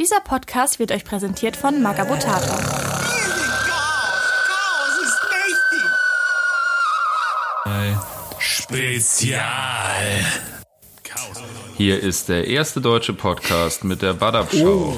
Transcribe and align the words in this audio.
Dieser 0.00 0.20
Podcast 0.20 0.78
wird 0.78 0.92
euch 0.92 1.04
präsentiert 1.04 1.58
von 1.58 1.82
Magabotato. 1.82 2.54
Spezial. 8.38 9.44
Hier 11.76 12.02
ist 12.02 12.30
der 12.30 12.46
erste 12.46 12.80
deutsche 12.80 13.12
Podcast 13.12 13.84
mit 13.84 14.00
der 14.00 14.14
Badab 14.14 14.50
Show. 14.50 14.96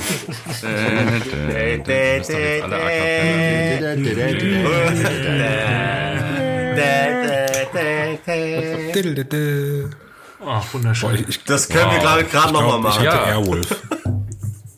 Ach, 10.47 10.75
wunderschön. 10.75 11.11
Boah, 11.11 11.19
ich, 11.19 11.29
ich, 11.29 11.45
Das 11.45 11.69
können 11.69 11.91
wir 11.91 11.99
gerade 11.99 12.25
gerade 12.25 12.53
nochmal 12.53 12.79
ich 12.79 12.85
machen. 12.85 13.09
hatte 13.09 13.17
Ja. 13.17 13.25
Airwolf. 13.25 13.82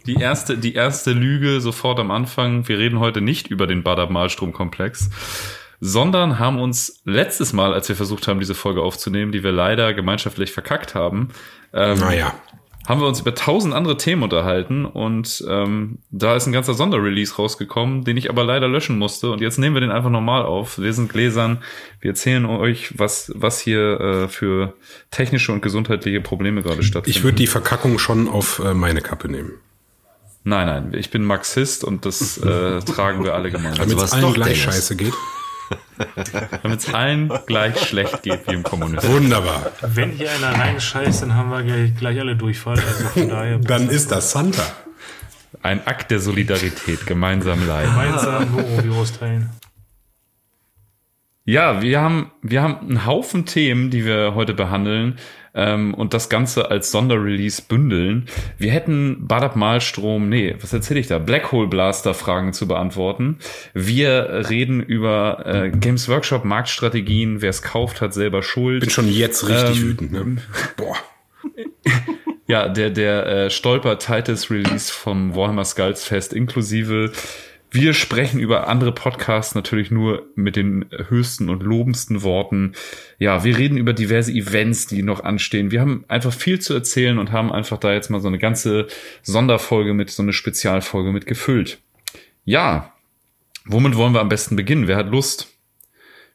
Die 0.06 0.14
erste, 0.16 0.58
die 0.58 0.74
erste 0.74 1.12
Lüge 1.12 1.60
sofort 1.60 1.98
am 1.98 2.10
Anfang. 2.10 2.68
Wir 2.68 2.78
reden 2.78 2.98
heute 3.00 3.20
nicht 3.20 3.46
über 3.48 3.66
den 3.66 3.82
Badab-Malstrom-Komplex, 3.82 5.10
sondern 5.80 6.38
haben 6.38 6.58
uns 6.60 7.00
letztes 7.04 7.52
Mal, 7.52 7.72
als 7.72 7.88
wir 7.88 7.96
versucht 7.96 8.28
haben, 8.28 8.38
diese 8.40 8.54
Folge 8.54 8.82
aufzunehmen, 8.82 9.32
die 9.32 9.42
wir 9.42 9.52
leider 9.52 9.94
gemeinschaftlich 9.94 10.52
verkackt 10.52 10.94
haben, 10.94 11.30
ähm, 11.72 11.98
Naja. 11.98 12.34
haben 12.86 13.00
wir 13.00 13.08
uns 13.08 13.20
über 13.20 13.34
tausend 13.34 13.74
andere 13.74 13.96
Themen 13.96 14.22
unterhalten 14.22 14.84
und 14.84 15.42
ähm, 15.48 15.98
da 16.10 16.36
ist 16.36 16.46
ein 16.46 16.52
ganzer 16.52 16.74
Sonderrelease 16.74 17.36
rausgekommen, 17.36 18.04
den 18.04 18.16
ich 18.18 18.28
aber 18.28 18.44
leider 18.44 18.68
löschen 18.68 18.98
musste 18.98 19.30
und 19.30 19.40
jetzt 19.40 19.58
nehmen 19.58 19.74
wir 19.74 19.80
den 19.80 19.90
einfach 19.90 20.10
nochmal 20.10 20.42
auf. 20.42 20.78
Wir 20.78 20.92
sind 20.92 21.10
Gläsern, 21.10 21.62
wir 22.00 22.10
erzählen 22.10 22.44
euch, 22.44 22.98
was, 22.98 23.32
was 23.34 23.58
hier 23.58 24.00
äh, 24.00 24.28
für 24.28 24.74
technische 25.10 25.50
und 25.52 25.62
gesundheitliche 25.62 26.20
Probleme 26.20 26.62
gerade 26.62 26.82
stattfinden. 26.82 27.18
Ich 27.18 27.24
würde 27.24 27.36
die 27.36 27.46
Verkackung 27.46 27.98
schon 27.98 28.28
auf 28.28 28.58
äh, 28.64 28.74
meine 28.74 29.00
Kappe 29.00 29.28
nehmen. 29.30 29.52
Nein, 30.46 30.66
nein, 30.66 30.92
ich 30.94 31.10
bin 31.10 31.24
Marxist 31.24 31.84
und 31.84 32.04
das 32.04 32.36
äh, 32.36 32.80
tragen 32.84 33.24
wir 33.24 33.34
alle 33.34 33.50
gemeinsam. 33.50 33.88
Damit 33.88 33.96
was 33.96 34.12
es 34.12 34.12
allen 34.12 34.34
gleich 34.34 34.62
scheiße 34.62 34.94
geht. 34.94 35.14
Damit 36.62 36.80
es 36.80 36.92
allen 36.92 37.32
gleich 37.46 37.80
schlecht 37.80 38.22
geht 38.22 38.46
wie 38.46 38.52
im 38.52 38.62
Kommunismus. 38.62 39.10
Wunderbar. 39.10 39.72
Wenn 39.80 40.10
hier 40.10 40.30
einer 40.30 40.52
reinscheißt, 40.52 41.22
dann 41.22 41.34
haben 41.34 41.48
wir 41.50 41.62
gleich, 41.62 41.96
gleich 41.96 42.20
alle 42.20 42.36
Durchfall. 42.36 42.78
Also 42.78 43.04
von 43.04 43.28
daher 43.30 43.58
Dann 43.60 43.88
ist 43.88 44.12
das 44.12 44.32
Santa. 44.32 44.62
Ein 45.62 45.86
Akt 45.86 46.10
der 46.10 46.20
Solidarität, 46.20 47.06
gemeinsam 47.06 47.66
leiden. 47.66 47.90
gemeinsam 47.90 48.54
Norovirus 48.54 49.18
teilen. 49.18 49.48
Ja, 51.46 51.80
wir 51.80 52.00
haben, 52.02 52.32
wir 52.42 52.62
haben 52.62 52.80
einen 52.80 53.06
Haufen 53.06 53.46
Themen, 53.46 53.90
die 53.90 54.04
wir 54.04 54.34
heute 54.34 54.52
behandeln 54.52 55.18
ähm, 55.54 55.94
und 55.94 56.14
das 56.14 56.28
Ganze 56.28 56.70
als 56.70 56.90
Sonderrelease 56.90 57.62
bündeln. 57.62 58.26
Wir 58.58 58.72
hätten 58.72 59.26
Badab 59.26 59.56
Malstrom, 59.56 60.28
nee, 60.28 60.56
was 60.60 60.72
erzähle 60.72 61.00
ich 61.00 61.06
da? 61.06 61.18
Black 61.18 61.52
Hole 61.52 61.68
Blaster 61.68 62.14
Fragen 62.14 62.52
zu 62.52 62.66
beantworten. 62.66 63.38
Wir 63.72 64.46
reden 64.50 64.80
über 64.82 65.44
äh, 65.46 65.70
Games 65.70 66.08
Workshop 66.08 66.44
Marktstrategien. 66.44 67.40
Wer 67.40 67.50
es 67.50 67.62
kauft, 67.62 68.00
hat 68.00 68.12
selber 68.14 68.42
Schuld. 68.42 68.80
Bin 68.80 68.90
schon 68.90 69.10
jetzt 69.10 69.48
richtig 69.48 69.80
Ähm, 69.80 69.88
wütend. 69.88 70.12
Ne? 70.12 70.36
Boah. 70.76 70.96
Ja, 72.46 72.68
der, 72.68 72.90
der 72.90 73.26
äh, 73.26 73.50
Stolper 73.50 73.98
Titus 73.98 74.50
Release 74.50 74.92
vom 74.92 75.34
Warhammer 75.34 75.64
Skulls 75.64 76.04
Fest 76.04 76.34
inklusive. 76.34 77.12
Wir 77.74 77.92
sprechen 77.92 78.38
über 78.38 78.68
andere 78.68 78.92
Podcasts 78.92 79.56
natürlich 79.56 79.90
nur 79.90 80.28
mit 80.36 80.54
den 80.54 80.84
höchsten 81.08 81.48
und 81.48 81.64
lobendsten 81.64 82.22
Worten. 82.22 82.74
Ja, 83.18 83.42
wir 83.42 83.58
reden 83.58 83.76
über 83.76 83.92
diverse 83.92 84.30
Events, 84.30 84.86
die 84.86 85.02
noch 85.02 85.24
anstehen. 85.24 85.72
Wir 85.72 85.80
haben 85.80 86.04
einfach 86.06 86.32
viel 86.32 86.60
zu 86.60 86.72
erzählen 86.72 87.18
und 87.18 87.32
haben 87.32 87.50
einfach 87.50 87.78
da 87.78 87.92
jetzt 87.92 88.10
mal 88.10 88.20
so 88.20 88.28
eine 88.28 88.38
ganze 88.38 88.86
Sonderfolge 89.24 89.92
mit, 89.92 90.08
so 90.10 90.22
eine 90.22 90.32
Spezialfolge 90.32 91.10
mit 91.10 91.26
gefüllt. 91.26 91.80
Ja, 92.44 92.92
womit 93.64 93.96
wollen 93.96 94.14
wir 94.14 94.20
am 94.20 94.28
besten 94.28 94.54
beginnen? 94.54 94.86
Wer 94.86 94.96
hat 94.96 95.10
Lust? 95.10 95.48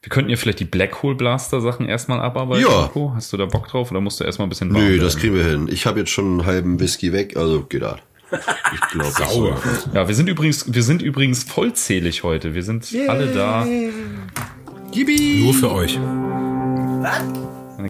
Wir 0.02 0.10
könnten 0.10 0.32
ja 0.32 0.36
vielleicht 0.36 0.60
die 0.60 0.66
Black 0.66 1.04
Hole 1.04 1.16
Blaster 1.16 1.62
Sachen 1.62 1.88
erstmal 1.88 2.20
abarbeiten. 2.20 2.66
Ja. 2.70 2.92
Hast 3.16 3.32
du 3.32 3.38
da 3.38 3.46
Bock 3.46 3.70
drauf 3.70 3.92
oder 3.92 4.02
musst 4.02 4.20
du 4.20 4.26
erstmal 4.26 4.48
ein 4.48 4.50
bisschen 4.50 4.74
warm 4.74 4.84
Nö, 4.84 5.00
das 5.00 5.16
kriegen 5.16 5.36
wir 5.36 5.46
hin. 5.46 5.70
Ich 5.72 5.86
habe 5.86 6.00
jetzt 6.00 6.12
schon 6.12 6.26
einen 6.26 6.46
halben 6.46 6.82
Whisky 6.82 7.14
weg, 7.14 7.38
also 7.38 7.64
geht 7.64 7.84
das. 7.84 8.00
Ich 8.74 8.82
glaube. 8.92 9.12
Sauber. 9.12 9.58
Ja, 9.94 10.08
wir 10.08 10.16
sind 10.16 10.30
übrigens, 10.30 10.72
wir 10.72 10.84
sind 10.84 11.02
übrigens 11.02 11.44
vollzählig 11.44 12.24
heute. 12.24 12.54
Wir 12.54 12.64
sind 12.64 12.88
alle 13.08 13.28
da. 13.28 13.66
Nur 13.66 15.54
für 15.54 15.72
euch. 15.72 16.00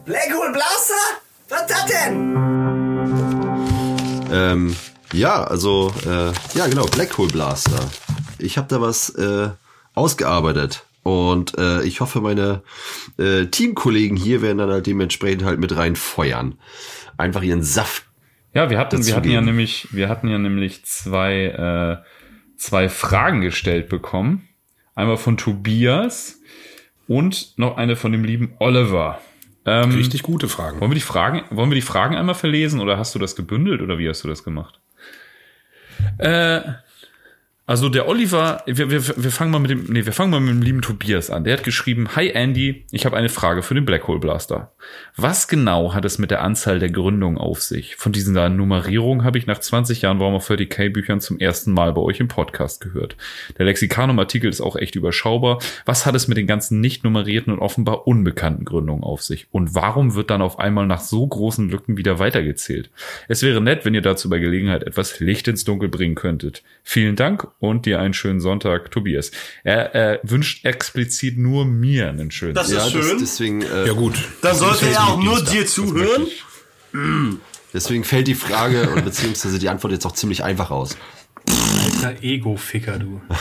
Black 0.05 0.33
Hole 0.33 0.51
Blaster? 0.51 0.93
Was 1.49 1.65
das 1.67 1.85
denn? 1.85 2.35
Ähm, 4.31 4.75
ja, 5.13 5.43
also, 5.43 5.91
äh, 6.05 6.31
ja 6.57 6.67
genau, 6.67 6.85
Black 6.85 7.17
Hole 7.17 7.31
Blaster. 7.31 7.89
Ich 8.37 8.57
habe 8.57 8.67
da 8.67 8.79
was 8.81 9.09
äh, 9.15 9.49
ausgearbeitet. 9.95 10.85
Und 11.03 11.57
äh, 11.57 11.81
ich 11.83 12.01
hoffe, 12.01 12.21
meine 12.21 12.61
äh, 13.17 13.45
Teamkollegen 13.45 14.17
hier 14.17 14.41
werden 14.41 14.59
dann 14.59 14.69
halt 14.69 14.85
dementsprechend 14.85 15.43
halt 15.43 15.59
mit 15.59 15.75
reinfeuern. 15.75 16.59
Einfach 17.17 17.41
ihren 17.41 17.63
Saft. 17.63 18.05
Ja, 18.53 18.69
wir 18.69 18.79
hatten, 18.79 19.05
wir 19.05 19.15
hatten 19.15 19.29
ja 19.29 19.41
nämlich, 19.41 19.87
wir 19.91 20.09
hatten 20.09 20.27
ja 20.27 20.37
nämlich 20.37 20.83
zwei, 20.85 22.01
äh, 22.03 22.57
zwei 22.57 22.89
Fragen 22.89 23.41
gestellt 23.41 23.89
bekommen. 23.89 24.47
Einmal 24.95 25.17
von 25.17 25.37
Tobias 25.37 26.41
und 27.07 27.57
noch 27.57 27.77
eine 27.77 27.95
von 27.95 28.11
dem 28.11 28.23
lieben 28.23 28.53
Oliver. 28.59 29.21
Ähm, 29.65 29.91
Richtig 29.91 30.23
gute 30.23 30.47
Fragen. 30.47 30.79
Wollen 30.79 30.91
wir 30.91 30.95
die 30.95 31.01
Fragen, 31.01 31.43
wollen 31.51 31.69
wir 31.69 31.75
die 31.75 31.81
Fragen 31.81 32.15
einmal 32.15 32.35
verlesen 32.35 32.79
oder 32.79 32.97
hast 32.97 33.13
du 33.13 33.19
das 33.19 33.35
gebündelt 33.35 33.81
oder 33.81 33.99
wie 33.99 34.09
hast 34.09 34.23
du 34.23 34.27
das 34.27 34.43
gemacht? 34.43 34.79
Äh, 36.17 36.61
also 37.69 37.87
der 37.87 38.07
Oliver, 38.07 38.63
wir, 38.65 38.89
wir, 38.89 39.07
wir 39.15 39.31
fangen 39.31 39.51
mal 39.51 39.59
mit 39.59 39.69
dem, 39.69 39.83
nee, 39.89 40.03
wir 40.03 40.11
fangen 40.11 40.31
mal 40.31 40.39
mit 40.39 40.55
dem 40.55 40.63
lieben 40.63 40.81
Tobias 40.81 41.29
an. 41.29 41.43
Der 41.43 41.53
hat 41.53 41.63
geschrieben, 41.63 42.15
Hi 42.15 42.29
Andy, 42.29 42.83
ich 42.89 43.05
habe 43.05 43.15
eine 43.15 43.29
Frage 43.29 43.61
für 43.61 43.75
den 43.75 43.85
Black 43.85 44.07
Hole 44.07 44.17
Blaster. 44.17 44.71
Was 45.15 45.47
genau 45.47 45.93
hat 45.93 46.03
es 46.03 46.17
mit 46.17 46.31
der 46.31 46.41
Anzahl 46.41 46.79
der 46.79 46.89
Gründungen 46.89 47.37
auf 47.37 47.61
sich? 47.61 47.95
Von 47.95 48.11
dieser 48.11 48.49
Nummerierung 48.49 49.23
habe 49.23 49.37
ich 49.37 49.45
nach 49.45 49.59
20 49.59 50.01
Jahren 50.01 50.19
Warhammer 50.19 50.39
40k 50.39 50.89
Büchern 50.89 51.21
zum 51.21 51.37
ersten 51.37 51.71
Mal 51.71 51.93
bei 51.93 52.01
euch 52.01 52.19
im 52.19 52.27
Podcast 52.27 52.81
gehört. 52.81 53.15
Der 53.59 53.67
Lexikanum-Artikel 53.67 54.49
ist 54.49 54.61
auch 54.61 54.75
echt 54.75 54.95
überschaubar. 54.95 55.59
Was 55.85 56.07
hat 56.07 56.15
es 56.15 56.27
mit 56.27 56.39
den 56.39 56.47
ganzen 56.47 56.81
nicht 56.81 57.03
nummerierten 57.03 57.53
und 57.53 57.59
offenbar 57.59 58.07
unbekannten 58.07 58.65
Gründungen 58.65 59.03
auf 59.03 59.21
sich? 59.21 59.45
Und 59.51 59.75
warum 59.75 60.15
wird 60.15 60.31
dann 60.31 60.41
auf 60.41 60.57
einmal 60.57 60.87
nach 60.87 61.01
so 61.01 61.27
großen 61.27 61.69
Lücken 61.69 61.97
wieder 61.97 62.17
weitergezählt? 62.17 62.89
Es 63.27 63.43
wäre 63.43 63.61
nett, 63.61 63.85
wenn 63.85 63.93
ihr 63.93 64.01
dazu 64.01 64.27
bei 64.27 64.39
Gelegenheit 64.39 64.81
etwas 64.81 65.19
Licht 65.19 65.47
ins 65.47 65.65
Dunkel 65.65 65.89
bringen 65.89 66.15
könntet. 66.15 66.63
Vielen 66.81 67.15
Dank 67.15 67.47
und 67.59 67.85
dir 67.85 67.99
einen 67.99 68.13
schönen 68.13 68.39
Sonntag, 68.39 68.91
Tobias. 68.91 69.31
Er, 69.63 69.93
er 69.93 70.19
wünscht 70.23 70.65
explizit 70.65 71.37
nur 71.37 71.65
mir 71.65 72.09
einen 72.09 72.31
schönen 72.31 72.53
Das 72.55 72.67
Sonntag. 72.69 72.87
ist 72.87 72.95
das, 72.95 73.05
schön. 73.05 73.17
deswegen, 73.19 73.61
äh, 73.61 73.87
Ja 73.87 73.93
gut. 73.93 74.15
Dann 74.41 74.55
sollte 74.55 74.85
Das 74.85 74.95
er 74.95 75.07
auch 75.07 75.17
nur 75.21 75.35
Dienstag. 75.35 75.53
dir 75.53 75.65
zuhören. 75.67 76.27
deswegen 77.73 78.03
fällt 78.03 78.27
die 78.27 78.35
Frage 78.35 78.89
und 78.91 79.03
beziehungsweise 79.05 79.59
die 79.59 79.69
Antwort 79.69 79.93
jetzt 79.93 80.05
auch 80.05 80.13
ziemlich 80.13 80.43
einfach 80.43 80.71
aus. 80.71 80.97
Alter 82.01 82.21
Ego-Ficker, 82.23 82.97
du. 82.99 83.21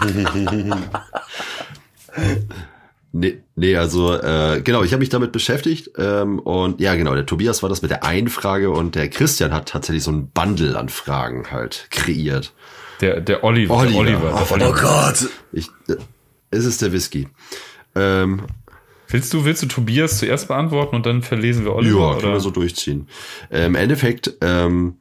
Nee, 3.12 3.42
nee 3.56 3.76
also 3.76 4.14
äh, 4.14 4.60
genau, 4.62 4.82
ich 4.84 4.92
habe 4.92 5.00
mich 5.00 5.08
damit 5.08 5.32
beschäftigt 5.32 5.90
ähm, 5.98 6.38
und 6.38 6.80
ja 6.80 6.94
genau, 6.94 7.14
der 7.14 7.26
Tobias 7.26 7.62
war 7.62 7.68
das 7.68 7.82
mit 7.82 7.90
der 7.90 8.04
einen 8.04 8.28
Frage 8.28 8.70
und 8.70 8.94
der 8.94 9.08
Christian 9.08 9.52
hat 9.52 9.68
tatsächlich 9.68 10.04
so 10.04 10.12
ein 10.12 10.30
Bundle 10.30 10.78
an 10.78 10.88
Fragen 10.88 11.50
halt 11.50 11.88
kreiert. 11.90 12.52
Der, 13.00 13.20
der 13.20 13.42
Oliver. 13.42 13.74
Oliver. 13.74 13.92
Der 13.92 14.00
Oliver, 14.00 14.20
der 14.28 14.34
Oh, 14.34 14.54
Oliver. 14.54 14.70
Oh 14.70 14.80
Gott. 14.80 15.28
Ich, 15.52 15.68
äh, 15.88 15.96
es 16.50 16.64
ist 16.64 16.82
der 16.82 16.92
Whisky. 16.92 17.28
Ähm, 17.94 18.42
Willst 19.12 19.34
du, 19.34 19.44
willst 19.44 19.62
du 19.62 19.66
Tobias 19.66 20.18
zuerst 20.18 20.48
beantworten 20.48 20.94
und 20.96 21.04
dann 21.04 21.22
verlesen 21.22 21.64
wir 21.64 21.74
Oliver? 21.74 21.98
ja, 21.98 22.14
können 22.14 22.24
oder? 22.26 22.32
wir 22.34 22.40
so 22.40 22.50
durchziehen. 22.50 23.08
Äh, 23.50 23.66
Im 23.66 23.74
Endeffekt 23.74 24.34
ähm, 24.40 24.98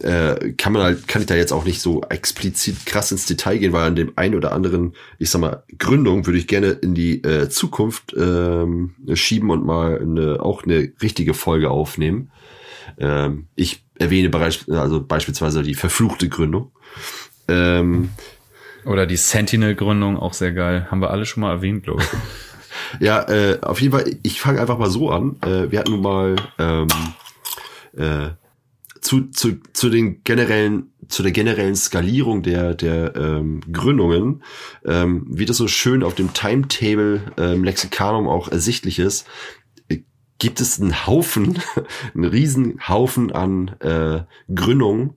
äh, 0.00 0.52
kann 0.52 0.72
man 0.72 0.82
halt, 0.82 1.08
kann 1.08 1.22
ich 1.22 1.26
da 1.26 1.34
jetzt 1.34 1.52
auch 1.52 1.64
nicht 1.64 1.80
so 1.80 2.02
explizit 2.08 2.86
krass 2.86 3.12
ins 3.12 3.26
Detail 3.26 3.58
gehen, 3.58 3.72
weil 3.72 3.84
an 3.84 3.96
dem 3.96 4.12
einen 4.16 4.34
oder 4.34 4.52
anderen, 4.52 4.94
ich 5.18 5.30
sag 5.30 5.40
mal, 5.40 5.62
Gründung 5.78 6.26
würde 6.26 6.38
ich 6.38 6.46
gerne 6.46 6.70
in 6.70 6.94
die 6.94 7.22
äh, 7.22 7.48
Zukunft 7.48 8.14
ähm, 8.16 8.94
schieben 9.14 9.50
und 9.50 9.64
mal 9.64 10.00
eine, 10.00 10.42
auch 10.42 10.64
eine 10.64 10.92
richtige 11.02 11.34
Folge 11.34 11.70
aufnehmen. 11.70 12.30
Ähm, 12.98 13.46
ich 13.56 13.84
erwähne 13.98 14.30
bereits, 14.30 14.68
also 14.68 15.02
beispielsweise 15.02 15.62
die 15.62 15.74
verfluchte 15.74 16.28
Gründung. 16.28 16.72
Ähm, 17.48 18.10
Oder 18.84 19.06
die 19.06 19.16
Sentinel-Gründung, 19.16 20.16
auch 20.18 20.32
sehr 20.32 20.52
geil. 20.52 20.86
Haben 20.90 21.00
wir 21.00 21.10
alle 21.10 21.26
schon 21.26 21.42
mal 21.42 21.50
erwähnt, 21.50 21.84
glaube 21.84 22.02
ich. 22.02 22.08
Ja, 22.98 23.28
äh, 23.28 23.58
auf 23.60 23.80
jeden 23.80 23.92
Fall, 23.92 24.16
ich 24.22 24.40
fange 24.40 24.60
einfach 24.60 24.78
mal 24.78 24.90
so 24.90 25.10
an. 25.10 25.36
Äh, 25.42 25.70
wir 25.70 25.80
hatten 25.80 25.92
nun 25.92 26.02
mal 26.02 26.36
ähm, 26.58 26.88
äh, 27.96 28.30
zu, 29.00 29.30
zu, 29.30 29.58
zu 29.72 29.90
den 29.90 30.22
generellen, 30.24 30.92
zu 31.08 31.22
der 31.22 31.32
generellen 31.32 31.76
Skalierung 31.76 32.42
der, 32.42 32.74
der 32.74 33.16
ähm, 33.16 33.60
Gründungen, 33.72 34.42
ähm, 34.84 35.26
wie 35.28 35.44
das 35.44 35.56
so 35.56 35.68
schön 35.68 36.02
auf 36.02 36.14
dem 36.14 36.32
Timetable 36.32 37.22
ähm, 37.36 37.64
Lexikanum 37.64 38.28
auch 38.28 38.48
ersichtlich 38.48 38.98
ist, 38.98 39.26
äh, 39.88 39.98
gibt 40.38 40.60
es 40.60 40.80
einen 40.80 41.06
Haufen, 41.06 41.58
einen 42.14 42.24
riesen 42.24 42.80
Haufen 42.88 43.32
an 43.32 43.68
äh, 43.80 44.22
Gründungen 44.54 45.14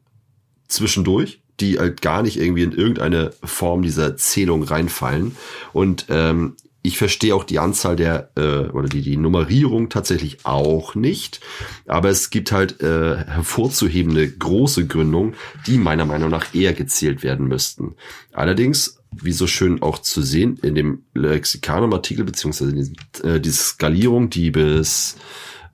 zwischendurch, 0.68 1.42
die 1.60 1.78
halt 1.78 2.02
gar 2.02 2.24
nicht 2.24 2.40
irgendwie 2.40 2.64
in 2.64 2.72
irgendeine 2.72 3.32
Form 3.44 3.84
dieser 3.84 4.18
Zählung 4.18 4.64
reinfallen. 4.64 5.36
Und 5.72 6.08
ähm, 6.10 6.56
ich 6.86 6.98
verstehe 6.98 7.34
auch 7.34 7.46
die 7.46 7.60
Anzahl 7.60 7.96
der 7.96 8.30
äh, 8.36 8.70
oder 8.70 8.90
die, 8.90 9.02
die 9.02 9.16
Nummerierung 9.16 9.88
tatsächlich 9.90 10.40
auch 10.46 10.96
nicht. 10.96 11.40
Aber 11.88 12.10
es 12.10 12.30
gibt 12.30 12.52
halt 12.52 12.82
äh, 12.82 13.16
hervorzuhebende 13.18 14.30
große 14.30 14.86
Gründungen, 14.86 15.36
die 15.66 15.78
meiner 15.78 16.06
Meinung 16.06 16.30
nach 16.30 16.54
eher 16.54 16.74
gezählt 16.74 17.24
werden 17.24 17.48
müssten. 17.48 17.96
Allerdings, 18.34 19.00
wie 19.12 19.32
so 19.32 19.48
schön 19.48 19.82
auch 19.82 20.00
zu 20.00 20.22
sehen, 20.22 20.60
in 20.62 20.76
dem 20.76 21.04
Lexikanum-Artikel, 21.14 22.26
beziehungsweise 22.26 22.72
in 22.72 22.96
äh, 23.24 23.40
diese 23.40 23.64
Skalierung, 23.64 24.30
die 24.30 24.52
bis, 24.52 25.16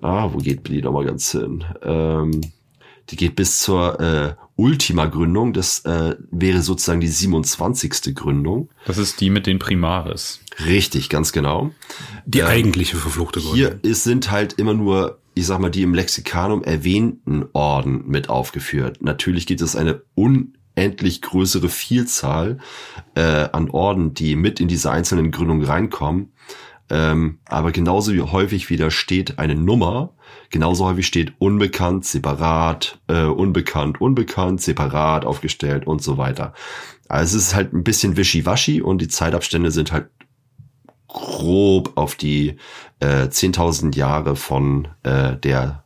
ah, 0.02 0.30
wo 0.32 0.38
geht 0.38 0.68
die 0.68 0.84
nochmal 0.84 1.06
ganz 1.06 1.32
hin? 1.32 1.66
Ähm, 1.82 2.42
die 3.10 3.16
geht 3.16 3.36
bis 3.36 3.60
zur 3.60 4.00
äh, 4.00 4.36
Ultima-Gründung. 4.60 5.54
Das 5.54 5.86
äh, 5.86 6.16
wäre 6.32 6.62
sozusagen 6.62 7.00
die 7.00 7.08
27. 7.08 8.14
Gründung. 8.14 8.70
Das 8.86 8.98
ist 8.98 9.22
die 9.22 9.30
mit 9.30 9.48
den 9.48 9.58
Primaris. 9.58 10.42
Richtig, 10.66 11.10
ganz 11.10 11.32
genau. 11.32 11.72
Die 12.26 12.44
eigentliche 12.44 12.98
verfluchte 12.98 13.40
Gründung. 13.40 13.56
Hier 13.56 13.80
ist, 13.84 14.04
sind 14.04 14.32
halt 14.32 14.54
immer 14.54 14.74
nur, 14.74 15.20
ich 15.34 15.46
sag 15.46 15.60
mal, 15.60 15.70
die 15.70 15.84
im 15.84 15.94
Lexikanum 15.94 16.64
erwähnten 16.64 17.46
Orden 17.54 18.04
mit 18.08 18.30
aufgeführt. 18.30 19.02
Natürlich 19.02 19.46
gibt 19.46 19.62
es 19.62 19.78
eine 19.78 20.02
unendlich 20.14 21.22
größere 21.22 21.70
Vielzahl 21.70 22.58
äh, 23.16 23.22
an 23.22 23.70
Orden, 23.70 24.14
die 24.14 24.36
mit 24.36 24.60
in 24.60 24.68
diese 24.68 24.92
einzelnen 24.92 25.32
Gründungen 25.32 25.66
reinkommen. 25.66 26.34
Ähm, 26.90 27.40
aber 27.46 27.72
genauso 27.72 28.14
wie 28.14 28.22
häufig 28.22 28.70
wieder 28.70 28.92
steht 28.92 29.40
eine 29.40 29.56
Nummer, 29.56 30.14
genauso 30.50 30.86
häufig 30.86 31.08
steht 31.08 31.34
unbekannt, 31.40 32.06
separat, 32.06 33.00
äh, 33.08 33.24
unbekannt, 33.24 34.02
unbekannt, 34.02 34.62
separat 34.62 35.26
aufgestellt 35.26 35.88
und 35.88 36.02
so 36.02 36.18
weiter. 36.18 36.54
Also 37.08 37.38
es 37.38 37.48
ist 37.48 37.56
halt 37.56 37.74
ein 37.74 37.84
bisschen 37.84 38.18
wischiwaschi 38.18 38.82
und 38.82 39.00
die 39.00 39.08
Zeitabstände 39.08 39.72
sind 39.72 39.92
halt 39.92 40.10
grob 41.08 41.94
auf 41.96 42.16
die 42.16 42.58
äh, 43.00 43.26
10.000 43.26 43.96
Jahre 43.96 44.36
von 44.36 44.88
äh, 45.04 45.36
der 45.38 45.84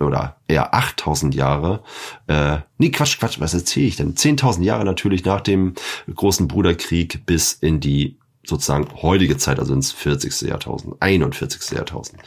oder 0.00 0.36
eher 0.46 0.74
8000 0.74 1.34
Jahre. 1.34 1.82
Äh, 2.28 2.58
nee, 2.78 2.90
Quatsch, 2.90 3.18
Quatsch, 3.18 3.40
was 3.40 3.54
erzähle 3.54 3.86
ich 3.86 3.96
denn? 3.96 4.14
10.000 4.14 4.62
Jahre 4.62 4.84
natürlich 4.84 5.24
nach 5.24 5.40
dem 5.40 5.74
großen 6.12 6.48
Bruderkrieg 6.48 7.26
bis 7.26 7.52
in 7.52 7.80
die 7.80 8.16
sozusagen 8.44 8.88
heutige 9.02 9.36
Zeit, 9.36 9.58
also 9.58 9.74
ins 9.74 9.92
40. 9.92 10.48
Jahrtausend, 10.48 10.94
41. 11.00 11.76
Jahrtausend. 11.76 12.22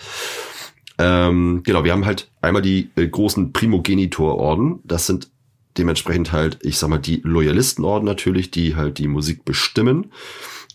Ähm, 1.01 1.63
genau, 1.63 1.83
wir 1.83 1.93
haben 1.93 2.05
halt 2.05 2.29
einmal 2.41 2.61
die 2.61 2.91
äh, 2.95 3.07
großen 3.07 3.53
Primogenitororden. 3.53 4.79
Das 4.83 5.07
sind 5.07 5.31
dementsprechend 5.77 6.31
halt, 6.31 6.59
ich 6.61 6.77
sag 6.77 6.89
mal, 6.89 6.99
die 6.99 7.21
Loyalistenorden 7.23 8.05
natürlich, 8.05 8.51
die 8.51 8.75
halt 8.75 8.99
die 8.99 9.07
Musik 9.07 9.43
bestimmen. 9.43 10.11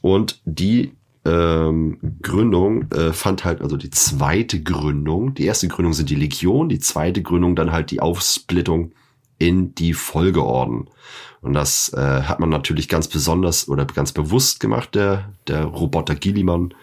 Und 0.02 0.40
die 0.44 0.92
ähm, 1.24 1.98
Gründung 2.22 2.90
äh, 2.90 3.12
fand 3.12 3.44
halt, 3.44 3.60
also 3.60 3.76
die 3.76 3.90
zweite 3.90 4.62
Gründung, 4.62 5.34
die 5.34 5.44
erste 5.44 5.68
Gründung 5.68 5.92
sind 5.92 6.10
die 6.10 6.16
Legion, 6.16 6.68
die 6.68 6.80
zweite 6.80 7.22
Gründung 7.22 7.54
dann 7.54 7.70
halt 7.70 7.92
die 7.92 8.00
Aufsplittung 8.00 8.92
in 9.38 9.74
die 9.76 9.92
Folgeorden. 9.92 10.88
Und 11.40 11.52
das 11.52 11.92
äh, 11.92 12.22
hat 12.22 12.40
man 12.40 12.48
natürlich 12.48 12.88
ganz 12.88 13.06
besonders 13.06 13.68
oder 13.68 13.84
ganz 13.84 14.10
bewusst 14.10 14.58
gemacht, 14.58 14.94
der, 14.96 15.32
der 15.46 15.64
Roboter 15.64 16.16
Gilliman, 16.16 16.74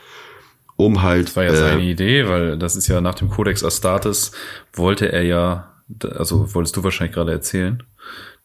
um 0.86 1.02
halt. 1.02 1.28
Das 1.28 1.36
war 1.36 1.44
ja 1.44 1.52
äh, 1.52 1.56
seine 1.56 1.82
Idee, 1.82 2.28
weil 2.28 2.58
das 2.58 2.76
ist 2.76 2.88
ja 2.88 3.02
nach 3.02 3.16
dem 3.16 3.30
Codex 3.30 3.64
Astartes 3.64 4.32
wollte 4.74 5.12
er 5.12 5.24
ja, 5.24 5.74
also 6.16 6.54
wolltest 6.54 6.76
du 6.76 6.84
wahrscheinlich 6.84 7.16
gerade 7.16 7.32
erzählen, 7.32 7.84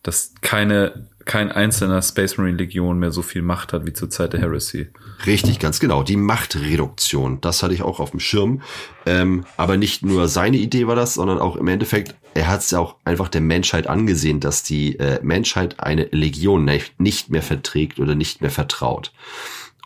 dass 0.02 0.34
keine, 0.40 1.08
kein 1.24 1.50
einzelner 1.50 2.00
Space 2.02 2.38
Marine 2.38 2.56
Legion 2.56 2.98
mehr 2.98 3.10
so 3.10 3.22
viel 3.22 3.42
Macht 3.42 3.72
hat 3.72 3.86
wie 3.86 3.92
zur 3.92 4.10
Zeit 4.10 4.32
der 4.32 4.40
Heresy. 4.40 4.88
Richtig, 5.26 5.58
ganz 5.58 5.80
genau. 5.80 6.02
Die 6.02 6.16
Machtreduktion, 6.16 7.40
das 7.40 7.62
hatte 7.62 7.74
ich 7.74 7.82
auch 7.82 7.98
auf 7.98 8.12
dem 8.12 8.20
Schirm. 8.20 8.62
Ähm, 9.06 9.44
aber 9.56 9.76
nicht 9.76 10.04
nur 10.04 10.28
seine 10.28 10.56
Idee 10.56 10.86
war 10.86 10.96
das, 10.96 11.14
sondern 11.14 11.38
auch 11.38 11.56
im 11.56 11.66
Endeffekt, 11.66 12.14
er 12.34 12.46
hat 12.46 12.60
es 12.60 12.70
ja 12.70 12.78
auch 12.78 12.96
einfach 13.04 13.28
der 13.28 13.40
Menschheit 13.40 13.88
angesehen, 13.88 14.38
dass 14.38 14.62
die 14.62 14.98
äh, 14.98 15.18
Menschheit 15.22 15.80
eine 15.80 16.04
Legion 16.12 16.64
nicht, 16.64 17.00
nicht 17.00 17.30
mehr 17.30 17.42
verträgt 17.42 17.98
oder 17.98 18.14
nicht 18.14 18.40
mehr 18.40 18.50
vertraut. 18.50 19.12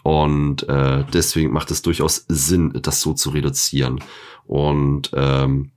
Und 0.03 0.69
äh, 0.69 1.05
deswegen 1.13 1.53
macht 1.53 1.71
es 1.71 1.83
durchaus 1.83 2.25
Sinn, 2.29 2.79
das 2.83 3.01
so 3.01 3.15
zu 3.15 3.31
reduzieren. 3.31 4.01
Und 4.47 5.11
ähm, 5.15 5.71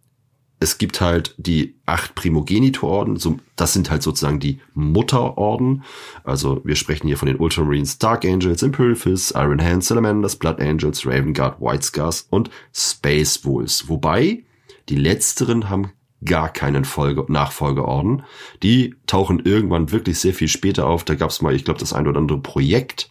es 0.59 0.77
gibt 0.77 1.01
halt 1.01 1.35
die 1.37 1.75
acht 1.85 2.15
Primogenitororden, 2.15 3.17
so, 3.17 3.37
das 3.55 3.73
sind 3.73 3.91
halt 3.91 4.01
sozusagen 4.01 4.39
die 4.39 4.61
Mutterorden. 4.73 5.83
Also 6.23 6.61
wir 6.63 6.75
sprechen 6.75 7.07
hier 7.07 7.17
von 7.17 7.27
den 7.27 7.37
Ultramarines, 7.37 7.99
Dark 7.99 8.25
Angels, 8.25 8.63
Imperial 8.63 8.95
Fist, 8.95 9.33
Iron 9.35 9.61
Hand, 9.61 9.83
Salamanders, 9.83 10.37
Blood 10.37 10.59
Angels, 10.59 11.05
Raven 11.05 11.33
Guard, 11.33 11.59
White 11.59 11.83
Scars 11.83 12.27
und 12.29 12.49
Space 12.73 13.45
Wolves. 13.45 13.89
Wobei 13.89 14.43
die 14.89 14.95
letzteren 14.95 15.69
haben 15.69 15.91
gar 16.23 16.49
keinen 16.49 16.85
Folge 16.85 17.25
Nachfolgeorden. 17.27 18.23
Die 18.63 18.95
tauchen 19.07 19.41
irgendwann 19.45 19.91
wirklich 19.91 20.19
sehr 20.19 20.33
viel 20.33 20.47
später 20.47 20.87
auf. 20.87 21.03
Da 21.03 21.15
gab 21.15 21.29
es 21.29 21.41
mal, 21.41 21.53
ich 21.53 21.65
glaube, 21.65 21.79
das 21.79 21.93
ein 21.93 22.07
oder 22.07 22.19
andere 22.19 22.39
Projekt. 22.39 23.09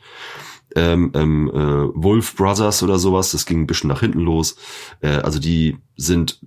Ähm, 0.76 1.12
ähm, 1.14 1.50
äh, 1.50 2.02
Wolf 2.02 2.34
Brothers 2.34 2.82
oder 2.82 2.98
sowas, 2.98 3.30
das 3.30 3.46
ging 3.46 3.62
ein 3.62 3.66
bisschen 3.66 3.88
nach 3.88 4.00
hinten 4.00 4.20
los. 4.20 4.56
Äh, 5.00 5.08
also 5.18 5.38
die 5.38 5.78
sind 5.96 6.40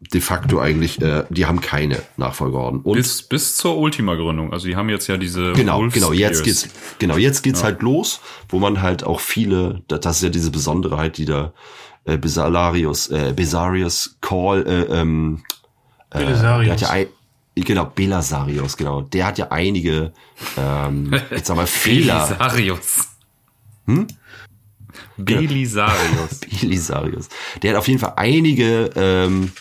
de 0.00 0.20
facto 0.20 0.58
eigentlich, 0.58 1.00
äh, 1.02 1.24
die 1.28 1.46
haben 1.46 1.60
keine 1.60 2.02
Nachfolgeorden. 2.16 2.80
Und 2.80 2.96
bis, 2.96 3.22
bis 3.22 3.56
zur 3.56 3.76
Ultima-Gründung. 3.76 4.52
Also 4.52 4.66
die 4.66 4.74
haben 4.74 4.88
jetzt 4.88 5.06
ja 5.06 5.18
diese 5.18 5.52
Genau, 5.52 5.78
Wolf 5.78 5.92
genau, 5.92 6.12
jetzt 6.12 6.42
geht's, 6.42 6.68
genau, 6.98 7.16
jetzt 7.16 7.42
geht's 7.42 7.62
halt 7.62 7.82
los, 7.82 8.20
wo 8.48 8.58
man 8.58 8.80
halt 8.80 9.04
auch 9.04 9.20
viele, 9.20 9.82
das, 9.88 10.16
ist 10.16 10.22
ja 10.22 10.28
diese 10.30 10.50
Besonderheit, 10.50 11.18
die 11.18 11.26
da 11.26 11.52
äh, 12.06 12.16
Besalarius, 12.16 13.08
äh, 13.08 13.34
Besarius 13.36 14.16
Call, 14.22 14.66
äh, 14.66 15.00
ähm, 15.00 15.42
äh, 16.10 16.18
Belisarius. 16.18 16.64
der 16.64 16.72
hat 16.72 16.80
ja 16.80 16.90
ein, 16.90 17.06
genau, 17.54 17.84
Belasarius, 17.84 18.76
genau, 18.78 19.02
der 19.02 19.26
hat 19.26 19.38
ja 19.38 19.48
einige, 19.50 20.12
ähm, 20.56 21.12
jetzt 21.30 21.46
sag 21.46 21.56
mal, 21.56 21.66
Fehler. 21.66 22.26
Belisarius. 22.26 23.09
Hm? 23.86 24.06
Belisarius. 25.16 26.40
Belisarius. 26.60 27.28
Der 27.62 27.72
hat 27.72 27.78
auf 27.78 27.88
jeden 27.88 28.00
Fall 28.00 28.14
einige 28.16 28.90
ähm, 28.94 29.52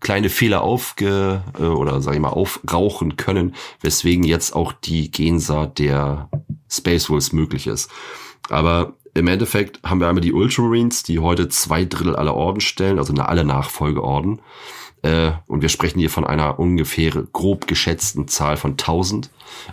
kleine 0.00 0.28
Fehler 0.28 0.62
aufge 0.62 1.42
äh, 1.58 1.62
oder 1.62 2.00
sag 2.00 2.14
ich 2.14 2.20
mal 2.20 2.28
aufrauchen 2.28 3.16
können, 3.16 3.54
weswegen 3.80 4.24
jetzt 4.24 4.54
auch 4.54 4.72
die 4.72 5.10
Gensaat 5.10 5.78
der 5.78 6.28
Space 6.70 7.10
Wolves 7.10 7.32
möglich 7.32 7.66
ist. 7.66 7.90
Aber 8.48 8.94
im 9.14 9.26
Endeffekt 9.26 9.80
haben 9.82 10.00
wir 10.00 10.08
einmal 10.08 10.22
die 10.22 10.32
Ultramarines, 10.32 11.02
die 11.02 11.18
heute 11.18 11.48
zwei 11.48 11.84
Drittel 11.84 12.14
aller 12.14 12.34
Orden 12.34 12.60
stellen, 12.60 12.98
also 12.98 13.12
alle 13.14 13.44
Nachfolgeorden. 13.44 14.40
Äh, 15.02 15.32
und 15.46 15.62
wir 15.62 15.68
sprechen 15.68 16.00
hier 16.00 16.10
von 16.10 16.24
einer 16.24 16.58
ungefähr 16.58 17.12
grob 17.32 17.66
geschätzten 17.66 18.28
Zahl 18.28 18.56
von 18.56 18.72
1000 18.72 19.30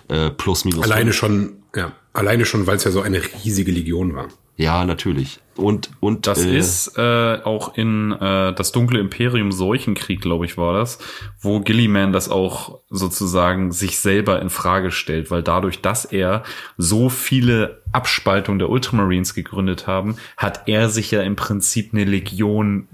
äh, 0.07 0.29
plus 0.29 0.65
minus. 0.65 0.83
Alleine 0.83 1.13
schon, 1.13 1.63
ja, 1.75 1.91
alleine 2.13 2.45
schon, 2.45 2.67
weil 2.67 2.77
es 2.77 2.83
ja 2.83 2.91
so 2.91 3.01
eine 3.01 3.21
riesige 3.43 3.71
Legion 3.71 4.15
war. 4.15 4.27
Ja, 4.57 4.85
natürlich. 4.85 5.39
Und 5.57 5.89
und 5.99 6.27
Das 6.27 6.45
äh, 6.45 6.57
ist 6.57 6.97
äh, 6.97 7.39
auch 7.43 7.77
in 7.77 8.13
äh, 8.13 8.53
das 8.53 8.71
dunkle 8.71 8.99
Imperium 8.99 9.51
Seuchenkrieg, 9.51 10.21
glaube 10.21 10.45
ich, 10.45 10.57
war 10.57 10.73
das, 10.73 10.97
wo 11.39 11.59
Gilliman 11.59 12.13
das 12.13 12.29
auch 12.29 12.79
sozusagen 12.89 13.71
sich 13.71 13.99
selber 13.99 14.41
in 14.41 14.49
Frage 14.49 14.91
stellt, 14.91 15.29
weil 15.29 15.43
dadurch, 15.43 15.81
dass 15.81 16.05
er 16.05 16.43
so 16.77 17.09
viele 17.09 17.81
Abspaltungen 17.91 18.59
der 18.59 18.69
Ultramarines 18.69 19.33
gegründet 19.33 19.87
haben, 19.87 20.15
hat 20.37 20.67
er 20.67 20.89
sich 20.89 21.11
ja 21.11 21.21
im 21.21 21.35
Prinzip 21.35 21.93
eine 21.93 22.05
Legion 22.05 22.87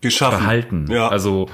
Geschaffen. 0.00 0.38
behalten. 0.40 0.86
Ja. 0.90 1.08
Also 1.08 1.48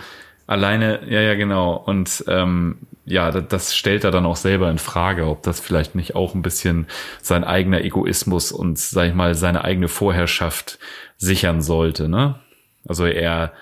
alleine, 0.46 1.00
ja, 1.08 1.20
ja, 1.20 1.34
genau. 1.34 1.74
Und 1.76 2.24
ähm, 2.28 2.78
ja, 3.04 3.30
das, 3.30 3.44
das 3.48 3.76
stellt 3.76 4.04
er 4.04 4.10
dann 4.10 4.26
auch 4.26 4.36
selber 4.36 4.70
in 4.70 4.78
Frage, 4.78 5.26
ob 5.26 5.42
das 5.42 5.60
vielleicht 5.60 5.94
nicht 5.94 6.14
auch 6.14 6.34
ein 6.34 6.42
bisschen 6.42 6.86
sein 7.22 7.44
eigener 7.44 7.82
Egoismus 7.84 8.52
und, 8.52 8.78
sag 8.78 9.08
ich 9.08 9.14
mal, 9.14 9.34
seine 9.34 9.64
eigene 9.64 9.88
Vorherrschaft 9.88 10.78
sichern 11.16 11.62
sollte, 11.62 12.08
ne? 12.08 12.40
Also 12.88 13.04
er 13.06 13.52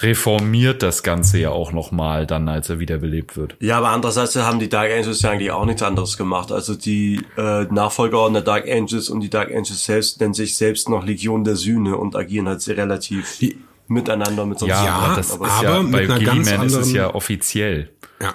reformiert 0.00 0.82
das 0.84 1.02
Ganze 1.02 1.38
ja 1.38 1.50
auch 1.50 1.72
nochmal 1.72 2.26
dann, 2.26 2.48
als 2.48 2.70
er 2.70 2.78
wiederbelebt 2.78 3.36
wird. 3.36 3.56
Ja, 3.58 3.78
aber 3.78 3.88
andererseits 3.88 4.36
haben 4.36 4.60
die 4.60 4.68
Dark 4.68 4.92
Angels 4.92 5.22
ja 5.22 5.30
eigentlich 5.30 5.50
auch 5.50 5.64
nichts 5.64 5.82
anderes 5.82 6.16
gemacht. 6.16 6.52
Also 6.52 6.76
die 6.76 7.20
äh, 7.36 7.64
Nachfolger 7.64 8.30
der 8.30 8.42
Dark 8.42 8.68
Angels 8.68 9.08
und 9.08 9.20
die 9.20 9.30
Dark 9.30 9.48
Angels 9.50 9.84
selbst 9.84 10.20
nennen 10.20 10.34
sich 10.34 10.56
selbst 10.56 10.88
noch 10.88 11.04
Legion 11.04 11.42
der 11.42 11.56
Sühne 11.56 11.96
und 11.96 12.14
agieren 12.14 12.46
halt 12.48 12.60
sehr 12.62 12.76
relativ 12.76 13.38
Die- 13.38 13.58
miteinander 13.88 14.46
mit 14.46 14.58
so 14.58 14.66
einem 14.66 14.74
Ja, 14.74 14.84
Ja, 14.84 14.94
aber 14.96 15.16
das 15.16 15.32
aber 15.32 15.46
ist 15.46 15.52
aber 15.52 15.68
ja, 15.68 15.82
mit 15.82 15.92
bei 15.92 15.98
einer 16.04 16.20
ganz 16.20 16.46
Gilliman 16.48 16.66
ist 16.66 16.72
es 16.72 16.78
anderen- 16.78 16.94
ja 16.94 17.14
offiziell. 17.14 17.90
Ja. 18.20 18.34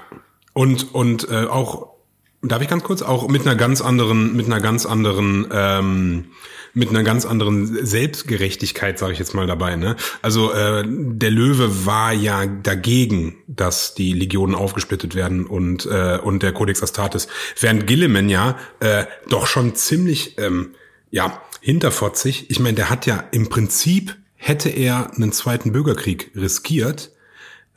Und, 0.53 0.93
und 0.93 1.29
äh, 1.29 1.45
auch, 1.45 1.93
darf 2.41 2.61
ich 2.61 2.67
ganz 2.67 2.83
kurz, 2.83 3.01
auch 3.01 3.27
mit 3.27 3.41
einer 3.45 3.55
ganz 3.55 3.81
anderen, 3.81 4.35
mit 4.35 4.45
einer 4.45 4.59
ganz 4.59 4.85
anderen, 4.85 5.47
ähm, 5.51 6.25
mit 6.75 6.89
einer 6.89 7.03
ganz 7.03 7.25
anderen 7.25 7.85
Selbstgerechtigkeit, 7.85 8.97
sage 8.97 9.13
ich 9.13 9.19
jetzt 9.19 9.35
mal 9.35 9.45
dabei. 9.45 9.75
Ne? 9.75 9.95
Also 10.23 10.51
äh, 10.51 10.83
der 10.87 11.29
Löwe 11.29 11.85
war 11.85 12.13
ja 12.13 12.45
dagegen, 12.47 13.35
dass 13.47 13.93
die 13.93 14.13
Legionen 14.13 14.55
aufgesplittet 14.55 15.13
werden 15.13 15.45
und 15.45 15.85
äh, 15.85 16.17
und 16.23 16.41
der 16.41 16.51
Codex 16.51 16.81
Astartes, 16.81 17.27
während 17.59 17.85
Gilliman 17.85 18.27
ja 18.27 18.57
äh, 18.79 19.05
doch 19.29 19.45
schon 19.45 19.75
ziemlich 19.75 20.37
ähm, 20.39 20.73
ja 21.11 21.41
hinterfotzig. 21.61 22.49
Ich 22.49 22.59
meine, 22.59 22.75
der 22.75 22.89
hat 22.89 23.05
ja 23.05 23.23
im 23.31 23.49
Prinzip 23.49 24.15
hätte 24.43 24.69
er 24.69 25.13
einen 25.15 25.31
zweiten 25.31 25.71
Bürgerkrieg 25.71 26.31
riskiert, 26.35 27.11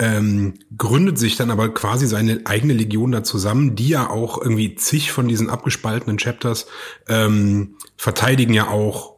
ähm, 0.01 0.55
gründet 0.77 1.17
sich 1.17 1.37
dann 1.37 1.53
aber 1.53 1.73
quasi 1.73 2.09
seine 2.09 2.41
eigene 2.45 2.75
Legion 2.75 3.13
da 3.13 3.23
zusammen, 3.23 3.77
die 3.77 3.89
ja 3.89 4.11
auch 4.11 4.43
irgendwie 4.43 4.75
zig 4.75 5.13
von 5.13 5.29
diesen 5.29 5.49
abgespaltenen 5.49 6.19
Chapters 6.19 6.67
ähm, 7.09 7.77
verteidigen 7.97 8.53
ja 8.53 8.69
auch 8.69 9.15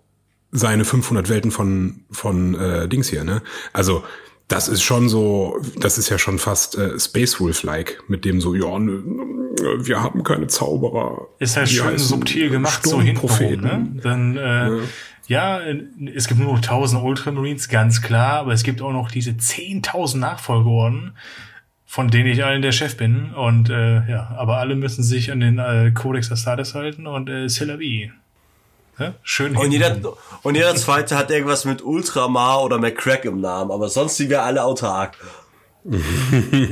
seine 0.52 0.85
500 0.85 1.31
Welten 1.31 1.50
von 1.50 2.05
von 2.11 2.55
äh, 2.55 2.87
Dings 2.87 3.09
hier, 3.09 3.25
ne? 3.25 3.43
Also 3.73 4.05
das 4.47 4.69
ist 4.69 4.83
schon 4.83 5.09
so, 5.09 5.59
das 5.76 5.99
ist 5.99 6.09
ja 6.09 6.19
schon 6.19 6.38
fast 6.38 6.76
äh, 6.76 6.99
Space 6.99 7.38
Wolf-like, 7.38 8.02
mit 8.09 8.25
dem 8.25 8.40
so, 8.40 8.55
ja, 8.55 8.78
ne, 8.78 9.02
wir 9.78 10.02
haben 10.02 10.23
keine 10.23 10.47
Zauberer. 10.47 11.28
Ist 11.38 11.57
halt 11.57 11.69
schön 11.69 11.99
subtil 11.99 12.49
gemacht, 12.49 12.87
so 12.87 13.00
hintenrum, 13.00 13.61
ne? 13.61 13.87
Dann, 14.02 14.37
äh, 14.37 14.40
ja. 14.40 14.78
Es 16.15 16.27
gibt 16.27 16.41
nur 16.41 16.53
noch 16.53 16.63
1000 16.63 17.03
Ultramarines, 17.03 17.69
ganz 17.69 18.01
klar, 18.01 18.41
aber 18.41 18.53
es 18.53 18.63
gibt 18.63 18.81
auch 18.81 18.93
noch 18.93 19.11
diese 19.11 19.33
10.000 19.33 20.19
Nachfolgeorden, 20.19 21.13
von 21.87 22.09
denen 22.09 22.31
ich 22.31 22.45
allen 22.45 22.63
der 22.63 22.73
Chef 22.73 22.97
bin. 22.97 23.35
Und 23.35 23.69
äh, 23.69 24.09
ja, 24.09 24.35
aber 24.37 24.57
alle 24.57 24.75
müssen 24.75 25.03
sich 25.03 25.31
an 25.31 25.41
den 25.41 25.59
äh, 25.59 25.91
Codex 25.93 26.33
Astartes 26.33 26.75
halten 26.75 27.07
und 27.07 27.29
äh. 27.29 27.47
Ja? 28.99 29.15
Schön 29.23 29.57
Und 29.57 29.71
jeder, 29.71 29.97
und 30.43 30.55
jeder 30.55 30.75
zweite 30.75 31.17
hat 31.17 31.31
irgendwas 31.31 31.65
mit 31.65 31.83
Ultramar 31.83 32.65
oder 32.65 32.79
McCrack 32.79 33.25
im 33.27 33.41
Namen, 33.41 33.71
aber 33.71 33.89
sonst 33.89 34.17
sind 34.17 34.31
wir 34.31 34.43
alle 34.43 34.65
autark. 34.65 35.17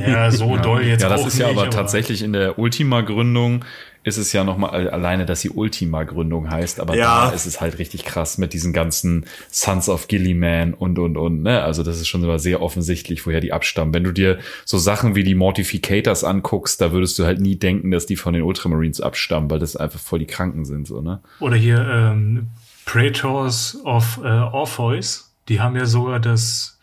Ja, 0.06 0.30
so 0.30 0.56
doll 0.56 0.82
jetzt 0.85 1.02
ja, 1.02 1.08
das 1.08 1.23
auch 1.23 1.26
ist 1.26 1.38
ja 1.38 1.49
nicht, 1.49 1.58
aber 1.58 1.70
tatsächlich 1.70 2.23
in 2.23 2.32
der 2.32 2.58
Ultima-Gründung 2.58 3.64
ist 4.02 4.18
es 4.18 4.32
ja 4.32 4.44
nochmal 4.44 4.88
alleine, 4.88 5.26
dass 5.26 5.40
sie 5.40 5.50
Ultima-Gründung 5.50 6.49
heißt, 6.49 6.78
aber 6.78 6.94
Ja. 6.96 7.26
da 7.26 7.35
ist 7.35 7.44
es 7.44 7.61
halt 7.61 7.78
richtig 7.78 8.04
krass 8.04 8.38
mit 8.38 8.52
diesen 8.52 8.73
ganzen 8.73 9.25
Sons 9.50 9.88
of 9.88 10.06
Gilliman 10.06 10.75
und, 10.75 10.99
und, 11.00 11.16
und, 11.16 11.42
ne? 11.42 11.62
Also 11.62 11.82
das 11.82 11.96
ist 11.96 12.06
schon 12.06 12.23
immer 12.23 12.38
sehr 12.38 12.62
offensichtlich, 12.62 13.26
woher 13.26 13.40
die 13.40 13.52
abstammen. 13.52 13.92
Wenn 13.92 14.04
du 14.04 14.12
dir 14.12 14.38
so 14.64 14.78
Sachen 14.78 15.16
wie 15.16 15.25
die 15.25 15.35
Mortificators 15.35 16.23
anguckst, 16.23 16.80
da 16.80 16.92
würdest 16.92 17.18
du 17.18 17.25
halt 17.25 17.40
nie 17.40 17.56
denken, 17.56 17.90
dass 17.90 18.06
die 18.06 18.14
von 18.16 18.32
den 18.32 18.42
Ultramarines 18.42 19.00
abstammen, 19.00 19.50
weil 19.50 19.58
das 19.58 19.75
einfach 19.75 19.99
voll 19.99 20.20
die 20.20 20.26
Kranken 20.26 20.64
sind, 20.64 20.87
so, 20.87 21.00
ne? 21.00 21.20
Oder 21.40 21.56
hier 21.56 21.85
ähm, 21.88 22.46
Praetors 22.85 23.78
of 23.85 24.20
äh, 24.23 24.28
Orpheus, 24.28 25.35
die 25.49 25.61
haben 25.61 25.75
ja 25.75 25.87
sogar 25.87 26.20
das 26.20 26.78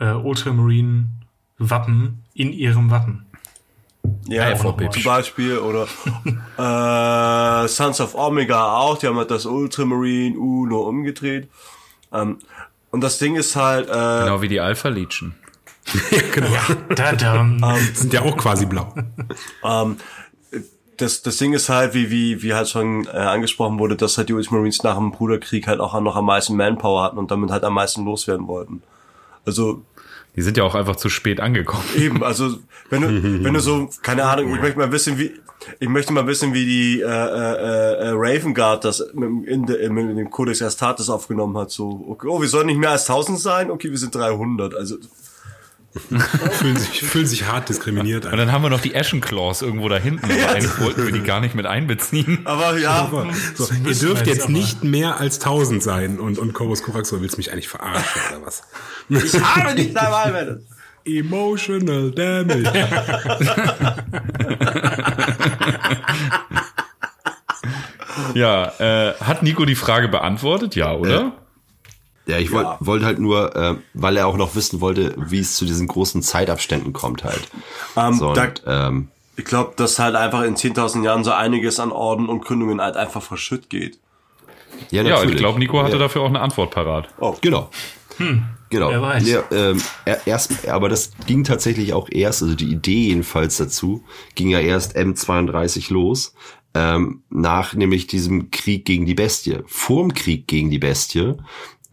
äh, 0.00 0.06
Ultramarine-Wappen 1.64 2.24
in 2.34 2.52
ihrem 2.52 2.90
Wappen. 2.90 3.26
Ja, 4.28 4.50
Ja, 4.50 4.90
zum. 4.90 5.04
Beispiel, 5.04 5.58
oder 5.58 5.86
äh, 7.64 7.68
Sons 7.68 8.00
of 8.00 8.14
Omega 8.14 8.76
auch, 8.76 8.98
die 8.98 9.06
haben 9.06 9.16
halt 9.16 9.30
das 9.30 9.46
Ultramarine 9.46 10.36
U 10.36 10.66
nur 10.66 10.86
umgedreht. 10.86 11.48
Ähm, 12.12 12.38
und 12.90 13.00
das 13.00 13.18
Ding 13.18 13.36
ist 13.36 13.56
halt, 13.56 13.88
äh, 13.88 14.24
Genau 14.24 14.42
wie 14.42 14.48
die 14.48 14.60
Alpha 14.60 14.88
Legion. 14.88 15.34
Da, 16.94 17.12
da, 17.12 17.76
Sind 17.92 18.12
ja 18.12 18.22
auch 18.22 18.36
quasi 18.36 18.66
blau. 18.66 18.94
ähm, 19.64 19.96
das, 20.96 21.22
das 21.22 21.36
Ding 21.38 21.52
ist 21.52 21.68
halt, 21.68 21.92
wie, 21.92 22.10
wie, 22.10 22.42
wie 22.42 22.54
halt 22.54 22.68
schon 22.68 23.06
äh, 23.06 23.10
angesprochen 23.10 23.78
wurde, 23.78 23.96
dass 23.96 24.16
halt 24.16 24.28
die 24.28 24.32
Ultramarines 24.32 24.82
nach 24.82 24.96
dem 24.96 25.10
Bruderkrieg 25.12 25.66
halt 25.66 25.80
auch 25.80 25.98
noch 26.00 26.16
am 26.16 26.26
meisten 26.26 26.56
Manpower 26.56 27.02
hatten 27.02 27.18
und 27.18 27.30
damit 27.30 27.50
halt 27.50 27.64
am 27.64 27.74
meisten 27.74 28.04
loswerden 28.04 28.46
wollten. 28.46 28.82
Also 29.44 29.82
Die 30.36 30.42
sind 30.42 30.56
ja 30.56 30.64
auch 30.64 30.74
einfach 30.74 30.96
zu 30.96 31.08
spät 31.08 31.40
angekommen. 31.40 31.84
Eben, 31.96 32.22
also 32.24 32.58
wenn 32.90 33.02
du, 33.02 33.08
wenn 33.44 33.54
du 33.54 33.60
so, 33.60 33.88
keine 34.02 34.24
Ahnung, 34.24 34.54
ich 34.54 34.60
möchte 34.60 34.78
mal 34.78 34.90
wissen, 34.90 35.18
wie, 35.18 35.32
ich 35.80 35.88
möchte 35.88 36.12
mal 36.12 36.26
wissen, 36.26 36.52
wie 36.52 36.64
die 36.64 37.00
äh, 37.00 37.04
äh, 37.04 37.08
äh, 37.08 38.12
Raven 38.14 38.54
Guard 38.54 38.84
das 38.84 39.04
mit, 39.14 39.46
in, 39.46 39.66
de, 39.66 39.84
in 39.84 40.16
dem 40.16 40.30
Codex 40.30 40.62
Astartes 40.62 41.08
aufgenommen 41.08 41.56
hat. 41.56 41.70
So, 41.70 42.04
okay, 42.08 42.26
oh, 42.28 42.40
wir 42.40 42.48
sollen 42.48 42.66
nicht 42.66 42.78
mehr 42.78 42.90
als 42.90 43.08
1000 43.08 43.38
sein, 43.38 43.70
okay, 43.70 43.90
wir 43.90 43.98
sind 43.98 44.14
300. 44.14 44.74
Also 44.74 44.96
fühlen, 46.52 46.76
sich, 46.76 47.02
fühlen 47.02 47.26
sich 47.26 47.44
hart 47.46 47.68
diskriminiert 47.68 48.24
Und 48.26 48.32
an. 48.32 48.38
dann 48.38 48.50
haben 48.52 48.62
wir 48.62 48.68
noch 48.70 48.80
die 48.80 48.96
Ashen 48.96 49.20
Claws 49.20 49.62
irgendwo 49.62 49.88
da 49.88 49.96
hinten, 49.96 50.24
aber 50.24 50.50
eigentlich 50.50 50.80
wollten 50.80 51.04
wir 51.06 51.12
die 51.12 51.22
gar 51.22 51.40
nicht 51.40 51.54
mit 51.54 51.66
einbeziehen. 51.66 52.40
Aber 52.44 52.76
ja, 52.78 53.08
So, 53.54 53.68
ihr 53.86 53.94
dürft 53.94 54.26
jetzt 54.26 54.44
aber- 54.44 54.52
nicht 54.52 54.82
mehr 54.82 55.18
als 55.20 55.36
1000 55.40 55.82
sein 55.82 56.18
und, 56.18 56.38
und 56.38 56.52
Korus 56.52 56.82
Koraxor 56.82 57.20
willst 57.20 57.36
mich 57.38 57.52
eigentlich 57.52 57.68
verarschen 57.68 58.20
oder 58.36 58.46
was? 58.46 58.62
ich 59.08 59.40
habe 59.40 59.74
nicht 59.74 59.94
dabei, 59.96 60.32
Mann. 60.32 60.66
Emotional 61.06 62.10
damage. 62.10 62.64
Ja, 68.34 68.72
äh, 68.78 69.14
hat 69.20 69.42
Nico 69.42 69.64
die 69.64 69.74
Frage 69.74 70.08
beantwortet? 70.08 70.74
Ja, 70.76 70.92
oder? 70.94 71.32
Ja, 72.26 72.38
ich 72.38 72.52
wollt, 72.52 72.66
wollte 72.80 73.04
halt 73.04 73.18
nur, 73.18 73.54
äh, 73.54 73.74
weil 73.92 74.16
er 74.16 74.26
auch 74.26 74.36
noch 74.36 74.54
wissen 74.54 74.80
wollte, 74.80 75.14
wie 75.18 75.40
es 75.40 75.56
zu 75.56 75.66
diesen 75.66 75.86
großen 75.86 76.22
Zeitabständen 76.22 76.92
kommt 76.92 77.22
halt. 77.24 77.42
Ähm, 77.96 78.14
so, 78.14 78.32
da, 78.32 78.44
und, 78.44 78.62
ähm, 78.66 79.08
ich 79.36 79.44
glaube, 79.44 79.74
dass 79.76 79.98
halt 79.98 80.14
einfach 80.16 80.42
in 80.42 80.56
10.000 80.56 81.04
Jahren 81.04 81.24
so 81.24 81.32
einiges 81.32 81.80
an 81.80 81.92
Orden 81.92 82.28
und 82.28 82.44
Gründungen 82.44 82.80
halt 82.80 82.96
einfach 82.96 83.20
verschütt 83.22 83.68
geht. 83.68 83.98
Ja, 84.90 85.02
ja, 85.02 85.20
und 85.20 85.30
ich 85.30 85.36
glaube, 85.36 85.58
Nico 85.58 85.80
hatte 85.82 85.92
ja. 85.92 85.98
dafür 85.98 86.22
auch 86.22 86.28
eine 86.28 86.40
Antwort 86.40 86.70
parat. 86.72 87.08
Oh, 87.18 87.36
Genau. 87.40 87.68
Genau. 88.70 88.90
wer 88.90 89.02
weiß. 89.02 89.28
Ja, 89.28 89.42
ähm, 89.52 89.80
er- 90.04 90.26
erst, 90.26 90.68
aber 90.68 90.88
das 90.88 91.10
ging 91.26 91.44
tatsächlich 91.44 91.92
auch 91.92 92.08
erst, 92.10 92.42
also 92.42 92.54
die 92.54 92.70
Idee 92.70 93.08
jedenfalls 93.08 93.56
dazu, 93.56 94.04
ging 94.34 94.48
ja 94.48 94.60
erst 94.60 94.96
M32 94.96 95.92
los, 95.92 96.34
ähm, 96.74 97.22
nach 97.30 97.74
nämlich 97.74 98.06
diesem 98.06 98.50
Krieg 98.50 98.84
gegen 98.84 99.06
die 99.06 99.14
Bestie. 99.14 99.58
Vorm 99.66 100.12
Krieg 100.14 100.48
gegen 100.48 100.70
die 100.70 100.78
Bestie 100.80 101.34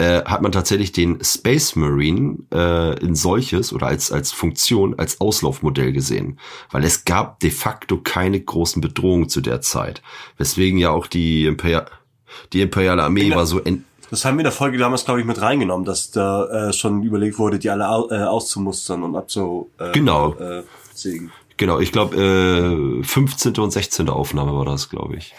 äh, 0.01 0.23
hat 0.25 0.41
man 0.41 0.51
tatsächlich 0.51 0.91
den 0.91 1.23
Space 1.23 1.75
Marine 1.75 2.37
äh, 2.51 2.99
in 2.99 3.13
solches 3.15 3.71
oder 3.71 3.85
als, 3.87 4.11
als 4.11 4.31
Funktion, 4.31 4.97
als 4.97 5.21
Auslaufmodell 5.21 5.91
gesehen. 5.93 6.39
Weil 6.71 6.83
es 6.83 7.05
gab 7.05 7.39
de 7.39 7.51
facto 7.51 7.97
keine 7.97 8.39
großen 8.39 8.81
Bedrohungen 8.81 9.29
zu 9.29 9.41
der 9.41 9.61
Zeit. 9.61 10.01
Weswegen 10.37 10.79
ja 10.79 10.89
auch 10.89 11.05
die, 11.07 11.45
Imperia 11.45 11.85
die 12.53 12.61
imperiale 12.61 13.03
Armee 13.03 13.25
Genau. 13.25 13.35
war 13.35 13.45
so 13.45 13.59
ent 13.59 13.83
Das 14.09 14.25
haben 14.25 14.37
wir 14.37 14.41
in 14.41 14.45
der 14.45 14.51
Folge 14.51 14.77
damals, 14.79 15.05
glaube 15.05 15.19
ich, 15.21 15.25
mit 15.27 15.39
reingenommen, 15.39 15.85
dass 15.85 16.09
da 16.11 16.69
äh, 16.69 16.73
schon 16.73 17.03
überlegt 17.03 17.37
wurde, 17.37 17.59
die 17.59 17.69
alle 17.69 17.87
au 17.87 18.09
äh, 18.09 18.23
auszumustern 18.23 19.03
und 19.03 19.15
abzu 19.15 19.69
äh, 19.77 19.91
Genau. 19.91 20.33
äh, 20.35 20.63
sägen. 20.95 21.31
Genau, 21.57 21.79
ich 21.79 21.91
glaube, 21.91 22.15
äh, 22.17 23.03
15. 23.03 23.55
und 23.57 23.71
16. 23.71 24.09
Aufnahme 24.09 24.53
war 24.57 24.65
das, 24.65 24.89
glaube 24.89 25.15
ich. 25.17 25.35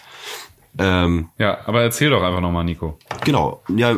Ähm, 0.77 1.29
Ja, 1.37 1.59
aber 1.65 1.81
erzähl 1.81 2.09
doch 2.09 2.23
einfach 2.23 2.41
nochmal, 2.41 2.63
Nico. 2.63 2.97
genau, 3.23 3.61
ja, 3.75 3.95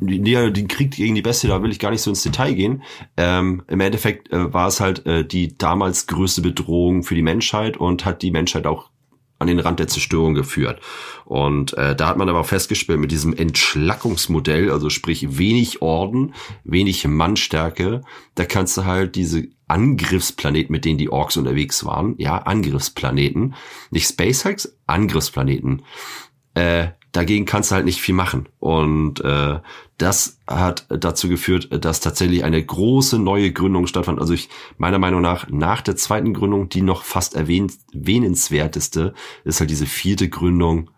ja, 0.00 0.50
den 0.50 0.68
Krieg 0.68 0.92
gegen 0.92 1.14
die 1.14 1.22
Bestie, 1.22 1.48
da 1.48 1.62
will 1.62 1.70
ich 1.70 1.78
gar 1.78 1.90
nicht 1.90 2.02
so 2.02 2.10
ins 2.10 2.22
Detail 2.22 2.54
gehen. 2.54 2.82
Ähm, 3.16 3.62
Im 3.68 3.80
Endeffekt 3.80 4.32
äh, 4.32 4.52
war 4.52 4.68
es 4.68 4.80
halt 4.80 5.06
äh, 5.06 5.24
die 5.24 5.56
damals 5.58 6.06
größte 6.06 6.40
Bedrohung 6.42 7.02
für 7.02 7.14
die 7.14 7.22
Menschheit 7.22 7.76
und 7.76 8.04
hat 8.04 8.22
die 8.22 8.30
Menschheit 8.30 8.66
auch 8.66 8.90
an 9.38 9.48
den 9.48 9.58
Rand 9.58 9.80
der 9.80 9.88
Zerstörung 9.88 10.34
geführt. 10.34 10.80
Und 11.24 11.76
äh, 11.76 11.94
da 11.96 12.08
hat 12.08 12.16
man 12.16 12.28
aber 12.28 12.40
auch 12.40 12.46
festgestellt 12.46 13.00
mit 13.00 13.10
diesem 13.10 13.34
Entschlackungsmodell, 13.34 14.70
also 14.70 14.90
sprich 14.90 15.38
wenig 15.38 15.82
Orden, 15.82 16.34
wenig 16.64 17.06
Mannstärke, 17.06 18.02
da 18.36 18.44
kannst 18.44 18.76
du 18.76 18.84
halt 18.84 19.16
diese 19.16 19.48
Angriffsplaneten, 19.68 20.72
mit 20.72 20.84
denen 20.84 20.98
die 20.98 21.10
Orks 21.10 21.36
unterwegs 21.36 21.84
waren, 21.84 22.14
ja, 22.18 22.38
Angriffsplaneten, 22.38 23.54
nicht 23.90 24.08
SpaceX, 24.08 24.76
Angriffsplaneten, 24.86 25.82
äh, 26.54 26.88
dagegen 27.12 27.44
kannst 27.44 27.70
du 27.70 27.76
halt 27.76 27.84
nicht 27.84 28.00
viel 28.00 28.14
machen. 28.14 28.48
Und 28.58 29.20
äh, 29.20 29.60
das 29.98 30.40
hat 30.46 30.86
dazu 30.88 31.28
geführt, 31.28 31.68
dass 31.84 32.00
tatsächlich 32.00 32.44
eine 32.44 32.62
große 32.62 33.18
neue 33.18 33.52
Gründung 33.52 33.86
stattfand. 33.86 34.20
Also 34.20 34.34
ich 34.34 34.48
meiner 34.76 34.98
Meinung 34.98 35.22
nach 35.22 35.48
nach 35.48 35.80
der 35.80 35.96
zweiten 35.96 36.34
Gründung, 36.34 36.68
die 36.68 36.82
noch 36.82 37.04
fast 37.04 37.34
erwähnenswerteste, 37.34 39.14
ist 39.44 39.60
halt 39.60 39.70
diese 39.70 39.86
vierte 39.86 40.28
Gründung, 40.28 40.90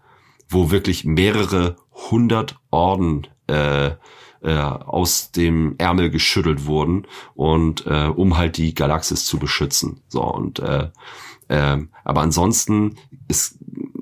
wo 0.49 0.71
wirklich 0.71 1.05
mehrere 1.05 1.77
hundert 2.11 2.59
Orden 2.71 3.27
äh, 3.49 3.93
äh, 4.43 4.59
aus 4.59 5.33
dem 5.33 5.75
Ärmel 5.79 6.11
geschüttelt 6.11 6.67
wurden 6.67 7.07
und 7.35 7.87
äh, 7.87 8.07
um 8.07 8.37
halt 8.37 8.57
die 8.57 8.75
Galaxis 8.75 9.25
zu 9.25 9.39
beschützen. 9.39 10.03
So 10.09 10.23
und 10.23 10.59
äh, 10.59 10.91
äh, 11.49 11.79
aber 12.05 12.21
ansonsten 12.23 12.97
ist 13.29 13.59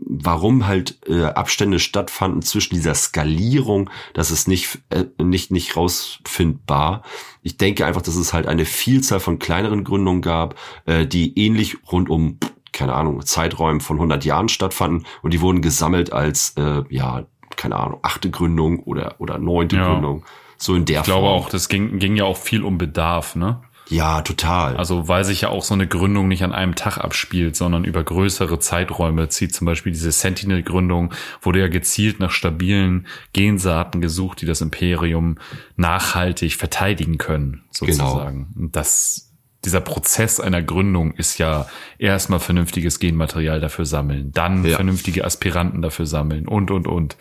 warum 0.07 0.67
halt 0.67 0.99
äh, 1.09 1.25
Abstände 1.25 1.79
stattfanden 1.79 2.43
zwischen 2.43 2.75
dieser 2.75 2.95
Skalierung, 2.95 3.91
das 4.13 4.31
ist 4.31 4.49
nicht 4.49 4.79
äh, 4.91 5.05
nicht 5.23 5.51
nicht 5.51 5.77
rausfindbar. 5.77 7.03
Ich 7.43 7.57
denke 7.57 7.87
einfach, 7.87 8.03
dass 8.03 8.17
es 8.17 8.33
halt 8.33 8.47
eine 8.47 8.65
Vielzahl 8.65 9.21
von 9.21 9.39
kleineren 9.39 9.85
Gründungen 9.85 10.23
gab, 10.23 10.57
äh, 10.87 11.07
die 11.07 11.39
ähnlich 11.39 11.77
rund 11.91 12.09
um 12.09 12.39
keine 12.73 12.95
Ahnung 12.95 13.25
Zeiträumen 13.25 13.81
von 13.81 13.97
100 13.97 14.25
Jahren 14.25 14.49
stattfanden 14.49 15.07
und 15.23 15.33
die 15.33 15.41
wurden 15.41 15.63
gesammelt 15.63 16.13
als 16.13 16.55
äh, 16.57 16.83
ja 16.89 17.27
keine 17.57 17.77
Ahnung, 17.77 18.01
achte 18.03 18.31
Gründung 18.31 18.81
oder, 18.81 19.15
oder 19.19 19.39
neunte 19.39 19.77
Ja. 19.77 19.93
Gründung. 19.93 20.25
So 20.57 20.75
in 20.75 20.85
der 20.85 21.01
Ich 21.01 21.05
glaube 21.07 21.27
Form. 21.27 21.43
auch, 21.43 21.49
das 21.49 21.69
ging, 21.69 21.99
ging 21.99 22.17
ja 22.17 22.25
auch 22.25 22.37
viel 22.37 22.63
um 22.63 22.79
Bedarf, 22.79 23.35
ne? 23.37 23.61
Ja, 23.91 24.23
total. 24.23 24.79
Also 24.79 25.09
weil 25.09 25.25
sich 25.25 25.43
ja 25.43 25.51
auch 25.51 25.63
so 25.63 25.75
eine 25.75 25.87
Gründung 25.87 26.27
nicht 26.27 26.43
an 26.43 26.53
einem 26.55 26.75
Tag 26.75 26.97
abspielt, 26.97 27.55
sondern 27.55 27.85
über 27.85 28.03
größere 28.03 28.59
Zeiträume 28.59 29.29
zieht 29.29 29.55
zum 29.55 29.67
Beispiel 29.67 29.93
diese 29.93 30.11
Sentinel-Gründung, 30.11 31.13
wurde 31.43 31.61
ja 31.61 31.69
gezielt 31.69 32.19
nach 32.19 32.31
stabilen 32.31 33.07
Gensaaten 33.35 34.01
gesucht, 34.01 34.41
die 34.41 34.47
das 34.47 34.63
Imperium 34.63 35.37
nachhaltig 35.77 36.55
verteidigen 36.57 37.19
können, 37.19 37.65
sozusagen. 37.71 38.55
Und 38.59 38.75
das, 38.75 39.34
dieser 39.65 39.81
Prozess 39.81 40.41
einer 40.41 40.63
Gründung 40.63 41.13
ist 41.15 41.39
ja 41.39 41.67
erstmal 41.99 42.41
vernünftiges 42.41 42.99
Genmaterial 42.99 43.61
dafür 43.61 43.87
sammeln, 43.87 44.31
dann 44.33 44.65
Ja. 44.65 44.77
vernünftige 44.77 45.25
Aspiranten 45.25 45.83
dafür 45.83 46.07
sammeln 46.07 46.47
und, 46.49 46.71
und, 46.71 46.87
und. 46.87 47.17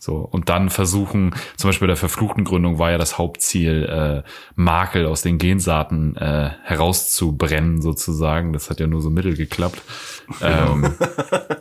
So, 0.00 0.14
und 0.18 0.48
dann 0.48 0.70
versuchen, 0.70 1.34
zum 1.56 1.68
Beispiel 1.70 1.86
bei 1.88 1.90
der 1.90 1.96
verfluchten 1.96 2.44
Gründung 2.44 2.78
war 2.78 2.92
ja 2.92 2.98
das 2.98 3.18
Hauptziel, 3.18 4.22
äh, 4.24 4.28
Makel 4.54 5.06
aus 5.06 5.22
den 5.22 5.38
Gensaaten 5.38 6.14
äh, 6.16 6.50
herauszubrennen, 6.62 7.82
sozusagen. 7.82 8.52
Das 8.52 8.70
hat 8.70 8.78
ja 8.78 8.86
nur 8.86 9.00
so 9.02 9.10
mittel 9.10 9.34
geklappt. 9.36 9.82
Ähm, 10.40 10.94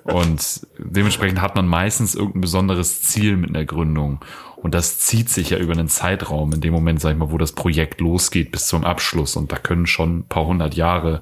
und 0.03 0.67
dementsprechend 0.77 1.41
hat 1.41 1.55
man 1.55 1.67
meistens 1.67 2.13
irgendein 2.13 2.41
besonderes 2.41 3.01
Ziel 3.01 3.37
mit 3.37 3.49
einer 3.49 3.65
Gründung. 3.65 4.19
Und 4.57 4.73
das 4.73 4.99
zieht 4.99 5.29
sich 5.29 5.51
ja 5.51 5.57
über 5.59 5.73
einen 5.73 5.87
Zeitraum, 5.87 6.51
in 6.51 6.61
dem 6.61 6.73
Moment, 6.73 6.99
sag 6.99 7.11
ich 7.11 7.17
mal, 7.17 7.31
wo 7.31 7.37
das 7.37 7.51
Projekt 7.51 8.01
losgeht 8.01 8.51
bis 8.51 8.67
zum 8.67 8.83
Abschluss. 8.83 9.35
Und 9.35 9.51
da 9.51 9.57
können 9.57 9.85
schon 9.85 10.19
ein 10.19 10.23
paar 10.23 10.47
hundert 10.47 10.75
Jahre 10.75 11.21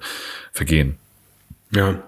vergehen. 0.52 0.98
Ja. 1.72 2.02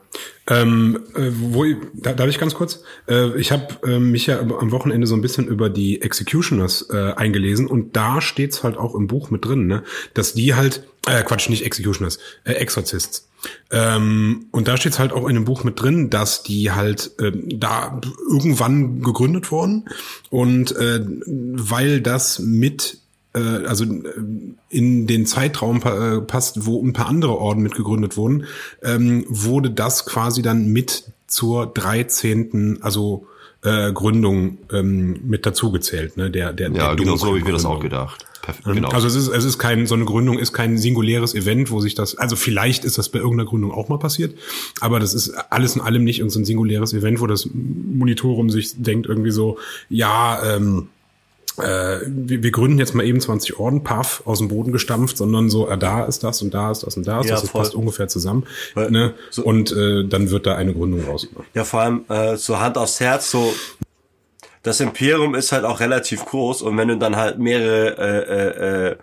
Ähm, 0.50 1.00
äh, 1.16 1.30
wo, 1.34 1.66
da, 1.94 2.14
darf 2.14 2.30
ich 2.30 2.40
ganz 2.40 2.56
kurz? 2.56 2.82
Äh, 3.10 3.38
ich 3.38 3.52
habe 3.52 3.68
äh, 3.86 4.00
mich 4.00 4.28
ja 4.28 4.40
am 4.40 4.72
Wochenende 4.72 5.06
so 5.06 5.16
ein 5.16 5.22
bisschen 5.22 5.46
über 5.48 5.70
die 5.70 6.02
Executioners 6.02 6.90
äh, 6.90 7.14
eingelesen 7.18 7.68
und 7.68 7.98
da 7.98 8.22
steht's 8.22 8.64
halt 8.64 8.78
auch 8.78 8.96
im 8.96 9.08
Buch 9.08 9.30
mit 9.30 9.44
drin, 9.44 9.68
ne, 9.68 9.84
dass 10.14 10.34
die 10.34 10.56
halt, 10.56 10.88
äh, 11.06 11.22
Quatsch, 11.24 11.50
nicht 11.50 11.66
Executioners, 11.66 12.20
äh, 12.46 12.54
Exorcists. 12.54 13.28
Ähm, 13.72 14.46
und 14.52 14.68
da 14.68 14.78
steht's 14.78 15.00
halt 15.00 15.12
auch 15.12 15.28
in 15.28 15.36
dem 15.36 15.46
Buch 15.46 15.64
mit 15.64 15.82
drin, 15.82 16.10
dass 16.10 16.44
die 16.44 16.72
halt 16.72 17.12
äh, 17.20 17.32
da 17.34 18.00
irgendwann 18.30 19.02
gegründet 19.02 19.52
wurden 19.52 19.86
und 20.30 20.76
äh, 20.76 21.06
weil 21.26 22.02
das 22.02 22.40
mit 22.40 23.00
äh, 23.34 23.66
also 23.66 23.86
äh, 23.86 24.00
in 24.70 25.08
den 25.08 25.26
Zeitraum 25.26 25.82
äh, 25.84 26.22
passt, 26.22 26.66
wo 26.66 26.82
ein 26.82 26.94
paar 26.94 27.08
andere 27.08 27.38
Orden 27.38 27.62
mit 27.62 27.76
gegründet 27.76 28.18
wurden, 28.18 28.46
ähm, 28.84 29.26
wurde 29.28 29.72
das 29.72 30.06
quasi 30.06 30.42
dann 30.42 30.68
mit 30.68 31.12
zur 31.28 31.68
13., 31.68 32.80
also 32.82 33.28
äh, 33.64 33.92
Gründung 33.92 34.60
ähm, 34.72 35.20
mit 35.24 35.46
dazugezählt, 35.46 36.18
ne? 36.18 36.32
Der, 36.32 36.54
der, 36.54 36.72
ja, 36.72 36.88
der 36.90 36.96
genau 36.96 37.16
so 37.16 37.28
habe 37.28 37.40
ich 37.40 37.44
mir 37.44 37.52
das 37.52 37.66
auch 37.66 37.80
gedacht. 37.80 38.26
Perf 38.48 38.64
genau. 38.64 38.90
Also 38.90 39.08
es 39.08 39.16
ist, 39.16 39.28
es 39.28 39.44
ist 39.44 39.58
kein, 39.58 39.88
so 39.88 39.96
eine 39.96 40.06
Gründung 40.06 40.40
ist 40.40 40.54
kein 40.54 40.78
singuläres 40.78 41.36
Event, 41.36 41.70
wo 41.70 41.82
sich 41.82 41.96
das, 41.96 42.18
also 42.18 42.36
vielleicht 42.36 42.86
ist 42.86 42.98
das 42.98 43.10
bei 43.10 43.20
irgendeiner 43.20 43.50
Gründung 43.50 43.72
auch 43.72 43.90
mal 43.90 43.98
passiert, 44.00 44.38
aber 44.80 45.00
das 45.00 45.14
ist 45.14 45.32
alles 45.50 45.76
in 45.76 45.82
allem 45.82 46.04
nicht 46.04 46.20
irgendein 46.20 46.46
singuläres 46.46 46.94
Event, 46.94 47.20
wo 47.20 47.28
das 47.28 47.50
Monitorum 47.54 48.50
sich 48.50 48.72
denkt 48.82 49.06
irgendwie 49.08 49.32
so, 49.32 49.58
ja, 49.90 50.56
ähm, 50.56 50.88
äh, 51.58 52.00
wir, 52.06 52.44
wir 52.44 52.52
gründen 52.52 52.78
jetzt 52.80 52.94
mal 52.94 53.04
eben 53.06 53.20
20 53.20 53.60
Orden, 53.60 53.84
paff, 53.84 54.22
aus 54.26 54.38
dem 54.40 54.48
Boden 54.48 54.72
gestampft, 54.72 55.18
sondern 55.18 55.50
so, 55.50 55.68
äh, 55.68 55.78
da 55.78 56.06
ist 56.06 56.24
das 56.24 56.42
und 56.42 56.54
da 56.54 56.72
ist 56.72 56.84
das 56.84 56.96
und 56.98 57.08
da 57.08 57.20
ist 57.22 57.26
Ja, 57.28 57.32
das, 57.34 57.42
das 57.42 57.50
voll. 57.50 57.62
passt 57.62 57.76
ungefähr 57.76 58.08
zusammen. 58.08 58.46
Weil- 58.76 58.92
ne? 58.92 59.14
so- 59.32 59.44
und 59.44 59.72
äh, 59.72 60.06
dann 60.08 60.30
wird 60.30 60.46
da 60.46 60.56
eine 60.56 60.74
Gründung 60.74 61.04
raus. 61.06 61.28
Ja, 61.54 61.64
vor 61.64 61.82
allem 61.82 62.06
äh, 62.10 62.38
so 62.38 62.60
Hand 62.60 62.78
aufs 62.78 63.00
Herz, 63.00 63.32
so 63.32 63.54
das 64.64 64.80
Imperium 64.80 65.36
ist 65.36 65.52
halt 65.52 65.66
auch 65.66 65.80
relativ 65.80 66.26
groß 66.26 66.62
und 66.62 66.78
wenn 66.78 66.88
du 66.88 66.98
dann 66.98 67.16
halt 67.16 67.40
mehrere 67.40 67.98
äh, 67.98 68.88
äh, 68.88 68.90
äh, 68.92 68.98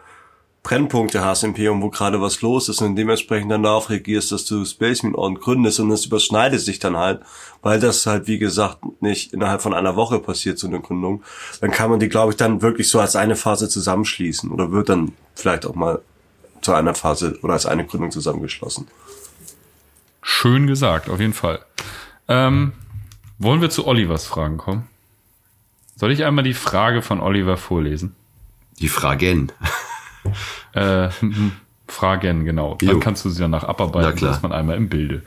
Brennpunkte 0.65 1.23
hast, 1.23 1.45
Imperium, 1.45 1.83
wo 1.83 1.91
gerade 1.91 2.23
was 2.23 2.41
los 2.41 2.71
ist 2.71 2.81
und 2.81 2.97
dementsprechend 2.97 3.53
dann 3.53 3.63
darauf 3.63 3.91
reagierst, 3.91 4.33
dass 4.33 4.47
du 4.47 4.65
Space 4.65 5.03
Marine 5.03 5.19
Orden 5.19 5.35
gründest 5.35 5.79
und 5.79 5.91
das 5.91 6.07
überschneidet 6.07 6.61
sich 6.61 6.79
dann 6.79 6.97
halt, 6.97 7.21
weil 7.61 7.79
das 7.79 8.07
halt, 8.07 8.27
wie 8.27 8.39
gesagt, 8.39 8.79
nicht 9.01 9.35
innerhalb 9.35 9.61
von 9.61 9.75
einer 9.75 9.95
Woche 9.95 10.19
passiert, 10.21 10.59
so 10.59 10.67
eine 10.67 10.81
Gründung, 10.81 11.23
dann 11.61 11.71
kann 11.71 11.91
man 11.91 12.01
die, 12.01 12.09
glaube 12.09 12.33
ich, 12.33 12.39
dann 12.39 12.63
wirklich 12.63 12.89
so 12.89 12.99
als 12.99 13.15
eine 13.15 13.37
Phase 13.37 13.69
zusammenschließen 13.69 14.51
oder 14.51 14.73
wird 14.73 14.89
dann 14.89 15.13
vielleicht 15.35 15.67
auch 15.67 15.75
mal 15.75 16.01
zu 16.63 16.73
einer 16.73 16.95
Phase 16.95 17.39
oder 17.43 17.53
als 17.53 17.67
eine 17.67 17.85
Gründung 17.85 18.11
zusammengeschlossen. 18.11 18.89
Schön 20.23 20.67
gesagt, 20.67 21.11
auf 21.11 21.21
jeden 21.21 21.35
Fall. 21.35 21.61
Ähm, 22.27 22.73
wollen 23.39 23.61
wir 23.61 23.69
zu 23.69 23.87
Olivers 23.87 24.25
Fragen 24.25 24.57
kommen? 24.57 24.89
Soll 26.05 26.13
ich 26.13 26.23
einmal 26.27 26.45
die 26.45 26.53
Frage 26.53 27.01
von 27.01 27.19
Oliver 27.23 27.57
vorlesen? 27.57 28.15
Die 28.79 28.91
Fragen. 28.91 29.51
Äh, 30.75 31.09
Fragen, 31.89 32.45
genau. 32.45 32.75
Dann 32.75 32.89
Jo. 32.91 33.01
kannst 33.01 33.25
du 33.25 33.31
sie 33.31 33.41
danach 33.41 33.63
Na 33.63 33.69
abarbeiten, 33.71 34.17
klar. 34.17 34.33
dass 34.33 34.43
man 34.43 34.53
einmal 34.53 34.77
im 34.77 34.91
Bilde. 34.91 35.23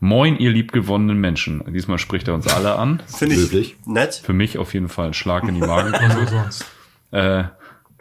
Moin, 0.00 0.36
ihr 0.36 0.50
liebgewonnenen 0.50 1.20
Menschen. 1.20 1.62
Diesmal 1.72 1.98
spricht 1.98 2.26
er 2.26 2.34
uns 2.34 2.48
alle 2.48 2.74
an. 2.74 3.04
Finde 3.06 3.36
ich 3.36 3.42
Löblich. 3.42 3.76
nett. 3.86 4.14
Für 4.14 4.32
mich 4.32 4.58
auf 4.58 4.74
jeden 4.74 4.88
Fall 4.88 5.06
ein 5.06 5.14
Schlag 5.14 5.44
in 5.44 5.54
die 5.54 5.60
Magengrube. 5.60 6.50
äh, 7.12 7.44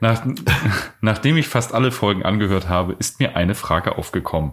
nach, 0.01 0.25
nachdem 1.01 1.37
ich 1.37 1.47
fast 1.47 1.73
alle 1.73 1.91
Folgen 1.91 2.23
angehört 2.23 2.67
habe, 2.67 2.93
ist 2.99 3.19
mir 3.19 3.35
eine 3.35 3.55
Frage 3.55 3.97
aufgekommen. 3.97 4.51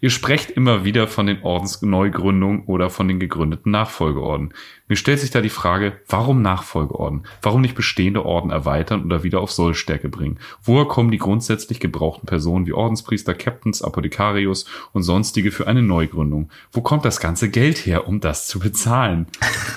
Ihr 0.00 0.10
sprecht 0.10 0.50
immer 0.50 0.84
wieder 0.84 1.06
von 1.06 1.26
den 1.26 1.42
Ordensneugründungen 1.42 2.64
oder 2.64 2.90
von 2.90 3.06
den 3.06 3.20
gegründeten 3.20 3.70
Nachfolgeorden. 3.70 4.52
Mir 4.88 4.96
stellt 4.96 5.20
sich 5.20 5.30
da 5.30 5.40
die 5.40 5.50
Frage, 5.50 6.00
warum 6.08 6.42
Nachfolgeorden? 6.42 7.22
Warum 7.42 7.60
nicht 7.60 7.76
bestehende 7.76 8.26
Orden 8.26 8.50
erweitern 8.50 9.04
oder 9.04 9.22
wieder 9.22 9.40
auf 9.40 9.52
Sollstärke 9.52 10.08
bringen? 10.08 10.40
Woher 10.64 10.86
kommen 10.86 11.12
die 11.12 11.18
grundsätzlich 11.18 11.78
gebrauchten 11.78 12.26
Personen 12.26 12.66
wie 12.66 12.72
Ordenspriester, 12.72 13.34
Captains, 13.34 13.82
Apothekarius 13.82 14.64
und 14.92 15.04
sonstige 15.04 15.52
für 15.52 15.68
eine 15.68 15.82
Neugründung? 15.82 16.50
Wo 16.72 16.80
kommt 16.80 17.04
das 17.04 17.20
ganze 17.20 17.50
Geld 17.50 17.86
her, 17.86 18.08
um 18.08 18.18
das 18.18 18.48
zu 18.48 18.58
bezahlen? 18.58 19.28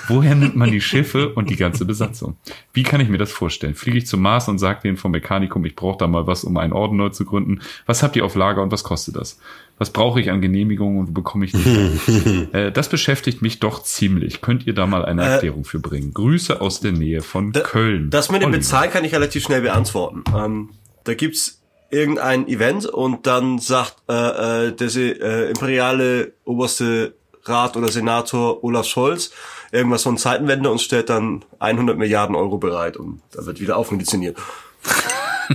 Woher 0.08 0.34
nimmt 0.34 0.56
man 0.56 0.72
die 0.72 0.80
Schiffe 0.80 1.32
und 1.32 1.48
die 1.48 1.56
ganze 1.56 1.84
Besatzung? 1.84 2.36
Wie 2.72 2.82
kann 2.82 3.00
ich 3.00 3.08
mir 3.08 3.18
das 3.18 3.30
vorstellen? 3.30 3.76
Fliege 3.76 3.98
ich 3.98 4.08
zum 4.08 4.20
Mars 4.20 4.48
und 4.48 4.58
sage 4.58 4.80
denen 4.82 4.96
vom 5.04 5.10
Mechanikum, 5.12 5.62
ich 5.66 5.76
brauche 5.76 5.98
da 5.98 6.06
mal 6.06 6.26
was, 6.26 6.44
um 6.44 6.56
einen 6.56 6.72
Orden 6.72 6.96
neu 6.96 7.10
zu 7.10 7.26
gründen. 7.26 7.60
Was 7.84 8.02
habt 8.02 8.16
ihr 8.16 8.24
auf 8.24 8.34
Lager 8.36 8.62
und 8.62 8.72
was 8.72 8.84
kostet 8.84 9.16
das? 9.16 9.38
Was 9.76 9.90
brauche 9.90 10.18
ich 10.18 10.30
an 10.30 10.40
Genehmigungen 10.40 10.98
und 10.98 11.08
wo 11.08 11.12
bekomme 11.12 11.44
ich 11.44 11.52
die? 11.52 12.48
äh, 12.52 12.72
das 12.72 12.88
beschäftigt 12.88 13.42
mich 13.42 13.60
doch 13.60 13.82
ziemlich. 13.82 14.40
Könnt 14.40 14.66
ihr 14.66 14.72
da 14.72 14.86
mal 14.86 15.04
eine 15.04 15.22
Äh, 15.22 15.26
Erklärung 15.34 15.64
für 15.64 15.78
bringen? 15.78 16.14
Grüße 16.14 16.60
aus 16.62 16.80
der 16.80 16.92
Nähe 16.92 17.20
von 17.20 17.52
Da- 17.52 17.60
Köln. 17.60 18.08
Das 18.08 18.30
mit 18.30 18.40
dem 18.40 18.46
Oliver. 18.46 18.58
Bezahlen 18.60 18.90
kann 18.90 19.04
ich 19.04 19.12
relativ 19.14 19.42
schnell 19.44 19.60
beantworten. 19.60 20.24
Ähm, 20.34 20.70
da 21.04 21.12
gibt's 21.12 21.60
irgendein 21.90 22.48
Event 22.48 22.86
und 22.86 23.26
dann 23.26 23.58
sagt 23.58 23.96
äh, 24.08 24.68
äh, 24.68 24.72
der 24.72 24.88
äh, 24.96 25.50
imperiale 25.50 26.32
oberste 26.44 27.14
Rat 27.44 27.76
oder 27.76 27.88
Senator 27.88 28.64
Olaf 28.64 28.86
Scholz 28.86 29.30
irgendwas 29.70 30.04
von 30.04 30.16
Zeitenwende 30.16 30.70
und 30.70 30.80
stellt 30.80 31.10
dann 31.10 31.44
100 31.58 31.98
Milliarden 31.98 32.36
Euro 32.36 32.58
bereit 32.58 32.96
und 32.96 33.20
da 33.32 33.44
wird 33.44 33.60
wieder 33.60 33.76
aufmediziniert. 33.76 34.38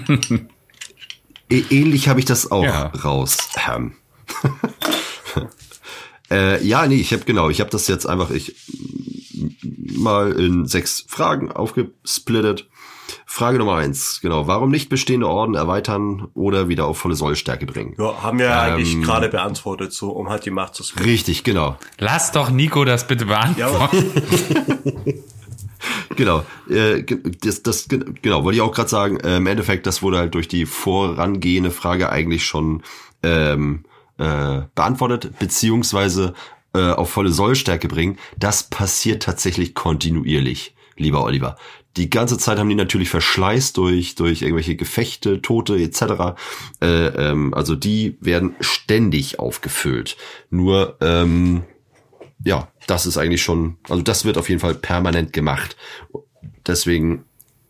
Ä- 0.08 0.46
Ähnlich 1.72 2.08
habe 2.08 2.20
ich 2.20 2.26
das 2.26 2.52
auch 2.52 2.63
Ja. 2.63 2.88
raus. 3.04 3.38
Ähm. 3.72 3.94
äh, 6.32 6.63
ja, 6.65 6.86
nee, 6.88 6.96
ich 6.96 7.12
habe 7.13 7.24
genau, 7.26 7.50
ich 7.50 7.60
habe 7.60 7.70
das 7.72 7.88
jetzt 7.88 8.06
einfach 8.06 8.30
ich 8.32 8.56
mal 9.96 10.32
in 10.34 10.65
sechs 10.68 11.06
Fragen 11.08 11.52
aufgesplittet. 11.52 12.68
Frage 13.26 13.58
Nummer 13.58 13.76
eins, 13.78 14.20
genau. 14.22 14.46
Warum 14.48 14.70
nicht 14.70 14.89
bestehende 14.89 15.28
Orden 15.28 15.56
erweitern 15.56 16.28
oder 16.36 16.68
wieder 16.68 16.86
auf 16.86 16.98
volle 17.00 17.15
Sollstärke 17.15 17.65
bringen? 17.65 17.96
Ja, 17.98 18.22
haben 18.22 18.38
wir 18.39 18.46
ja 18.48 18.68
Ähm, 18.68 18.74
eigentlich 18.76 19.02
gerade 19.02 19.30
beantwortet, 19.30 19.94
so 19.94 20.10
um 20.12 20.30
halt 20.30 20.46
die 20.46 20.52
Macht 20.52 20.76
zu 20.76 20.84
splitten. 20.84 21.10
Richtig, 21.10 21.44
genau. 21.44 21.78
Lass 21.98 22.32
doch 22.32 22.50
Nico 22.52 22.86
das 22.86 23.08
bitte 23.08 23.26
beantworten. 23.26 24.12
Ja, 25.06 25.13
Genau, 26.15 26.46
äh, 26.70 27.04
das, 27.42 27.63
das, 27.63 27.88
ge- 27.88 28.04
genau, 28.22 28.44
wollte 28.44 28.58
ich 28.58 28.62
auch 28.62 28.74
gerade 28.74 28.89
sagen, 28.89 29.18
äh, 29.20 29.38
im 29.38 29.48
Endeffekt, 29.48 29.86
das 29.86 30.02
wurde 30.02 30.18
halt 30.18 30.34
durch 30.34 30.48
die 30.48 30.65
vorangehende 30.65 31.72
Frage 31.72 32.10
eigentlich 32.10 32.46
schon 32.46 32.84
ähm, 33.24 33.86
äh, 34.18 34.62
beantwortet, 34.76 35.39
beziehungsweise 35.39 36.34
äh, 36.74 36.92
auf 36.92 37.10
volle 37.10 37.32
Sollstärke 37.32 37.88
bringen. 37.88 38.18
Das 38.38 38.63
passiert 38.63 39.24
tatsächlich 39.24 39.74
kontinuierlich, 39.74 40.76
lieber 40.98 41.24
Oliver. 41.24 41.56
Die 41.98 42.10
ganze 42.10 42.38
Zeit 42.38 42.60
haben 42.60 42.70
die 42.70 42.76
natürlich 42.76 43.10
Verschleiß 43.10 43.74
durch, 43.74 44.15
durch 44.15 44.42
irgendwelche 44.42 44.76
Gefechte, 44.76 45.42
Tote 45.42 45.78
etc. 45.78 46.36
Äh, 46.82 46.86
ähm, 46.88 47.54
also 47.54 47.76
die 47.76 48.18
werden 48.22 48.56
ständig 48.60 49.39
aufgefüllt. 49.39 50.15
Nur 50.50 50.98
ähm, 51.02 51.63
ja, 52.43 52.69
das 52.88 53.06
ist 53.06 53.17
eigentlich 53.17 53.41
schon, 53.43 53.78
also 53.89 54.02
das 54.02 54.25
wird 54.25 54.38
auf 54.38 54.49
jeden 54.49 54.62
Fall 54.62 54.75
permanent 54.75 55.34
gemacht. 55.34 55.75
Deswegen, 56.65 57.25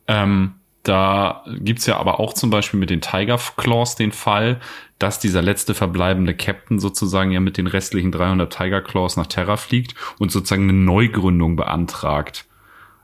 Ähm, 0.07 0.55
da 0.83 1.43
gibt's 1.59 1.85
ja 1.85 1.97
aber 1.97 2.19
auch 2.19 2.33
zum 2.33 2.49
Beispiel 2.49 2.79
mit 2.79 2.89
den 2.89 3.01
Tiger 3.01 3.39
Claws 3.57 3.95
den 3.95 4.11
Fall, 4.11 4.59
dass 4.97 5.19
dieser 5.19 5.41
letzte 5.41 5.73
verbleibende 5.73 6.35
Captain 6.35 6.79
sozusagen 6.79 7.31
ja 7.31 7.39
mit 7.39 7.57
den 7.57 7.67
restlichen 7.67 8.11
300 8.11 8.51
Tiger 8.55 8.81
Claws 8.81 9.17
nach 9.17 9.27
Terra 9.27 9.57
fliegt 9.57 9.95
und 10.19 10.31
sozusagen 10.31 10.63
eine 10.63 10.73
Neugründung 10.73 11.55
beantragt. 11.55 12.45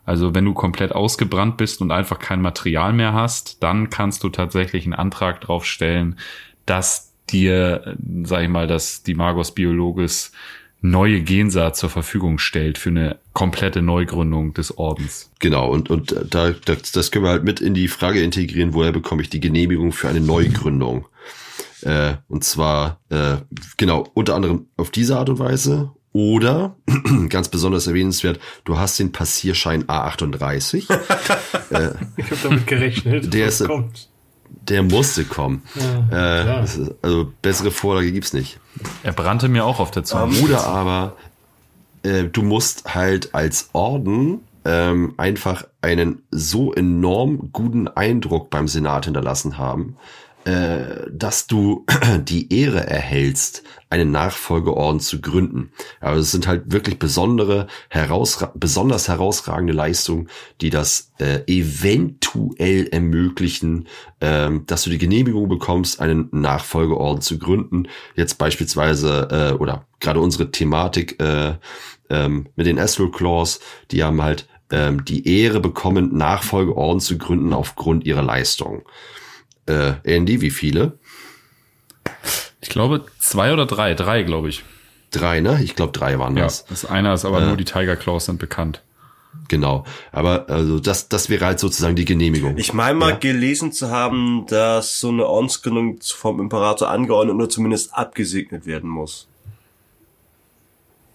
Also 0.06 0.36
wenn 0.36 0.45
du 0.45 0.54
komplett 0.54 0.93
ausgebrannt 0.93 1.58
bist 1.58 1.82
und 1.82 1.91
einfach 1.91 2.19
kein 2.19 2.41
Material 2.41 2.93
mehr 2.93 3.13
hast, 3.13 3.62
dann 3.63 3.89
kannst 3.89 4.23
du 4.23 4.30
tatsächlich 4.30 4.86
einen 4.86 4.93
Antrag 4.93 5.41
drauf 5.41 5.65
stellen, 5.65 6.17
dass 6.65 7.13
dir, 7.30 7.97
sag 8.23 8.43
ich 8.43 8.49
mal, 8.49 8.67
dass 8.67 9.04
die 9.04 9.15
Magos 9.15 9.54
Biologis 9.54 10.32
neue 10.89 11.21
Gensaat 11.21 11.76
zur 11.76 11.89
Verfügung 11.89 12.38
stellt 12.39 12.78
für 12.78 12.89
eine 12.89 13.19
komplette 13.34 13.82
Neugründung 13.82 14.54
des 14.54 14.78
Ordens. 14.78 15.32
Genau, 15.39 15.69
und, 15.69 15.89
und 15.89 16.15
da, 16.30 16.52
das, 16.52 16.91
das 16.91 17.12
können 17.12 17.26
wir 17.26 17.32
halt 17.32 17.43
mit 17.43 17.60
in 17.62 17.74
die 17.74 17.88
Frage 17.88 18.21
integrieren, 18.21 18.74
woher 18.74 18.91
bekomme 18.91 19.21
ich 19.21 19.30
die 19.30 19.39
Genehmigung 19.39 19.91
für 19.91 20.08
eine 20.10 20.21
Neugründung? 20.21 21.08
Äh, 21.82 22.15
und 22.28 22.43
zwar, 22.43 23.00
äh, 23.10 23.38
genau, 23.78 24.06
unter 24.13 24.36
anderem 24.36 24.67
auf 24.78 24.89
diese 24.91 25.17
Art 25.17 25.30
und 25.30 25.39
Weise. 25.39 25.91
Oder, 26.13 26.78
ganz 27.30 27.50
besonders 27.50 27.88
erwähnenswert, 27.88 28.39
du 28.63 28.78
hast 28.78 28.98
den 29.00 29.12
Passierschein 29.12 29.84
A38. 29.86 30.86
Ich 32.17 32.32
habe 32.32 32.38
damit 32.43 32.67
gerechnet. 32.67 33.34
Der 33.34 33.48
ist- 33.48 33.65
kommt. 33.65 34.10
Der 34.69 34.82
musste 34.84 35.26
kommen. 35.26 35.63
äh, 36.10 36.12
das 36.12 36.78
ist, 36.78 36.91
also 37.02 37.32
bessere 37.41 37.71
Vorlage 37.71 38.12
gibt's 38.12 38.34
nicht. 38.34 38.60
Er 39.03 39.13
brannte 39.13 39.47
mir 39.49 39.65
auch 39.65 39.79
auf 39.79 39.91
der 39.91 40.03
Zunge. 40.03 40.38
Oder 40.41 40.65
aber 40.65 41.13
äh, 42.03 42.23
du 42.25 42.41
musst 42.41 42.93
halt 42.95 43.33
als 43.33 43.69
Orden 43.73 44.41
ähm, 44.65 45.13
einfach 45.17 45.65
einen 45.81 46.23
so 46.31 46.73
enorm 46.73 47.51
guten 47.53 47.88
Eindruck 47.88 48.49
beim 48.49 48.67
Senat 48.67 49.05
hinterlassen 49.05 49.57
haben, 49.57 49.97
äh, 50.45 51.10
dass 51.12 51.47
du 51.47 51.86
die 52.19 52.53
Ehre 52.53 52.88
erhältst, 52.88 53.63
einen 53.89 54.12
Nachfolgeorden 54.12 54.99
zu 54.99 55.19
gründen. 55.19 55.71
Aber 56.01 56.17
es 56.17 56.31
sind 56.31 56.47
halt 56.47 56.71
wirklich 56.71 56.99
besondere, 56.99 57.67
herausra 57.89 58.51
besonders 58.53 59.08
herausragende 59.08 59.73
Leistungen, 59.73 60.29
die 60.62 60.69
das 60.69 61.12
äh, 61.17 61.39
eventuell 61.47 62.88
ermöglichen, 62.88 63.88
ähm, 64.21 64.65
dass 64.67 64.84
du 64.84 64.89
die 64.89 64.97
Genehmigung 64.97 65.49
bekommst, 65.49 65.99
einen 65.99 66.29
Nachfolgeorden 66.31 67.21
zu 67.21 67.39
gründen. 67.39 67.88
Jetzt 68.15 68.36
beispielsweise, 68.36 69.27
äh, 69.31 69.53
oder 69.55 69.88
gerade 69.99 70.19
unsere 70.19 70.51
Thematik 70.51 71.21
äh, 71.21 71.55
ähm, 72.10 72.47
mit 72.55 72.67
den 72.67 72.79
Astral 72.79 73.10
Claws, 73.12 73.60
die 73.91 74.03
haben 74.03 74.21
halt 74.21 74.47
ähm, 74.71 75.05
die 75.05 75.27
Ehre 75.27 75.60
bekommen, 75.60 76.15
Nachfolgeorden 76.15 76.99
zu 76.99 77.17
gründen 77.17 77.53
aufgrund 77.53 78.05
ihrer 78.05 78.23
Leistung. 78.23 78.84
Äh, 79.67 79.93
Andy, 80.04 80.41
wie 80.41 80.51
viele? 80.51 80.97
Ich 82.62 82.69
glaube 82.69 83.06
zwei 83.19 83.54
oder 83.54 83.65
drei, 83.65 83.93
drei 83.93 84.23
glaube 84.23 84.49
ich. 84.49 84.63
Drei, 85.12 85.39
ne? 85.39 85.62
Ich 85.63 85.75
glaube, 85.75 85.91
drei 85.93 86.19
waren 86.19 86.36
Ja, 86.36 86.43
das. 86.43 86.65
das 86.65 86.86
einer 86.86 87.13
ist 87.13 87.25
aber 87.25 87.39
nur 87.41 87.56
die 87.58 87.63
Tiger 87.65 87.95
Claws 87.95 88.25
sind 88.25 88.38
bekannt. 88.39 88.82
Genau. 89.47 89.86
Aber 90.12 90.49
also 90.49 90.80
das, 90.80 91.08
das 91.08 91.30
wäre 91.30 91.45
halt 91.45 91.60
sozusagen 91.60 91.95
die 91.95 92.06
Genehmigung. 92.06 92.58
Ich 92.58 92.73
meine 92.73 92.97
mal 92.97 93.17
gelesen 93.19 93.71
zu 93.71 93.91
haben, 93.91 94.45
dass 94.47 94.99
so 94.99 95.10
eine 95.10 95.25
Ordensgründung 95.25 95.99
vom 96.01 96.39
Imperator 96.39 96.89
angeordnet 96.89 97.36
oder 97.36 97.49
zumindest 97.49 97.93
abgesegnet 97.93 98.65
werden 98.65 98.89
muss. 98.89 99.28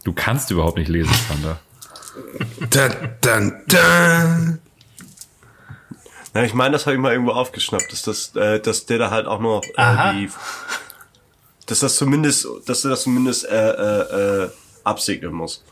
Du 0.04 0.12
kannst 0.12 0.50
überhaupt 0.50 0.78
nicht 0.78 0.88
lesen, 0.88 1.12
Sander. 1.28 1.60
Da, 2.70 2.88
da, 3.20 3.52
da. 3.68 4.58
Na, 6.34 6.44
ich 6.44 6.54
meine, 6.54 6.72
das 6.72 6.86
habe 6.86 6.94
ich 6.94 7.00
mal 7.00 7.12
irgendwo 7.12 7.32
aufgeschnappt, 7.32 7.90
dass 7.92 8.02
das, 8.02 8.36
äh, 8.36 8.60
dass 8.60 8.86
der 8.86 8.98
da 8.98 9.10
halt 9.10 9.26
auch 9.26 9.40
noch 9.40 9.62
äh, 9.76 10.12
die, 10.12 10.28
dass 11.66 11.80
das 11.80 11.96
zumindest, 11.96 12.46
dass 12.66 12.84
er 12.84 12.90
das 12.90 13.02
zumindest 13.02 13.48
äh, 13.48 13.70
äh, 13.70 14.44
äh, 14.44 14.48
absegnen 14.84 15.32
muss. 15.32 15.64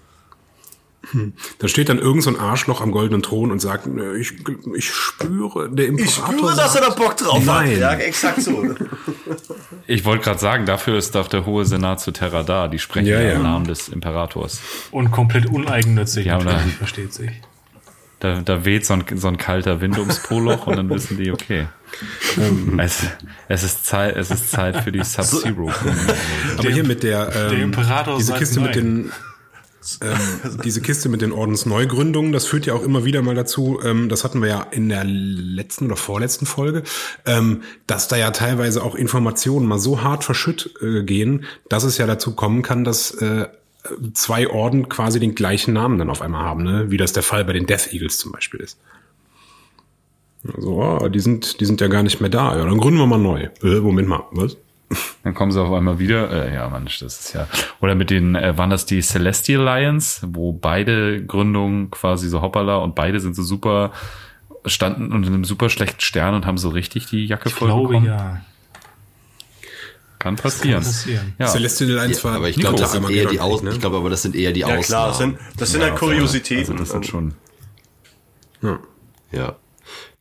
Da 1.59 1.69
steht 1.69 1.89
dann 1.89 1.99
irgend 1.99 2.23
so 2.23 2.31
ein 2.31 2.39
Arschloch 2.39 2.81
am 2.81 2.91
goldenen 2.91 3.23
Thron 3.23 3.51
und 3.51 3.61
sagt, 3.61 3.87
"Nö, 3.87 4.19
ich, 4.19 4.35
ich 4.75 4.93
spüre, 4.93 5.71
der 5.71 5.87
Imperator 5.87 6.53
sagt, 6.53 6.97
Bock 6.97 7.17
drauf 7.17 7.43
Nein. 7.45 7.79
Ja, 7.79 7.93
exakt 7.95 8.43
so. 8.43 8.63
Ich 9.87 10.05
wollte 10.05 10.25
gerade 10.25 10.39
sagen, 10.39 10.67
dafür 10.67 10.99
ist 10.99 11.15
doch 11.15 11.29
der 11.29 11.47
hohe 11.47 11.65
Senat 11.65 12.01
zu 12.01 12.11
Terra 12.11 12.43
da. 12.43 12.69
Die 12.69 12.79
sprechen 12.79 13.07
Ja, 13.07 13.21
ja, 13.21 13.33
im 13.35 13.43
Namen 13.43 13.67
des 13.67 13.89
Imperators. 13.89 14.61
Und 14.91 15.11
komplett 15.11 15.47
uneigennützig. 15.47 16.27
Ja, 16.27 16.37
oder? 16.37 16.53
natürlich, 16.53 16.75
versteht 16.75 17.15
sich. 17.15 17.31
Da, 18.21 18.41
da 18.41 18.65
weht 18.65 18.85
so 18.85 18.95
ein, 18.95 19.05
so 19.15 19.29
ein 19.29 19.37
kalter 19.37 19.81
Wind 19.81 19.99
ums 19.99 20.23
Poloch 20.23 20.67
und 20.67 20.77
dann 20.77 20.91
wissen 20.91 21.17
die, 21.19 21.31
okay. 21.31 21.69
es, 22.79 23.05
es, 23.49 23.63
ist 23.63 23.87
Zeit, 23.87 24.17
es 24.17 24.31
ist 24.31 24.51
Zeit 24.51 24.77
für 24.83 24.91
die 24.91 25.05
Sub-Zero. 25.05 25.71
Aber 26.59 26.69
hier 26.69 26.85
mit 26.85 27.03
der, 27.03 27.33
ähm, 27.35 27.51
der 27.51 27.63
Imperator 27.63 28.19
diese 28.19 28.35
Kiste 28.35 28.61
mit 28.61 28.75
nein. 28.75 28.85
den 28.85 29.13
ähm, 30.03 30.61
diese 30.65 30.81
Kiste 30.81 31.09
mit 31.09 31.23
den 31.23 31.33
Ordensneugründungen, 31.33 32.33
das 32.33 32.47
führt 32.47 32.67
ja 32.67 32.75
auch 32.75 32.83
immer 32.83 33.05
wieder 33.05 33.23
mal 33.23 33.35
dazu, 33.35 33.81
ähm, 33.83 34.09
das 34.09 34.25
hatten 34.25 34.43
wir 34.43 34.49
ja 34.49 34.63
in 34.71 34.89
der 34.89 35.05
letzten 35.05 35.87
oder 35.87 35.97
vorletzten 35.97 36.47
Folge, 36.47 36.83
ähm, 37.25 37.63
dass 37.87 38.09
da 38.09 38.17
ja 38.17 38.31
teilweise 38.31 38.83
auch 38.83 38.95
Informationen 38.95 39.67
mal 39.67 39.79
so 39.79 40.03
hart 40.03 40.25
verschütt 40.25 40.75
äh, 40.83 41.05
gehen, 41.05 41.45
dass 41.69 41.85
es 41.85 41.97
ja 41.97 42.07
dazu 42.07 42.35
kommen 42.35 42.63
kann, 42.63 42.85
dass 42.85 43.13
äh, 43.13 43.47
zwei 44.13 44.49
Orden 44.49 44.89
quasi 44.89 45.21
den 45.21 45.35
gleichen 45.35 45.75
Namen 45.75 45.99
dann 45.99 46.11
auf 46.11 46.23
einmal 46.23 46.43
haben, 46.43 46.65
ne? 46.65 46.91
wie 46.91 46.97
das 46.97 47.13
der 47.13 47.23
Fall 47.23 47.45
bei 47.45 47.53
den 47.53 47.67
Death 47.67 47.93
Eagles 47.93 48.19
zum 48.19 48.33
Beispiel 48.33 48.61
ist. 48.61 48.79
Also, 50.55 50.83
ah, 50.83 51.09
die 51.09 51.21
sind, 51.21 51.61
die 51.61 51.65
sind 51.65 51.81
ja 51.81 51.89
gar 51.89 52.03
nicht 52.03 52.21
mehr 52.21 52.31
da. 52.31 52.57
Ja, 52.57 52.65
dann 52.65 52.79
gründen 52.79 52.99
wir 52.99 53.07
mal 53.07 53.19
neu. 53.19 53.49
Äh, 53.63 53.81
Moment 53.81 54.09
mal, 54.09 54.23
was? 54.31 54.57
Dann 55.23 55.35
kommen 55.35 55.53
sie 55.53 55.61
auf 55.61 55.73
einmal 55.73 55.99
wieder. 55.99 56.31
Äh, 56.31 56.55
ja, 56.55 56.69
Mensch, 56.71 57.01
das 57.01 57.21
ist 57.21 57.35
ja. 57.35 57.47
Oder 57.83 57.95
mit 57.95 58.09
den, 58.09 58.35
äh, 58.37 58.57
waren 58.57 58.71
das 58.71 58.87
die 58.87 59.03
Celestial 59.03 59.63
Lions, 59.63 60.23
wo 60.27 60.53
beide 60.53 61.23
Gründungen 61.27 61.91
quasi 61.91 62.29
so 62.29 62.41
hoppala 62.41 62.77
und 62.77 62.95
beide 62.95 63.21
sind 63.21 63.37
so 63.37 63.43
super, 63.43 63.93
standen 64.65 65.13
unter 65.13 65.29
einem 65.29 65.45
super 65.45 65.69
schlechten 65.69 66.01
Stern 66.01 66.35
und 66.35 66.47
haben 66.47 66.57
so 66.57 66.71
richtig 66.71 67.07
die 67.07 67.27
Jacke 67.27 67.51
voll 67.51 67.69
Glaube 67.69 67.89
bekommen. 67.89 68.07
ja. 68.07 68.41
Kann 70.29 70.37
passieren. 70.37 70.83
passieren. 70.83 71.35
Ja. 71.39 71.47
Celestial 71.47 71.91
Lines 71.91 72.23
war 72.25 72.37
aber 72.37 72.49
ich 72.49 72.57
glaube, 72.57 72.79
das 72.79 72.93
sind 72.93 73.09
eher 73.11 73.27
die 73.27 73.41
Aus 73.41 73.61
Krieg, 73.61 73.73
ich 73.73 73.81
glaube 73.81 73.97
aber, 73.97 74.11
das 74.11 74.23
sind 74.23 74.35
eher 74.37 74.53
die 74.53 74.61
Ja 74.61 74.77
klar, 74.79 75.09
das 75.09 75.17
Ausnahmen. 75.17 75.39
sind, 75.39 75.61
das 75.61 75.73
sind 75.73 75.83
halt 75.83 75.97
Kuriositäten. 75.97 76.73
Also 76.73 76.75
das 76.75 76.91
sind 76.91 77.07
schon. 77.07 77.35
Ja. 79.33 79.57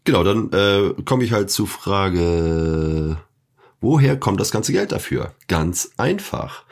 Genau, 0.03 0.23
dann 0.23 0.51
äh, 0.53 0.93
komme 1.03 1.25
ich 1.25 1.33
halt 1.33 1.49
zur 1.49 1.67
Frage, 1.67 3.17
woher 3.81 4.17
kommt 4.17 4.39
das 4.39 4.51
ganze 4.51 4.71
Geld 4.71 4.93
dafür? 4.93 5.33
Ganz 5.49 5.91
einfach. 5.97 6.63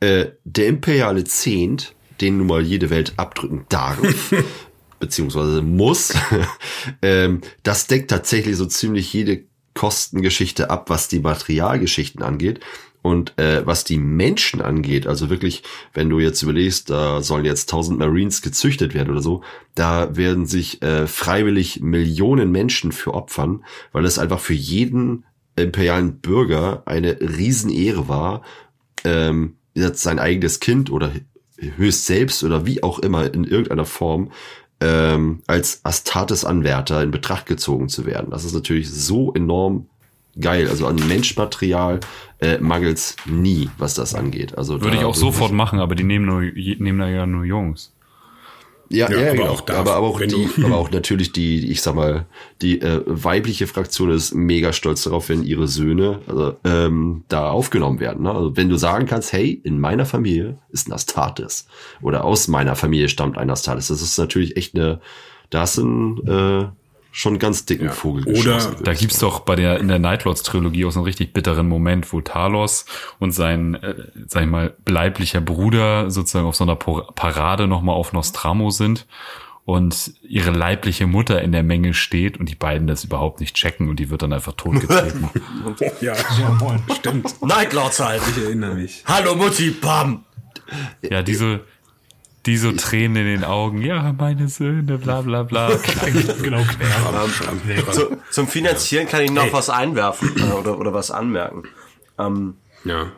Äh, 0.00 0.28
der 0.44 0.68
imperiale 0.68 1.24
Zehnt, 1.24 1.94
den 2.22 2.38
nun 2.38 2.46
mal 2.46 2.62
jede 2.62 2.88
Welt 2.88 3.12
abdrücken 3.18 3.66
darf, 3.68 3.98
beziehungsweise 4.98 5.60
muss, 5.60 6.14
ähm, 7.02 7.42
das 7.62 7.86
deckt 7.86 8.10
tatsächlich 8.10 8.56
so 8.56 8.64
ziemlich 8.64 9.12
jede 9.12 9.44
Kostengeschichte 9.80 10.68
ab, 10.68 10.90
was 10.90 11.08
die 11.08 11.20
Materialgeschichten 11.20 12.22
angeht. 12.22 12.60
Und 13.00 13.38
äh, 13.38 13.66
was 13.66 13.82
die 13.82 13.96
Menschen 13.96 14.60
angeht, 14.60 15.06
also 15.06 15.30
wirklich, 15.30 15.62
wenn 15.94 16.10
du 16.10 16.20
jetzt 16.20 16.42
überlegst, 16.42 16.90
da 16.90 17.22
sollen 17.22 17.46
jetzt 17.46 17.72
1000 17.72 17.98
Marines 17.98 18.42
gezüchtet 18.42 18.92
werden 18.92 19.10
oder 19.10 19.22
so, 19.22 19.42
da 19.74 20.14
werden 20.18 20.44
sich 20.44 20.82
äh, 20.82 21.06
freiwillig 21.06 21.80
Millionen 21.80 22.52
Menschen 22.52 22.92
für 22.92 23.14
opfern, 23.14 23.64
weil 23.92 24.04
es 24.04 24.18
einfach 24.18 24.38
für 24.38 24.52
jeden 24.52 25.24
imperialen 25.56 26.20
Bürger 26.20 26.82
eine 26.84 27.18
Riesenehre 27.18 28.06
war, 28.06 28.42
ähm, 29.04 29.56
jetzt 29.72 30.02
sein 30.02 30.18
eigenes 30.18 30.60
Kind 30.60 30.90
oder 30.90 31.10
höchst 31.56 32.04
selbst 32.04 32.44
oder 32.44 32.66
wie 32.66 32.82
auch 32.82 32.98
immer 32.98 33.32
in 33.32 33.44
irgendeiner 33.44 33.86
Form 33.86 34.30
ähm, 34.80 35.42
als 35.46 35.84
Astartes-Anwärter 35.84 37.02
in 37.02 37.10
Betracht 37.10 37.46
gezogen 37.46 37.88
zu 37.88 38.06
werden. 38.06 38.30
Das 38.30 38.44
ist 38.44 38.54
natürlich 38.54 38.90
so 38.90 39.32
enorm 39.34 39.86
geil. 40.38 40.68
Also 40.68 40.86
an 40.86 40.96
Menschmaterial 40.96 42.00
äh, 42.40 42.58
mangelt's 42.58 43.16
nie, 43.26 43.68
was 43.78 43.94
das 43.94 44.14
angeht. 44.14 44.56
Also 44.56 44.80
Würde 44.80 44.96
da 44.96 45.02
ich 45.02 45.04
auch 45.04 45.14
sofort 45.14 45.52
machen, 45.52 45.80
aber 45.80 45.94
die 45.94 46.04
nehmen, 46.04 46.26
nur, 46.26 46.40
nehmen 46.42 46.98
da 46.98 47.08
ja 47.08 47.26
nur 47.26 47.44
Jungs. 47.44 47.92
Ja, 48.90 49.08
ja, 49.10 49.18
Ja, 49.18 49.28
aber 49.28 49.36
genau. 49.36 49.50
auch 49.50 49.60
da, 49.60 49.74
aber, 49.74 49.94
aber 49.94 50.06
auch 50.08 50.20
die, 50.20 50.48
aber 50.64 50.76
auch 50.76 50.90
natürlich 50.90 51.30
die, 51.32 51.70
ich 51.70 51.80
sag 51.80 51.94
mal, 51.94 52.26
die 52.60 52.80
äh, 52.80 53.02
weibliche 53.06 53.68
Fraktion 53.68 54.10
ist 54.10 54.34
mega 54.34 54.72
stolz 54.72 55.04
darauf, 55.04 55.28
wenn 55.28 55.44
ihre 55.44 55.68
Söhne 55.68 56.20
also, 56.26 56.56
ähm, 56.64 57.22
da 57.28 57.50
aufgenommen 57.50 58.00
werden. 58.00 58.24
Ne? 58.24 58.32
Also 58.32 58.56
wenn 58.56 58.68
du 58.68 58.76
sagen 58.76 59.06
kannst, 59.06 59.32
hey, 59.32 59.60
in 59.62 59.78
meiner 59.78 60.06
Familie 60.06 60.58
ist 60.70 60.88
ein 60.88 60.92
Astartes 60.92 61.68
oder 62.02 62.24
aus 62.24 62.48
meiner 62.48 62.74
Familie 62.74 63.08
stammt 63.08 63.38
ein 63.38 63.48
Astartes, 63.48 63.88
das 63.88 64.02
ist 64.02 64.18
natürlich 64.18 64.56
echt 64.56 64.74
eine, 64.74 65.00
da 65.50 65.60
hast 65.60 65.78
du 65.78 65.82
einen, 65.82 66.26
äh, 66.26 66.68
schon 67.12 67.38
ganz 67.38 67.64
dicken 67.66 67.86
Ja. 67.86 67.92
Vogel 67.92 68.24
Oder- 68.24 68.32
geschossen, 68.34 68.70
würde 68.72 68.84
Da 68.84 68.94
gibt's 68.94 69.18
doch 69.18 69.40
bei 69.40 69.56
der 69.56 69.80
in 69.80 69.88
der 69.88 69.98
Nightlords 69.98 70.42
Trilogie 70.42 70.84
auch 70.84 70.90
so 70.92 71.00
einen 71.00 71.06
richtig 71.06 71.32
bitteren 71.32 71.68
Moment, 71.68 72.12
wo 72.12 72.20
Talos 72.20 72.84
und 73.18 73.32
sein, 73.32 73.74
äh, 73.74 73.94
sag 74.28 74.44
ich 74.44 74.48
mal, 74.48 74.74
bleiblicher 74.84 75.40
Bruder 75.40 76.10
sozusagen 76.10 76.46
auf 76.46 76.56
so 76.56 76.64
einer 76.64 76.76
Parade 76.76 77.66
nochmal 77.66 77.96
auf 77.96 78.12
Nostramo 78.12 78.70
sind 78.70 79.06
und 79.64 80.12
ihre 80.22 80.50
leibliche 80.50 81.06
Mutter 81.06 81.42
in 81.42 81.52
der 81.52 81.62
Menge 81.62 81.94
steht 81.94 82.38
und 82.38 82.48
die 82.48 82.54
beiden 82.54 82.86
das 82.86 83.04
überhaupt 83.04 83.40
nicht 83.40 83.54
checken 83.56 83.88
und 83.88 83.96
die 84.00 84.10
wird 84.10 84.22
dann 84.22 84.32
einfach 84.32 84.52
totgetreten. 84.54 85.28
Ja, 86.00 86.14
Ja, 86.38 86.50
moin. 86.60 86.82
stimmt. 86.98 87.42
Nightlords 87.42 88.00
halt. 88.00 88.22
Ich 88.36 88.42
erinnere 88.42 88.74
mich. 88.74 89.02
Hallo 89.06 89.34
Mutti, 89.34 89.70
bam. 89.70 90.24
ja, 91.02 91.22
diese, 91.22 91.60
die 92.46 92.56
so 92.56 92.72
Tränen 92.72 93.16
in 93.16 93.26
den 93.26 93.44
Augen, 93.44 93.82
ja, 93.82 94.14
meine 94.16 94.48
Söhne, 94.48 94.98
bla 94.98 95.20
bla 95.20 95.42
bla. 95.42 95.68
genau, 96.42 96.62
quer. 96.62 97.92
Zu, 97.92 98.16
zum 98.30 98.48
Finanzieren 98.48 99.06
kann 99.06 99.22
ich 99.22 99.30
noch 99.30 99.52
was 99.52 99.68
einwerfen 99.70 100.32
äh, 100.38 100.52
oder, 100.54 100.78
oder 100.78 100.94
was 100.94 101.10
anmerken. 101.10 101.64
Ähm, 102.18 102.54
Ja. 102.84 103.12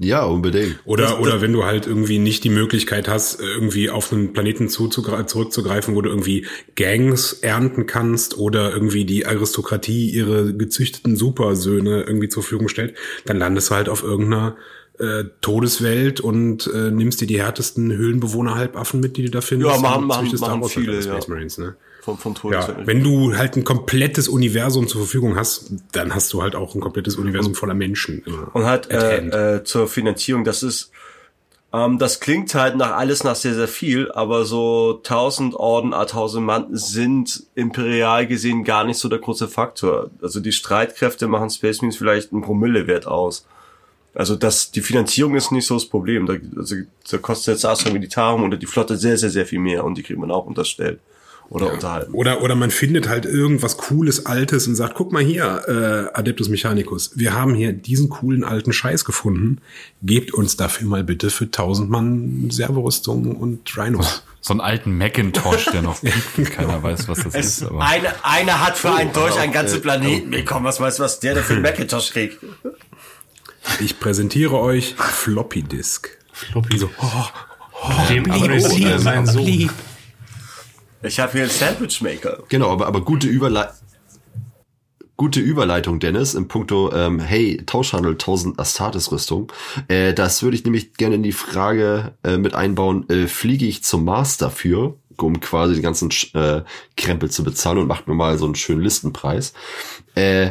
Ja, 0.00 0.22
unbedingt. 0.22 0.78
Oder, 0.84 1.20
oder 1.20 1.40
wenn 1.40 1.52
du 1.52 1.64
halt 1.64 1.88
irgendwie 1.88 2.20
nicht 2.20 2.44
die 2.44 2.50
Möglichkeit 2.50 3.08
hast, 3.08 3.40
irgendwie 3.40 3.90
auf 3.90 4.12
einen 4.12 4.32
Planeten 4.32 4.68
zuzugre- 4.68 5.26
zurückzugreifen, 5.26 5.96
wo 5.96 6.02
du 6.02 6.08
irgendwie 6.08 6.46
Gangs 6.76 7.32
ernten 7.32 7.86
kannst 7.86 8.38
oder 8.38 8.72
irgendwie 8.72 9.04
die 9.04 9.26
Aristokratie 9.26 10.08
ihre 10.10 10.54
gezüchteten 10.54 11.16
Supersöhne 11.16 12.02
irgendwie 12.02 12.28
zur 12.28 12.44
Verfügung 12.44 12.68
stellt, 12.68 12.94
dann 13.24 13.38
landest 13.38 13.70
du 13.70 13.74
halt 13.74 13.88
auf 13.88 14.04
irgendeiner 14.04 14.56
äh, 14.98 15.24
Todeswelt 15.40 16.20
und 16.20 16.66
äh, 16.72 16.90
nimmst 16.90 17.20
dir 17.20 17.26
die 17.26 17.40
härtesten 17.40 17.92
Höhlenbewohner-Halbaffen 17.92 19.00
mit, 19.00 19.16
die 19.16 19.24
du 19.24 19.30
da 19.30 19.40
findest. 19.40 19.74
Ja, 19.74 19.80
machen- 19.80 20.02
und 20.02 20.06
machen- 20.08 20.40
machen 20.40 20.64
viele, 20.64 21.02
Space 21.02 21.26
ja. 21.26 21.34
Marines, 21.34 21.58
ne? 21.58 21.76
vom, 22.16 22.34
vom 22.34 22.52
Ja, 22.52 22.86
wenn 22.86 23.02
du 23.02 23.36
halt 23.36 23.56
ein 23.56 23.64
komplettes 23.64 24.28
Universum 24.28 24.88
zur 24.88 25.02
Verfügung 25.02 25.36
hast, 25.36 25.72
dann 25.92 26.14
hast 26.14 26.32
du 26.32 26.42
halt 26.42 26.54
auch 26.54 26.74
ein 26.74 26.80
komplettes 26.80 27.16
Universum 27.16 27.54
voller 27.54 27.74
Menschen. 27.74 28.22
immer 28.24 28.50
Und 28.54 28.64
halt 28.64 28.90
äh, 28.90 29.56
äh, 29.56 29.64
zur 29.64 29.88
Finanzierung, 29.88 30.44
das 30.44 30.62
ist, 30.62 30.90
ähm, 31.72 31.98
das 31.98 32.20
klingt 32.20 32.54
halt 32.54 32.76
nach 32.76 32.92
alles 32.92 33.24
nach 33.24 33.36
sehr, 33.36 33.54
sehr 33.54 33.68
viel, 33.68 34.10
aber 34.12 34.44
so 34.44 35.00
1000 35.04 35.54
Orden, 35.54 35.92
1000 35.92 36.44
Mann 36.44 36.66
sind 36.70 37.44
imperial 37.54 38.26
gesehen 38.26 38.64
gar 38.64 38.84
nicht 38.84 38.98
so 38.98 39.08
der 39.08 39.18
große 39.18 39.48
Faktor. 39.48 40.10
Also 40.22 40.40
die 40.40 40.52
Streitkräfte 40.52 41.28
machen 41.28 41.50
Space 41.50 41.82
Marines 41.82 41.98
vielleicht 41.98 42.32
einen 42.32 42.42
Promillewert 42.42 43.06
aus. 43.06 43.46
Also 44.18 44.34
das, 44.34 44.72
die 44.72 44.80
Finanzierung 44.80 45.36
ist 45.36 45.52
nicht 45.52 45.64
so 45.64 45.74
das 45.74 45.86
Problem. 45.86 46.26
Da, 46.26 46.34
also, 46.56 46.74
da 47.08 47.18
kostet 47.18 47.54
jetzt 47.54 47.64
Astra 47.64 47.92
Militarum 47.92 48.42
oder 48.42 48.56
die 48.56 48.66
Flotte 48.66 48.96
sehr, 48.96 49.16
sehr, 49.16 49.30
sehr 49.30 49.46
viel 49.46 49.60
mehr 49.60 49.84
und 49.84 49.96
die 49.96 50.02
kriegt 50.02 50.18
man 50.18 50.32
auch 50.32 50.44
unterstellt 50.44 50.98
oder 51.50 51.72
unterhalten. 51.72 52.12
Oder, 52.14 52.42
oder 52.42 52.56
man 52.56 52.72
findet 52.72 53.08
halt 53.08 53.26
irgendwas 53.26 53.76
Cooles, 53.76 54.26
Altes 54.26 54.66
und 54.66 54.74
sagt, 54.74 54.96
guck 54.96 55.12
mal 55.12 55.22
hier, 55.22 55.62
äh, 55.68 56.18
Adeptus 56.18 56.48
Mechanicus, 56.48 57.12
wir 57.14 57.32
haben 57.32 57.54
hier 57.54 57.72
diesen 57.72 58.08
coolen 58.08 58.42
alten 58.42 58.72
Scheiß 58.72 59.04
gefunden. 59.04 59.58
Gebt 60.02 60.34
uns 60.34 60.56
dafür 60.56 60.88
mal 60.88 61.04
bitte 61.04 61.30
für 61.30 61.44
1000 61.44 61.88
Mann 61.88 62.50
Servorüstungen 62.50 63.36
und 63.36 63.76
Rhinos. 63.76 64.24
So 64.40 64.54
einen 64.54 64.60
alten 64.60 64.96
Macintosh, 64.96 65.66
der 65.72 65.82
noch 65.82 66.00
gibt. 66.36 66.52
Keiner 66.52 66.80
weiß, 66.80 67.08
was 67.08 67.24
das 67.24 67.34
ist. 67.34 67.64
Aber 67.64 67.84
Eine, 67.84 68.14
einer 68.22 68.64
hat 68.64 68.78
für 68.78 68.94
einen 68.94 69.12
Dolch 69.12 69.36
einen 69.36 69.52
ganzen 69.52 69.78
äh, 69.78 69.80
Planeten 69.80 70.30
bekommen. 70.30 70.64
Was 70.64 70.80
weißt 70.80 71.00
du, 71.00 71.02
was 71.02 71.18
der 71.18 71.34
da 71.34 71.42
für 71.42 71.54
einen 71.54 71.62
Macintosh 71.62 72.12
kriegt? 72.12 72.38
Ich 73.80 74.00
präsentiere 74.00 74.58
euch 74.58 74.94
Floppy 74.94 75.62
Disk. 75.62 76.18
Floppy. 76.32 76.78
So, 76.78 76.90
oh, 77.00 77.24
dem 78.08 78.30
amüsiert 78.30 79.00
sein 79.00 79.26
Sohn. 79.26 79.70
Ich 81.02 81.20
habe 81.20 81.32
hier 81.32 81.42
einen 81.42 81.50
Sandwichmaker. 81.50 82.42
Genau, 82.48 82.70
aber, 82.70 82.86
aber 82.86 83.02
gute 83.02 83.28
Überleitung. 83.28 83.74
Gute 85.16 85.40
Überleitung, 85.40 85.98
Dennis, 85.98 86.34
im 86.34 86.46
Punkto, 86.46 86.92
ähm, 86.92 87.18
hey, 87.18 87.60
Tauschhandel 87.66 88.12
1000 88.12 88.60
Astartes-Rüstung. 88.60 89.52
Äh, 89.88 90.14
das 90.14 90.44
würde 90.44 90.56
ich 90.56 90.64
nämlich 90.64 90.94
gerne 90.94 91.16
in 91.16 91.24
die 91.24 91.32
Frage 91.32 92.14
äh, 92.22 92.36
mit 92.36 92.54
einbauen, 92.54 93.08
äh, 93.10 93.26
fliege 93.26 93.66
ich 93.66 93.82
zum 93.82 94.04
Mars 94.04 94.36
dafür, 94.36 94.94
um 95.16 95.40
quasi 95.40 95.74
den 95.74 95.82
ganzen 95.82 96.10
äh, 96.34 96.62
Krempel 96.96 97.32
zu 97.32 97.42
bezahlen 97.42 97.78
und 97.78 97.88
macht 97.88 98.06
mir 98.06 98.14
mal 98.14 98.38
so 98.38 98.44
einen 98.44 98.54
schönen 98.54 98.80
Listenpreis. 98.80 99.54
Äh, 100.14 100.50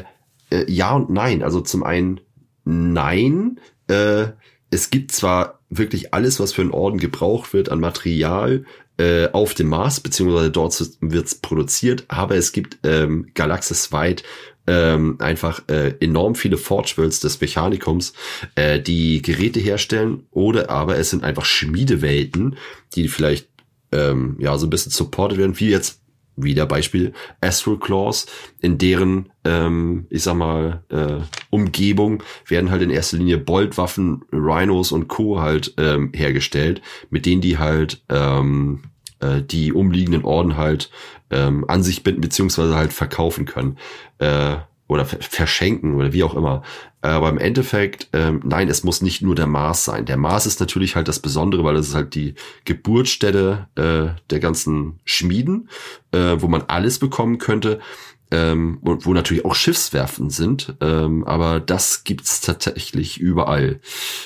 äh, 0.49 0.69
ja 0.69 0.93
und 0.93 1.10
nein. 1.10 1.43
Also 1.43 1.62
zum 1.62 1.84
einen 1.84 2.19
nein. 2.67 3.60
Äh, 3.88 4.27
es 4.69 4.89
gibt 4.89 5.12
zwar 5.12 5.60
wirklich 5.69 6.13
alles, 6.13 6.39
was 6.39 6.53
für 6.53 6.62
einen 6.62 6.71
Orden 6.71 6.99
gebraucht 6.99 7.53
wird 7.53 7.69
an 7.69 7.80
Material 7.80 8.65
äh, 8.97 9.30
auf 9.32 9.53
dem 9.53 9.67
Mars, 9.67 9.99
beziehungsweise 9.99 10.51
dort 10.51 10.82
wird's 11.01 11.36
produziert, 11.36 12.06
aber 12.08 12.36
es 12.36 12.51
gibt 12.51 12.80
ähm, 12.84 13.27
galaxisweit 13.34 14.23
ähm, 14.65 15.15
einfach 15.19 15.62
äh, 15.69 15.93
enorm 15.99 16.36
viele 16.36 16.58
Forge 16.58 16.93
Worlds 16.97 17.21
des 17.21 17.39
Mechanikums, 17.39 18.13
äh, 18.56 18.82
die 18.82 19.21
Geräte 19.21 19.60
herstellen 19.60 20.23
oder 20.32 20.69
aber 20.69 20.97
es 20.97 21.10
sind 21.10 21.23
einfach 21.23 21.45
Schmiedewelten, 21.45 22.58
die 22.95 23.08
vielleicht 23.08 23.47
ähm, 23.93 24.36
ja 24.39 24.58
so 24.58 24.67
ein 24.67 24.69
bisschen 24.69 24.91
supported 24.91 25.38
werden, 25.38 25.60
wie 25.60 25.69
jetzt 25.69 26.01
wieder 26.38 26.65
Beispiel 26.65 27.13
Astral 27.41 27.78
Claws, 27.78 28.28
in 28.62 28.78
deren, 28.78 29.30
ähm, 29.43 30.06
ich 30.10 30.23
sag 30.23 30.36
mal, 30.36 30.84
äh, 30.89 31.17
Umgebung 31.50 32.23
werden 32.47 32.71
halt 32.71 32.84
in 32.84 32.91
erster 32.91 33.17
Linie 33.17 33.39
Boltwaffen, 33.39 34.23
Rhinos 34.32 34.91
und 34.91 35.08
Co. 35.08 35.41
halt 35.41 35.73
ähm, 35.78 36.12
hergestellt, 36.13 36.82
mit 37.10 37.26
denen 37.26 37.41
die 37.41 37.58
halt 37.58 38.04
ähm, 38.10 38.84
äh, 39.19 39.41
die 39.41 39.73
umliegenden 39.73 40.23
Orden 40.23 40.58
halt 40.58 40.91
ähm, 41.32 41.65
an 41.67 41.84
sich 41.84 42.04
binden 42.04 42.21
beziehungsweise 42.21 42.76
halt 42.76 42.93
verkaufen 42.93 43.45
können 43.45 43.78
äh, 44.19 44.58
oder 44.88 45.06
ver 45.06 45.17
verschenken 45.19 45.95
oder 45.95 46.13
wie 46.13 46.23
auch 46.23 46.36
immer. 46.36 46.62
Aber 47.07 47.29
im 47.29 47.37
Endeffekt, 47.37 48.09
ähm, 48.13 48.41
nein, 48.43 48.69
es 48.69 48.83
muss 48.83 49.01
nicht 49.01 49.21
nur 49.21 49.35
der 49.35 49.47
Mars 49.47 49.85
sein. 49.85 50.05
Der 50.05 50.17
Mars 50.17 50.45
ist 50.45 50.59
natürlich 50.59 50.95
halt 50.95 51.07
das 51.07 51.19
Besondere, 51.19 51.63
weil 51.63 51.75
es 51.77 51.89
ist 51.89 51.95
halt 51.95 52.15
die 52.15 52.35
Geburtsstätte 52.65 53.67
äh, 53.75 54.19
der 54.29 54.39
ganzen 54.39 54.99
Schmieden, 55.05 55.69
äh, 56.11 56.35
wo 56.37 56.47
man 56.47 56.63
alles 56.63 56.99
bekommen 56.99 57.37
könnte. 57.37 57.79
Ähm, 58.29 58.79
und 58.81 59.05
wo 59.05 59.13
natürlich 59.13 59.45
auch 59.45 59.55
Schiffswerften 59.55 60.29
sind, 60.29 60.75
ähm, 60.81 61.23
aber 61.23 61.61
das 61.61 62.03
gibt's 62.03 62.41
tatsächlich 62.41 63.21
überall. 63.21 63.79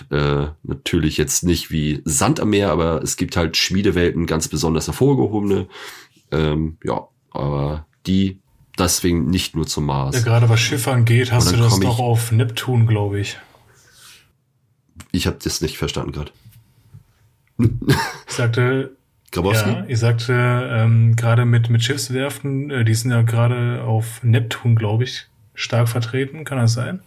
Äh, 0.10 0.48
natürlich 0.64 1.18
jetzt 1.18 1.44
nicht 1.44 1.70
wie 1.70 2.02
Sand 2.04 2.40
am 2.40 2.50
Meer, 2.50 2.72
aber 2.72 3.04
es 3.04 3.16
gibt 3.16 3.38
halt 3.38 3.58
Schmiedewelten, 3.58 4.26
ganz 4.26 4.48
besonders 4.48 4.88
hervorgehobene. 4.88 5.68
Ähm, 6.32 6.78
ja, 6.84 7.10
aber 7.30 7.86
die 8.08 8.40
deswegen 8.78 9.30
nicht 9.30 9.56
nur 9.56 9.68
zum 9.68 9.86
Mars. 9.86 10.16
Ja, 10.16 10.22
gerade 10.22 10.50
was 10.50 10.60
Schiffern 10.60 11.06
geht, 11.06 11.32
hast 11.32 11.52
du 11.52 11.58
das 11.58 11.80
doch 11.80 12.00
auf 12.00 12.32
Neptun, 12.32 12.88
glaube 12.88 13.20
ich. 13.20 13.38
Ich 15.12 15.28
habe 15.28 15.38
das 15.44 15.62
nicht 15.62 15.78
verstanden 15.78 16.12
gerade. 16.12 16.32
Ich 17.58 18.34
sagte, 18.34 18.96
Grabowski? 19.32 19.70
ja, 19.70 19.86
ich 19.88 20.00
sagte, 20.00 20.34
ähm, 20.34 21.16
gerade 21.16 21.46
mit, 21.46 21.70
mit 21.70 21.84
Schiffswerften, 21.84 22.70
äh, 22.70 22.86
die 22.86 22.94
sind 22.94 23.12
ja 23.12 23.22
gerade 23.22 23.84
auf 23.84 24.24
Neptun, 24.24 24.76
glaube 24.76 25.04
ich, 25.06 25.28
stark 25.54 25.90
vertreten. 25.90 26.44
Kann 26.44 26.58
das 26.58 26.74
sein? 26.74 27.02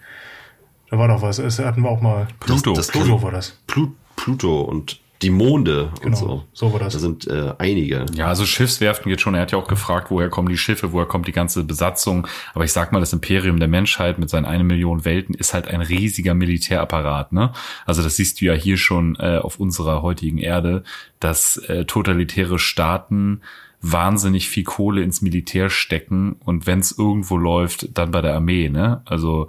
Da 0.90 0.98
war 0.98 1.08
doch 1.08 1.22
was. 1.22 1.36
Das 1.36 1.58
hatten 1.58 1.82
wir 1.82 1.90
auch 1.90 2.00
mal. 2.00 2.28
Pluto. 2.40 2.74
Das, 2.74 2.86
das 2.86 2.92
Pluto 2.92 3.22
war 3.22 3.30
das. 3.30 3.58
Plu 3.66 3.92
Pluto 4.16 4.62
und 4.62 5.00
die 5.24 5.30
Monde 5.30 5.86
und 5.94 6.02
Genau, 6.02 6.16
so. 6.16 6.44
so 6.52 6.72
war 6.72 6.80
das. 6.80 6.92
Da 6.92 6.98
sind 6.98 7.26
äh, 7.26 7.54
einige. 7.58 8.06
Ja, 8.14 8.26
also 8.28 8.46
Schiffswerften 8.46 9.08
geht 9.10 9.20
schon. 9.20 9.34
Er 9.34 9.42
hat 9.42 9.52
ja 9.52 9.58
auch 9.58 9.66
gefragt, 9.66 10.10
woher 10.10 10.28
kommen 10.28 10.48
die 10.48 10.56
Schiffe, 10.56 10.92
woher 10.92 11.06
kommt 11.06 11.26
die 11.26 11.32
ganze 11.32 11.64
Besatzung. 11.64 12.26
Aber 12.54 12.64
ich 12.64 12.72
sag 12.72 12.92
mal, 12.92 13.00
das 13.00 13.12
Imperium 13.12 13.58
der 13.58 13.68
Menschheit 13.68 14.18
mit 14.18 14.30
seinen 14.30 14.44
eine 14.44 14.64
Million 14.64 15.04
Welten 15.04 15.34
ist 15.34 15.54
halt 15.54 15.66
ein 15.66 15.80
riesiger 15.80 16.34
Militärapparat. 16.34 17.32
Ne? 17.32 17.52
Also 17.86 18.02
das 18.02 18.16
siehst 18.16 18.40
du 18.40 18.44
ja 18.44 18.52
hier 18.54 18.76
schon 18.76 19.16
äh, 19.16 19.38
auf 19.38 19.58
unserer 19.58 20.02
heutigen 20.02 20.38
Erde, 20.38 20.84
dass 21.18 21.56
äh, 21.56 21.84
totalitäre 21.84 22.58
Staaten 22.58 23.40
wahnsinnig 23.80 24.48
viel 24.48 24.64
Kohle 24.64 25.02
ins 25.02 25.20
Militär 25.20 25.68
stecken 25.68 26.36
und 26.44 26.66
wenn 26.66 26.78
es 26.78 26.96
irgendwo 26.96 27.36
läuft, 27.36 27.98
dann 27.98 28.12
bei 28.12 28.22
der 28.22 28.34
Armee. 28.34 28.70
Ne? 28.70 29.02
Also 29.04 29.48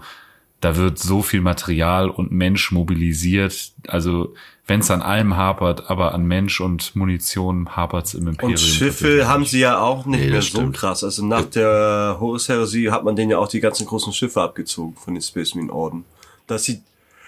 da 0.60 0.76
wird 0.76 0.98
so 0.98 1.22
viel 1.22 1.42
Material 1.42 2.10
und 2.10 2.32
Mensch 2.32 2.72
mobilisiert. 2.72 3.74
Also 3.88 4.34
wenn 4.68 4.80
es 4.80 4.90
an 4.90 5.02
allem 5.04 5.38
hapert, 5.38 5.90
aber 5.92 6.14
an 6.16 6.26
Mensch 6.26 6.60
und 6.60 6.96
Munition 6.96 7.76
hapert 7.76 8.08
es 8.08 8.14
im 8.16 8.28
Imperium. 8.28 8.52
Und 8.54 8.60
Schiffe 8.60 9.28
haben 9.28 9.46
sie 9.46 9.60
ja 9.60 9.80
auch 9.80 10.06
nicht 10.06 10.20
Nee, 10.22 10.30
mehr 10.32 10.42
so 10.42 10.48
stimmt. 10.48 10.76
krass. 10.78 11.04
Also 11.04 11.24
nach 11.26 11.46
der 11.46 12.18
Horus-Heresie 12.20 12.90
hat 12.90 13.04
man 13.04 13.16
denen 13.16 13.30
ja 13.32 13.38
auch 13.38 13.48
die 13.48 13.60
ganzen 13.60 13.86
großen 13.86 14.12
Schiffe 14.14 14.42
abgezogen 14.42 14.96
von 14.96 15.14
den 15.14 15.22
Space 15.22 15.54
Marine 15.54 15.72
Orden. 15.72 16.06
Dass 16.48 16.64
sie 16.64 16.82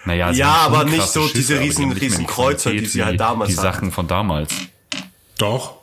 Naja, 0.04 0.32
sie 0.32 0.40
Ja, 0.40 0.52
aber 0.66 0.84
nicht 0.84 1.06
so 1.08 1.28
diese 1.28 1.54
aber 1.54 1.62
die 1.62 1.68
riesen- 1.68 1.92
riesen 1.92 2.20
die 2.20 2.26
Kreuzer, 2.26 2.70
die 2.72 2.86
sie 2.86 3.04
halt 3.04 3.20
damals 3.20 3.50
Die 3.50 3.56
hatten. 3.56 3.62
Sachen 3.72 3.92
von 3.92 4.06
damals. 4.08 4.52
Doch. 5.38 5.74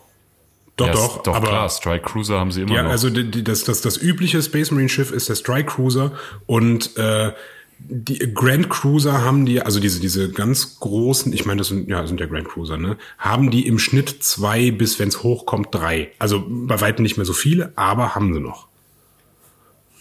Doch, 0.78 0.88
ja, 0.88 0.92
doch. 0.94 1.24
doch 1.24 1.36
aber 1.36 1.48
klar, 1.48 1.70
Strike 1.70 2.04
Cruiser 2.04 2.38
haben 2.38 2.52
sie 2.52 2.62
immer 2.64 2.76
Ja, 2.76 2.84
noch. 2.84 2.92
also 2.92 3.10
die, 3.10 3.32
die, 3.32 3.44
das, 3.46 3.64
das, 3.64 3.80
das 3.80 3.96
übliche 3.96 4.42
Space 4.42 4.72
Marine 4.72 4.90
Schiff 4.90 5.12
ist 5.12 5.30
der 5.30 5.36
Strike 5.36 5.72
Cruiser 5.72 6.12
und 6.48 6.98
äh, 6.98 7.32
die 7.80 8.34
Grand 8.34 8.70
Cruiser 8.70 9.22
haben 9.22 9.46
die, 9.46 9.62
also 9.62 9.80
diese, 9.80 10.00
diese 10.00 10.32
ganz 10.32 10.80
großen, 10.80 11.34
ich 11.34 11.46
meine, 11.46 11.60
das 11.60 11.68
sind, 11.68 11.90
ja, 11.90 12.06
sind 12.08 12.20
ja 12.20 12.26
Grand 12.26 12.48
Cruiser, 12.48 12.78
ne, 12.78 12.98
haben 13.18 13.52
die 13.52 13.68
im 13.68 13.80
Schnitt 13.80 14.24
zwei 14.24 14.72
bis, 14.72 15.00
wenn 15.00 15.10
es 15.10 15.24
hochkommt, 15.24 15.68
drei. 15.72 16.12
Also 16.18 16.44
bei 16.48 16.82
weitem 16.82 17.04
nicht 17.04 17.18
mehr 17.18 17.26
so 17.26 17.34
viele, 17.34 17.74
aber 17.76 18.16
haben 18.16 18.34
sie 18.34 18.40
noch. 18.40 18.68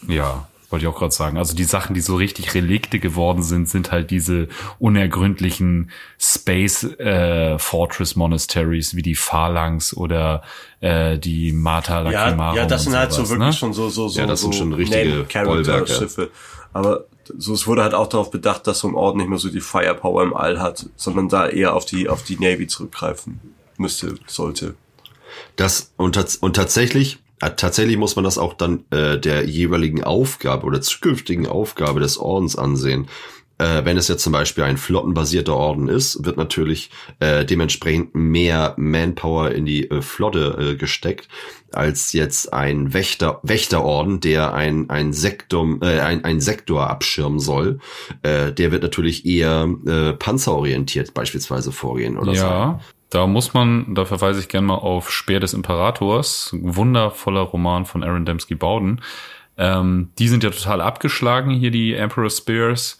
Ja, 0.07 0.47
wollte 0.69 0.85
ich 0.85 0.91
auch 0.91 0.97
gerade 0.97 1.13
sagen. 1.13 1.37
Also 1.37 1.55
die 1.55 1.63
Sachen, 1.63 1.93
die 1.93 2.01
so 2.01 2.15
richtig 2.15 2.53
Relikte 2.53 2.99
geworden 2.99 3.43
sind, 3.43 3.69
sind 3.69 3.91
halt 3.91 4.09
diese 4.09 4.47
unergründlichen 4.79 5.91
Space 6.19 6.83
äh, 6.83 7.59
Fortress 7.59 8.15
Monasteries 8.15 8.95
wie 8.95 9.01
die 9.01 9.15
Phalanx 9.15 9.95
oder 9.95 10.41
äh, 10.81 11.17
die 11.17 11.51
Mata 11.51 12.03
ja, 12.03 12.09
Lacrimarum 12.09 12.57
ja, 12.57 12.65
das 12.65 12.83
sind 12.83 12.95
halt 12.95 13.11
so 13.11 13.17
sowas, 13.17 13.29
wirklich 13.31 13.47
ne? 13.47 13.53
schon 13.53 13.73
so 13.73 13.89
so 13.89 14.07
so 14.07 14.19
Ja, 14.19 14.25
das 14.25 14.41
sind 14.41 14.53
so 14.53 14.59
schon 14.59 14.73
richtige 14.73 15.25
Bollwerke. 15.45 16.29
Aber 16.73 17.05
so 17.37 17.53
es 17.53 17.67
wurde 17.67 17.83
halt 17.83 17.93
auch 17.93 18.07
darauf 18.07 18.31
bedacht, 18.31 18.67
dass 18.67 18.79
so 18.79 18.87
ein 18.87 18.95
Ort 18.95 19.17
nicht 19.17 19.29
mehr 19.29 19.39
so 19.39 19.49
die 19.49 19.61
Firepower 19.61 20.23
im 20.23 20.33
All 20.33 20.59
hat, 20.59 20.87
sondern 20.95 21.29
da 21.29 21.47
eher 21.47 21.75
auf 21.75 21.85
die 21.85 22.09
auf 22.09 22.23
die 22.23 22.37
Navy 22.37 22.67
zurückgreifen. 22.67 23.39
müsste, 23.77 24.15
sollte. 24.27 24.75
Das 25.55 25.91
und, 25.97 26.17
und 26.41 26.55
tatsächlich, 26.55 27.19
äh, 27.41 27.51
tatsächlich 27.51 27.97
muss 27.97 28.15
man 28.15 28.23
das 28.23 28.37
auch 28.37 28.53
dann 28.53 28.85
äh, 28.91 29.19
der 29.19 29.45
jeweiligen 29.45 30.03
Aufgabe 30.03 30.65
oder 30.65 30.81
zukünftigen 30.81 31.47
Aufgabe 31.47 31.99
des 31.99 32.17
Ordens 32.17 32.55
ansehen. 32.55 33.07
Äh, 33.57 33.85
wenn 33.85 33.97
es 33.97 34.07
jetzt 34.07 34.23
zum 34.23 34.33
Beispiel 34.33 34.63
ein 34.63 34.77
flottenbasierter 34.77 35.55
Orden 35.55 35.87
ist, 35.87 36.25
wird 36.25 36.37
natürlich 36.37 36.89
äh, 37.19 37.45
dementsprechend 37.45 38.13
mehr 38.13 38.73
Manpower 38.77 39.51
in 39.51 39.65
die 39.65 39.89
äh, 39.89 40.01
Flotte 40.01 40.73
äh, 40.73 40.75
gesteckt, 40.75 41.29
als 41.71 42.11
jetzt 42.13 42.53
ein 42.53 42.93
Wächter, 42.93 43.39
Wächterorden, 43.43 44.19
der 44.19 44.53
ein, 44.53 44.89
ein 44.89 45.13
Sektum, 45.13 45.81
äh, 45.81 45.99
ein, 45.99 46.25
ein 46.25 46.41
Sektor 46.41 46.89
abschirmen 46.89 47.39
soll. 47.39 47.79
Äh, 48.23 48.51
der 48.51 48.71
wird 48.71 48.83
natürlich 48.83 49.25
eher 49.25 49.69
äh, 49.85 50.13
panzerorientiert 50.13 51.13
beispielsweise 51.13 51.71
vorgehen 51.71 52.17
oder 52.17 52.35
so. 52.35 52.45
Ja, 52.45 52.79
da 53.09 53.27
muss 53.27 53.53
man, 53.53 53.95
da 53.95 54.03
verweise 54.03 54.41
ich 54.41 54.49
gerne 54.49 54.67
mal 54.67 54.75
auf 54.75 55.09
Speer 55.11 55.39
des 55.39 55.53
Imperators, 55.53 56.53
wundervoller 56.59 57.41
Roman 57.41 57.85
von 57.85 58.03
Aaron 58.03 58.25
Dembski 58.25 58.55
Bowden. 58.55 59.01
Ähm, 59.57 60.09
die 60.19 60.27
sind 60.27 60.43
ja 60.43 60.49
total 60.49 60.81
abgeschlagen 60.81 61.51
hier, 61.51 61.71
die 61.71 61.93
Emperor 61.93 62.29
Spears. 62.29 62.99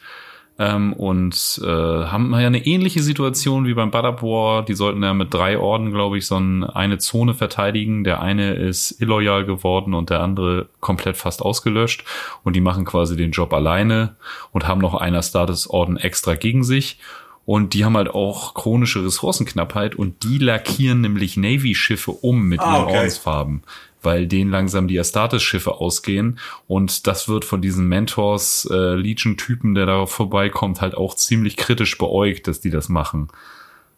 Ähm, 0.58 0.94
und 0.94 1.60
äh, 1.64 1.68
haben 1.68 2.32
ja 2.32 2.48
eine 2.48 2.66
ähnliche 2.66 3.04
Situation 3.04 3.66
wie 3.68 3.74
beim 3.74 3.92
Badab 3.92 4.24
War. 4.24 4.64
Die 4.64 4.74
sollten 4.74 5.04
ja 5.04 5.14
mit 5.14 5.34
drei 5.34 5.58
Orden, 5.58 5.92
glaube 5.92 6.18
ich, 6.18 6.28
so 6.28 6.38
ein- 6.38 6.64
eine 6.64 6.98
Zone 6.98 7.34
verteidigen. 7.34 8.06
Der 8.06 8.22
eine 8.22 8.54
ist 8.54 9.02
illoyal 9.02 9.46
geworden 9.46 9.94
und 9.94 10.10
der 10.10 10.22
andere 10.22 10.70
komplett 10.80 11.18
fast 11.18 11.42
ausgelöscht. 11.42 12.06
Und 12.46 12.56
die 12.56 12.62
machen 12.62 12.86
quasi 12.86 13.18
den 13.18 13.32
Job 13.32 13.54
alleine 13.54 14.16
und 14.54 14.66
haben 14.66 14.80
noch 14.80 14.94
einer 14.94 15.22
Statusorden 15.22 15.98
extra 15.98 16.36
gegen 16.36 16.64
sich. 16.64 17.00
Und 17.44 17.74
die 17.74 17.84
haben 17.86 17.98
halt 17.98 18.10
auch 18.10 18.54
chronische 18.54 19.06
Ressourcenknappheit 19.06 19.94
und 19.96 20.24
die 20.24 20.38
lackieren 20.40 21.02
nämlich 21.02 21.38
Navy-Schiffe 21.38 22.12
um 22.12 22.44
mit 22.48 22.60
Ah, 22.62 22.78
ihren 22.78 22.84
okay. 22.86 22.96
Ordensfarben, 22.96 23.62
weil 24.06 24.28
denen 24.28 24.52
langsam 24.52 24.88
die 24.88 25.00
Astartes-Schiffe 25.00 25.74
ausgehen. 25.74 26.40
Und 26.68 27.08
das 27.08 27.28
wird 27.28 27.44
von 27.44 27.62
diesen 27.62 27.88
Mentors, 27.88 28.68
äh, 28.72 28.96
Legion-Typen, 28.96 29.76
der 29.76 29.86
da 29.86 30.06
vorbeikommt, 30.06 30.82
halt 30.82 30.96
auch 30.96 31.16
ziemlich 31.16 31.58
kritisch 31.58 31.98
beäugt, 31.98 32.48
dass 32.48 32.62
die 32.62 32.70
das 32.70 32.88
machen. 32.88 33.28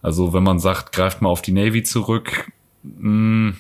Also 0.01 0.33
wenn 0.33 0.43
man 0.43 0.59
sagt, 0.59 0.93
greift 0.93 1.21
mal 1.21 1.29
auf 1.29 1.41
die 1.41 1.51
Navy 1.51 1.83
zurück, 1.83 2.49
mh, 2.83 3.53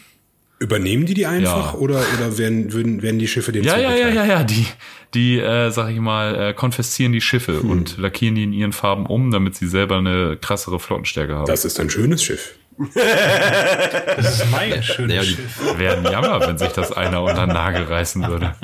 Übernehmen 0.59 1.05
die 1.05 1.13
die 1.13 1.27
einfach 1.27 1.73
Ja. 1.73 1.79
oder, 1.79 2.01
oder 2.17 2.37
werden, 2.39 2.73
würden, 2.73 3.03
werden 3.03 3.19
die 3.19 3.27
Schiffe 3.27 3.51
den 3.51 3.63
ja, 3.63 3.77
ja, 3.77 3.95
ja, 3.95 4.09
ja, 4.09 4.25
ja, 4.25 4.43
die, 4.43 4.65
die, 5.13 5.37
äh, 5.37 5.69
sag 5.69 5.91
ich 5.91 5.99
mal, 5.99 6.33
äh, 6.49 6.53
konfiszieren 6.55 7.11
die 7.11 7.21
Schiffe 7.21 7.61
Hm. 7.61 7.69
und 7.69 7.97
lackieren 7.99 8.33
die 8.33 8.41
in 8.43 8.53
ihren 8.53 8.73
Farben 8.73 9.05
um, 9.05 9.29
damit 9.29 9.53
sie 9.55 9.67
selber 9.67 9.97
eine 9.97 10.35
krassere 10.35 10.79
Flottenstärke 10.79 11.35
haben. 11.35 11.45
Das 11.45 11.63
ist 11.63 11.79
ein 11.79 11.91
schönes 11.91 12.23
Schiff. 12.23 12.55
Das 12.77 14.39
ist 14.41 14.51
mein 14.51 14.81
schönes 14.83 15.15
Ja, 15.15 15.21
die- 15.21 15.27
Schiff. 15.29 15.77
Wäre 15.77 15.97
ein 15.97 16.03
Jammer, 16.03 16.39
wenn 16.47 16.57
sich 16.57 16.69
das 16.69 16.91
einer 16.91 17.21
unter 17.23 17.45
den 17.45 17.53
Nagel 17.53 17.83
reißen 17.83 18.25
würde. 18.27 18.55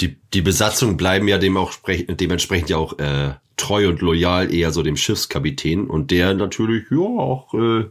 die, 0.00 0.16
die 0.32 0.42
Besatzung 0.42 0.96
bleiben 0.96 1.28
ja 1.28 1.38
dem 1.38 1.56
auch 1.56 1.72
sprech, 1.72 2.06
dementsprechend 2.08 2.70
ja 2.70 2.76
auch 2.78 2.98
äh, 2.98 3.34
treu 3.56 3.88
und 3.88 4.00
loyal 4.00 4.52
eher 4.52 4.70
so 4.72 4.82
dem 4.82 4.96
Schiffskapitän 4.96 5.86
und 5.88 6.10
der 6.10 6.34
natürlich, 6.34 6.84
ja, 6.90 6.98
auch, 6.98 7.54
äh, 7.54 7.84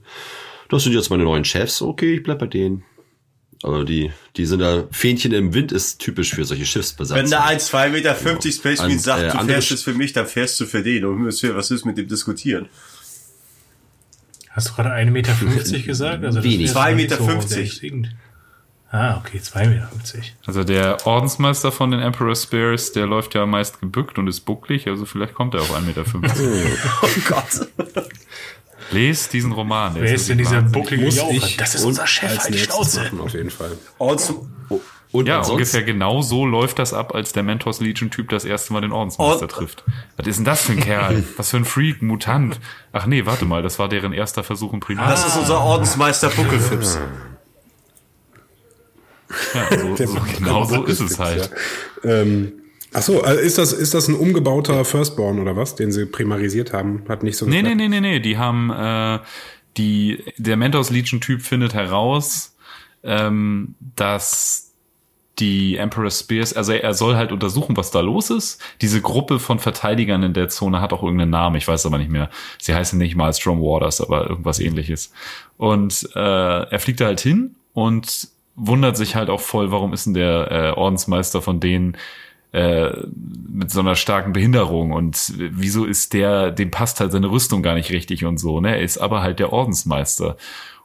das 0.70 0.84
sind 0.84 0.94
jetzt 0.94 1.10
meine 1.10 1.24
neuen 1.24 1.46
Chefs, 1.46 1.82
okay, 1.82 2.16
ich 2.16 2.24
bleib 2.24 2.40
bei 2.40 2.48
denen. 2.48 2.84
Aber 3.66 3.86
die, 3.86 4.12
die 4.36 4.46
sind 4.46 4.60
da, 4.60 4.84
Fähnchen 4.92 5.32
im 5.32 5.54
Wind 5.54 5.72
ist 5.72 6.00
typisch 6.00 6.34
für 6.36 6.44
solche 6.44 6.64
Wenn 6.64 6.68
Schiffsbesatzungen. 6.68 7.32
da 7.32 7.46
ein 7.46 7.60
2,50 7.60 7.90
Meter 7.92 8.16
Space 8.16 8.80
Marine 8.80 8.94
An- 8.96 9.00
sagt, 9.00 9.22
äh, 9.24 9.38
du 9.38 9.46
fährst 9.46 9.72
es 9.72 9.84
für 9.84 9.94
mich, 9.94 10.12
dann 10.12 10.26
fährst 10.28 10.60
du 10.60 10.66
für 10.66 10.84
den. 10.84 11.06
Und 11.06 11.26
was 11.26 11.42
was 11.44 11.72
ist 11.72 11.86
mit 11.86 11.98
dem 11.98 12.10
diskutieren? 12.10 12.68
Hast 14.54 14.70
du 14.70 14.74
gerade 14.76 14.92
1,50 14.92 15.12
Meter 15.12 15.34
gesagt? 15.80 16.24
Also 16.24 16.38
das 16.38 16.46
Wenig. 16.46 16.60
wäre 16.60 16.74
Zwei 16.74 16.94
nicht 16.94 17.10
Meter 17.10 17.24
so. 17.24 17.30
Ah, 18.92 19.18
okay, 19.18 19.40
2,50 19.40 19.70
Meter. 19.70 19.90
Also 20.46 20.64
der 20.64 21.08
Ordensmeister 21.08 21.72
von 21.72 21.90
den 21.90 22.00
Emperor 22.00 22.36
Spears, 22.36 22.92
der 22.92 23.08
läuft 23.08 23.34
ja 23.34 23.48
meist 23.48 23.80
gebückt 23.80 24.20
und 24.20 24.28
ist 24.28 24.42
bucklig, 24.42 24.88
also 24.88 25.06
vielleicht 25.06 25.34
kommt 25.34 25.56
er 25.56 25.62
auf 25.62 25.76
1,50 25.76 25.82
Meter. 25.82 26.06
Oh 27.02 27.08
Gott. 27.28 27.68
Lest 28.92 29.34
diesen 29.34 29.52
Roman. 29.52 29.96
Wer 29.96 30.14
ist 30.14 30.30
denn 30.30 30.38
dieser 30.38 30.62
bucklige 30.62 31.08
Jauche? 31.08 31.58
Das 31.58 31.74
ist 31.74 31.84
unser 31.84 32.06
Chef, 32.06 32.38
halt 32.38 32.54
die 32.54 32.60
Schnauze. 32.60 33.02
machen, 33.02 33.22
auf 33.22 33.34
jeden 33.34 33.50
Fall. 33.50 33.72
Und, 33.98 34.22
und 35.14 35.28
Ja, 35.28 35.40
ungefähr 35.42 35.84
genau 35.84 36.22
so 36.22 36.46
läuft 36.46 36.80
das 36.80 36.94
ab, 36.94 37.16
als 37.16 37.32
der 37.32 37.44
Mentors 37.44 37.80
Legion-Typ 37.80 38.28
das 38.30 38.44
erste 38.44 38.74
Mal 38.74 38.82
den 38.82 38.92
Ordensmeister 38.92 39.44
Und- 39.44 39.52
trifft. 39.52 39.84
Was 40.18 40.28
ist 40.28 40.38
denn 40.38 40.46
das 40.46 40.64
für 40.64 40.74
ein 40.74 40.80
Kerl? 40.82 41.24
Was 41.38 41.52
für 41.52 41.58
ein 41.58 41.66
Freak, 41.66 42.02
Mutant. 42.02 42.60
Ach 42.92 43.06
nee, 43.06 43.26
warte 43.26 43.46
mal, 43.46 43.62
das 43.62 43.80
war 43.80 43.88
deren 43.88 44.12
erster 44.12 44.44
Versuch 44.44 44.74
im 44.74 44.82
Primär. 44.82 45.08
Das 45.08 45.26
ist 45.26 45.38
unser 45.38 45.62
Ordensmeister 45.62 46.28
Buckelfips. 46.30 47.00
ja, 49.54 49.80
so, 49.80 49.96
so, 50.06 50.18
genau 50.38 50.64
so 50.66 50.84
ist 50.84 51.00
es 51.00 51.20
halt. 51.20 51.50
Ähm, 52.04 52.54
ach 52.94 53.02
so, 53.02 53.24
also 53.24 53.40
ist 53.40 53.58
das, 53.58 53.74
ist 53.74 53.94
das 53.94 54.08
ein 54.08 54.16
umgebauter 54.16 54.84
Firstborn 54.86 55.40
oder 55.40 55.56
was, 55.56 55.76
den 55.76 55.92
sie 55.92 56.06
primarisiert 56.06 56.74
haben? 56.74 57.04
Hat 57.08 57.24
nicht 57.24 57.38
so 57.38 57.46
Nee, 57.46 57.62
nee, 57.62 57.70
geklappt? 57.70 57.78
nee, 57.80 57.90
nee, 57.90 58.02
nee. 58.02 58.20
Die 58.20 58.38
haben 58.38 58.70
äh, 58.72 59.20
die 59.78 60.24
der 60.38 60.58
Mentors 60.58 60.90
Legion 60.90 61.22
Typ 61.22 61.42
findet 61.42 61.74
heraus, 61.74 62.56
ähm, 63.04 63.76
dass 63.96 64.63
die 65.40 65.78
Emperor 65.78 66.12
Spears, 66.12 66.54
also 66.54 66.74
er 66.74 66.94
soll 66.94 67.16
halt 67.16 67.32
untersuchen, 67.32 67.76
was 67.76 67.90
da 67.90 68.02
los 68.02 68.30
ist. 68.30 68.62
Diese 68.82 69.02
Gruppe 69.02 69.40
von 69.40 69.60
Verteidigern 69.60 70.22
in 70.22 70.34
der 70.34 70.50
Zone 70.50 70.80
hat 70.80 70.94
auch 70.94 71.02
irgendeinen 71.02 71.32
Namen, 71.32 71.56
ich 71.56 71.68
weiß 71.68 71.86
aber 71.86 71.98
nicht 71.98 72.12
mehr. 72.12 72.30
Sie 72.60 72.76
heißen 72.76 73.00
nicht 73.00 73.16
mal 73.16 73.34
Strong 73.34 73.62
Waters, 73.62 74.00
aber 74.00 74.30
irgendwas 74.30 74.60
ähnliches. 74.60 75.12
Und 75.58 76.08
äh, 76.16 76.20
er 76.20 76.80
fliegt 76.80 77.02
da 77.02 77.06
halt 77.06 77.20
hin 77.20 77.56
und 77.74 78.28
wundert 78.56 78.96
sich 78.96 79.16
halt 79.16 79.30
auch 79.30 79.42
voll, 79.42 79.72
warum 79.72 79.94
ist 79.94 80.06
denn 80.06 80.14
der 80.14 80.52
äh, 80.52 80.72
Ordensmeister 80.80 81.42
von 81.42 81.60
denen 81.60 81.98
äh, 82.52 82.92
mit 83.52 83.72
so 83.72 83.80
einer 83.80 83.96
starken 83.96 84.32
Behinderung 84.32 84.92
und 84.92 85.34
wieso 85.38 85.86
ist 85.86 86.14
der, 86.14 86.52
dem 86.52 86.70
passt 86.70 87.00
halt 87.00 87.12
seine 87.12 87.32
Rüstung 87.32 87.64
gar 87.64 87.74
nicht 87.74 87.92
richtig 87.92 88.26
und 88.26 88.38
so, 88.38 88.62
ne? 88.62 88.76
Er 88.76 88.84
ist 88.84 89.00
aber 89.00 89.24
halt 89.24 89.40
der 89.40 89.52
Ordensmeister. 89.52 90.38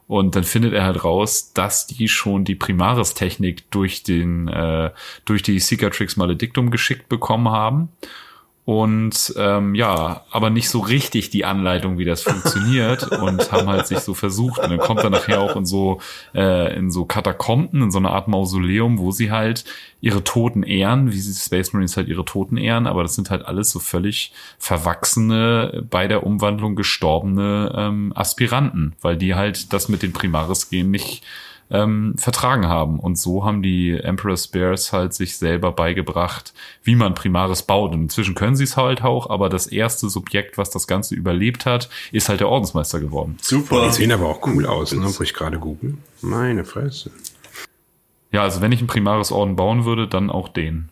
Und 0.09 0.35
dann 0.35 0.43
findet 0.43 0.73
er 0.73 0.85
halt 0.85 1.03
raus, 1.03 1.53
dass 1.53 1.85
die 1.85 2.07
schon 2.07 2.43
die 2.43 2.55
Primaris-Technik 2.55 3.69
durch 3.69 4.01
den, 4.01 4.47
äh, 4.47 4.89
durch 5.25 5.43
die 5.43 5.59
Cicatrix 5.59 6.17
Maledictum 6.17 6.71
geschickt 6.71 7.09
bekommen 7.09 7.49
haben. 7.49 7.89
Und 8.69 9.33
ähm, 9.35 9.73
ja, 9.73 10.21
aber 10.29 10.51
nicht 10.51 10.69
so 10.69 10.77
richtig 10.77 11.31
die 11.31 11.43
Anleitung, 11.43 11.97
wie 11.97 12.05
das 12.05 12.21
funktioniert 12.21 13.01
und 13.19 13.51
haben 13.51 13.67
halt 13.67 13.87
sich 13.87 13.97
so 13.97 14.13
versucht. 14.13 14.61
Und 14.61 14.69
dann 14.69 14.77
kommt 14.77 14.99
er 14.99 15.09
nachher 15.09 15.41
auch 15.41 15.55
in 15.55 15.65
so 15.65 16.01
äh, 16.35 16.77
in 16.77 16.91
so 16.91 17.05
Katakomben, 17.05 17.81
in 17.81 17.89
so 17.89 17.97
eine 17.97 18.11
Art 18.11 18.27
Mausoleum, 18.27 18.99
wo 18.99 19.09
sie 19.09 19.31
halt 19.31 19.65
ihre 20.01 20.23
Toten 20.23 20.61
ehren, 20.61 21.11
wie 21.11 21.19
sie 21.19 21.33
Space 21.33 21.73
Marines 21.73 21.97
halt 21.97 22.09
ihre 22.09 22.25
Toten 22.25 22.57
ehren, 22.57 22.85
aber 22.85 23.01
das 23.01 23.15
sind 23.15 23.31
halt 23.31 23.43
alles 23.43 23.71
so 23.71 23.79
völlig 23.79 24.33
verwachsene, 24.59 25.83
bei 25.89 26.07
der 26.07 26.23
Umwandlung 26.23 26.75
gestorbene 26.75 27.73
ähm, 27.75 28.13
Aspiranten, 28.15 28.93
weil 29.01 29.17
die 29.17 29.33
halt 29.33 29.73
das 29.73 29.89
mit 29.89 30.03
den 30.03 30.13
Primaris-Genen 30.13 30.91
nicht 30.91 31.23
ähm, 31.71 32.15
vertragen 32.17 32.67
haben. 32.67 32.99
Und 32.99 33.17
so 33.17 33.45
haben 33.45 33.61
die 33.61 33.91
Emperor 33.91 34.37
Spares 34.37 34.91
halt 34.91 35.13
sich 35.13 35.37
selber 35.37 35.71
beigebracht, 35.71 36.53
wie 36.83 36.95
man 36.95 37.15
Primaris 37.15 37.63
baut. 37.63 37.93
Und 37.93 38.03
inzwischen 38.03 38.35
können 38.35 38.55
sie 38.55 38.63
es 38.63 38.77
halt 38.77 39.03
auch, 39.03 39.29
aber 39.29 39.49
das 39.49 39.67
erste 39.67 40.09
Subjekt, 40.09 40.57
was 40.57 40.69
das 40.69 40.87
Ganze 40.87 41.15
überlebt 41.15 41.65
hat, 41.65 41.89
ist 42.11 42.29
halt 42.29 42.39
der 42.39 42.49
Ordensmeister 42.49 42.99
geworden. 42.99 43.37
Super. 43.41 43.85
Die 43.85 43.93
sehen 43.93 44.11
aber 44.11 44.27
auch 44.27 44.45
cool 44.47 44.65
aus, 44.65 44.93
ne, 44.93 45.05
wo 45.05 45.23
ich 45.23 45.33
gerade 45.33 45.59
google. 45.59 45.97
Meine 46.21 46.65
Fresse. 46.65 47.11
Ja, 48.31 48.43
also 48.43 48.61
wenn 48.61 48.71
ich 48.71 48.79
einen 48.79 48.87
Primaris-Orden 48.87 49.55
bauen 49.55 49.85
würde, 49.85 50.07
dann 50.07 50.29
auch 50.29 50.49
den. 50.49 50.89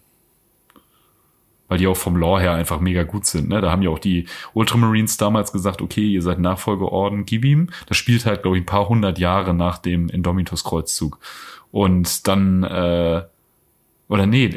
Weil 1.70 1.78
die 1.80 1.88
auch 1.88 1.98
vom 1.98 2.16
Lore 2.16 2.42
her 2.42 2.54
einfach 2.54 2.80
mega 2.80 3.04
gut 3.04 3.26
sind. 3.26 3.50
Ne? 3.50 3.60
Da 3.60 3.72
haben 3.72 3.82
ja 3.82 3.90
auch 3.90 4.00
die 4.00 4.26
Ultramarines 4.54 5.18
damals 5.18 5.52
gesagt, 5.52 5.82
okay, 5.82 6.08
ihr 6.08 6.22
seid 6.22 6.40
Nachfolgeorden, 6.40 7.26
gib 7.26 7.44
ihm. 7.44 7.70
Das 7.88 7.98
spielt 7.98 8.26
halt, 8.26 8.42
glaube 8.44 8.58
ich, 8.58 8.64
ein 8.64 8.68
paar 8.68 8.88
hundert 8.88 9.20
Jahre 9.20 9.54
nach 9.54 9.78
dem 9.78 10.08
Indomitus-Kreuzzug. 10.10 11.20
Und 11.72 12.28
dann, 12.28 12.64
äh, 12.64 13.24
oder 14.10 14.26
nee, 14.26 14.50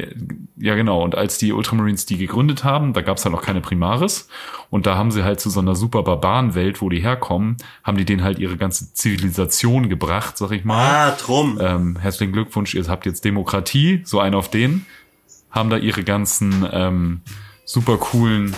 ja 0.55 0.75
genau, 0.75 1.03
und 1.03 1.15
als 1.15 1.37
die 1.37 1.51
Ultramarines 1.51 2.05
die 2.05 2.15
gegründet 2.17 2.63
haben, 2.63 2.93
da 2.93 3.01
gab's 3.01 3.25
halt 3.25 3.35
noch 3.35 3.41
keine 3.41 3.59
Primaris. 3.59 4.29
Und 4.69 4.85
da 4.85 4.95
haben 4.95 5.11
sie 5.11 5.23
halt 5.25 5.41
zu 5.41 5.49
so 5.49 5.59
einer 5.59 5.75
super 5.75 6.03
Barbarenwelt, 6.03 6.81
wo 6.81 6.87
die 6.87 7.01
herkommen, 7.01 7.57
haben 7.83 7.97
die 7.97 8.05
denen 8.05 8.23
halt 8.23 8.39
ihre 8.39 8.55
ganze 8.55 8.93
Zivilisation 8.93 9.89
gebracht, 9.89 10.37
sag 10.37 10.51
ich 10.51 10.63
mal 10.63 11.09
Ah, 11.09 11.11
drum. 11.21 11.57
ähm, 11.61 11.97
herzlichen 11.99 12.31
Glückwunsch, 12.31 12.73
ihr 12.73 12.87
habt 12.87 13.05
jetzt 13.05 13.25
Demokratie, 13.25 13.99
so 14.05 14.21
einen 14.21 14.35
auf 14.35 14.49
den, 14.49 14.85
haben 15.51 15.69
da 15.69 15.77
ihre 15.77 16.03
ganzen 16.03 16.65
ähm, 16.71 17.21
super 17.65 17.97
coolen 17.97 18.55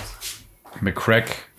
McCrack 0.82 1.50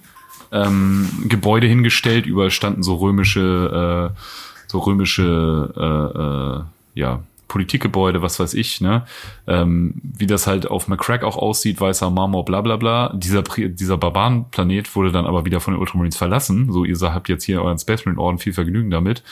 ähm, 0.52 1.08
Gebäude 1.28 1.66
hingestellt, 1.66 2.26
überall 2.26 2.50
standen 2.50 2.82
so 2.82 2.94
römische, 2.94 4.12
äh, 4.14 4.20
so 4.68 4.78
römische, 4.78 5.72
äh, 5.76 6.20
äh, 6.20 7.00
ja, 7.00 7.22
Politikgebäude, 7.48 8.22
was 8.22 8.40
weiß 8.40 8.54
ich, 8.54 8.80
ne? 8.80 9.04
Ähm, 9.46 9.94
wie 10.02 10.26
das 10.26 10.46
halt 10.46 10.68
auf 10.68 10.88
McCrack 10.88 11.22
auch 11.22 11.36
aussieht, 11.36 11.80
weißer 11.80 12.10
Marmor, 12.10 12.44
bla 12.44 12.62
bla 12.62 12.76
bla. 12.76 13.12
Dieser, 13.14 13.42
dieser 13.42 13.96
Barbarenplanet 13.96 14.96
wurde 14.96 15.12
dann 15.12 15.26
aber 15.26 15.44
wieder 15.44 15.60
von 15.60 15.74
den 15.74 15.80
Ultramarines 15.80 16.16
verlassen. 16.16 16.72
So, 16.72 16.84
ihr 16.84 16.98
habt 17.00 17.28
jetzt 17.28 17.44
hier 17.44 17.62
euren 17.62 17.78
Space 17.78 18.06
Marine 18.06 18.20
Orden 18.20 18.38
viel 18.38 18.52
Vergnügen 18.52 18.90
damit. 18.90 19.22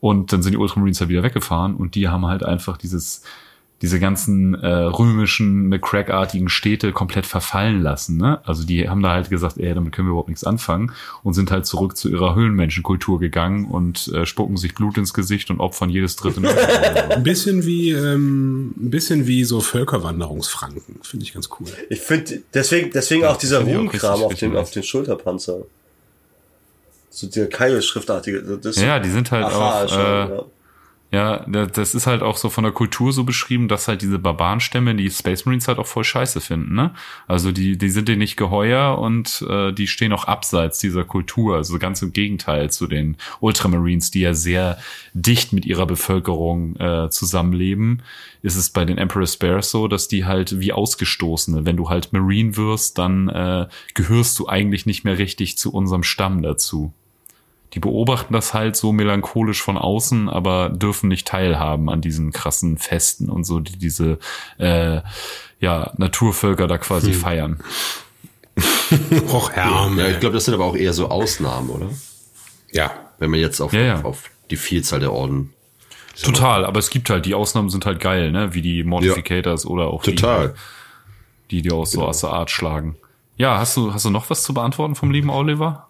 Und 0.00 0.32
dann 0.32 0.42
sind 0.42 0.52
die 0.52 0.58
Ultramarines 0.58 1.00
halt 1.00 1.10
wieder 1.10 1.22
weggefahren 1.22 1.74
und 1.74 1.94
die 1.94 2.08
haben 2.08 2.26
halt 2.26 2.44
einfach 2.44 2.76
dieses, 2.76 3.22
diese 3.82 4.00
ganzen 4.00 4.54
äh, 4.54 4.66
römischen, 4.66 5.68
McCrack-artigen 5.68 6.48
Städte 6.48 6.92
komplett 6.92 7.26
verfallen 7.26 7.82
lassen. 7.82 8.16
Ne? 8.16 8.40
Also 8.44 8.64
die 8.64 8.88
haben 8.88 9.02
da 9.02 9.12
halt 9.12 9.28
gesagt, 9.28 9.58
ey, 9.58 9.74
damit 9.74 9.92
können 9.92 10.08
wir 10.08 10.12
überhaupt 10.12 10.30
nichts 10.30 10.44
anfangen 10.44 10.92
und 11.22 11.34
sind 11.34 11.50
halt 11.50 11.66
zurück 11.66 11.96
zu 11.96 12.08
ihrer 12.08 12.34
Höhlenmenschenkultur 12.34 13.20
gegangen 13.20 13.66
und 13.66 14.08
äh, 14.08 14.24
spucken 14.24 14.56
sich 14.56 14.74
Blut 14.74 14.96
ins 14.96 15.12
Gesicht 15.12 15.50
und 15.50 15.60
opfern 15.60 15.90
jedes 15.90 16.16
dritte. 16.16 16.40
Ein 17.10 17.22
bisschen 17.22 17.66
wie, 17.66 17.90
ähm, 17.90 18.74
ein 18.78 18.90
bisschen 18.90 19.26
wie 19.26 19.44
so 19.44 19.60
Völkerwanderungsfranken. 19.60 21.00
Finde 21.02 21.24
ich 21.24 21.34
ganz 21.34 21.50
cool. 21.60 21.66
Ich 21.90 22.00
finde, 22.00 22.42
deswegen, 22.54 22.90
deswegen 22.92 23.24
auch 23.24 23.36
dieser 23.36 23.60
Ruhmkram 23.60 24.22
auf 24.22 24.34
den, 24.34 24.56
auf 24.56 24.70
den 24.70 24.84
Schulterpanzer. 24.84 25.58
So 27.10 27.26
der 27.26 27.48
Keil-Schriftartige. 27.48 28.42
das 28.42 28.76
ist 28.76 28.82
Ja, 28.82 28.98
die 28.98 29.10
sind 29.10 29.30
halt 29.30 29.44
archaisch, 29.44 29.92
auch, 29.92 29.98
äh, 29.98 30.34
ja. 30.34 30.44
Ja, 31.12 31.44
da- 31.46 31.66
das 31.66 31.94
ist 31.94 32.08
halt 32.08 32.22
auch 32.22 32.36
so 32.36 32.50
von 32.50 32.64
der 32.64 32.72
Kultur 32.72 33.12
so 33.12 33.22
beschrieben, 33.22 33.68
dass 33.68 33.86
halt 33.86 34.02
diese 34.02 34.18
Barbarenstämme 34.18 34.92
die 34.96 35.08
Space 35.08 35.44
Marines 35.46 35.68
halt 35.68 35.78
auch 35.78 35.86
voll 35.86 36.02
scheiße 36.02 36.40
finden, 36.40 36.74
ne? 36.74 36.94
Also 37.28 37.52
die, 37.52 37.78
die 37.78 37.90
sind 37.90 38.08
denen 38.08 38.18
nicht 38.18 38.36
geheuer 38.36 38.98
und 38.98 39.44
äh, 39.48 39.72
die 39.72 39.86
stehen 39.86 40.12
auch 40.12 40.24
abseits 40.24 40.80
dieser 40.80 41.04
Kultur. 41.04 41.54
Also 41.56 41.78
ganz 41.78 42.02
im 42.02 42.12
Gegenteil 42.12 42.70
zu 42.70 42.88
den 42.88 43.16
Ultramarines, 43.38 44.10
die 44.10 44.20
ja 44.22 44.34
sehr 44.34 44.78
dicht 45.14 45.52
mit 45.52 45.64
ihrer 45.64 45.86
Bevölkerung 45.86 46.74
äh, 46.76 47.08
zusammenleben, 47.08 48.02
ist 48.42 48.56
es 48.56 48.70
bei 48.70 48.84
den 48.84 48.98
Emperor 48.98 49.28
Spares 49.28 49.70
so, 49.70 49.86
dass 49.86 50.08
die 50.08 50.24
halt 50.24 50.58
wie 50.58 50.72
Ausgestoßene, 50.72 51.64
wenn 51.64 51.76
du 51.76 51.88
halt 51.88 52.12
Marine 52.12 52.56
wirst, 52.56 52.98
dann 52.98 53.28
äh, 53.28 53.68
gehörst 53.94 54.40
du 54.40 54.48
eigentlich 54.48 54.86
nicht 54.86 55.04
mehr 55.04 55.18
richtig 55.18 55.56
zu 55.56 55.72
unserem 55.72 56.02
Stamm 56.02 56.42
dazu 56.42 56.92
die 57.74 57.80
beobachten 57.80 58.32
das 58.32 58.54
halt 58.54 58.76
so 58.76 58.92
melancholisch 58.92 59.62
von 59.62 59.76
außen, 59.76 60.28
aber 60.28 60.70
dürfen 60.70 61.08
nicht 61.08 61.26
teilhaben 61.26 61.90
an 61.90 62.00
diesen 62.00 62.32
krassen 62.32 62.78
Festen 62.78 63.28
und 63.28 63.44
so, 63.44 63.60
die 63.60 63.76
diese 63.76 64.18
äh, 64.58 65.00
ja, 65.60 65.92
Naturvölker 65.96 66.66
da 66.66 66.78
quasi 66.78 67.12
feiern. 67.12 67.60
Och, 69.32 69.50
Herr. 69.52 69.90
Ja, 69.96 70.08
ich 70.08 70.20
glaube, 70.20 70.34
das 70.34 70.46
sind 70.46 70.54
aber 70.54 70.64
auch 70.64 70.76
eher 70.76 70.92
so 70.92 71.08
Ausnahmen, 71.08 71.70
oder? 71.70 71.90
ja. 72.72 72.92
Wenn 73.18 73.30
man 73.30 73.40
jetzt 73.40 73.60
auf, 73.60 73.72
Ja, 73.72 73.80
ja. 73.80 74.02
auf 74.02 74.24
die 74.50 74.56
Vielzahl 74.56 75.00
der 75.00 75.12
Orden. 75.12 75.52
Total, 76.22 76.64
aber 76.64 76.78
es 76.78 76.90
gibt 76.90 77.08
halt, 77.10 77.26
die 77.26 77.34
Ausnahmen 77.34 77.70
sind 77.70 77.86
halt 77.86 78.00
geil, 78.00 78.30
ne? 78.30 78.54
Wie 78.54 78.62
die 78.62 78.84
Modificators 78.84 79.66
oder 79.66 79.86
auch 79.88 80.02
Total. 80.02 80.54
die, 81.50 81.56
die 81.56 81.68
dir 81.68 81.74
aus 81.74 81.92
so 81.92 82.02
aus 82.02 82.20
der 82.20 82.30
Art 82.30 82.50
schlagen. 82.50 82.96
Ja, 83.36 83.58
hast 83.58 83.76
du, 83.76 83.92
hast 83.92 84.04
du 84.04 84.10
noch 84.10 84.30
was 84.30 84.42
zu 84.42 84.54
beantworten 84.54 84.94
vom 84.94 85.10
lieben 85.10 85.30
Oliver? 85.30 85.88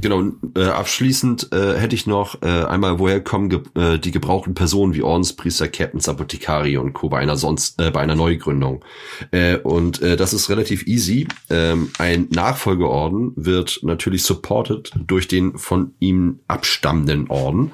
Genau, 0.00 0.22
äh, 0.56 0.64
abschließend 0.64 1.52
äh, 1.52 1.74
hätte 1.78 1.94
ich 1.94 2.06
noch 2.06 2.40
äh, 2.42 2.46
einmal, 2.46 2.98
woher 2.98 3.20
kommen 3.20 3.48
ge 3.48 3.60
äh, 3.74 3.98
die 3.98 4.12
gebrauchten 4.12 4.54
Personen 4.54 4.94
wie 4.94 5.02
Ordenspriester, 5.02 5.68
Captains, 5.68 6.08
Apothekari 6.08 6.76
und 6.76 6.92
Co. 6.92 7.08
bei 7.08 7.18
einer 7.18 7.36
sonst 7.36 7.80
äh, 7.80 7.90
bei 7.90 8.00
einer 8.00 8.14
Neugründung. 8.14 8.84
Äh, 9.30 9.56
und 9.58 10.00
äh, 10.00 10.16
das 10.16 10.32
ist 10.32 10.48
relativ 10.48 10.86
easy. 10.86 11.26
Ähm, 11.50 11.90
ein 11.98 12.28
Nachfolgeorden 12.30 13.32
wird 13.36 13.80
natürlich 13.82 14.22
supported 14.22 14.92
durch 15.06 15.28
den 15.28 15.58
von 15.58 15.94
ihm 15.98 16.40
abstammenden 16.48 17.28
Orden. 17.28 17.72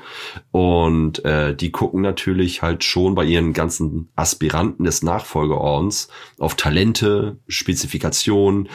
Und 0.51 1.25
äh, 1.25 1.55
die 1.55 1.71
gucken 1.71 2.01
natürlich 2.01 2.63
halt 2.63 2.83
schon 2.83 3.15
bei 3.15 3.25
ihren 3.25 3.53
ganzen 3.53 4.09
Aspiranten 4.17 4.85
des 4.85 5.03
Nachfolgeordens 5.03 6.09
auf 6.39 6.55
Talente, 6.55 7.39
Spezifikationen, 7.47 8.69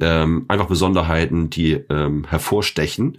ähm, 0.00 0.44
einfach 0.48 0.66
Besonderheiten, 0.66 1.50
die 1.50 1.72
ähm, 1.72 2.24
hervorstechen, 2.28 3.18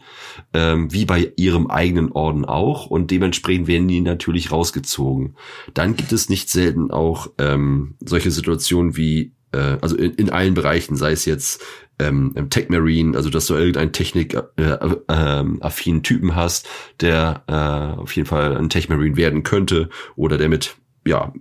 ähm, 0.54 0.92
wie 0.94 1.06
bei 1.06 1.32
ihrem 1.36 1.68
eigenen 1.68 2.12
Orden 2.12 2.46
auch. 2.46 2.88
Und 2.88 3.12
dementsprechend 3.12 3.68
werden 3.68 3.88
die 3.88 4.02
natürlich 4.02 4.52
rausgezogen. 4.52 5.36
Dann 5.74 5.96
gibt 5.96 6.12
es 6.12 6.30
nicht 6.30 6.50
selten 6.50 6.92
auch 6.92 7.28
ähm, 7.38 7.96
solche 8.04 8.32
Situationen 8.32 8.98
wie, 8.98 9.34
äh, 9.52 9.78
also 9.82 9.96
in, 9.96 10.14
in 10.14 10.30
allen 10.30 10.54
Bereichen, 10.54 10.96
sei 10.96 11.12
es 11.12 11.26
jetzt 11.26 11.64
ähm, 12.00 12.34
Tech 12.50 12.70
Marine, 12.70 13.16
also 13.16 13.30
dass 13.30 13.46
du 13.48 13.56
irgendeinen 13.56 13.92
Technik 13.92 14.36
äh, 14.56 14.78
äh, 15.08 16.02
Typen 16.02 16.36
hast, 16.36 16.68
der 17.02 17.44
äh, 17.48 18.00
auf 18.00 18.16
jeden 18.16 18.28
Fall 18.28 18.58
ein 18.58 18.70
Tech 18.70 18.90
Marine 18.90 19.18
werden 19.18 19.44
könnte 19.44 19.90
oder 20.16 20.38
der 20.38 20.50
mit, 20.50 20.78
ja, 21.06 21.34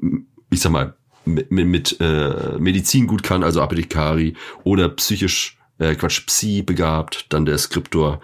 ich 0.51 0.61
sag 0.61 0.73
mal, 0.73 0.98
mit, 1.29 1.51
mit, 1.51 1.97
äh, 2.01 2.59
Medizin 2.59 3.07
gut 3.07 3.23
kann, 3.23 3.43
also 3.43 3.63
Apothekari 3.63 4.35
oder 4.65 4.89
psychisch, 4.91 5.59
äh, 5.79 5.95
Quatsch, 5.95 6.27
Psi 6.27 6.63
begabt, 6.63 7.27
dann 7.29 7.45
der 7.45 7.59
Skriptor. 7.59 8.21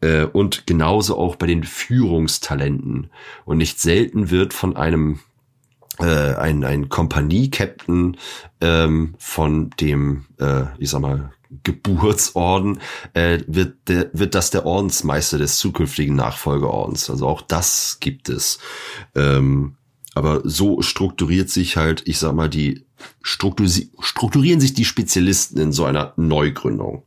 Äh, 0.00 0.24
und 0.24 0.66
genauso 0.66 1.16
auch 1.16 1.36
bei 1.36 1.46
den 1.46 1.64
Führungstalenten. 1.64 3.10
Und 3.44 3.58
nicht 3.58 3.80
selten 3.80 4.30
wird 4.30 4.52
von 4.52 4.76
einem 4.76 5.20
äh, 5.98 6.34
ein, 6.34 6.64
ein 6.64 6.88
Kompanie-Captain 6.88 8.16
ähm, 8.60 9.14
von 9.18 9.70
dem, 9.80 10.26
äh, 10.40 10.64
ich 10.78 10.90
sag 10.90 11.00
mal, 11.00 11.32
Geburtsorden, 11.62 12.80
äh, 13.12 13.38
wird, 13.46 13.88
der, 13.88 14.10
wird 14.12 14.34
das 14.34 14.50
der 14.50 14.66
Ordensmeister 14.66 15.38
des 15.38 15.58
zukünftigen 15.58 16.16
Nachfolgeordens. 16.16 17.08
Also 17.10 17.28
auch 17.28 17.42
das 17.42 17.98
gibt 18.00 18.28
es. 18.28 18.58
Ähm, 19.14 19.76
aber 20.14 20.40
so 20.44 20.80
strukturiert 20.82 21.50
sich 21.50 21.76
halt, 21.76 22.02
ich 22.06 22.18
sag 22.18 22.34
mal, 22.34 22.48
die 22.48 22.84
strukturi 23.22 23.90
strukturieren 24.00 24.60
sich 24.60 24.72
die 24.74 24.84
Spezialisten 24.84 25.58
in 25.58 25.72
so 25.72 25.84
einer 25.84 26.12
Neugründung. 26.16 27.02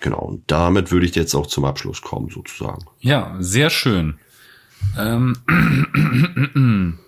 Genau. 0.00 0.20
Und 0.20 0.50
damit 0.50 0.90
würde 0.90 1.04
ich 1.06 1.14
jetzt 1.14 1.34
auch 1.34 1.46
zum 1.46 1.64
Abschluss 1.66 2.00
kommen, 2.00 2.30
sozusagen. 2.30 2.84
Ja, 3.00 3.36
sehr 3.38 3.68
schön. 3.70 4.14
Ähm, 4.98 5.36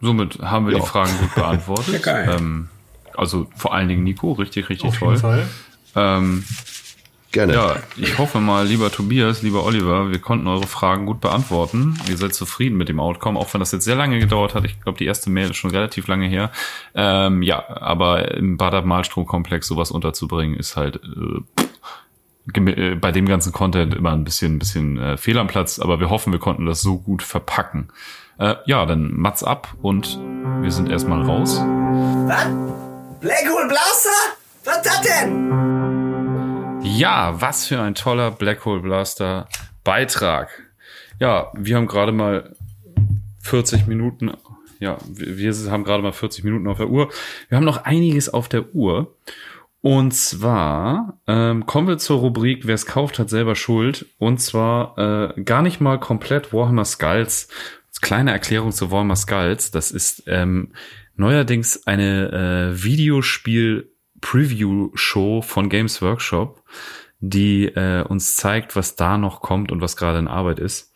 somit 0.00 0.38
haben 0.40 0.66
wir 0.66 0.74
Ja. 0.74 0.80
die 0.80 0.86
Fragen 0.86 1.12
gut 1.20 1.34
beantwortet. 1.34 1.88
Ja, 1.94 1.98
geil. 2.00 2.36
Ähm, 2.38 2.68
also 3.16 3.48
vor 3.56 3.74
allen 3.74 3.88
Dingen 3.88 4.04
Nico, 4.04 4.32
richtig, 4.32 4.68
richtig 4.68 4.88
Auf 4.90 4.98
toll. 4.98 5.08
jeden 5.14 5.20
Fall. 5.22 5.48
Ähm, 5.96 6.44
Gerne. 7.30 7.52
ja, 7.52 7.76
ich 7.96 8.16
hoffe 8.16 8.40
mal, 8.40 8.66
lieber 8.66 8.90
Tobias, 8.90 9.42
lieber 9.42 9.64
Oliver, 9.64 10.10
wir 10.10 10.18
konnten 10.18 10.46
eure 10.46 10.66
Fragen 10.66 11.04
gut 11.04 11.20
beantworten. 11.20 11.98
Ihr 12.08 12.16
seid 12.16 12.32
zufrieden 12.32 12.78
mit 12.78 12.88
dem 12.88 13.00
Outcome, 13.00 13.38
auch 13.38 13.52
wenn 13.52 13.60
das 13.60 13.70
jetzt 13.70 13.84
sehr 13.84 13.96
lange 13.96 14.18
gedauert 14.18 14.54
hat. 14.54 14.64
Ich 14.64 14.80
glaube, 14.80 14.96
die 14.96 15.04
erste 15.04 15.28
Mail 15.28 15.50
ist 15.50 15.56
schon 15.56 15.70
relativ 15.70 16.06
lange 16.08 16.26
her. 16.26 16.50
Ähm, 16.94 17.42
ja, 17.42 17.62
aber 17.68 18.34
im 18.34 18.56
Bader-Malstrom-Komplex 18.56 19.66
sowas 19.66 19.90
unterzubringen, 19.90 20.56
ist 20.56 20.76
halt 20.76 20.96
äh, 20.96 21.42
äh, 22.54 22.94
bei 22.94 23.12
dem 23.12 23.26
ganzen 23.26 23.52
Content 23.52 23.94
immer 23.94 24.12
ein 24.12 24.24
bisschen, 24.24 24.56
ein 24.56 24.58
bisschen 24.58 24.98
äh, 24.98 25.16
fehl 25.18 25.38
am 25.38 25.48
Platz. 25.48 25.78
Aber 25.78 26.00
wir 26.00 26.08
hoffen, 26.08 26.32
wir 26.32 26.40
konnten 26.40 26.64
das 26.64 26.80
so 26.80 26.98
gut 26.98 27.22
verpacken. 27.22 27.88
Äh, 28.38 28.54
ja, 28.64 28.86
dann 28.86 29.12
Mats 29.14 29.44
ab 29.44 29.74
und 29.82 30.18
wir 30.62 30.70
sind 30.70 30.88
erstmal 30.88 31.22
raus. 31.22 31.58
Was? 32.26 32.46
Blackhole 33.20 33.68
Blaster? 33.68 34.08
Was 34.64 34.76
ist 34.76 34.86
das 34.86 35.00
denn? 35.02 35.77
Ja, 36.98 37.40
was 37.40 37.68
für 37.68 37.80
ein 37.80 37.94
toller 37.94 38.32
Black 38.32 38.64
Hole 38.64 38.80
Blaster 38.80 39.48
Beitrag. 39.84 40.48
Ja, 41.20 41.52
wir 41.54 41.76
haben 41.76 41.86
gerade 41.86 42.10
mal 42.10 42.56
40 43.38 43.86
Minuten, 43.86 44.32
ja, 44.80 44.98
wir 45.06 45.54
haben 45.70 45.84
gerade 45.84 46.02
mal 46.02 46.12
40 46.12 46.42
Minuten 46.42 46.66
auf 46.66 46.78
der 46.78 46.88
Uhr. 46.88 47.08
Wir 47.48 47.56
haben 47.56 47.64
noch 47.64 47.84
einiges 47.84 48.28
auf 48.28 48.48
der 48.48 48.74
Uhr. 48.74 49.14
Und 49.80 50.12
zwar 50.12 51.20
ähm, 51.28 51.66
kommen 51.66 51.86
wir 51.86 51.98
zur 51.98 52.18
Rubrik, 52.18 52.66
wer 52.66 52.74
es 52.74 52.84
kauft, 52.84 53.20
hat 53.20 53.30
selber 53.30 53.54
Schuld. 53.54 54.06
Und 54.18 54.38
zwar 54.38 54.98
äh, 54.98 55.40
gar 55.42 55.62
nicht 55.62 55.80
mal 55.80 56.00
komplett 56.00 56.52
Warhammer 56.52 56.84
Skulls. 56.84 57.46
Kleine 58.00 58.32
Erklärung 58.32 58.72
zu 58.72 58.90
Warhammer 58.90 59.14
Skulls. 59.14 59.70
Das 59.70 59.92
ist 59.92 60.24
ähm, 60.26 60.72
neuerdings 61.14 61.86
eine 61.86 62.72
äh, 62.74 62.82
Videospiel 62.82 63.88
Preview-Show 64.20 65.42
von 65.42 65.68
Games 65.68 66.02
Workshop, 66.02 66.62
die 67.20 67.66
äh, 67.66 68.02
uns 68.02 68.36
zeigt, 68.36 68.76
was 68.76 68.96
da 68.96 69.18
noch 69.18 69.40
kommt 69.40 69.72
und 69.72 69.80
was 69.80 69.96
gerade 69.96 70.18
in 70.18 70.28
Arbeit 70.28 70.58
ist. 70.58 70.94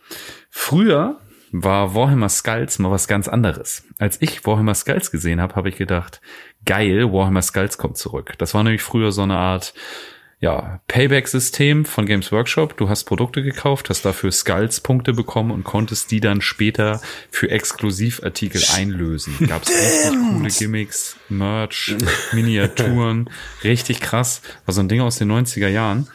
Früher 0.50 1.18
war 1.52 1.94
Warhammer 1.94 2.30
Skulls 2.30 2.78
mal 2.78 2.90
was 2.90 3.06
ganz 3.06 3.28
anderes. 3.28 3.84
Als 3.98 4.20
ich 4.22 4.44
Warhammer 4.46 4.74
Skulls 4.74 5.10
gesehen 5.10 5.40
habe, 5.40 5.54
habe 5.54 5.68
ich 5.68 5.76
gedacht, 5.76 6.20
geil, 6.64 7.12
Warhammer 7.12 7.42
Skulls 7.42 7.76
kommt 7.76 7.98
zurück. 7.98 8.32
Das 8.38 8.54
war 8.54 8.64
nämlich 8.64 8.82
früher 8.82 9.12
so 9.12 9.22
eine 9.22 9.36
Art 9.36 9.74
ja, 10.42 10.80
Payback-System 10.88 11.84
von 11.84 12.04
Games 12.04 12.32
Workshop. 12.32 12.76
Du 12.76 12.88
hast 12.88 13.04
Produkte 13.04 13.44
gekauft, 13.44 13.88
hast 13.90 14.04
dafür 14.04 14.32
Skulls-Punkte 14.32 15.12
bekommen 15.12 15.52
und 15.52 15.62
konntest 15.62 16.10
die 16.10 16.18
dann 16.18 16.40
später 16.40 17.00
für 17.30 17.48
Exklusivartikel 17.48 18.60
einlösen. 18.74 19.34
Gab 19.46 19.62
es 19.62 19.68
richtig 19.68 20.18
coole 20.18 20.48
Gimmicks, 20.50 21.16
Merch, 21.28 21.94
Miniaturen, 22.32 23.30
richtig 23.62 24.00
krass. 24.00 24.42
War 24.66 24.74
so 24.74 24.80
ein 24.80 24.88
Ding 24.88 25.00
aus 25.00 25.16
den 25.16 25.30
90er 25.30 25.68
Jahren. 25.68 26.08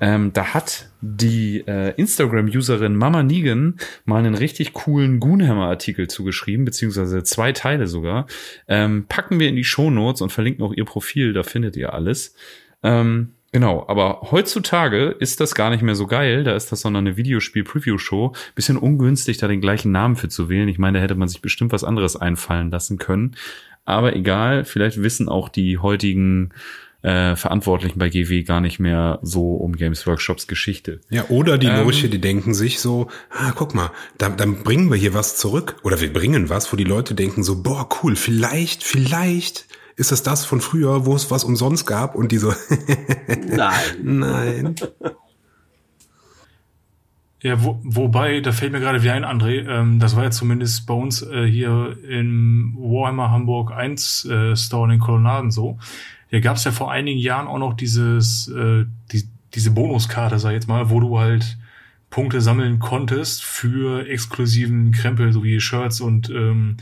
Ähm, 0.00 0.32
da 0.32 0.54
hat 0.54 0.88
die 1.00 1.64
äh, 1.66 1.92
Instagram-Userin 1.96 2.94
Mama 2.94 3.24
Negan 3.24 3.78
mal 4.04 4.18
einen 4.18 4.36
richtig 4.36 4.74
coolen 4.74 5.18
Goonhammer-Artikel 5.18 6.06
zugeschrieben, 6.06 6.64
beziehungsweise 6.64 7.24
zwei 7.24 7.50
Teile 7.50 7.88
sogar. 7.88 8.28
Ähm, 8.68 9.06
packen 9.08 9.40
wir 9.40 9.48
in 9.48 9.56
die 9.56 9.64
Shownotes 9.64 10.22
und 10.22 10.30
verlinken 10.30 10.64
auch 10.64 10.72
ihr 10.72 10.84
Profil, 10.84 11.32
da 11.32 11.42
findet 11.42 11.76
ihr 11.76 11.92
alles. 11.94 12.36
Ähm, 12.84 13.32
Genau, 13.52 13.84
aber 13.86 14.30
heutzutage 14.30 15.14
ist 15.18 15.40
das 15.40 15.54
gar 15.54 15.68
nicht 15.68 15.82
mehr 15.82 15.94
so 15.94 16.06
geil. 16.06 16.42
Da 16.42 16.56
ist 16.56 16.72
das 16.72 16.80
sondern 16.80 17.06
eine 17.06 17.18
Videospiel-Preview-Show. 17.18 18.32
Bisschen 18.54 18.78
ungünstig, 18.78 19.36
da 19.36 19.46
den 19.46 19.60
gleichen 19.60 19.92
Namen 19.92 20.16
für 20.16 20.28
zu 20.28 20.48
wählen. 20.48 20.68
Ich 20.68 20.78
meine, 20.78 20.98
da 20.98 21.04
hätte 21.04 21.14
man 21.14 21.28
sich 21.28 21.42
bestimmt 21.42 21.70
was 21.70 21.84
anderes 21.84 22.16
einfallen 22.16 22.70
lassen 22.70 22.96
können. 22.96 23.36
Aber 23.84 24.16
egal, 24.16 24.64
vielleicht 24.64 25.02
wissen 25.02 25.28
auch 25.28 25.50
die 25.50 25.76
heutigen 25.76 26.54
äh, 27.02 27.36
Verantwortlichen 27.36 27.98
bei 27.98 28.08
GW 28.08 28.42
gar 28.44 28.62
nicht 28.62 28.78
mehr 28.78 29.18
so 29.22 29.56
um 29.56 29.76
Games 29.76 30.06
Workshops 30.06 30.46
Geschichte. 30.46 31.00
Ja, 31.10 31.26
oder 31.28 31.58
die 31.58 31.66
Ähm. 31.66 31.82
Lurche, 31.82 32.08
die 32.08 32.20
denken 32.20 32.54
sich 32.54 32.80
so, 32.80 33.08
ah, 33.28 33.52
guck 33.54 33.74
mal, 33.74 33.90
dann, 34.16 34.38
dann 34.38 34.62
bringen 34.62 34.90
wir 34.90 34.96
hier 34.96 35.12
was 35.12 35.36
zurück. 35.36 35.76
Oder 35.82 36.00
wir 36.00 36.10
bringen 36.10 36.48
was, 36.48 36.72
wo 36.72 36.76
die 36.76 36.84
Leute 36.84 37.14
denken 37.14 37.42
so, 37.42 37.62
boah, 37.62 37.86
cool, 38.02 38.16
vielleicht, 38.16 38.82
vielleicht 38.82 39.66
ist 39.96 40.12
es 40.12 40.22
das 40.22 40.44
von 40.44 40.60
früher, 40.60 41.06
wo 41.06 41.14
es 41.14 41.30
was 41.30 41.44
umsonst 41.44 41.86
gab 41.86 42.14
und 42.14 42.32
die 42.32 42.38
so, 42.38 42.52
Nein. 43.48 43.74
nein. 44.02 44.74
Ja, 47.42 47.62
wo, 47.62 47.80
wobei, 47.82 48.40
da 48.40 48.52
fällt 48.52 48.70
mir 48.70 48.78
gerade 48.78 49.02
wieder 49.02 49.14
ein, 49.14 49.24
André, 49.24 49.68
ähm, 49.68 49.98
das 49.98 50.14
war 50.14 50.22
ja 50.22 50.30
zumindest 50.30 50.86
bei 50.86 50.94
uns 50.94 51.22
äh, 51.22 51.44
hier 51.44 51.96
im 52.08 52.76
Warhammer 52.78 53.32
Hamburg 53.32 53.72
1 53.72 54.26
äh, 54.26 54.56
Store 54.56 54.84
in 54.84 54.90
den 54.90 55.00
Kolonnaden 55.00 55.50
so. 55.50 55.76
Hier 56.28 56.40
gab 56.40 56.56
es 56.56 56.64
ja 56.64 56.70
vor 56.70 56.92
einigen 56.92 57.18
Jahren 57.18 57.48
auch 57.48 57.58
noch 57.58 57.74
dieses, 57.74 58.46
äh, 58.48 58.86
die, 59.10 59.24
diese 59.54 59.72
Bonuskarte, 59.72 60.38
sag 60.38 60.50
ich 60.50 60.54
jetzt 60.54 60.68
mal, 60.68 60.88
wo 60.88 61.00
du 61.00 61.18
halt 61.18 61.58
Punkte 62.10 62.40
sammeln 62.40 62.78
konntest 62.78 63.42
für 63.42 64.06
exklusiven 64.06 64.92
Krempel, 64.92 65.32
so 65.32 65.42
wie 65.42 65.60
Shirts 65.60 66.00
und 66.00 66.30
ähm, 66.30 66.76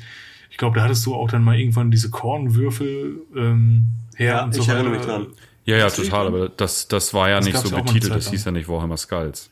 glaube, 0.61 0.79
da 0.79 0.85
hattest 0.85 1.05
du 1.07 1.15
auch 1.15 1.29
dann 1.29 1.43
mal 1.43 1.59
irgendwann 1.59 1.91
diese 1.91 2.11
Kornwürfel 2.11 3.21
ähm, 3.37 3.87
her 4.17 4.35
Ja, 4.37 4.45
und 4.45 4.55
so 4.55 4.63
ich 4.63 4.69
erinnere 4.69 4.93
weiter. 4.93 5.19
mich 5.19 5.27
dran. 5.27 5.37
Ja, 5.65 5.77
ja, 5.77 5.91
total, 5.91 6.27
aber 6.29 6.49
das, 6.49 6.89
das 6.89 7.13
war 7.13 7.29
ja 7.29 7.37
Das 7.37 7.47
nicht 7.47 7.59
so 7.59 7.71
betitelt, 7.77 8.15
das 8.15 8.31
hieß 8.31 8.45
ja 8.45 8.53
nicht 8.53 8.69
Warhammer 8.69 8.97
Skulls. 8.97 9.51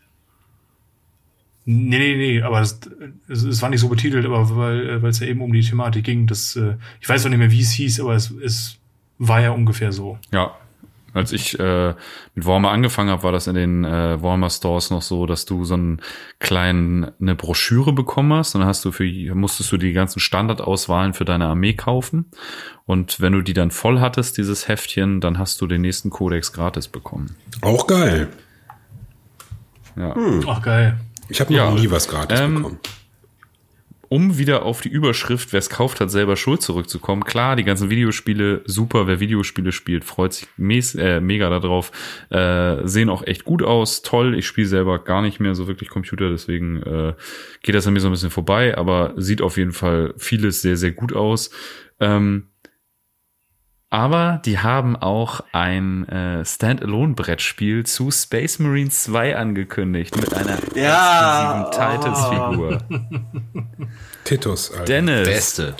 Nee, 1.64 1.98
nee, 1.98 2.16
nee, 2.16 2.42
aber 2.42 2.61
es, 2.62 2.80
es, 3.28 3.42
es 3.42 3.61
war 3.61 3.68
nicht 3.68 3.80
so 3.80 3.88
betitelt, 3.88 4.24
aber 4.24 4.56
weil 4.56 4.88
äh, 4.88 5.02
weil 5.02 5.11
es 5.11 5.20
ja 5.20 5.26
eben 5.26 5.42
um 5.42 5.52
die 5.52 5.61
Thematik 5.61 6.04
ging, 6.04 6.26
das 6.26 6.56
äh, 6.56 6.76
ich 7.00 7.09
weiß 7.09 7.26
auch 7.26 7.30
nicht 7.30 7.38
mehr, 7.38 7.50
wie 7.50 7.61
es 7.61 7.72
hieß, 7.72 8.00
aber 8.00 8.14
es, 8.14 8.30
es 8.42 8.78
war 9.18 9.40
ja 9.42 9.50
ungefähr 9.50 9.92
so. 9.92 10.18
Ja, 10.32 10.56
als 11.18 11.32
ich 11.32 11.58
äh, 11.58 11.94
mit 12.34 12.46
Warhammer 12.46 12.70
angefangen 12.70 13.10
habe, 13.10 13.22
war 13.24 13.32
das 13.32 13.46
in 13.46 13.54
den 13.54 13.84
äh, 13.84 14.22
Warhammer 14.22 14.48
Stores 14.50 14.90
noch 14.90 15.02
so, 15.02 15.26
dass 15.26 15.44
du 15.44 15.64
so 15.64 15.74
einen 15.74 16.00
kleinen 16.38 17.10
eine 17.20 17.34
Broschüre 17.34 17.92
bekommen 17.92 18.32
hast 18.32 18.54
und 18.54 18.60
dann 18.62 18.68
hast 18.68 18.84
du 18.84 18.92
für 18.92 19.04
musstest 19.34 19.70
du 19.72 19.76
die 19.76 19.92
ganzen 19.92 20.20
Standardauswahlen 20.20 21.12
für 21.14 21.24
deine 21.24 21.46
Armee 21.46 21.74
kaufen 21.74 22.30
und 22.86 23.20
wenn 23.20 23.32
du 23.34 23.42
die 23.42 23.52
dann 23.52 23.70
voll 23.70 24.00
hattest, 24.00 24.38
dieses 24.38 24.68
Heftchen, 24.68 25.20
dann 25.20 25.38
hast 25.38 25.60
du 25.60 25.66
den 25.66 25.82
nächsten 25.82 26.08
Kodex 26.10 26.52
gratis 26.52 26.88
bekommen. 26.88 27.36
Auch 27.60 27.86
geil. 27.86 28.28
Ja. 29.96 30.14
Ach 30.46 30.62
geil. 30.62 30.98
Ich 31.28 31.40
habe 31.40 31.52
noch 31.52 31.58
Ja. 31.58 31.70
nie 31.74 31.90
was 31.90 32.08
gratis 32.08 32.40
Ähm, 32.40 32.54
bekommen. 32.54 32.78
Um 34.09 34.38
wieder 34.38 34.64
auf 34.64 34.80
die 34.80 34.88
Überschrift, 34.88 35.52
wer 35.52 35.59
es 35.59 35.70
kauft, 35.70 36.00
hat 36.00 36.11
selber 36.11 36.36
Schuld 36.36 36.62
zurückzukommen. 36.62 37.24
Klar, 37.24 37.56
die 37.56 37.64
ganzen 37.64 37.90
Videospiele, 37.90 38.62
super, 38.64 39.06
wer 39.06 39.20
Videospiele 39.20 39.72
spielt, 39.72 40.04
freut 40.04 40.32
sich 40.32 40.48
mes 40.56 40.94
äh, 40.94 41.20
mega 41.20 41.50
darauf. 41.50 41.92
Äh, 42.30 42.86
sehen 42.86 43.11
auch 43.11 43.22
echt 43.26 43.44
gut 43.44 43.62
aus, 43.62 44.02
toll. 44.02 44.36
Ich 44.36 44.46
spiele 44.46 44.66
selber 44.66 44.98
gar 44.98 45.22
nicht 45.22 45.40
mehr 45.40 45.54
so 45.54 45.66
wirklich 45.66 45.90
Computer, 45.90 46.30
deswegen 46.30 46.82
äh, 46.82 47.14
geht 47.62 47.74
das 47.74 47.86
an 47.86 47.92
mir 47.92 48.00
so 48.00 48.09
ein 48.09 48.12
bisschen 48.12 48.30
vorbei, 48.30 48.76
aber 48.76 49.14
sieht 49.16 49.42
auf 49.42 49.56
jeden 49.56 49.72
Fall 49.72 50.14
vieles 50.16 50.62
sehr, 50.62 50.76
sehr 50.76 50.92
gut 50.92 51.12
aus. 51.12 51.50
Ähm, 52.00 52.48
aber 53.91 54.43
die 54.45 54.59
haben 54.59 54.97
auch 54.97 55.41
ein 55.53 56.07
äh, 56.09 56.45
Standalone-Brettspiel 56.45 57.86
zu 57.86 58.11
Space 58.11 58.59
Marines 58.59 59.05
2 59.05 59.36
angekündigt 59.36 60.16
mit 60.16 60.34
einer 60.34 60.59
Ja, 60.74 61.68
exklusiven 61.68 62.01
Titus-Figur. 62.03 62.78
Titus, 64.24 64.72
Alter. 64.72 64.84
Dennis. 64.84 65.28
Beste. 65.28 65.74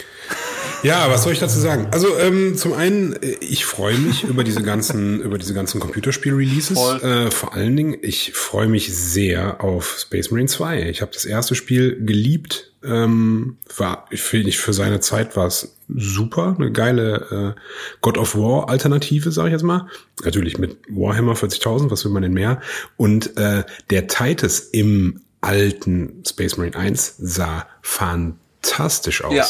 Ja, 0.83 1.11
was 1.11 1.25
soll 1.25 1.33
ich 1.33 1.41
dazu 1.41 1.59
sagen? 1.59 1.89
Also 1.91 2.17
ähm, 2.19 2.57
zum 2.57 2.73
einen, 2.73 3.15
äh, 3.15 3.37
ich 3.41 3.65
freue 3.65 3.99
mich 3.99 4.25
über 4.25 4.45
diese 4.45 4.63
ganzen, 4.63 5.21
über 5.23 5.39
diese 5.39 5.55
ganzen 5.55 5.81
Computerspiel-Releases. 5.81 6.79
Äh, 7.03 7.31
vor 7.31 7.55
allen 7.55 7.77
Dingen, 7.77 7.97
ich 8.01 8.33
freue 8.35 8.69
mich 8.69 8.95
sehr 8.95 9.63
auf 9.63 9.99
Space 9.99 10.31
Marine 10.31 10.49
2. 10.49 10.89
Ich 10.89 11.03
habe 11.03 11.13
das 11.13 11.25
erste 11.25 11.55
Spiel 11.55 12.05
geliebt. 12.05 12.73
Ähm, 12.85 13.57
war, 13.77 14.07
ich 14.11 14.23
finde, 14.23 14.49
ich 14.49 14.59
für 14.59 14.73
seine 14.73 15.01
Zeit 15.01 15.37
war 15.37 15.47
es 15.47 15.77
super, 15.89 16.55
eine 16.57 16.71
geile 16.71 17.57
äh, 17.57 17.61
God 18.01 18.19
of 18.19 18.37
War 18.37 18.69
Alternative, 18.69 19.33
sage 19.33 19.49
ich 19.49 19.53
jetzt 19.53 19.65
mal. 19.65 19.89
Natürlich 20.23 20.59
mit 20.59 20.77
Warhammer 20.89 21.33
40.000, 21.33 21.91
was 21.91 22.05
will 22.05 22.13
man 22.13 22.23
denn 22.23 22.35
mehr? 22.35 22.61
Und 22.97 23.37
äh, 23.37 23.65
der 23.91 24.07
Titus 24.07 24.61
im 24.61 25.23
alten 25.41 26.23
Space 26.27 26.57
Marine 26.57 26.77
1 26.77 27.17
sah 27.19 27.67
fantastisch 27.83 29.25
aus. 29.25 29.35
Ja. 29.35 29.47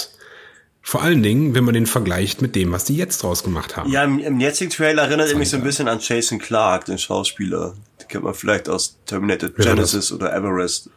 Vor 0.88 1.02
allen 1.02 1.22
Dingen, 1.22 1.54
wenn 1.54 1.64
man 1.64 1.74
den 1.74 1.84
vergleicht 1.84 2.40
mit 2.40 2.56
dem, 2.56 2.72
was 2.72 2.84
die 2.84 2.96
jetzt 2.96 3.22
draus 3.22 3.44
gemacht 3.44 3.76
haben. 3.76 3.92
Ja, 3.92 4.04
im, 4.04 4.20
im 4.20 4.40
jetzigen 4.40 4.70
Trailer 4.70 5.02
erinnert 5.02 5.30
er 5.30 5.36
mich 5.36 5.50
so 5.50 5.58
ein 5.58 5.62
bisschen 5.62 5.86
an 5.86 5.98
Jason 6.00 6.38
Clark, 6.38 6.86
den 6.86 6.96
Schauspieler. 6.96 7.74
Den 8.00 8.08
kennt 8.08 8.24
man 8.24 8.32
vielleicht 8.32 8.70
aus 8.70 8.96
Terminator 9.04 9.50
Genesis 9.50 10.10
oder 10.10 10.34
Everest. 10.34 10.88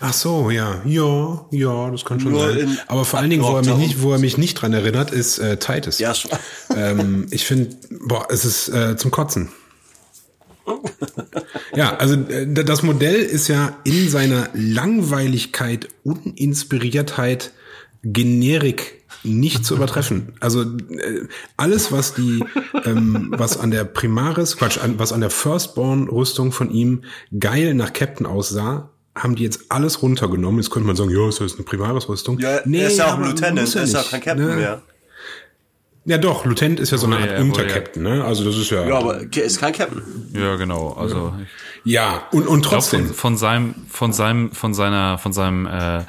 Ach 0.00 0.12
so, 0.12 0.50
ja, 0.50 0.80
ja, 0.84 1.46
ja, 1.50 1.90
das 1.90 2.04
kann 2.04 2.20
schon 2.20 2.30
Nur 2.30 2.50
sein. 2.50 2.58
in 2.58 2.78
Aber 2.86 3.04
vor 3.04 3.18
allen 3.18 3.28
Dingen, 3.28 3.42
wo 3.42 3.56
er 3.56 3.64
mich 3.64 3.76
nicht, 3.76 4.02
wo 4.02 4.12
er 4.12 4.20
mich 4.20 4.38
nicht 4.38 4.54
dran 4.54 4.72
erinnert, 4.72 5.10
ist 5.10 5.40
äh, 5.40 5.56
Titus. 5.56 5.98
Ja, 5.98 6.14
schon. 6.14 6.30
ähm, 6.76 7.26
ich 7.32 7.44
finde, 7.44 7.74
boah, 8.06 8.28
es 8.30 8.44
ist 8.44 8.68
äh, 8.68 8.96
zum 8.96 9.10
Kotzen. 9.10 9.48
Ja, 11.74 11.96
also 11.96 12.14
äh, 12.14 12.46
das 12.46 12.84
Modell 12.84 13.16
ist 13.16 13.48
ja 13.48 13.78
in 13.82 14.08
seiner 14.08 14.48
Langweiligkeit, 14.52 15.88
Uninspiriertheit, 16.04 17.50
Generik 18.12 18.98
nicht 19.24 19.64
zu 19.64 19.74
übertreffen. 19.74 20.34
Also 20.40 20.62
äh, 20.62 21.26
alles, 21.56 21.90
was 21.90 22.14
die, 22.14 22.44
ähm, 22.84 23.34
was 23.36 23.58
an 23.58 23.70
der 23.70 23.84
Primaris, 23.84 24.56
Quatsch, 24.56 24.78
an, 24.78 24.98
was 24.98 25.12
an 25.12 25.20
der 25.20 25.30
Firstborn-Rüstung 25.30 26.52
von 26.52 26.70
ihm 26.70 27.02
geil 27.38 27.74
nach 27.74 27.92
Captain 27.92 28.26
aussah, 28.26 28.90
haben 29.14 29.34
die 29.34 29.42
jetzt 29.42 29.70
alles 29.70 30.02
runtergenommen. 30.02 30.60
Jetzt 30.60 30.70
könnte 30.70 30.86
man 30.86 30.96
sagen, 30.96 31.10
ja, 31.10 31.28
ist 31.28 31.40
das 31.40 31.54
eine 31.54 31.64
Primaris-Rüstung? 31.64 32.38
Ja, 32.38 32.58
er 32.58 32.86
ist 32.86 32.98
ja 32.98 33.12
auch 33.12 33.18
ein 33.18 33.24
Lieutenant, 33.24 33.60
muss 33.60 33.74
er 33.74 33.82
ist 33.82 33.92
ja 33.92 34.00
nicht, 34.00 34.10
kein 34.10 34.20
Captain 34.20 34.46
ne? 34.46 34.56
mehr. 34.56 34.82
Ja, 36.04 36.16
doch, 36.16 36.46
Lieutenant 36.46 36.80
ist 36.80 36.90
ja 36.90 36.96
so 36.96 37.06
eine 37.06 37.16
Art 37.16 37.26
ja, 37.26 37.38
wurde 37.38 37.44
Untercaptain, 37.44 38.02
ne? 38.02 38.24
Also 38.24 38.42
das 38.42 38.56
ist 38.56 38.70
ja. 38.70 38.86
Ja, 38.86 38.96
aber 38.96 39.20
er 39.20 39.44
ist 39.44 39.60
kein 39.60 39.74
Captain. 39.74 40.02
Ja, 40.32 40.56
genau. 40.56 40.92
Also 40.92 41.34
ich 41.84 41.92
ja, 41.92 42.22
und, 42.32 42.46
und 42.46 42.64
trotzdem. 42.64 43.06
von, 43.06 43.14
von 43.14 43.36
seinem, 43.36 43.74
von 43.90 44.12
seinem, 44.14 44.52
von 44.52 44.72
seiner, 44.72 45.18
von 45.18 45.34
seinem 45.34 45.66
äh, 45.66 46.00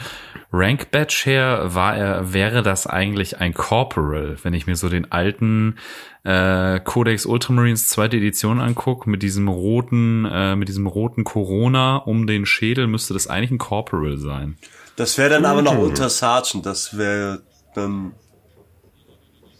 Rank 0.52 0.90
Badge 0.90 1.22
her 1.26 1.76
war 1.76 1.96
er, 1.96 2.34
wäre 2.34 2.64
das 2.64 2.88
eigentlich 2.88 3.40
ein 3.40 3.54
Corporal, 3.54 4.38
wenn 4.42 4.54
ich 4.54 4.66
mir 4.66 4.76
so 4.76 4.90
den 4.90 5.12
alten 5.12 5.78
äh, 6.24 6.80
Codex 6.80 7.28
Ultramarines 7.28 7.88
zweite 7.88 8.18
Edition 8.18 8.60
anguck, 8.60 9.06
mit 9.06 9.22
diesem 9.22 9.48
roten, 9.48 10.26
äh, 10.26 10.56
mit 10.56 10.68
diesem 10.68 10.88
roten 10.88 11.24
Corona 11.24 11.98
um 11.98 12.26
den 12.26 12.48
Schädel, 12.48 12.88
müsste 12.88 13.14
das 13.14 13.28
eigentlich 13.28 13.52
ein 13.52 13.58
Corporal 13.60 14.18
sein. 14.18 14.58
Das 14.96 15.18
wäre 15.18 15.30
dann 15.30 15.46
aber 15.46 15.62
noch 15.62 15.78
unter 15.78 16.10
Sergeant. 16.10 16.66
Das 16.66 16.98
wäre 16.98 17.44
dann 17.76 18.14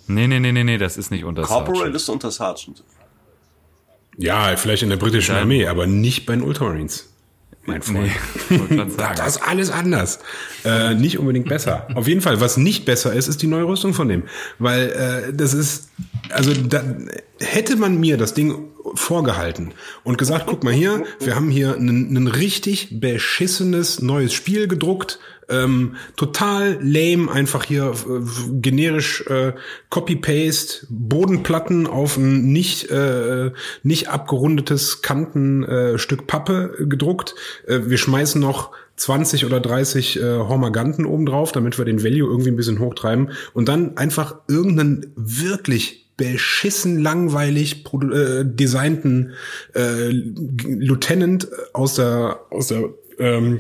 Nee, 0.08 0.28
nee, 0.28 0.40
nee, 0.40 0.52
nee, 0.52 0.64
nee, 0.64 0.80
das 0.80 0.98
ist 0.98 1.12
nicht 1.12 1.24
unter 1.24 1.44
Corporal 1.44 1.76
Sergeant. 1.76 1.96
ist 1.96 2.10
unter 2.10 2.32
Sergeant. 2.32 2.84
Ja, 4.18 4.56
vielleicht 4.58 4.82
in 4.82 4.90
der 4.90 4.98
britischen. 4.98 5.36
Armee, 5.36 5.68
aber 5.68 5.86
nicht 5.86 6.26
bei 6.26 6.34
den 6.34 6.42
Ultramarines. 6.42 7.09
Mein 7.70 7.82
Freund. 7.82 8.12
Nee, 8.50 8.92
Da, 8.98 9.14
das 9.14 9.38
ist 9.38 9.44
alles 9.44 9.70
anders. 9.70 10.20
Äh, 10.66 10.96
nicht 10.96 11.20
unbedingt 11.20 11.48
besser. 11.48 11.88
Auf 11.96 12.08
jeden 12.08 12.22
Fall, 12.22 12.42
was 12.42 12.58
nicht 12.58 12.86
besser 12.86 13.14
ist, 13.14 13.28
ist 13.28 13.42
die 13.42 13.48
neue 13.48 13.66
Rüstung 13.66 13.94
von 13.94 14.08
dem. 14.08 14.24
Weil 14.58 14.90
äh, 14.90 15.34
das 15.34 15.54
ist, 15.54 15.90
also 16.32 16.52
da, 16.54 16.84
hätte 17.40 17.76
man 17.76 18.00
mir 18.00 18.18
das 18.18 18.34
Ding 18.34 18.70
vorgehalten 18.96 19.74
und 20.04 20.18
gesagt, 20.18 20.46
guck 20.48 20.64
mal 20.64 20.74
hier, 20.74 21.04
wir 21.20 21.36
haben 21.36 21.50
hier 21.50 21.76
ein, 21.76 22.28
richtig 22.28 23.00
beschissenes 23.00 24.02
neues 24.02 24.34
Spiel 24.34 24.68
gedruckt, 24.68 25.20
ähm, 25.50 25.96
total 26.16 26.78
lame, 26.82 27.32
einfach 27.32 27.64
hier 27.64 27.92
äh, 27.92 28.22
generisch 28.62 29.26
äh, 29.28 29.54
Copy-Paste, 29.90 30.88
Bodenplatten 30.90 31.88
auf 31.88 32.18
ein 32.18 32.52
nicht, 32.52 32.90
äh, 32.92 33.52
nicht 33.84 34.10
abgerundetes 34.10 35.02
Kantenstück 35.02 36.22
äh, 36.22 36.26
Pappe 36.26 36.86
gedruckt. 36.88 37.34
Äh, 37.68 37.80
wir 37.86 37.98
schmeißen 37.98 38.40
noch 38.40 38.72
20 38.98 39.46
oder 39.46 39.60
30 39.60 40.20
äh, 40.20 40.24
Hormaganten 40.24 41.06
oben 41.06 41.26
drauf, 41.26 41.52
damit 41.52 41.78
wir 41.78 41.86
den 41.86 42.04
Value 42.04 42.30
irgendwie 42.30 42.52
ein 42.52 42.58
bisschen 42.58 42.80
hochtreiben 42.80 43.32
und 43.54 43.68
dann 43.68 43.98
einfach 43.98 44.36
irgendeinen 44.48 45.12
wirklich 45.16 45.99
beschissen 46.20 47.00
langweilig 47.00 47.86
äh, 47.94 48.44
designten 48.46 49.34
äh, 49.74 50.10
Lieutenant 50.10 51.48
aus 51.74 51.96
der 51.96 52.42
aus 52.52 52.68
der 52.68 52.90
ähm, 53.18 53.58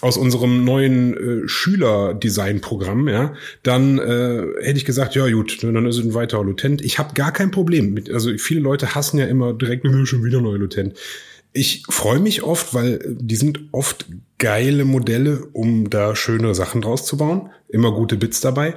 aus 0.00 0.16
unserem 0.16 0.64
neuen 0.64 1.44
äh, 1.44 1.48
Schüler-Design-Programm, 1.48 3.08
ja, 3.08 3.34
dann 3.62 3.98
äh, 3.98 4.42
hätte 4.60 4.76
ich 4.76 4.84
gesagt, 4.84 5.14
ja 5.14 5.30
gut, 5.30 5.62
dann 5.62 5.86
ist 5.86 5.98
es 5.98 6.04
ein 6.04 6.14
weiterer 6.14 6.44
Lieutenant. 6.44 6.82
Ich 6.82 6.98
habe 6.98 7.14
gar 7.14 7.32
kein 7.32 7.52
Problem 7.52 7.94
mit, 7.94 8.10
also 8.10 8.36
viele 8.36 8.60
Leute 8.60 8.96
hassen 8.96 9.18
ja 9.18 9.26
immer 9.26 9.52
direkt, 9.52 9.84
"Nö, 9.84 10.04
schon 10.04 10.24
wieder 10.24 10.40
neuer 10.40 10.58
Lieutenant. 10.58 10.98
Ich 11.52 11.84
freue 11.88 12.18
mich 12.18 12.42
oft, 12.42 12.74
weil 12.74 12.98
die 13.06 13.36
sind 13.36 13.60
oft 13.70 14.06
geile 14.42 14.84
Modelle, 14.84 15.46
um 15.52 15.88
da 15.88 16.16
schöne 16.16 16.52
Sachen 16.56 16.80
draus 16.80 17.06
zu 17.06 17.16
bauen. 17.16 17.50
Immer 17.68 17.92
gute 17.92 18.16
Bits 18.16 18.40
dabei. 18.40 18.74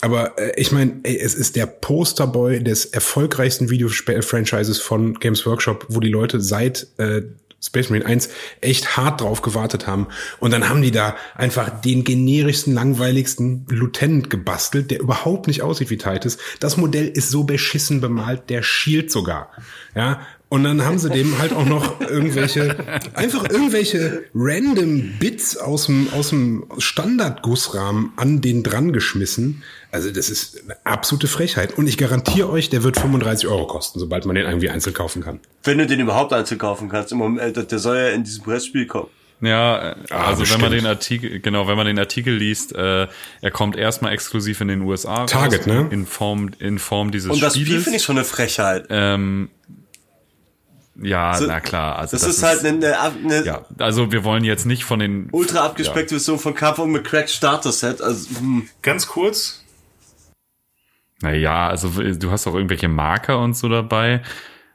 Aber 0.00 0.38
äh, 0.38 0.52
ich 0.56 0.70
meine, 0.70 1.00
es 1.02 1.34
ist 1.34 1.56
der 1.56 1.66
Posterboy 1.66 2.62
des 2.62 2.84
erfolgreichsten 2.84 3.68
Video-Franchises 3.68 4.80
von 4.80 5.14
Games 5.14 5.44
Workshop, 5.44 5.86
wo 5.88 5.98
die 5.98 6.08
Leute 6.08 6.40
seit 6.40 6.86
äh, 6.98 7.22
Space 7.60 7.90
Marine 7.90 8.06
1 8.06 8.28
echt 8.60 8.96
hart 8.96 9.20
drauf 9.20 9.42
gewartet 9.42 9.88
haben. 9.88 10.06
Und 10.38 10.52
dann 10.52 10.68
haben 10.68 10.82
die 10.82 10.92
da 10.92 11.16
einfach 11.34 11.80
den 11.80 12.04
generischsten, 12.04 12.72
langweiligsten 12.72 13.66
Lieutenant 13.68 14.30
gebastelt, 14.30 14.92
der 14.92 15.00
überhaupt 15.00 15.48
nicht 15.48 15.62
aussieht 15.62 15.90
wie 15.90 15.98
Titus. 15.98 16.38
Das 16.60 16.76
Modell 16.76 17.08
ist 17.08 17.30
so 17.30 17.42
beschissen 17.42 18.00
bemalt, 18.00 18.50
der 18.50 18.62
schielt 18.62 19.10
sogar. 19.10 19.50
Ja, 19.96 20.20
und 20.50 20.64
dann 20.64 20.84
haben 20.84 20.98
sie 20.98 21.10
dem 21.10 21.38
halt 21.38 21.52
auch 21.52 21.66
noch 21.66 22.00
irgendwelche, 22.00 22.76
einfach 23.14 23.48
irgendwelche 23.50 24.24
random 24.34 25.18
Bits 25.18 25.56
aus 25.56 25.86
dem, 25.86 26.08
aus 26.12 26.30
dem 26.30 26.64
Standardgussrahmen 26.78 28.12
an 28.16 28.40
den 28.40 28.62
dran 28.62 28.92
geschmissen. 28.92 29.62
Also 29.90 30.10
das 30.10 30.30
ist 30.30 30.62
eine 30.64 30.76
absolute 30.84 31.26
Frechheit. 31.28 31.76
Und 31.76 31.86
ich 31.86 31.98
garantiere 31.98 32.48
euch, 32.50 32.70
der 32.70 32.82
wird 32.82 32.98
35 32.98 33.48
Euro 33.48 33.66
kosten, 33.66 33.98
sobald 33.98 34.24
man 34.26 34.36
den 34.36 34.46
irgendwie 34.46 34.70
einzeln 34.70 34.94
kaufen 34.94 35.22
kann. 35.22 35.40
Wenn 35.64 35.78
du 35.78 35.86
den 35.86 36.00
überhaupt 36.00 36.32
einzeln 36.32 36.58
kaufen 36.58 36.88
kannst. 36.88 37.12
Im 37.12 37.18
Moment, 37.18 37.56
äh, 37.56 37.64
der 37.64 37.78
soll 37.78 37.96
ja 37.96 38.08
in 38.08 38.24
diesem 38.24 38.44
Brettspiel 38.44 38.86
kommen. 38.86 39.08
Ja, 39.40 39.90
äh, 39.92 39.94
Ah, 40.10 40.26
also 40.28 40.48
wenn 40.52 40.60
man 40.60 40.72
den 40.72 40.86
Artikel, 40.86 41.38
genau, 41.40 41.68
wenn 41.68 41.76
man 41.76 41.86
den 41.86 41.98
Artikel 41.98 42.34
liest, 42.34 42.74
äh, 42.74 43.06
er 43.40 43.50
kommt 43.52 43.76
erstmal 43.76 44.12
exklusiv 44.12 44.60
in 44.60 44.68
den 44.68 44.80
USA 44.82 45.26
Target, 45.26 45.66
ne? 45.66 45.86
In 45.90 46.06
Form, 46.06 46.50
in 46.58 46.78
Form 46.78 47.12
dieses 47.12 47.30
Und 47.30 47.42
das 47.42 47.54
Spiel 47.54 47.80
finde 47.80 47.98
ich 47.98 48.02
schon 48.02 48.16
eine 48.16 48.24
Frechheit. 48.24 48.86
ähm, 48.90 49.50
ja, 51.00 51.34
So- 51.34 51.46
na 51.46 51.60
klar. 51.60 51.98
Also 51.98 52.16
das, 52.16 52.26
ist 52.26 52.42
halt 52.42 52.64
eine, 52.64 52.98
eine, 52.98 53.14
eine 53.24 53.44
ja, 53.44 53.64
also 53.78 54.10
wir 54.12 54.24
wollen 54.24 54.44
jetzt 54.44 54.66
nicht 54.66 54.84
von 54.84 54.98
den 54.98 55.28
ultra 55.32 55.64
abgespeckte 55.64 56.16
Version 56.16 56.38
von 56.38 56.54
und 56.54 56.90
mit 56.90 57.04
Cracked 57.04 57.30
Starter 57.30 57.72
Set. 57.72 58.00
Also, 58.00 58.40
hm. 58.40 58.68
Ganz 58.82 59.06
kurz, 59.06 59.64
Naja, 61.20 61.68
also 61.68 61.88
du 61.88 62.30
hast 62.30 62.46
auch 62.46 62.54
irgendwelche 62.54 62.88
Marker 62.88 63.40
und 63.40 63.56
so 63.56 63.68
dabei. 63.68 64.22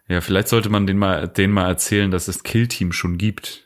Ja, 0.07 0.21
vielleicht 0.21 0.49
sollte 0.49 0.69
man 0.69 0.85
den 0.85 0.97
mal, 0.97 1.27
denen 1.27 1.53
mal 1.53 1.67
erzählen, 1.67 2.11
dass 2.11 2.27
es 2.27 2.43
Killteam 2.43 2.91
schon 2.91 3.17
gibt. 3.17 3.62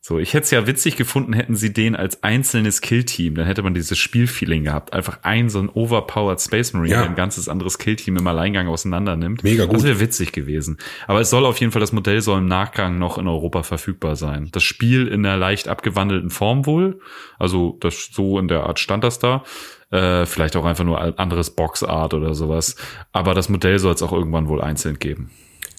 So, 0.00 0.18
ich 0.18 0.32
hätte 0.32 0.44
es 0.44 0.50
ja 0.52 0.66
witzig 0.66 0.96
gefunden, 0.96 1.32
hätten 1.32 1.56
sie 1.56 1.72
den 1.72 1.96
als 1.96 2.22
einzelnes 2.22 2.80
Killteam, 2.80 3.34
dann 3.34 3.46
hätte 3.46 3.62
man 3.62 3.74
dieses 3.74 3.98
Spielfeeling 3.98 4.64
gehabt. 4.64 4.92
Einfach 4.92 5.18
ein 5.22 5.48
so 5.50 5.58
ein 5.58 5.68
overpowered 5.68 6.40
Space 6.40 6.72
Marine, 6.72 6.94
Ja. 6.94 7.00
der 7.00 7.10
ein 7.10 7.16
ganzes 7.16 7.48
anderes 7.48 7.78
Killteam 7.78 8.16
im 8.16 8.26
Alleingang 8.26 8.68
auseinander 8.68 9.16
nimmt. 9.16 9.42
Mega 9.42 9.64
gut. 9.66 9.74
Das 9.76 9.82
wäre 9.84 10.00
witzig 10.00 10.32
gewesen. 10.32 10.78
Aber 11.08 11.20
es 11.20 11.30
soll 11.30 11.44
auf 11.44 11.58
jeden 11.58 11.72
Fall, 11.72 11.80
das 11.80 11.92
Modell 11.92 12.20
soll 12.22 12.38
im 12.38 12.46
Nachgang 12.46 12.98
noch 12.98 13.18
in 13.18 13.26
Europa 13.26 13.64
verfügbar 13.64 14.14
sein. 14.16 14.48
Das 14.52 14.62
Spiel 14.62 15.08
in 15.08 15.26
einer 15.26 15.36
leicht 15.36 15.66
abgewandelten 15.68 16.30
Form 16.30 16.64
wohl. 16.64 17.00
Also 17.38 17.76
das 17.80 18.08
so 18.12 18.38
in 18.38 18.46
der 18.48 18.62
Art 18.64 18.78
stand 18.78 19.02
das 19.04 19.18
da. 19.18 19.42
Äh, 19.90 20.26
vielleicht 20.26 20.54
auch 20.56 20.64
einfach 20.64 20.84
nur 20.84 21.00
ein 21.00 21.18
anderes 21.18 21.50
Boxart 21.50 22.14
oder 22.14 22.34
sowas. 22.34 22.76
Aber 23.12 23.34
das 23.34 23.48
Modell 23.48 23.78
soll 23.80 23.94
es 23.94 24.02
auch 24.02 24.12
irgendwann 24.12 24.46
wohl 24.48 24.60
einzeln 24.62 24.98
geben. 25.00 25.30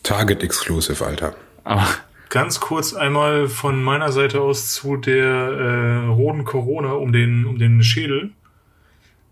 Target 0.03 0.43
Exclusive, 0.43 1.05
Alter. 1.05 1.35
Aber 1.63 1.87
ganz 2.29 2.59
kurz 2.59 2.93
einmal 2.93 3.47
von 3.47 3.81
meiner 3.81 4.11
Seite 4.11 4.41
aus 4.41 4.73
zu 4.73 4.97
der 4.97 5.25
äh, 5.25 6.05
roten 6.07 6.45
Corona 6.45 6.93
um 6.93 7.11
den, 7.11 7.45
um 7.45 7.57
den 7.57 7.83
Schädel. 7.83 8.31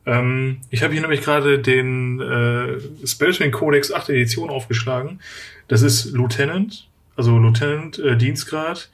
Ähm, 0.05 0.57
ich 0.69 0.83
habe 0.83 0.93
hier 0.93 1.01
nämlich 1.01 1.21
gerade 1.21 1.59
den 1.59 2.19
äh, 2.19 2.79
Spellswing 3.05 3.51
Codex 3.51 3.91
8 3.91 4.09
Edition 4.09 4.49
aufgeschlagen. 4.49 5.19
Das 5.67 5.81
ist 5.81 6.11
Lieutenant, 6.11 6.87
also 7.15 7.37
Lieutenant 7.37 7.99
äh, 7.99 8.17
Dienstgrad, 8.17 8.89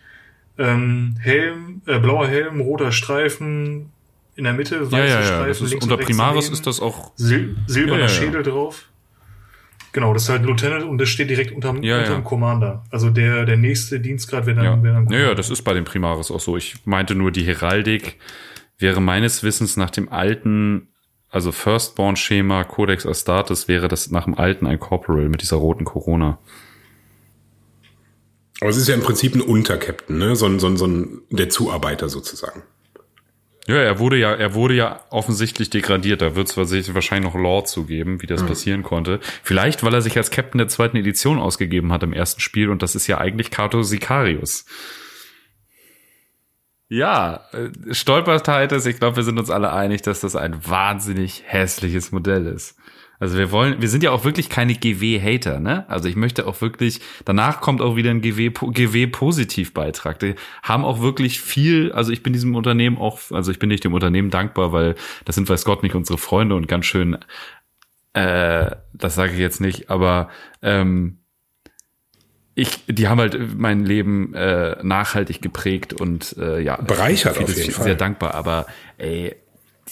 ähm, 0.57 1.15
Helm, 1.19 1.81
äh, 1.85 1.99
blauer 1.99 2.27
Helm, 2.27 2.61
roter 2.61 2.91
Streifen 2.91 3.91
in 4.35 4.43
der 4.43 4.53
Mitte, 4.53 4.91
weiße 4.91 4.97
ja, 4.97 5.05
ja, 5.05 5.19
ja. 5.19 5.23
Streifen 5.23 5.63
Das 5.65 5.73
ist, 5.73 5.83
unter 5.83 5.97
Primaris 5.97 6.45
daneben. 6.45 6.53
ist 6.53 6.67
das 6.67 6.79
auch. 6.79 7.11
Sil 7.15 7.55
silberner 7.67 8.03
ja. 8.03 8.09
Schädel 8.09 8.43
drauf. 8.43 8.85
Genau, 9.93 10.11
das 10.13 10.23
ist 10.23 10.29
halt 10.29 10.43
Lieutenant 10.43 10.85
und 10.85 10.97
das 10.97 11.07
steht 11.09 11.29
direkt 11.29 11.51
unterm, 11.51 11.83
Ja, 11.83 11.99
unterm 11.99 12.15
ja. 12.15 12.21
Commander. 12.21 12.83
Also 12.89 13.11
der, 13.11 13.45
der 13.45 13.57
nächste 13.57 13.99
Dienstgrad 13.99 14.47
wäre 14.47 14.55
dann, 14.57 14.65
Ja. 14.65 14.83
wäre 14.83 14.93
dann 14.95 15.09
ja, 15.09 15.19
ja, 15.19 15.35
das 15.35 15.49
ist 15.51 15.61
bei 15.61 15.73
den 15.73 15.83
Primaris 15.83 16.31
auch 16.31 16.39
so. 16.39 16.57
Ich 16.57 16.85
meinte 16.85 17.13
nur, 17.15 17.31
die 17.31 17.43
Heraldik 17.45 18.17
wäre 18.79 18.99
meines 19.01 19.43
Wissens 19.43 19.77
nach 19.77 19.91
dem 19.91 20.09
alten, 20.11 20.87
also 21.29 21.51
Firstborn-Schema 21.51 22.63
Codex 22.63 23.05
Astartes 23.05 23.67
wäre 23.67 23.87
das 23.87 24.09
nach 24.09 24.25
dem 24.25 24.33
alten 24.35 24.65
ein 24.65 24.79
Corporal 24.79 25.29
mit 25.29 25.41
dieser 25.41 25.57
roten 25.57 25.85
Corona. 25.85 26.39
Aber 28.61 28.69
es 28.69 28.77
ist 28.77 28.87
ja 28.87 28.95
im 28.95 29.01
Prinzip 29.01 29.35
ein 29.35 29.41
Untercaptain, 29.41 30.17
ne? 30.17 30.35
So 30.35 30.45
ein, 30.45 30.59
so 30.59 30.67
ein, 30.67 30.77
so 30.77 30.85
ein 30.87 31.21
der 31.29 31.49
Zuarbeiter 31.49 32.09
sozusagen. 32.09 32.63
Ja, 33.67 33.75
er 33.75 33.97
wurde 33.97 34.17
ja, 34.17 34.33
er 34.33 34.53
wurde 34.55 34.73
ja 34.73 34.99
offensichtlich 35.09 35.69
degradiert. 35.69 36.21
Da 36.21 36.35
wird 36.35 36.49
es 36.49 36.57
wahrscheinlich 36.57 37.33
noch 37.33 37.39
Lore 37.39 37.63
zu 37.63 37.85
geben, 37.85 38.21
wie 38.21 38.27
das 38.27 38.45
passieren 38.45 38.83
konnte. 38.83 39.19
Vielleicht, 39.41 39.83
weil 39.83 39.93
er 39.93 40.01
sich 40.01 40.17
als 40.17 40.31
Captain 40.31 40.57
der 40.57 40.67
zweiten 40.67 40.97
Edition 40.97 41.39
ausgegeben 41.39 41.93
hat 41.93 42.03
im 42.03 42.11
ersten 42.11 42.41
Spiel 42.41 42.69
und 42.69 42.81
das 42.81 42.95
ist 42.95 43.07
ja 43.07 43.19
eigentlich 43.19 43.51
Cato 43.51 43.81
Sicarius. 43.81 44.65
Ja, 46.89 47.45
äh, 47.53 47.93
Stolpertitis, 47.93 48.85
ich 48.85 48.99
glaube, 48.99 49.15
wir 49.15 49.23
sind 49.23 49.39
uns 49.39 49.49
alle 49.49 49.71
einig, 49.71 50.01
dass 50.03 50.19
das 50.19 50.35
ein 50.35 50.67
wahnsinnig 50.67 51.43
hässliches 51.45 52.11
Modell 52.11 52.45
ist. 52.45 52.75
Also 53.23 53.37
wir 53.37 53.51
wollen, 53.51 53.81
wir 53.81 53.87
sind 53.87 54.03
ja 54.03 54.11
auch 54.11 54.25
wirklich 54.25 54.49
keine 54.49 54.75
GW-Hater, 54.75 55.61
ne? 55.61 55.85
Also 55.87 56.09
ich 56.09 56.17
möchte 56.17 56.45
auch 56.45 56.59
wirklich, 56.59 56.99
danach 57.23 57.61
kommt 57.61 57.81
auch 57.81 57.95
wieder 57.95 58.09
ein 58.09 58.19
GW-Positivbeitrag. 58.19 60.19
Die 60.19 60.35
haben 60.61 60.83
auch 60.83 60.99
wirklich 60.99 61.39
viel, 61.39 61.93
also 61.93 62.11
ich 62.11 62.21
bin 62.21 62.33
diesem 62.33 62.53
Unternehmen 62.53 62.97
auch, 62.97 63.19
also 63.31 63.49
ich 63.49 63.59
bin 63.59 63.69
nicht 63.69 63.85
dem 63.85 63.93
Unternehmen 63.93 64.29
dankbar, 64.29 64.73
weil 64.73 64.95
das 65.23 65.35
sind 65.35 65.47
weiß 65.47 65.63
Gott 65.63 65.83
nicht 65.83 65.95
unsere 65.95 66.17
Freunde 66.17 66.55
und 66.55 66.67
ganz 66.67 66.85
schön, 66.85 67.17
äh, 68.11 68.71
das 68.91 69.15
sage 69.15 69.31
ich 69.31 69.39
jetzt 69.39 69.61
nicht, 69.61 69.89
aber 69.89 70.27
ähm, 70.61 71.19
ich, 72.55 72.83
die 72.87 73.07
haben 73.07 73.21
halt 73.21 73.57
mein 73.57 73.85
Leben 73.85 74.33
äh, 74.33 74.83
nachhaltig 74.83 75.41
geprägt 75.41 75.93
und 75.93 76.35
äh, 76.37 76.59
ja, 76.59 76.75
Bereichert 76.75 77.37
auf 77.37 77.47
jeden 77.47 77.71
sehr 77.71 77.71
Fall. 77.71 77.95
dankbar, 77.95 78.33
aber 78.33 78.65
ey, 78.97 79.33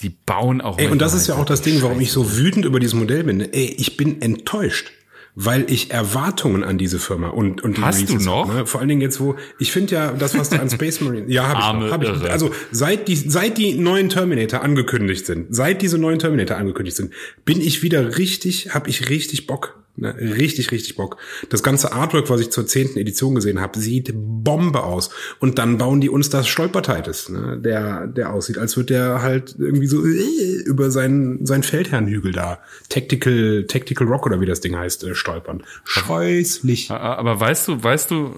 die 0.01 0.09
bauen 0.09 0.61
auch 0.61 0.77
Ey, 0.77 0.87
und 0.87 1.01
das 1.01 1.13
ist 1.13 1.27
ja 1.27 1.35
halt 1.35 1.43
auch 1.43 1.47
das 1.47 1.61
Ding, 1.61 1.81
warum 1.81 1.99
ich 1.99 2.11
so 2.11 2.37
wütend 2.37 2.65
über 2.65 2.79
dieses 2.79 2.95
Modell 2.95 3.23
bin. 3.23 3.41
Ey, 3.41 3.75
ich 3.77 3.97
bin 3.97 4.21
enttäuscht, 4.21 4.91
weil 5.35 5.69
ich 5.69 5.91
Erwartungen 5.91 6.63
an 6.63 6.77
diese 6.77 6.99
Firma 6.99 7.29
und 7.29 7.63
und 7.63 7.77
die 7.77 7.81
Hast 7.81 8.09
du 8.09 8.15
noch? 8.15 8.53
Ne? 8.53 8.65
Vor 8.65 8.79
allen 8.79 8.89
Dingen 8.89 9.01
jetzt, 9.01 9.19
wo 9.19 9.35
ich 9.59 9.71
finde 9.71 9.95
ja, 9.95 10.11
das 10.11 10.37
was 10.37 10.49
da 10.49 10.57
an 10.57 10.69
Space 10.71 11.01
Marine, 11.01 11.31
ja, 11.31 11.47
habe 11.47 11.59
ich, 11.59 11.85
noch, 11.85 11.91
hab 11.91 12.03
ich. 12.03 12.31
Also 12.31 12.51
seit 12.71 13.07
die 13.07 13.15
seit 13.15 13.57
die 13.57 13.75
neuen 13.75 14.09
Terminator 14.09 14.61
angekündigt 14.61 15.25
sind, 15.25 15.47
seit 15.53 15.81
diese 15.81 15.97
neuen 15.97 16.19
Terminator 16.19 16.57
angekündigt 16.57 16.97
sind, 16.97 17.13
bin 17.45 17.61
ich 17.61 17.83
wieder 17.83 18.17
richtig, 18.17 18.73
habe 18.73 18.89
ich 18.89 19.09
richtig 19.09 19.47
Bock. 19.47 19.80
Ne, 19.97 20.15
richtig, 20.17 20.71
richtig 20.71 20.95
Bock. 20.95 21.17
Das 21.49 21.63
ganze 21.63 21.91
Artwork, 21.91 22.29
was 22.29 22.39
ich 22.39 22.49
zur 22.49 22.65
zehnten 22.65 22.97
Edition 22.97 23.35
gesehen 23.35 23.59
habe, 23.59 23.77
sieht 23.77 24.11
Bombe 24.15 24.83
aus. 24.83 25.09
Und 25.39 25.59
dann 25.59 25.77
bauen 25.77 25.99
die 25.99 26.09
uns 26.09 26.29
das 26.29 26.47
Stolpertitis, 26.47 27.29
ne, 27.29 27.59
der, 27.59 28.07
der 28.07 28.31
aussieht, 28.31 28.57
als 28.57 28.77
würde 28.77 28.93
der 28.93 29.21
halt 29.21 29.55
irgendwie 29.59 29.87
so 29.87 30.05
äh, 30.05 30.63
über 30.65 30.91
seinen, 30.91 31.45
seinen 31.45 31.63
Feldherrnhügel 31.63 32.31
da, 32.31 32.59
Tactical, 32.87 33.65
Tactical 33.67 34.07
Rock 34.07 34.25
oder 34.25 34.39
wie 34.39 34.45
das 34.45 34.61
Ding 34.61 34.77
heißt, 34.77 35.03
äh, 35.03 35.13
stolpern. 35.13 35.63
Scheußlich. 35.83 36.89
Aber 36.89 37.39
weißt 37.39 37.67
du, 37.67 37.83
weißt 37.83 38.11
du, 38.11 38.35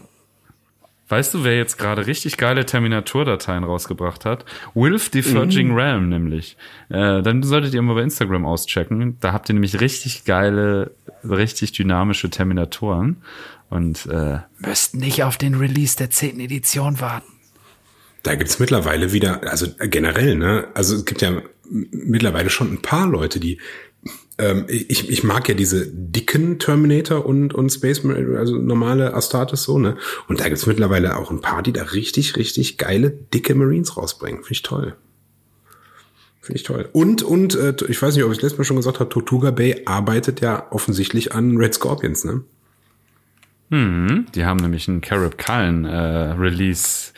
weißt 1.13 1.35
du, 1.35 1.43
wer 1.43 1.55
jetzt 1.55 1.77
gerade 1.77 2.07
richtig 2.07 2.37
geile 2.37 2.65
Terminator-Dateien 2.65 3.63
rausgebracht 3.63 4.25
hat? 4.25 4.45
Wilf 4.73 5.09
Diverging 5.09 5.69
Mhm. 5.69 5.75
Realm 5.75 6.09
nämlich. 6.09 6.57
Äh, 6.89 7.21
dann 7.21 7.43
solltet 7.43 7.75
ihr 7.75 7.81
mal 7.83 7.93
bei 7.93 8.01
Instagram 8.01 8.47
auschecken. 8.47 9.17
Da 9.19 9.31
habt 9.31 9.47
ihr 9.47 9.53
nämlich 9.53 9.79
richtig 9.79 10.25
geile, 10.25 10.95
richtig 11.23 11.71
dynamische 11.73 12.31
Terminatoren 12.31 13.17
und 13.69 14.07
äh, 14.07 14.39
müsst 14.57 14.95
nicht 14.95 15.23
auf 15.23 15.37
den 15.37 15.53
Release 15.53 15.95
der 15.97 16.09
zehnten 16.09 16.39
Edition 16.39 16.99
warten. 16.99 17.31
Da 18.23 18.33
gibt's 18.33 18.57
mittlerweile 18.57 19.13
wieder, 19.13 19.41
also 19.51 19.67
generell, 19.79 20.35
ne, 20.35 20.67
also 20.73 20.95
es 20.95 21.05
gibt 21.05 21.21
ja 21.21 21.43
mittlerweile 21.69 22.49
schon 22.49 22.71
ein 22.73 22.81
paar 22.81 23.07
Leute, 23.07 23.39
die 23.39 23.59
ähm, 24.37 24.65
ich, 24.67 25.09
ich 25.09 25.23
mag 25.23 25.47
ja 25.47 25.53
diese 25.53 25.85
dicken 25.87 26.57
Terminator 26.59 27.25
und, 27.25 27.53
und 27.53 27.69
Space 27.69 28.03
Marine, 28.03 28.37
also 28.37 28.57
normale 28.57 29.13
Astartes 29.13 29.63
so, 29.63 29.77
ne? 29.77 29.97
Und 30.27 30.39
da 30.39 30.49
gibt's 30.49 30.65
mittlerweile 30.65 31.17
auch 31.17 31.29
ein 31.29 31.41
paar, 31.41 31.61
die 31.61 31.73
da 31.73 31.83
richtig, 31.83 32.35
richtig 32.35 32.77
geile, 32.77 33.11
dicke 33.11 33.53
Marines 33.53 33.95
rausbringen. 33.95 34.43
Finde 34.43 34.53
ich 34.53 34.61
toll. 34.63 34.95
Finde 36.41 36.57
ich 36.57 36.63
toll. 36.63 36.89
Und, 36.93 37.21
und, 37.21 37.55
äh, 37.55 37.75
ich 37.87 38.01
weiß 38.01 38.15
nicht, 38.15 38.23
ob 38.23 38.31
ich 38.31 38.37
es 38.37 38.41
letztes 38.41 38.57
Mal 38.57 38.65
schon 38.65 38.77
gesagt 38.77 38.99
habe, 38.99 39.09
Tortuga 39.09 39.51
Bay 39.51 39.83
arbeitet 39.85 40.41
ja 40.41 40.67
offensichtlich 40.71 41.33
an 41.33 41.55
Red 41.57 41.75
Scorpions, 41.75 42.25
ne? 42.25 42.43
Mhm. 43.69 44.25
Die 44.35 44.45
haben 44.45 44.57
nämlich 44.57 44.87
einen 44.87 45.01
Carib 45.01 45.37
Cullen 45.37 45.85
äh, 45.85 45.95
Release, 45.95 47.13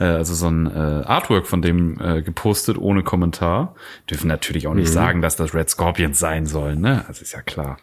äh, 0.00 0.04
also 0.04 0.34
so 0.34 0.48
ein 0.48 0.66
äh, 0.66 0.70
Artwork 1.04 1.46
von 1.46 1.62
dem 1.62 2.00
äh, 2.00 2.22
gepostet 2.22 2.78
ohne 2.78 3.02
Kommentar. 3.04 3.74
Dürfen 4.10 4.26
natürlich 4.28 4.66
auch 4.66 4.74
nicht 4.74 4.88
Mhm. 4.88 4.92
sagen, 4.94 5.22
dass 5.22 5.36
das 5.36 5.54
Red 5.54 5.70
Scorpions 5.70 6.18
sein 6.18 6.46
sollen, 6.46 6.80
ne? 6.80 7.04
Das 7.06 7.22
ist 7.22 7.32
ja 7.32 7.42
klar. 7.42 7.76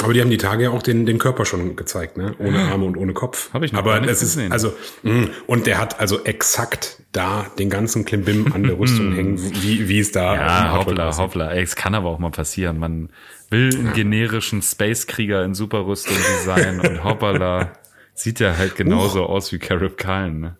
Aber 0.00 0.12
die 0.14 0.20
haben 0.20 0.30
die 0.30 0.36
Tage 0.36 0.62
ja 0.62 0.70
auch 0.70 0.82
den, 0.84 1.06
den 1.06 1.18
Körper 1.18 1.44
schon 1.44 1.74
gezeigt, 1.74 2.16
ne? 2.18 2.32
Ohne 2.38 2.60
Arme 2.70 2.84
und 2.84 2.96
ohne 2.96 3.14
Kopf. 3.14 3.52
Hab 3.52 3.64
ich 3.64 3.72
noch 3.72 3.80
Aber 3.80 4.00
es 4.02 4.22
ist, 4.22 4.36
gesehen. 4.36 4.52
also, 4.52 4.72
mh, 5.02 5.26
und 5.48 5.66
der 5.66 5.78
hat 5.80 5.98
also 5.98 6.22
exakt 6.22 7.02
da 7.10 7.46
den 7.58 7.68
ganzen 7.68 8.04
Klimbim 8.04 8.52
an 8.52 8.62
der 8.62 8.78
Rüstung 8.78 9.10
hängen, 9.16 9.38
wie, 9.60 9.88
wie 9.88 9.98
es 9.98 10.12
da 10.12 10.36
Ja, 10.36 10.72
hoppla, 10.78 11.08
aussieht. 11.08 11.20
hoppla. 11.24 11.50
Ey, 11.50 11.62
es 11.64 11.74
kann 11.74 11.96
aber 11.96 12.10
auch 12.10 12.20
mal 12.20 12.30
passieren. 12.30 12.78
Man 12.78 13.08
will 13.50 13.74
einen 13.76 13.92
generischen 13.92 14.62
Space-Krieger 14.62 15.42
in 15.44 15.54
Superrüstung 15.54 16.14
designen 16.16 16.78
und 16.80 17.02
hoppala, 17.02 17.72
sieht 18.14 18.38
ja 18.38 18.56
halt 18.56 18.76
genauso 18.76 19.24
aus 19.26 19.50
wie 19.50 19.58
Carib 19.58 19.98
Cullen, 19.98 20.38
ne? 20.40 20.56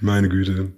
Meine 0.00 0.28
Güte. 0.28 0.72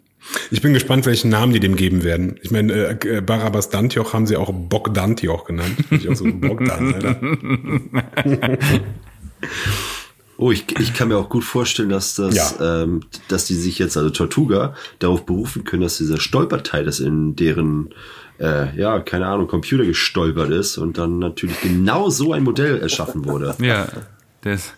Ich 0.50 0.62
bin 0.62 0.72
gespannt, 0.72 1.04
welchen 1.06 1.30
Namen 1.30 1.52
die 1.52 1.60
dem 1.60 1.74
geben 1.76 2.04
werden. 2.04 2.36
Ich 2.42 2.50
meine, 2.50 2.72
äh, 3.04 3.20
Barabbas 3.20 3.70
Dantioch 3.70 4.12
haben 4.12 4.26
sie 4.26 4.36
auch 4.36 4.52
Bogdantioch 4.52 5.44
genannt. 5.44 5.74
Finde 5.88 6.04
ich 6.04 6.08
auch 6.08 6.14
so 6.14 6.24
Bogdan, 6.32 6.94
Alter. 6.94 7.20
Oh, 10.38 10.50
ich, 10.50 10.64
ich 10.80 10.92
kann 10.94 11.08
mir 11.08 11.18
auch 11.18 11.28
gut 11.28 11.44
vorstellen, 11.44 11.90
dass 11.90 12.16
das, 12.16 12.34
Ja. 12.34 12.82
ähm, 12.82 13.02
dass 13.28 13.44
die 13.46 13.54
sich 13.54 13.78
jetzt, 13.78 13.96
also 13.96 14.10
Tortuga, 14.10 14.74
darauf 14.98 15.24
berufen 15.24 15.62
können, 15.62 15.82
dass 15.82 15.98
dieser 15.98 16.18
Stolperteil, 16.18 16.84
das 16.84 16.98
in 16.98 17.36
deren, 17.36 17.90
äh, 18.40 18.74
ja, 18.76 18.98
keine 19.00 19.26
Ahnung, 19.26 19.46
Computer 19.46 19.84
gestolpert 19.84 20.50
ist 20.50 20.78
und 20.78 20.98
dann 20.98 21.20
natürlich 21.20 21.60
genau 21.60 22.10
so 22.10 22.32
ein 22.32 22.42
Modell 22.42 22.80
erschaffen 22.80 23.24
wurde. 23.24 23.54
Ja, 23.60 23.86
ist, 24.44 24.74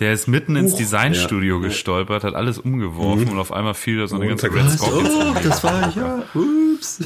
der 0.00 0.12
ist 0.12 0.26
mitten 0.28 0.56
ins 0.56 0.74
Designstudio 0.74 1.60
gestolpert, 1.60 2.24
hat 2.24 2.34
alles 2.34 2.58
umgeworfen 2.58 3.28
und 3.28 3.38
auf 3.38 3.52
einmal 3.52 3.74
fiel 3.74 3.98
da 3.98 4.06
so 4.06 4.16
eine 4.16 4.28
ganze 4.28 4.52
Red 4.52 4.70
Scorpions. 4.70 5.12
Oh, 5.14 5.34
das 5.42 5.64
war 5.64 5.92
ja, 5.96 6.22
ups. 6.34 7.00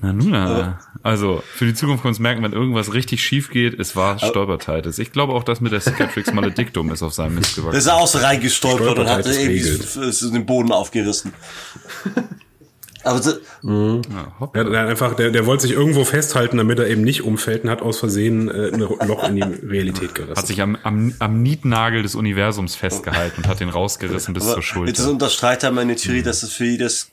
Na 0.00 0.12
nun, 0.12 0.30
na. 0.30 0.78
Also, 1.02 1.42
für 1.54 1.64
die 1.66 1.74
Zukunft 1.74 2.02
können 2.02 2.10
wir 2.14 2.16
uns 2.16 2.18
merken, 2.20 2.42
wenn 2.42 2.52
irgendwas 2.52 2.92
richtig 2.92 3.24
schief 3.24 3.50
geht, 3.50 3.78
es 3.78 3.96
war 3.96 4.18
Stolpertitis. 4.18 4.98
Ich 4.98 5.10
glaube 5.12 5.32
auch, 5.32 5.42
dass 5.42 5.60
mit 5.60 5.72
der 5.72 5.80
Cicatrix 5.80 6.32
Maledictum 6.32 6.90
ist 6.92 7.02
auf 7.02 7.12
seinem 7.12 7.36
Mist 7.36 7.56
Der 7.56 7.62
gewachsen. 7.64 7.78
ist 7.78 7.88
auch 7.88 8.06
so 8.06 8.18
reingestolpert 8.18 8.98
und 8.98 9.08
hat 9.08 9.26
irgendwie 9.26 9.60
so 9.60 10.30
den 10.30 10.46
Boden 10.46 10.70
aufgerissen. 10.70 11.32
Aber 13.04 13.22
so, 13.22 13.32
Ja, 13.62 14.32
hopp. 14.40 14.52
Der, 14.54 14.64
der, 14.64 14.86
einfach, 14.88 15.14
der, 15.14 15.30
der 15.30 15.46
wollte 15.46 15.62
sich 15.62 15.72
irgendwo 15.72 16.04
festhalten, 16.04 16.56
damit 16.56 16.78
er 16.78 16.88
eben 16.88 17.02
nicht 17.02 17.22
umfällt 17.22 17.64
und 17.64 17.70
hat 17.70 17.80
aus 17.80 17.98
Versehen 17.98 18.48
äh, 18.48 18.70
ein 18.72 18.80
Loch 19.08 19.28
in 19.28 19.36
die 19.36 19.42
Realität 19.42 20.14
gerissen. 20.14 20.36
Hat 20.36 20.46
sich 20.46 20.60
am, 20.60 20.76
am, 20.82 21.14
am 21.18 21.42
Nietnagel 21.42 22.02
des 22.02 22.14
Universums 22.16 22.74
festgehalten 22.74 23.42
und 23.42 23.48
hat 23.48 23.60
den 23.60 23.68
rausgerissen 23.68 24.34
bis 24.34 24.42
zur 24.42 24.52
aber 24.52 24.56
das 24.60 24.64
Schulter. 24.64 25.10
unterstreicht 25.10 25.62
ja 25.62 25.70
meine 25.70 25.94
Theorie, 25.96 26.22
dass 26.22 26.42
es 26.42 26.52
für 26.52 26.64
jedes 26.64 27.10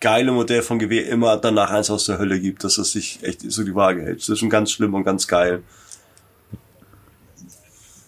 geile 0.00 0.32
Modell 0.32 0.62
von 0.62 0.78
Gewehr 0.78 1.06
immer 1.08 1.36
danach 1.36 1.70
eins 1.70 1.90
aus 1.90 2.06
der 2.06 2.18
Hölle 2.18 2.40
gibt, 2.40 2.64
dass 2.64 2.78
es 2.78 2.90
sich 2.92 3.18
echt 3.22 3.42
so 3.50 3.62
die 3.62 3.74
Waage 3.74 4.02
hält. 4.02 4.22
Zwischen 4.22 4.50
ganz 4.50 4.72
schlimm 4.72 4.94
und 4.94 5.04
ganz 5.04 5.28
geil. 5.28 5.62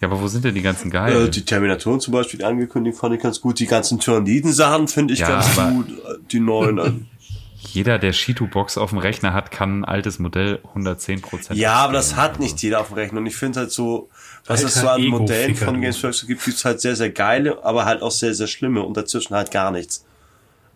Ja, 0.00 0.06
aber 0.08 0.20
wo 0.20 0.28
sind 0.28 0.44
denn 0.44 0.54
die 0.54 0.62
ganzen 0.62 0.88
Äh, 0.88 0.92
Geilen? 0.92 1.30
die 1.30 1.44
Terminatoren 1.44 2.00
zum 2.00 2.12
Beispiel, 2.12 2.38
die 2.38 2.44
angekündigt 2.44 2.96
fand 2.98 3.16
ich 3.16 3.20
ganz 3.22 3.40
gut. 3.40 3.58
Die 3.58 3.66
ganzen 3.66 3.98
Tyranniden-Sachen 3.98 4.86
finde 4.88 5.14
ich 5.14 5.20
Ja, 5.20 5.28
ganz 5.28 5.56
gut. 5.56 5.88
Äh, 5.90 6.18
Die 6.30 6.40
neuen. 6.40 7.08
Jeder, 7.60 7.98
der 7.98 8.12
Shitu-Box 8.12 8.78
auf 8.78 8.90
dem 8.90 8.98
Rechner 8.98 9.32
hat, 9.32 9.50
kann 9.50 9.80
ein 9.80 9.84
altes 9.84 10.18
Modell 10.18 10.60
110% 10.74 11.54
Ja, 11.54 11.74
aber 11.74 11.94
das 11.94 12.16
hat 12.16 12.38
nicht 12.38 12.62
jeder 12.62 12.80
auf 12.80 12.88
dem 12.88 12.94
Rechner. 12.94 13.18
Und 13.18 13.26
ich 13.26 13.36
finde 13.36 13.60
halt 13.60 13.72
so, 13.72 14.08
was 14.46 14.62
es 14.62 14.74
so 14.74 14.88
an 14.88 15.00
Ego-Ficker, 15.00 15.18
Modellen 15.18 15.54
von. 15.56 15.80
Games 15.80 16.02
Workshop 16.02 16.28
gibt, 16.28 16.44
gibt's 16.44 16.64
halt 16.64 16.80
sehr, 16.80 16.94
sehr 16.94 17.10
geile, 17.10 17.64
aber 17.64 17.84
halt 17.84 18.02
auch 18.02 18.12
sehr, 18.12 18.34
sehr 18.34 18.46
schlimme 18.46 18.82
und 18.82 18.96
dazwischen 18.96 19.34
halt 19.34 19.50
gar 19.50 19.70
nichts. 19.70 20.04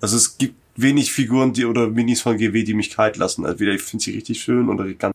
Also 0.00 0.16
es 0.16 0.36
gibt 0.36 0.56
wenig 0.76 1.12
Figuren, 1.12 1.52
die 1.52 1.64
oder 1.64 1.88
Minis 1.88 2.20
von 2.20 2.36
GW, 2.36 2.64
die 2.64 2.74
mich 2.74 2.90
kalt 2.90 3.16
lassen. 3.16 3.46
Also 3.46 3.60
wieder, 3.60 3.72
ich 3.72 3.82
finde 3.82 4.04
sie 4.04 4.14
richtig 4.14 4.42
schön 4.42 4.68
oder 4.68 4.92
ganz 4.94 5.14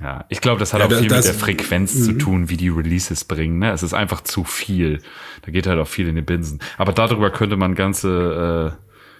Ja, 0.00 0.24
ich 0.28 0.40
glaube, 0.40 0.60
das 0.60 0.72
hat 0.72 0.80
Ja, 0.80 0.86
auch 0.86 0.90
viel 0.90 1.00
mit 1.02 1.10
das- 1.10 1.24
der 1.24 1.34
Frequenz 1.34 2.04
zu 2.04 2.12
tun, 2.12 2.48
wie 2.48 2.56
die 2.56 2.68
Releases 2.68 3.24
bringen. 3.24 3.58
Ne? 3.58 3.72
Es 3.72 3.82
ist 3.82 3.94
einfach 3.94 4.20
zu 4.20 4.44
viel. 4.44 5.00
Da 5.42 5.50
geht 5.50 5.66
halt 5.66 5.80
auch 5.80 5.88
viel 5.88 6.06
in 6.06 6.14
die 6.14 6.22
Binsen. 6.22 6.60
Aber 6.76 6.92
darüber 6.92 7.30
könnte 7.30 7.56
man 7.56 7.74
ganze, 7.74 8.76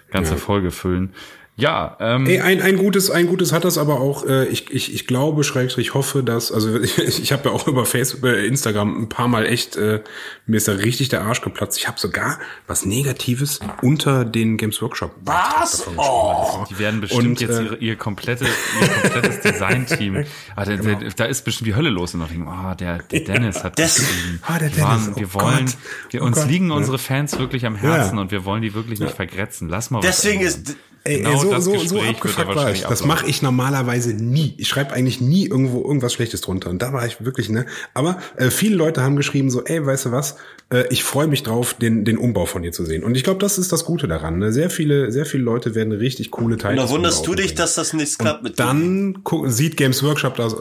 äh, 0.08 0.12
ganze 0.12 0.36
Folge 0.36 0.70
füllen. 0.70 1.14
Ja, 1.60 1.96
ähm, 1.98 2.26
Ey, 2.26 2.38
ein, 2.40 2.62
ein 2.62 2.76
gutes, 2.76 3.10
ein 3.10 3.26
gutes 3.26 3.52
hat 3.52 3.64
das 3.64 3.78
aber 3.78 4.00
auch, 4.00 4.24
äh, 4.24 4.46
ich, 4.46 4.70
ich, 4.70 4.94
ich 4.94 5.08
glaube, 5.08 5.42
Schrägstrich 5.42 5.92
hoffe, 5.92 6.22
dass, 6.22 6.52
also 6.52 6.78
ich, 6.78 6.98
ich 7.20 7.32
habe 7.32 7.48
ja 7.48 7.50
auch 7.54 7.66
über 7.66 7.84
Facebook, 7.84 8.30
äh, 8.30 8.46
Instagram 8.46 8.96
ein 9.02 9.08
paar 9.08 9.26
Mal 9.26 9.44
echt, 9.44 9.74
äh, 9.76 10.00
mir 10.46 10.56
ist 10.58 10.68
da 10.68 10.72
richtig 10.74 11.08
der 11.08 11.22
Arsch 11.22 11.40
geplatzt. 11.40 11.76
Ich 11.76 11.88
habe 11.88 11.98
sogar 11.98 12.38
was 12.68 12.86
Negatives 12.86 13.58
unter 13.82 14.24
den 14.24 14.56
Games 14.56 14.80
Workshop. 14.80 15.16
Was? 15.24 15.84
Oh. 15.96 16.64
die 16.70 16.78
werden 16.78 17.00
bestimmt 17.00 17.24
Und, 17.26 17.40
jetzt 17.40 17.58
äh, 17.58 17.64
ihre, 17.64 17.76
ihr, 17.78 17.96
komplette, 17.96 18.44
ihr 18.80 18.88
komplettes 18.88 19.40
Design-Team. 19.52 20.24
Ah, 20.54 20.64
da, 20.64 20.76
da, 20.76 20.94
da 21.16 21.24
ist 21.24 21.44
bestimmt 21.44 21.66
die 21.66 21.74
Hölle 21.74 21.90
los 21.90 22.14
und 22.14 22.20
noch 22.20 22.28
denken, 22.28 22.46
ah, 22.46 22.76
der, 22.76 22.98
der 22.98 23.20
Dennis 23.20 23.64
hat 23.64 23.76
Das- 23.80 23.96
geschrieben. 23.96 24.40
Ah, 24.46 24.60
der 24.60 24.68
Dennis, 24.70 25.10
oh 25.12 25.18
wir 25.18 25.34
wollen, 25.34 25.66
Gott. 25.66 25.76
wir, 26.10 26.22
Oh 26.22 26.26
uns 26.26 26.36
Gott. 26.36 26.48
liegen 26.48 26.68
Ja. 26.68 26.76
unsere 26.76 26.98
Fans 26.98 27.36
wirklich 27.36 27.66
am 27.66 27.74
Herzen 27.74 28.14
Ja. 28.14 28.20
und 28.22 28.30
wir 28.30 28.44
wollen 28.44 28.62
die 28.62 28.74
wirklich 28.74 29.00
nicht 29.00 29.16
vergrätzen. 29.16 29.68
Lass 29.68 29.90
mal 29.90 29.98
was 29.98 30.06
Deswegen 30.06 30.40
ist, 30.42 30.76
Ey, 31.08 31.18
Genau 31.18 31.32
ey, 31.32 31.38
so, 31.38 31.50
das 31.50 31.64
so, 31.64 31.72
Gespräch 31.72 31.88
so 31.88 32.00
abgefuckt 32.00 32.54
war 32.54 32.70
ich. 32.70 32.82
Das 32.82 33.04
mache 33.04 33.26
ich 33.26 33.40
normalerweise 33.40 34.12
nie. 34.12 34.54
Ich 34.58 34.68
schreibe 34.68 34.92
eigentlich 34.92 35.20
nie 35.20 35.46
irgendwo 35.46 35.82
irgendwas 35.82 36.12
Schlechtes 36.12 36.42
drunter. 36.42 36.68
Und 36.68 36.82
da 36.82 36.92
war 36.92 37.06
ich 37.06 37.24
wirklich, 37.24 37.48
ne? 37.48 37.64
Aber 37.94 38.18
äh, 38.36 38.50
viele 38.50 38.76
Leute 38.76 39.02
haben 39.02 39.16
geschrieben 39.16 39.50
so, 39.50 39.64
ey, 39.64 39.84
weißt 39.84 40.06
du 40.06 40.12
was? 40.12 40.36
Äh, 40.70 40.84
ich 40.90 41.04
freue 41.04 41.26
mich 41.26 41.42
drauf, 41.42 41.72
den, 41.74 42.04
den 42.04 42.18
Umbau 42.18 42.44
von 42.44 42.62
dir 42.62 42.72
zu 42.72 42.84
sehen. 42.84 43.04
Und 43.04 43.16
ich 43.16 43.24
glaube, 43.24 43.40
das 43.40 43.56
ist 43.56 43.72
das 43.72 43.86
Gute 43.86 44.06
daran. 44.06 44.38
Ne? 44.38 44.52
Sehr 44.52 44.68
viele, 44.68 45.10
sehr 45.10 45.24
viele 45.24 45.44
Leute 45.44 45.74
werden 45.74 45.92
richtig 45.92 46.30
coole 46.30 46.58
Teile. 46.58 46.80
und 46.80 46.88
da 46.88 46.92
wunderst 46.92 47.26
du 47.26 47.34
dich, 47.34 47.46
bringen. 47.46 47.56
dass 47.56 47.74
das 47.74 47.94
nichts 47.94 48.18
klappt 48.18 48.42
mit 48.42 48.58
dann 48.58 49.20
guck, 49.24 49.50
sieht 49.50 49.78
Games 49.78 50.02
Workshop 50.02 50.36
das. 50.36 50.56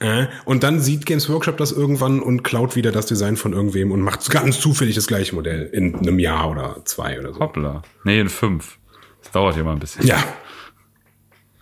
Äh, 0.00 0.26
und 0.44 0.62
dann 0.62 0.80
sieht 0.80 1.06
Games 1.06 1.28
Workshop 1.30 1.56
das 1.56 1.72
irgendwann 1.72 2.20
und 2.20 2.42
klaut 2.42 2.76
wieder 2.76 2.92
das 2.92 3.06
Design 3.06 3.36
von 3.36 3.54
irgendwem 3.54 3.92
und 3.92 4.00
macht 4.00 4.28
ganz 4.30 4.60
zufällig 4.60 4.94
das 4.94 5.06
gleiche 5.06 5.34
Modell 5.34 5.70
in 5.72 5.94
einem 5.96 6.18
Jahr 6.18 6.50
oder 6.50 6.82
zwei 6.84 7.18
oder 7.18 7.32
so. 7.32 7.40
Hoppla. 7.40 7.82
Nee, 8.02 8.20
in 8.20 8.28
fünf. 8.28 8.78
Das 9.24 9.32
dauert 9.32 9.56
ja 9.56 9.64
mal 9.64 9.72
ein 9.72 9.78
bisschen. 9.80 10.06
Ja, 10.06 10.22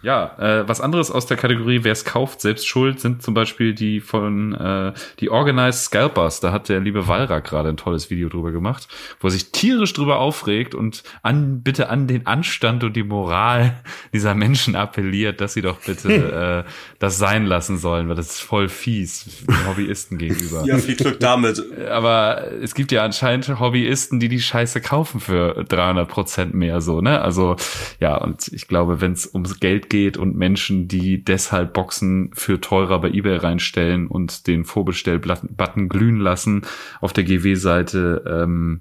Ja, 0.03 0.37
äh, 0.39 0.69
was 0.69 0.81
anderes 0.81 1.11
aus 1.11 1.27
der 1.27 1.37
Kategorie, 1.37 1.85
wer 1.85 1.93
es 1.93 2.05
kauft, 2.05 2.41
selbst 2.41 2.67
schuld, 2.67 2.99
sind 2.99 3.23
zum 3.23 3.35
Beispiel 3.35 3.73
die 3.73 4.01
von 4.01 4.53
äh, 4.53 4.93
die 5.21 5.31
Organized 5.31 5.85
Scalpers. 5.85 6.41
Da 6.41 6.51
hat 6.51 6.69
der 6.69 6.81
liebe 6.81 7.07
Walra 7.07 7.39
gerade 7.39 7.69
ein 7.69 7.77
tolles 7.77 8.11
Video 8.11 8.29
drüber 8.29 8.51
gemacht, 8.51 8.89
wo 9.21 9.29
er 9.29 9.31
sich 9.31 9.53
tierisch 9.53 9.93
drüber 9.93 10.19
aufregt 10.19 10.75
und 10.75 11.05
an 11.23 11.63
bitte 11.63 11.89
an 11.89 12.09
den 12.09 12.27
Anstand 12.27 12.83
und 12.83 12.97
die 12.97 13.05
Moral 13.05 13.81
dieser 14.13 14.35
Menschen 14.35 14.75
appelliert, 14.75 15.41
dass 15.41 15.55
sie 15.55 15.63
doch 15.63 15.79
bitte 15.79 16.65
äh, 16.67 16.71
das 16.99 17.19
sein 17.19 17.47
lassen 17.47 17.79
sollen, 17.79 18.09
weil 18.09 18.17
das 18.17 18.31
ist 18.31 18.41
voll 18.41 18.69
fies 18.69 19.45
Hobbyisten 19.69 20.19
gegenüber. 20.19 20.65
Ja, 20.65 20.79
viel 20.79 20.97
Glück 20.97 21.21
damit. 21.21 21.63
Aber 21.89 22.51
es 22.61 22.75
gibt 22.75 22.91
ja 22.91 23.05
anscheinend 23.05 23.61
Hobbyisten, 23.61 24.19
die 24.19 24.29
die 24.29 24.41
Scheiße 24.41 24.81
kaufen 24.81 25.21
für 25.21 25.65
300 25.69 26.09
Prozent 26.09 26.55
mehr 26.55 26.81
so, 26.81 27.01
ne? 27.01 27.21
Also 27.21 27.55
ja, 28.01 28.17
und 28.17 28.49
ich 28.49 28.67
glaube, 28.67 29.01
wenn 29.01 29.13
es 29.13 29.33
ums 29.33 29.61
Geld 29.61 29.92
geht 29.93 30.17
und 30.17 30.37
Menschen, 30.37 30.89
die 30.89 31.23
deshalb 31.23 31.75
Boxen 31.75 32.31
für 32.33 32.61
teurer 32.61 32.99
bei 33.01 33.11
eBay 33.11 33.37
reinstellen 33.37 34.07
und 34.07 34.47
den 34.47 34.65
Vorbestellbutton 34.65 35.91
glühen 35.91 36.19
lassen 36.19 36.63
auf 37.03 37.13
der 37.13 37.25
GW-Seite, 37.25 38.25
ähm, 38.27 38.81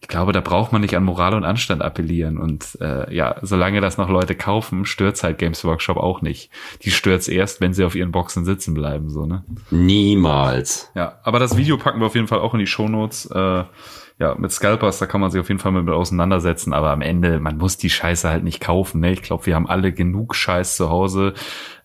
ich 0.00 0.08
glaube, 0.08 0.32
da 0.32 0.40
braucht 0.40 0.72
man 0.72 0.80
nicht 0.80 0.96
an 0.96 1.04
Moral 1.04 1.32
und 1.32 1.44
Anstand 1.44 1.80
appellieren. 1.80 2.36
Und 2.36 2.76
äh, 2.80 3.14
ja, 3.14 3.36
solange 3.42 3.80
das 3.80 3.98
noch 3.98 4.08
Leute 4.08 4.34
kaufen, 4.34 4.84
stört's 4.84 5.22
halt 5.22 5.38
Games 5.38 5.64
Workshop 5.64 5.96
auch 5.96 6.22
nicht. 6.22 6.50
Die 6.82 6.90
stört's 6.90 7.28
erst, 7.28 7.60
wenn 7.60 7.72
sie 7.72 7.84
auf 7.84 7.94
ihren 7.94 8.10
Boxen 8.10 8.44
sitzen 8.44 8.74
bleiben, 8.74 9.10
so, 9.10 9.26
ne? 9.26 9.44
Niemals. 9.70 10.90
Ja, 10.96 11.20
aber 11.22 11.38
das 11.38 11.56
Video 11.56 11.78
packen 11.78 12.00
wir 12.00 12.06
auf 12.06 12.16
jeden 12.16 12.26
Fall 12.26 12.40
auch 12.40 12.52
in 12.52 12.58
die 12.58 12.66
Shownotes. 12.66 13.26
Äh, 13.26 13.62
ja, 14.22 14.36
mit 14.38 14.52
Scalpers, 14.52 15.00
da 15.00 15.06
kann 15.06 15.20
man 15.20 15.32
sich 15.32 15.40
auf 15.40 15.48
jeden 15.48 15.58
Fall 15.58 15.72
mit 15.72 15.88
auseinandersetzen, 15.92 16.72
aber 16.72 16.90
am 16.90 17.00
Ende, 17.00 17.40
man 17.40 17.58
muss 17.58 17.76
die 17.76 17.90
Scheiße 17.90 18.28
halt 18.28 18.44
nicht 18.44 18.60
kaufen. 18.60 19.00
Ne? 19.00 19.10
Ich 19.10 19.22
glaube, 19.22 19.46
wir 19.46 19.56
haben 19.56 19.66
alle 19.66 19.92
genug 19.92 20.36
Scheiß 20.36 20.76
zu 20.76 20.90
Hause, 20.90 21.34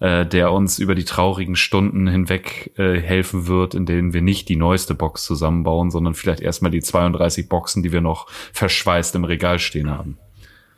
äh, 0.01 0.23
der 0.23 0.51
uns 0.51 0.77
über 0.77 0.93
die 0.93 1.03
traurigen 1.03 1.55
Stunden 1.55 2.05
hinweg 2.05 2.73
äh, 2.77 2.99
helfen 2.99 3.47
wird, 3.47 3.73
in 3.73 3.87
denen 3.87 4.13
wir 4.13 4.21
nicht 4.21 4.49
die 4.49 4.55
neueste 4.55 4.93
Box 4.93 5.23
zusammenbauen, 5.23 5.89
sondern 5.89 6.13
vielleicht 6.13 6.41
erstmal 6.41 6.69
die 6.69 6.81
32 6.81 7.49
Boxen, 7.49 7.81
die 7.81 7.91
wir 7.91 8.01
noch 8.01 8.29
verschweißt 8.53 9.15
im 9.15 9.23
Regal 9.23 9.57
stehen 9.57 9.89
haben. 9.89 10.19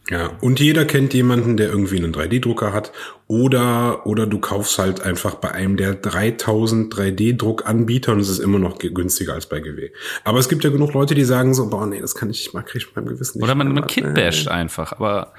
Ja, 0.10 0.32
und 0.42 0.60
jeder 0.60 0.86
kennt 0.86 1.14
jemanden, 1.14 1.56
der 1.56 1.70
irgendwie 1.70 1.98
einen 1.98 2.14
3D-Drucker 2.14 2.74
hat. 2.74 2.92
Oder, 3.28 4.08
oder 4.08 4.26
du 4.26 4.40
kaufst 4.40 4.80
halt 4.80 5.02
einfach 5.02 5.36
bei 5.36 5.52
einem 5.52 5.78
der 5.78 5.94
3000 5.94 6.92
3D-Druckanbieter 6.94 8.14
und 8.14 8.20
es 8.20 8.28
ist 8.30 8.40
immer 8.40 8.58
noch 8.58 8.80
ge- 8.80 8.92
günstiger 8.92 9.34
als 9.36 9.46
bei 9.46 9.60
GW. 9.60 9.92
Aber 10.24 10.40
es 10.40 10.50
gibt 10.50 10.64
ja 10.64 10.72
genug 10.72 10.94
Leute, 10.94 11.14
die 11.14 11.24
sagen 11.24 11.54
so, 11.54 11.70
boah, 11.70 11.86
nee, 11.86 12.00
das 12.02 12.16
kann 12.16 12.32
ich, 12.32 12.54
mag 12.54 12.74
ich 12.76 12.92
beim 12.92 13.06
Gewissen 13.06 13.38
nicht. 13.38 13.44
Oder 13.44 13.54
man, 13.54 13.72
man 13.72 13.86
kitbasht 13.86 14.48
einfach, 14.48 14.94
aber 14.94 15.34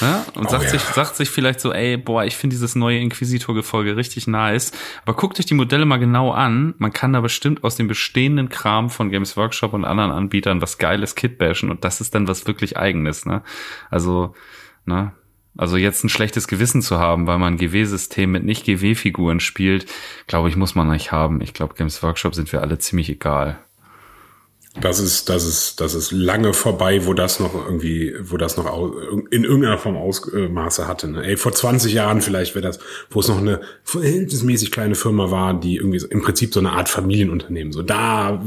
ne? 0.00 0.24
und 0.34 0.46
Oh, 0.46 0.50
sagt 0.50 0.64
ja. 0.64 0.70
sich 0.70 0.80
sagt 0.82 1.16
sich 1.16 1.30
vielleicht 1.30 1.60
so, 1.60 1.72
ey, 1.72 1.96
boah, 1.96 2.24
ich 2.24 2.36
finde 2.36 2.54
dieses 2.54 2.74
neue 2.74 2.98
Inquisitor-Gefolge 2.98 3.96
richtig 3.96 4.26
nice. 4.26 4.72
Aber 5.04 5.14
guckt 5.16 5.38
euch 5.38 5.46
die 5.46 5.54
Modelle 5.54 5.84
mal 5.84 5.98
genau 5.98 6.32
an. 6.32 6.74
Man 6.78 6.92
kann 6.92 7.12
da 7.12 7.20
bestimmt 7.20 7.64
aus 7.64 7.76
dem 7.76 7.88
bestehenden 7.88 8.48
Kram 8.48 8.90
von 8.90 9.10
Games 9.10 9.36
Workshop 9.36 9.72
und 9.72 9.84
anderen 9.84 10.10
Anbietern 10.10 10.62
was 10.62 10.78
Geiles 10.78 11.14
kitbashen 11.14 11.70
und 11.70 11.84
das 11.84 12.00
ist 12.00 12.14
dann 12.14 12.28
was 12.28 12.46
wirklich 12.46 12.76
Eigenes. 12.76 13.26
Ne? 13.26 13.42
Also, 13.90 14.34
ne? 14.84 15.12
Also 15.58 15.78
jetzt 15.78 16.04
ein 16.04 16.10
schlechtes 16.10 16.48
Gewissen 16.48 16.82
zu 16.82 16.98
haben, 16.98 17.26
weil 17.26 17.38
man 17.38 17.54
ein 17.54 17.56
GW-System 17.56 18.30
mit 18.30 18.44
nicht 18.44 18.66
GW-Figuren 18.66 19.40
spielt, 19.40 19.86
glaube 20.26 20.50
ich, 20.50 20.56
muss 20.56 20.74
man 20.74 20.88
nicht 20.88 21.12
haben. 21.12 21.40
Ich 21.40 21.54
glaube, 21.54 21.74
Games 21.74 22.02
Workshop 22.02 22.34
sind 22.34 22.52
wir 22.52 22.60
alle 22.60 22.78
ziemlich 22.78 23.08
egal. 23.08 23.58
Das 24.80 24.98
ist, 25.00 25.28
das 25.30 25.44
ist, 25.46 25.80
das 25.80 25.94
ist 25.94 26.12
lange 26.12 26.52
vorbei, 26.52 27.06
wo 27.06 27.14
das 27.14 27.40
noch 27.40 27.54
irgendwie, 27.54 28.14
wo 28.20 28.36
das 28.36 28.56
noch 28.58 28.66
in 29.30 29.44
irgendeiner 29.44 29.78
Form 29.78 29.96
Ausmaße 29.96 30.86
hatte. 30.86 31.08
Ne? 31.10 31.24
Ey, 31.24 31.36
vor 31.36 31.52
20 31.52 31.94
Jahren 31.94 32.20
vielleicht 32.20 32.54
wäre 32.54 32.62
das, 32.66 32.78
wo 33.10 33.20
es 33.20 33.28
noch 33.28 33.38
eine 33.38 33.60
verhältnismäßig 33.84 34.70
kleine 34.72 34.94
Firma 34.94 35.30
war, 35.30 35.58
die 35.58 35.76
irgendwie 35.76 36.04
im 36.10 36.20
Prinzip 36.22 36.52
so 36.52 36.60
eine 36.60 36.72
Art 36.72 36.88
Familienunternehmen. 36.90 37.72
So 37.72 37.82
da 37.82 38.42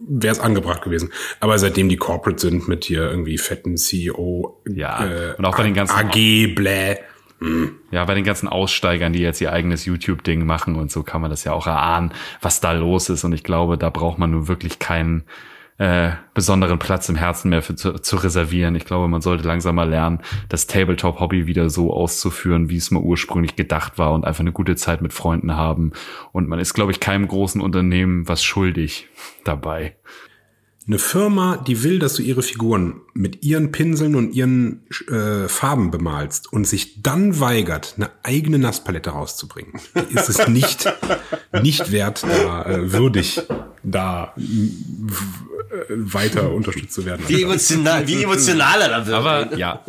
wäre 0.00 0.32
es 0.32 0.40
angebracht 0.40 0.82
gewesen. 0.82 1.10
Aber 1.38 1.58
seitdem 1.58 1.88
die 1.88 1.96
Corporate 1.96 2.40
sind 2.40 2.66
mit 2.66 2.84
hier 2.84 3.08
irgendwie 3.08 3.38
fetten 3.38 3.76
CEO, 3.76 4.60
Ja, 4.68 5.04
äh, 5.06 5.34
und 5.38 5.44
auch 5.44 5.56
bei 5.56 5.62
den 5.62 5.74
ganzen- 5.74 5.94
AG, 5.96 6.54
bläh. 6.54 6.96
Ja, 7.92 8.04
bei 8.04 8.14
den 8.14 8.24
ganzen 8.24 8.48
Aussteigern, 8.48 9.12
die 9.12 9.20
jetzt 9.20 9.40
ihr 9.40 9.52
eigenes 9.52 9.84
YouTube-Ding 9.84 10.44
machen 10.44 10.74
und 10.74 10.90
so 10.90 11.04
kann 11.04 11.20
man 11.20 11.30
das 11.30 11.44
ja 11.44 11.52
auch 11.52 11.68
erahnen, 11.68 12.12
was 12.42 12.60
da 12.60 12.72
los 12.72 13.10
ist. 13.10 13.22
Und 13.22 13.32
ich 13.32 13.44
glaube, 13.44 13.78
da 13.78 13.90
braucht 13.90 14.18
man 14.18 14.32
nun 14.32 14.48
wirklich 14.48 14.80
keinen 14.80 15.22
äh, 15.78 16.10
besonderen 16.34 16.80
Platz 16.80 17.08
im 17.08 17.14
Herzen 17.14 17.50
mehr 17.50 17.62
für 17.62 17.76
zu, 17.76 17.94
zu 17.94 18.16
reservieren. 18.16 18.74
Ich 18.74 18.84
glaube, 18.84 19.06
man 19.08 19.20
sollte 19.20 19.46
langsam 19.46 19.76
mal 19.76 19.88
lernen, 19.88 20.20
das 20.48 20.66
Tabletop-Hobby 20.66 21.46
wieder 21.46 21.70
so 21.70 21.92
auszuführen, 21.92 22.68
wie 22.68 22.76
es 22.76 22.90
mal 22.90 23.02
ursprünglich 23.02 23.54
gedacht 23.54 23.96
war 23.96 24.12
und 24.12 24.24
einfach 24.24 24.40
eine 24.40 24.52
gute 24.52 24.74
Zeit 24.74 25.02
mit 25.02 25.12
Freunden 25.12 25.56
haben. 25.56 25.92
Und 26.32 26.48
man 26.48 26.58
ist, 26.58 26.74
glaube 26.74 26.90
ich, 26.90 27.00
keinem 27.00 27.28
großen 27.28 27.60
Unternehmen 27.60 28.28
was 28.28 28.42
schuldig 28.42 29.06
dabei. 29.44 29.94
Eine 30.88 30.98
Firma, 30.98 31.58
die 31.58 31.82
will, 31.82 31.98
dass 31.98 32.14
du 32.14 32.22
ihre 32.22 32.42
Figuren 32.42 33.02
mit 33.12 33.44
ihren 33.44 33.72
Pinseln 33.72 34.16
und 34.16 34.32
ihren 34.32 34.86
äh, 35.08 35.46
Farben 35.46 35.90
bemalst 35.90 36.50
und 36.50 36.66
sich 36.66 37.02
dann 37.02 37.40
weigert, 37.40 37.94
eine 37.98 38.10
eigene 38.22 38.58
Nasspalette 38.58 39.10
rauszubringen, 39.10 39.74
ist 40.08 40.30
es 40.30 40.48
nicht, 40.48 40.90
nicht 41.62 41.92
wert, 41.92 42.24
da 42.24 42.64
äh, 42.64 42.90
würdig 42.90 43.42
da 43.90 44.34
äh, 44.36 44.40
weiter 45.88 46.50
unterstützt 46.54 46.94
zu 46.94 47.04
werden. 47.04 47.24
Wie 47.28 47.42
emotional, 47.42 48.06
wie 48.06 48.22
emotional 48.22 48.80
er 48.80 48.88
da 48.88 49.06
wird. 49.06 49.16
Aber 49.16 49.56
ja. 49.56 49.84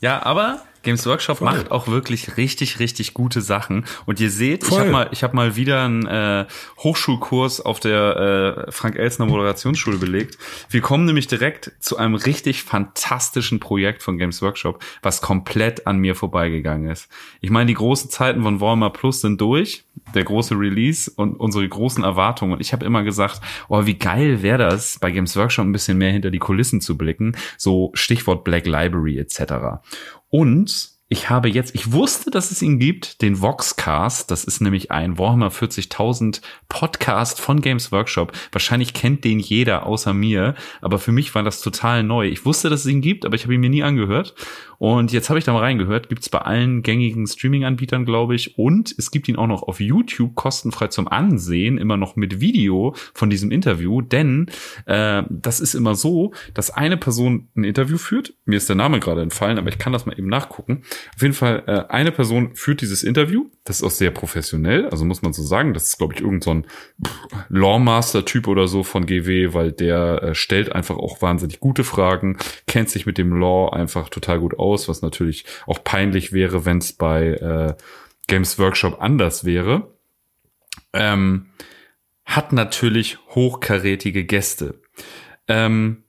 Ja, 0.00 0.22
aber 0.22 0.62
Games 0.86 1.04
Workshop 1.04 1.40
macht 1.40 1.72
auch 1.72 1.88
wirklich 1.88 2.36
richtig, 2.36 2.78
richtig 2.78 3.12
gute 3.12 3.40
Sachen. 3.40 3.84
Und 4.06 4.20
ihr 4.20 4.30
seht, 4.30 4.62
ich 4.62 4.68
Voll. 4.68 4.80
habe 4.80 4.90
mal, 4.90 5.08
ich 5.10 5.24
habe 5.24 5.34
mal 5.34 5.56
wieder 5.56 5.84
einen 5.84 6.06
äh, 6.06 6.46
Hochschulkurs 6.78 7.60
auf 7.60 7.80
der 7.80 8.66
äh, 8.68 8.72
Frank 8.72 8.96
Elsner 8.96 9.26
Moderationsschule 9.26 9.98
belegt. 9.98 10.38
Wir 10.70 10.80
kommen 10.80 11.04
nämlich 11.04 11.26
direkt 11.26 11.72
zu 11.80 11.96
einem 11.96 12.14
richtig 12.14 12.62
fantastischen 12.62 13.58
Projekt 13.58 14.04
von 14.04 14.16
Games 14.16 14.40
Workshop, 14.42 14.82
was 15.02 15.20
komplett 15.20 15.88
an 15.88 15.98
mir 15.98 16.14
vorbeigegangen 16.14 16.88
ist. 16.88 17.08
Ich 17.40 17.50
meine, 17.50 17.66
die 17.66 17.74
großen 17.74 18.08
Zeiten 18.08 18.44
von 18.44 18.60
Warhammer 18.60 18.90
Plus 18.90 19.20
sind 19.20 19.40
durch, 19.40 19.84
der 20.14 20.22
große 20.22 20.54
Release 20.54 21.10
und 21.16 21.34
unsere 21.34 21.68
großen 21.68 22.04
Erwartungen. 22.04 22.52
Und 22.52 22.60
ich 22.60 22.72
habe 22.72 22.86
immer 22.86 23.02
gesagt, 23.02 23.40
oh, 23.68 23.86
wie 23.86 23.98
geil 23.98 24.42
wäre 24.42 24.58
das, 24.58 25.00
bei 25.00 25.10
Games 25.10 25.36
Workshop 25.36 25.66
ein 25.66 25.72
bisschen 25.72 25.98
mehr 25.98 26.12
hinter 26.12 26.30
die 26.30 26.38
Kulissen 26.38 26.80
zu 26.80 26.96
blicken. 26.96 27.36
So 27.58 27.90
Stichwort 27.94 28.44
Black 28.44 28.66
Library 28.66 29.18
etc. 29.18 29.80
Und 30.28 30.96
ich 31.08 31.30
habe 31.30 31.48
jetzt, 31.48 31.72
ich 31.76 31.92
wusste, 31.92 32.32
dass 32.32 32.50
es 32.50 32.62
ihn 32.62 32.80
gibt, 32.80 33.22
den 33.22 33.40
Voxcast. 33.40 34.28
Das 34.28 34.42
ist 34.42 34.60
nämlich 34.60 34.90
ein 34.90 35.18
Warhammer 35.18 35.50
40.000 35.52 36.40
Podcast 36.68 37.40
von 37.40 37.60
Games 37.60 37.92
Workshop. 37.92 38.32
Wahrscheinlich 38.50 38.92
kennt 38.92 39.22
den 39.22 39.38
jeder 39.38 39.86
außer 39.86 40.12
mir, 40.12 40.56
aber 40.80 40.98
für 40.98 41.12
mich 41.12 41.32
war 41.36 41.44
das 41.44 41.60
total 41.60 42.02
neu. 42.02 42.26
Ich 42.26 42.44
wusste, 42.44 42.70
dass 42.70 42.80
es 42.80 42.90
ihn 42.90 43.02
gibt, 43.02 43.24
aber 43.24 43.36
ich 43.36 43.44
habe 43.44 43.54
ihn 43.54 43.60
mir 43.60 43.70
nie 43.70 43.84
angehört. 43.84 44.34
Und 44.78 45.12
jetzt 45.12 45.28
habe 45.28 45.38
ich 45.38 45.44
da 45.44 45.52
mal 45.52 45.60
reingehört. 45.60 46.08
Gibt's 46.08 46.28
bei 46.28 46.38
allen 46.38 46.82
gängigen 46.82 47.26
Streaming-Anbietern, 47.26 48.04
glaube 48.04 48.34
ich. 48.34 48.58
Und 48.58 48.94
es 48.98 49.10
gibt 49.10 49.28
ihn 49.28 49.36
auch 49.36 49.46
noch 49.46 49.62
auf 49.62 49.80
YouTube 49.80 50.34
kostenfrei 50.34 50.88
zum 50.88 51.08
Ansehen, 51.08 51.78
immer 51.78 51.96
noch 51.96 52.16
mit 52.16 52.40
Video 52.40 52.94
von 53.14 53.30
diesem 53.30 53.50
Interview. 53.50 54.00
Denn 54.00 54.50
äh, 54.86 55.22
das 55.30 55.60
ist 55.60 55.74
immer 55.74 55.94
so, 55.94 56.32
dass 56.54 56.70
eine 56.70 56.96
Person 56.96 57.48
ein 57.56 57.64
Interview 57.64 57.98
führt. 57.98 58.34
Mir 58.44 58.56
ist 58.56 58.68
der 58.68 58.76
Name 58.76 59.00
gerade 59.00 59.22
entfallen, 59.22 59.58
aber 59.58 59.68
ich 59.68 59.78
kann 59.78 59.92
das 59.92 60.06
mal 60.06 60.18
eben 60.18 60.28
nachgucken. 60.28 60.82
Auf 61.14 61.22
jeden 61.22 61.34
Fall, 61.34 61.62
äh, 61.66 61.92
eine 61.92 62.12
Person 62.12 62.54
führt 62.54 62.80
dieses 62.80 63.02
Interview. 63.02 63.46
Das 63.64 63.78
ist 63.78 63.82
auch 63.82 63.90
sehr 63.90 64.10
professionell, 64.10 64.88
also 64.88 65.04
muss 65.04 65.22
man 65.22 65.32
so 65.32 65.42
sagen. 65.42 65.74
Das 65.74 65.84
ist, 65.84 65.98
glaube 65.98 66.14
ich, 66.14 66.20
irgend 66.20 66.44
so 66.44 66.62
Lawmaster-Typ 67.48 68.48
oder 68.48 68.68
so 68.68 68.82
von 68.82 69.06
GW, 69.06 69.54
weil 69.54 69.72
der 69.72 70.22
äh, 70.22 70.34
stellt 70.34 70.72
einfach 70.72 70.96
auch 70.96 71.22
wahnsinnig 71.22 71.60
gute 71.60 71.84
Fragen, 71.84 72.38
kennt 72.66 72.90
sich 72.90 73.06
mit 73.06 73.18
dem 73.18 73.32
Law 73.38 73.70
einfach 73.70 74.08
total 74.08 74.40
gut 74.40 74.58
aus, 74.58 74.65
was 74.88 75.02
natürlich 75.02 75.44
auch 75.66 75.82
peinlich 75.82 76.32
wäre, 76.32 76.64
wenn 76.64 76.78
es 76.78 76.92
bei 76.92 77.28
äh, 77.34 77.74
Games 78.26 78.58
Workshop 78.58 79.00
anders 79.00 79.44
wäre. 79.44 79.94
Ähm, 80.92 81.46
hat 82.24 82.52
natürlich 82.52 83.18
hochkarätige 83.34 84.24
Gäste. 84.24 84.80
Ähm, 85.48 86.02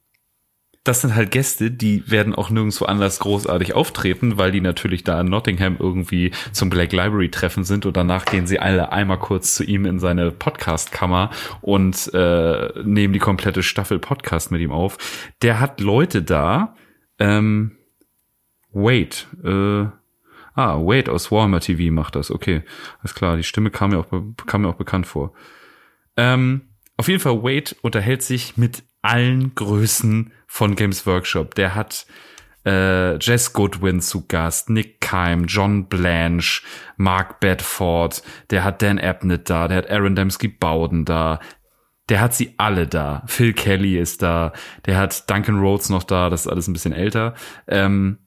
das 0.87 1.01
sind 1.01 1.15
halt 1.15 1.31
Gäste, 1.31 1.69
die 1.69 2.09
werden 2.09 2.33
auch 2.33 2.49
nirgendwo 2.49 2.85
anders 2.85 3.19
großartig 3.19 3.73
auftreten, 3.73 4.37
weil 4.37 4.51
die 4.51 4.61
natürlich 4.61 5.03
da 5.03 5.19
in 5.19 5.27
Nottingham 5.27 5.75
irgendwie 5.79 6.31
zum 6.53 6.69
Black 6.69 6.93
Library 6.93 7.29
Treffen 7.29 7.65
sind 7.65 7.85
und 7.85 7.97
danach 7.97 8.25
gehen 8.25 8.47
sie 8.47 8.59
alle 8.59 8.91
einmal 8.91 9.19
kurz 9.19 9.53
zu 9.53 9.63
ihm 9.65 9.85
in 9.85 9.99
seine 9.99 10.31
Podcast-Kammer 10.31 11.31
und 11.61 12.13
äh, 12.13 12.69
nehmen 12.83 13.13
die 13.13 13.19
komplette 13.19 13.63
Staffel 13.63 13.99
Podcast 13.99 14.51
mit 14.51 14.61
ihm 14.61 14.71
auf. 14.71 14.97
Der 15.41 15.59
hat 15.59 15.81
Leute 15.81 16.23
da, 16.23 16.75
ähm, 17.19 17.76
Wait, 18.77 19.27
äh, 19.43 19.85
ah, 20.53 20.77
Wait 20.79 21.09
aus 21.09 21.31
Warhammer 21.31 21.59
TV 21.59 21.91
macht 21.91 22.15
das, 22.15 22.29
okay, 22.29 22.63
alles 22.99 23.15
klar, 23.15 23.37
die 23.37 23.43
Stimme 23.43 23.71
kam 23.71 23.89
mir 23.89 23.99
auch, 23.99 24.07
kam 24.45 24.61
mir 24.61 24.69
auch 24.69 24.75
bekannt 24.75 25.07
vor. 25.07 25.33
Ähm, 26.15 26.69
auf 26.95 27.07
jeden 27.07 27.19
Fall, 27.19 27.43
Wade 27.43 27.75
unterhält 27.81 28.21
sich 28.21 28.55
mit 28.55 28.83
allen 29.01 29.55
Größen 29.55 30.31
von 30.47 30.75
Games 30.75 31.05
Workshop. 31.05 31.55
Der 31.55 31.73
hat 31.75 32.05
äh, 32.65 33.17
Jess 33.17 33.53
Goodwin 33.53 34.01
zu 34.01 34.27
Gast, 34.27 34.69
Nick 34.69 35.01
Keim, 35.01 35.45
John 35.45 35.87
Blanche, 35.87 36.61
Mark 36.97 37.39
Bedford, 37.39 38.21
der 38.51 38.63
hat 38.63 38.81
Dan 38.81 38.99
Abnett 38.99 39.49
da, 39.49 39.67
der 39.67 39.77
hat 39.77 39.89
Aaron 39.89 40.15
Dembski 40.15 40.49
Bowden 40.49 41.05
da, 41.05 41.39
der 42.09 42.21
hat 42.21 42.33
sie 42.33 42.53
alle 42.57 42.87
da. 42.87 43.23
Phil 43.25 43.53
Kelly 43.53 43.97
ist 43.97 44.21
da, 44.21 44.53
der 44.85 44.97
hat 44.97 45.29
Duncan 45.29 45.59
Rhodes 45.59 45.89
noch 45.89 46.03
da, 46.03 46.29
das 46.29 46.41
ist 46.41 46.47
alles 46.47 46.67
ein 46.67 46.73
bisschen 46.73 46.93
älter. 46.93 47.33
Ähm, 47.67 48.19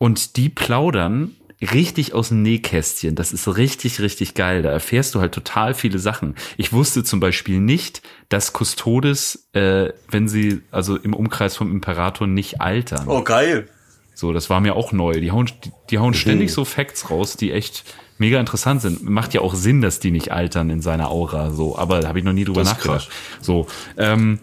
und 0.00 0.36
die 0.38 0.48
plaudern 0.48 1.36
richtig 1.60 2.14
aus 2.14 2.28
dem 2.30 2.40
Nähkästchen. 2.40 3.14
Das 3.14 3.34
ist 3.34 3.46
richtig, 3.58 4.00
richtig 4.00 4.32
geil. 4.32 4.62
Da 4.62 4.70
erfährst 4.70 5.14
du 5.14 5.20
halt 5.20 5.32
total 5.32 5.74
viele 5.74 5.98
Sachen. 5.98 6.36
Ich 6.56 6.72
wusste 6.72 7.04
zum 7.04 7.20
Beispiel 7.20 7.60
nicht, 7.60 8.00
dass 8.30 8.54
Custodes, 8.54 9.50
äh, 9.52 9.90
wenn 10.08 10.26
sie 10.26 10.62
also 10.70 10.96
im 10.96 11.12
Umkreis 11.12 11.54
vom 11.54 11.70
Imperator 11.70 12.26
nicht 12.26 12.62
altern. 12.62 13.08
Oh, 13.08 13.22
geil. 13.22 13.68
So, 14.14 14.32
das 14.32 14.48
war 14.48 14.60
mir 14.60 14.74
auch 14.74 14.92
neu. 14.92 15.20
Die 15.20 15.32
hauen, 15.32 15.50
die, 15.64 15.70
die 15.90 15.98
hauen 15.98 16.14
ständig 16.14 16.50
so 16.50 16.64
Facts 16.64 17.10
raus, 17.10 17.36
die 17.36 17.52
echt 17.52 17.84
mega 18.16 18.40
interessant 18.40 18.80
sind. 18.80 19.06
Macht 19.06 19.34
ja 19.34 19.42
auch 19.42 19.54
Sinn, 19.54 19.82
dass 19.82 20.00
die 20.00 20.12
nicht 20.12 20.32
altern 20.32 20.70
in 20.70 20.80
seiner 20.80 21.10
Aura. 21.10 21.50
So, 21.50 21.76
aber 21.76 22.00
da 22.00 22.08
habe 22.08 22.18
ich 22.18 22.24
noch 22.24 22.32
nie 22.32 22.44
drüber 22.44 22.64
nachgedacht. 22.64 23.10
So, 23.42 23.66
ähm, 23.98 24.40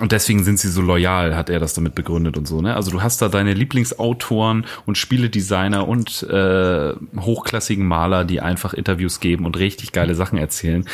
und 0.00 0.10
deswegen 0.10 0.42
sind 0.42 0.58
sie 0.58 0.70
so 0.70 0.82
loyal, 0.82 1.36
hat 1.36 1.50
er 1.50 1.60
das 1.60 1.74
damit 1.74 1.94
begründet 1.94 2.36
und 2.36 2.48
so. 2.48 2.60
Ne? 2.60 2.74
Also 2.74 2.90
du 2.90 3.02
hast 3.02 3.22
da 3.22 3.28
deine 3.28 3.54
Lieblingsautoren 3.54 4.66
und 4.86 4.98
Spieledesigner 4.98 5.86
und 5.86 6.24
äh, 6.24 6.94
hochklassigen 7.16 7.86
Maler, 7.86 8.24
die 8.24 8.40
einfach 8.40 8.74
Interviews 8.74 9.20
geben 9.20 9.46
und 9.46 9.56
richtig 9.56 9.92
geile 9.92 10.16
Sachen 10.16 10.38
erzählen. 10.38 10.84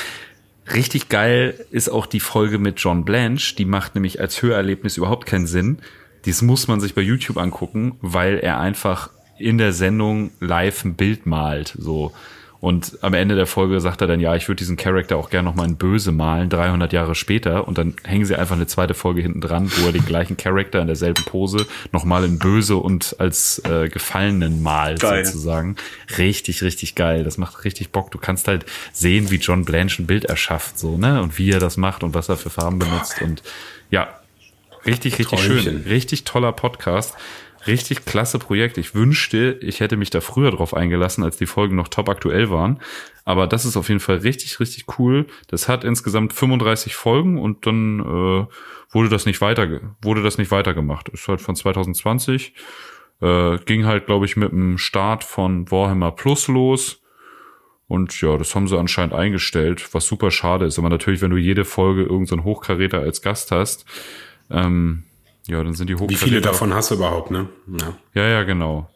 Richtig 0.74 1.09
geil 1.09 1.55
ist 1.70 1.88
auch 1.88 2.05
die 2.05 2.20
Folge 2.20 2.59
mit 2.59 2.78
John 2.78 3.05
Blanche. 3.05 3.55
Die 3.57 3.64
macht 3.64 3.94
nämlich 3.94 4.20
als 4.20 4.42
Hörerlebnis 4.42 4.98
überhaupt 4.98 5.26
keinen 5.26 5.46
Sinn. 5.46 5.78
Dies 6.26 6.42
muss 6.42 6.68
man 6.68 6.80
sich 6.80 6.94
bei 6.94 7.01
YouTube 7.01 7.38
angucken, 7.38 7.96
weil 8.03 8.38
er 8.38 8.61
einfach 8.61 9.09
in 9.38 9.57
der 9.57 9.72
Sendung 9.72 10.30
live 10.40 10.84
ein 10.84 10.94
Bild 10.94 11.24
malt. 11.24 11.74
So. 11.78 12.12
Und 12.61 12.98
am 13.00 13.14
Ende 13.14 13.36
der 13.36 13.46
Folge 13.46 13.80
sagt 13.80 14.02
er 14.02 14.06
dann, 14.06 14.20
ja, 14.20 14.34
ich 14.36 14.46
würde 14.46 14.58
diesen 14.58 14.76
Charakter 14.76 15.16
auch 15.16 15.30
gerne 15.30 15.48
nochmal 15.48 15.66
in 15.66 15.76
Böse 15.76 16.12
malen, 16.12 16.50
300 16.50 16.92
Jahre 16.92 17.14
später. 17.14 17.66
Und 17.66 17.78
dann 17.78 17.94
hängen 18.04 18.26
sie 18.26 18.36
einfach 18.36 18.54
eine 18.54 18.66
zweite 18.66 18.92
Folge 18.92 19.22
hinten 19.22 19.40
dran, 19.40 19.72
wo 19.76 19.86
er 19.86 19.92
den 19.92 20.04
gleichen 20.04 20.36
Charakter 20.36 20.80
in 20.80 20.86
derselben 20.86 21.24
Pose 21.24 21.66
nochmal 21.90 22.24
in 22.24 22.38
Böse 22.38 22.76
und 22.76 23.16
als 23.18 23.62
äh, 23.64 23.88
Gefallenen 23.88 24.62
malt, 24.62 25.00
Geil. 25.00 25.24
sozusagen. 25.24 25.76
Richtig, 26.18 26.62
richtig 26.62 26.94
geil. 26.94 27.24
Das 27.24 27.38
macht 27.38 27.64
richtig 27.64 27.92
Bock. 27.92 28.11
Du 28.11 28.18
kannst 28.18 28.46
halt 28.46 28.66
sehen, 28.92 29.30
wie 29.30 29.36
John 29.36 29.64
Blanche 29.64 30.02
ein 30.02 30.06
Bild 30.06 30.26
erschafft, 30.26 30.78
so, 30.78 30.98
ne? 30.98 31.22
Und 31.22 31.38
wie 31.38 31.50
er 31.50 31.61
das 31.61 31.78
macht 31.78 32.02
und 32.02 32.12
was 32.12 32.28
er 32.28 32.36
für 32.36 32.50
Farben 32.50 32.78
benutzt. 32.78 33.22
Und 33.22 33.42
ja, 33.90 34.20
richtig, 34.84 35.18
richtig 35.18 35.28
Träumchen. 35.40 35.62
schön. 35.62 35.82
Richtig 35.88 36.24
toller 36.24 36.52
Podcast. 36.52 37.14
Richtig 37.70 38.04
klasse 38.04 38.40
Projekt. 38.40 38.78
Ich 38.78 38.96
wünschte, 38.96 39.56
ich 39.62 39.78
hätte 39.78 39.96
mich 39.96 40.10
da 40.10 40.20
früher 40.20 40.50
drauf 40.50 40.74
eingelassen, 40.74 41.22
als 41.22 41.36
die 41.36 41.46
Folgen 41.46 41.76
noch 41.76 41.86
top 41.86 42.08
aktuell 42.08 42.50
waren. 42.50 42.80
Aber 43.24 43.46
das 43.46 43.64
ist 43.64 43.76
auf 43.76 43.88
jeden 43.88 44.00
Fall 44.00 44.16
richtig, 44.16 44.58
richtig 44.58 44.98
cool. 44.98 45.26
Das 45.46 45.68
hat 45.68 45.84
insgesamt 45.84 46.32
35 46.32 46.96
Folgen 46.96 47.38
und 47.38 47.66
dann 47.66 48.00
äh, 48.00 48.46
wurde 48.90 49.08
das 49.08 49.24
nicht 49.24 49.40
weiter, 49.40 49.68
wurde 50.02 50.24
das 50.24 50.36
nicht 50.36 50.50
weitergemacht. 50.50 51.10
Ist 51.10 51.28
halt 51.28 51.40
von 51.40 51.54
2020. 51.54 52.54
Äh, 53.20 53.58
ging 53.58 53.86
halt, 53.86 54.06
glaube 54.06 54.26
ich, 54.26 54.36
mit 54.36 54.50
dem 54.50 54.76
Start 54.76 55.22
von 55.22 55.70
Warhammer 55.70 56.10
Plus 56.10 56.48
los. 56.48 57.02
Und 57.86 58.20
ja, 58.20 58.36
das 58.36 58.52
haben 58.56 58.66
sie 58.66 58.78
anscheinend 58.78 59.14
eingestellt, 59.14 59.94
was 59.94 60.06
super 60.06 60.32
schade 60.32 60.64
ist. 60.64 60.80
Aber 60.80 60.88
natürlich, 60.88 61.22
wenn 61.22 61.30
du 61.30 61.36
jede 61.36 61.64
Folge 61.64 62.02
irgendeinen 62.02 62.40
so 62.40 62.44
Hochkaräter 62.44 62.98
als 62.98 63.22
Gast 63.22 63.52
hast, 63.52 63.84
ähm, 64.50 65.04
ja, 65.51 65.62
dann 65.62 65.74
sind 65.74 65.90
die 65.90 65.94
Hochkaräter. 65.94 66.20
Wie 66.20 66.28
viele 66.28 66.40
davon 66.40 66.72
hast 66.74 66.90
du 66.90 66.94
überhaupt, 66.94 67.30
ne? 67.30 67.48
Ja. 67.66 67.94
Ja, 68.14 68.28
ja, 68.28 68.42
genau. 68.44 68.88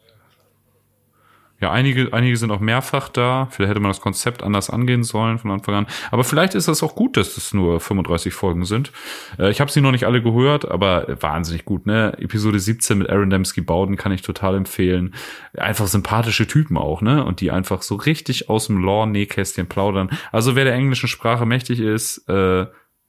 Ja, 1.61 1.71
einige, 1.71 2.11
einige 2.11 2.35
sind 2.35 2.51
auch 2.51 2.59
mehrfach 2.59 3.07
da. 3.07 3.47
Vielleicht 3.49 3.69
hätte 3.69 3.79
man 3.79 3.89
das 3.89 4.01
Konzept 4.01 4.43
anders 4.43 4.69
angehen 4.69 5.03
sollen 5.03 5.39
von 5.39 5.51
Anfang 5.51 5.75
an. 5.75 5.87
Aber 6.11 6.25
vielleicht 6.25 6.53
ist 6.53 6.67
das 6.67 6.83
auch 6.83 6.95
gut, 6.95 7.15
dass 7.15 7.37
es 7.37 7.53
nur 7.53 7.79
35 7.79 8.33
Folgen 8.33 8.65
sind. 8.65 8.91
Äh, 9.39 9.51
ich 9.51 9.61
habe 9.61 9.71
sie 9.71 9.79
noch 9.79 9.91
nicht 9.91 10.05
alle 10.05 10.21
gehört, 10.21 10.69
aber 10.69 11.07
wahnsinnig 11.21 11.63
gut. 11.63 11.85
Ne? 11.85 12.13
Episode 12.19 12.59
17 12.59 12.97
mit 12.97 13.09
Aaron 13.09 13.29
Dembski 13.29 13.61
Bowden 13.61 13.95
kann 13.95 14.11
ich 14.11 14.21
total 14.21 14.55
empfehlen. 14.55 15.15
Einfach 15.57 15.87
sympathische 15.87 16.45
Typen 16.45 16.77
auch, 16.77 17.01
ne? 17.01 17.23
Und 17.23 17.39
die 17.39 17.51
einfach 17.51 17.81
so 17.81 17.95
richtig 17.95 18.49
aus 18.49 18.67
dem 18.67 18.77
Lore-Nähkästchen 18.77 19.67
plaudern. 19.67 20.09
Also 20.33 20.55
wer 20.55 20.65
der 20.65 20.73
englischen 20.73 21.07
Sprache 21.07 21.45
mächtig 21.45 21.79
ist, 21.79 22.27
äh, 22.27 22.65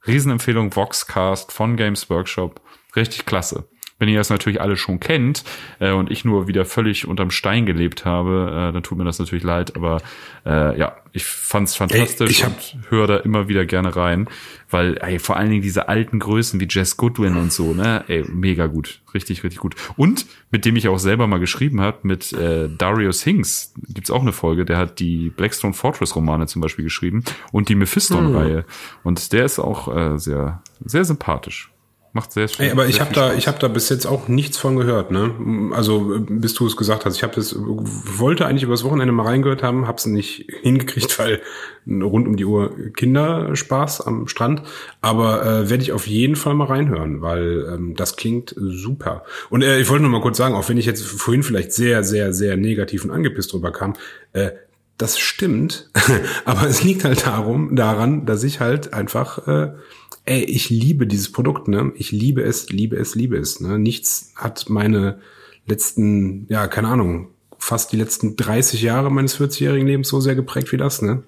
Riesenempfehlung 0.07 0.73
Voxcast 0.73 1.51
von 1.51 1.75
Games 1.75 2.09
Workshop. 2.09 2.61
Richtig 2.97 3.25
klasse. 3.25 3.65
Wenn 3.99 4.09
ihr 4.09 4.17
das 4.19 4.29
natürlich 4.29 4.61
alle 4.61 4.77
schon 4.77 4.99
kennt 4.99 5.43
äh, 5.79 5.91
und 5.91 6.11
ich 6.11 6.23
nur 6.23 6.47
wieder 6.47 6.65
völlig 6.65 7.07
unterm 7.07 7.31
Stein 7.31 7.65
gelebt 7.65 8.05
habe, 8.05 8.69
äh, 8.69 8.71
dann 8.71 8.83
tut 8.83 8.97
mir 8.97 9.05
das 9.05 9.17
natürlich 9.17 9.43
leid. 9.43 9.75
Aber 9.75 10.01
äh, 10.45 10.77
ja, 10.77 10.97
ich 11.13 11.25
fand's 11.25 11.75
fantastisch 11.75 12.29
ich 12.29 12.43
hab- 12.43 12.51
und 12.51 12.91
höre 12.91 13.07
da 13.07 13.17
immer 13.17 13.47
wieder 13.47 13.65
gerne 13.65 13.95
rein, 13.95 14.29
weil 14.69 14.97
ey, 14.97 15.17
vor 15.17 15.35
allen 15.35 15.49
Dingen 15.49 15.63
diese 15.63 15.89
alten 15.89 16.19
Größen 16.19 16.59
wie 16.59 16.67
Jess 16.69 16.97
Goodwin 16.97 17.37
und 17.37 17.51
so, 17.51 17.73
ne, 17.73 18.03
ey, 18.07 18.23
mega 18.27 18.67
gut, 18.67 19.01
richtig, 19.15 19.43
richtig 19.43 19.59
gut. 19.59 19.75
Und 19.95 20.27
mit 20.51 20.65
dem 20.65 20.75
ich 20.75 20.87
auch 20.87 20.99
selber 20.99 21.25
mal 21.25 21.39
geschrieben 21.39 21.81
habe, 21.81 21.97
mit 22.03 22.33
äh, 22.33 22.69
Darius 22.69 23.23
Hinks 23.23 23.73
gibt's 23.87 24.11
auch 24.11 24.21
eine 24.21 24.33
Folge, 24.33 24.63
der 24.63 24.77
hat 24.77 24.99
die 24.99 25.31
Blackstone 25.31 25.73
Fortress 25.73 26.15
Romane 26.15 26.45
zum 26.45 26.61
Beispiel 26.61 26.85
geschrieben 26.85 27.23
und 27.51 27.67
die 27.69 27.75
Mephiston-Reihe. 27.75 28.65
Und 29.03 29.33
der 29.33 29.45
ist 29.45 29.57
auch 29.57 29.95
äh, 29.95 30.19
sehr, 30.19 30.61
sehr 30.85 31.03
sympathisch. 31.03 31.71
Macht 32.13 32.31
sehr 32.31 32.47
schön. 32.47 32.65
Ey, 32.65 32.71
aber 32.71 32.87
ich 32.87 32.95
sehr 32.95 33.01
habe 33.01 33.13
viel 33.13 33.21
da, 33.21 33.33
ich 33.33 33.47
habe 33.47 33.59
da 33.59 33.67
bis 33.67 33.89
jetzt 33.89 34.05
auch 34.05 34.27
nichts 34.27 34.57
von 34.57 34.75
gehört, 34.75 35.11
ne? 35.11 35.71
Also 35.73 36.19
bis 36.19 36.53
du 36.53 36.65
es 36.65 36.77
gesagt 36.77 37.05
hast, 37.05 37.15
ich 37.15 37.23
habe 37.23 37.35
das 37.35 37.55
wollte 37.57 38.45
eigentlich 38.45 38.63
übers 38.63 38.83
Wochenende 38.83 39.11
mal 39.11 39.25
reingehört 39.25 39.61
haben, 39.61 39.87
habe 39.87 39.97
es 39.97 40.05
nicht 40.05 40.47
hingekriegt, 40.61 41.19
weil 41.19 41.41
rund 41.87 42.27
um 42.27 42.35
die 42.35 42.45
Uhr 42.45 42.73
Kinderspaß 42.95 44.01
am 44.01 44.27
Strand. 44.27 44.63
Aber 45.01 45.45
äh, 45.45 45.69
werde 45.69 45.83
ich 45.83 45.91
auf 45.91 46.07
jeden 46.07 46.35
Fall 46.35 46.53
mal 46.53 46.65
reinhören, 46.65 47.21
weil 47.21 47.65
ähm, 47.73 47.95
das 47.95 48.15
klingt 48.15 48.55
super. 48.57 49.23
Und 49.49 49.61
äh, 49.61 49.79
ich 49.79 49.89
wollte 49.89 50.03
nur 50.03 50.11
mal 50.11 50.21
kurz 50.21 50.37
sagen, 50.37 50.55
auch 50.55 50.67
wenn 50.69 50.77
ich 50.77 50.85
jetzt 50.85 51.03
vorhin 51.03 51.43
vielleicht 51.43 51.73
sehr, 51.73 52.03
sehr, 52.03 52.33
sehr 52.33 52.57
negativ 52.57 53.05
und 53.05 53.11
angepisst 53.11 53.53
drüber 53.53 53.71
kam, 53.71 53.93
äh, 54.33 54.51
das 54.97 55.19
stimmt, 55.19 55.89
aber 56.45 56.67
es 56.67 56.83
liegt 56.83 57.03
halt 57.03 57.25
darum, 57.25 57.75
daran, 57.75 58.25
dass 58.25 58.43
ich 58.43 58.59
halt 58.59 58.93
einfach, 58.93 59.47
äh, 59.47 59.73
ey, 60.27 60.43
ich 60.43 60.69
liebe 60.69 61.07
dieses 61.07 61.31
Produkt, 61.31 61.67
ne? 61.67 61.91
Ich 61.95 62.11
liebe 62.11 62.41
es, 62.43 62.69
liebe 62.69 62.95
es, 62.97 63.15
liebe 63.15 63.37
es. 63.37 63.59
Ne? 63.61 63.79
Nichts 63.79 64.33
hat 64.35 64.69
meine 64.69 65.19
letzten, 65.65 66.45
ja, 66.49 66.67
keine 66.67 66.89
Ahnung, 66.89 67.29
fast 67.57 67.91
die 67.91 67.97
letzten 67.97 68.35
30 68.35 68.81
Jahre 68.81 69.09
meines 69.11 69.39
40-jährigen 69.39 69.87
Lebens 69.87 70.07
so 70.09 70.19
sehr 70.19 70.35
geprägt 70.35 70.71
wie 70.71 70.77
das, 70.77 71.01
ne? 71.01 71.23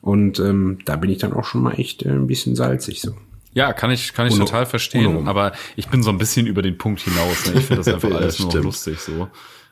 Und 0.00 0.38
ähm, 0.38 0.78
da 0.84 0.96
bin 0.96 1.08
ich 1.10 1.18
dann 1.18 1.32
auch 1.32 1.44
schon 1.44 1.62
mal 1.62 1.74
echt 1.78 2.02
äh, 2.02 2.10
ein 2.10 2.26
bisschen 2.26 2.56
salzig 2.56 3.00
so. 3.00 3.14
Ja, 3.52 3.72
kann 3.72 3.90
ich, 3.90 4.12
kann 4.14 4.26
ich 4.26 4.34
Uno- 4.34 4.44
total 4.46 4.66
verstehen, 4.66 5.06
Uno. 5.16 5.30
aber 5.30 5.52
ich 5.76 5.88
bin 5.88 6.02
so 6.02 6.10
ein 6.10 6.18
bisschen 6.18 6.46
über 6.46 6.60
den 6.60 6.76
Punkt 6.76 7.00
hinaus. 7.02 7.46
Ne? 7.46 7.60
Ich 7.60 7.66
finde 7.66 7.82
das 7.84 7.88
einfach 7.94 8.10
Ja, 8.10 8.16
alles 8.16 8.38
nur 8.40 8.50
stimmt. 8.50 8.64
lustig 8.64 8.98
so. 8.98 9.28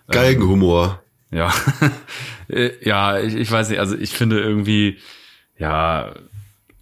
Galgenhumor. 0.09 1.03
Ja, 1.31 1.53
Äh, 2.49 2.71
ja, 2.87 3.19
ich, 3.19 3.35
ich 3.35 3.51
weiß 3.51 3.71
nicht, 3.71 3.79
also 3.79 3.97
ich 3.97 4.11
finde 4.13 4.39
irgendwie, 4.41 4.99
ja, 5.59 6.15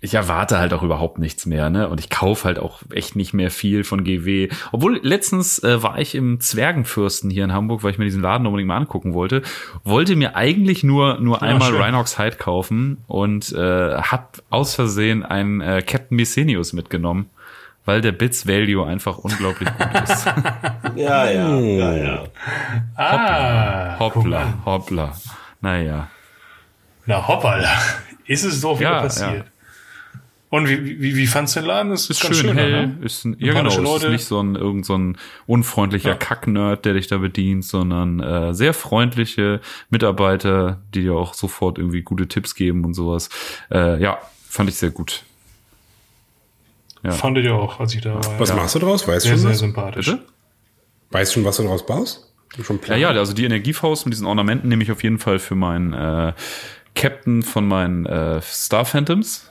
ich 0.03 0.15
erwarte 0.15 0.59
halt 0.59 0.73
auch 0.73 0.83
überhaupt 0.83 1.19
nichts 1.19 1.45
mehr, 1.45 1.69
ne? 1.69 1.87
Und 1.89 2.01
ich 2.01 2.09
kaufe 2.09 2.45
halt 2.47 2.59
auch 2.59 2.81
echt 2.91 3.17
nicht 3.17 3.35
mehr 3.35 3.51
viel 3.51 3.85
von 3.85 4.03
GW. 4.03 4.49
Obwohl 4.73 4.99
letztens 5.03 5.63
äh, 5.63 5.83
war 5.83 5.99
ich 5.99 6.15
im 6.15 6.41
Zwergenfürsten 6.41 7.29
hier 7.31 7.45
in 7.45 7.53
Hamburg, 7.53 7.83
weil 7.83 7.91
ich 7.91 7.99
mir 7.99 8.07
diesen 8.07 8.23
Laden 8.23 8.47
unbedingt 8.47 8.69
mal 8.69 8.79
angucken 8.79 9.13
wollte. 9.13 9.43
Wollte 9.85 10.17
mir 10.17 10.37
eigentlich 10.37 10.83
nur 10.85 11.21
nur 11.21 11.43
einmal 11.43 11.71
schön. 11.73 11.83
Rhinox 11.83 12.19
Hide 12.19 12.37
kaufen 12.37 13.05
und 13.09 13.53
äh, 13.53 13.97
hab 13.99 14.39
aus 14.49 14.75
Versehen 14.75 15.23
einen 15.23 15.61
äh, 15.61 15.83
Captain 15.87 16.17
Misenius 16.17 16.73
mitgenommen, 16.73 17.29
weil 17.85 18.01
der 18.01 18.13
Bits 18.13 18.47
Value 18.47 18.87
einfach 18.87 19.19
unglaublich 19.19 19.69
gut 19.77 20.03
ist. 20.09 20.27
Ja, 20.97 21.31
ja, 21.31 21.57
ja, 21.61 21.95
ja. 21.95 22.25
Ah, 22.97 23.99
Hoppla, 23.99 24.55
hoppla. 24.65 25.13
Naja. 25.61 26.09
na 27.07 27.29
hoppala. 27.29 27.69
Ist 28.27 28.45
es 28.45 28.61
doch 28.61 28.79
wieder 28.81 28.91
Ja, 28.91 29.01
passiert. 29.03 29.37
ja. 29.37 29.45
Und 30.51 30.69
wie, 30.69 31.01
wie, 31.01 31.17
wie 31.17 31.27
fandst 31.29 31.55
du 31.55 31.61
den 31.61 31.67
Laden? 31.69 31.91
Das 31.91 32.11
ist 32.11 32.21
ganz 32.23 32.37
schön 32.37 32.49
schöner, 32.49 32.61
hell, 32.61 32.87
ne? 32.89 32.99
ist 33.03 33.25
ein, 33.25 33.37
ja 33.39 33.53
genau, 33.53 33.69
es 33.69 33.77
ist 33.77 33.83
Leute. 33.83 34.11
nicht 34.11 34.25
so 34.25 34.41
ein 34.43 34.57
irgend 34.57 34.85
so 34.85 34.99
ein 34.99 35.17
unfreundlicher 35.47 36.11
Ja. 36.11 36.15
Kacknerd, 36.17 36.85
der 36.85 36.95
dich 36.95 37.07
da 37.07 37.19
bedient, 37.19 37.65
sondern 37.65 38.19
äh, 38.19 38.53
sehr 38.53 38.75
freundliche 38.75 39.61
Mitarbeiter, 39.91 40.81
die 40.93 41.03
dir 41.03 41.15
auch 41.15 41.35
sofort 41.35 41.79
irgendwie 41.79 42.03
gute 42.03 42.27
Tipps 42.27 42.57
geben 42.57 42.85
und 42.85 42.95
sowas. 42.95 43.29
Äh, 43.71 44.03
ja, 44.03 44.19
fand 44.49 44.69
ich 44.69 44.75
sehr 44.77 44.91
gut. 44.91 45.23
Ja. 47.05 47.13
Fand 47.13 47.39
ich 47.39 47.49
auch, 47.49 47.79
als 47.81 47.95
ich 47.95 48.01
da 48.03 48.15
war. 48.15 48.41
Was 48.41 48.49
ja. 48.51 48.57
machst 48.57 48.75
du 48.75 48.81
draus? 48.81 49.07
Weißt 49.07 49.23
Sehr, 49.23 49.33
schon 49.33 49.41
sehr 49.41 49.51
was? 49.53 49.59
sympathisch. 49.61 50.07
Bitte? 50.07 50.25
Weißt 51.13 51.33
schon, 51.33 51.45
was 51.45 51.57
du 51.57 51.63
daraus 51.63 51.87
baust? 51.87 52.27
Schon 52.63 52.77
Ja, 52.77 52.83
Plan? 52.83 53.01
ja, 53.01 53.09
also 53.11 53.33
die 53.33 53.45
Energiefaust 53.45 54.05
mit 54.05 54.13
diesen 54.15 54.27
Ornamenten 54.27 54.69
nehme 54.69 54.83
ich 54.83 54.91
auf 54.91 55.03
jeden 55.05 55.19
Fall 55.21 55.39
für 55.39 55.55
meinen 55.55 55.93
äh, 55.95 56.33
Captain 56.97 57.43
von 57.43 57.67
meinen 57.69 58.05
äh, 58.07 58.41
Star 58.43 58.85
Phantoms. 58.85 59.50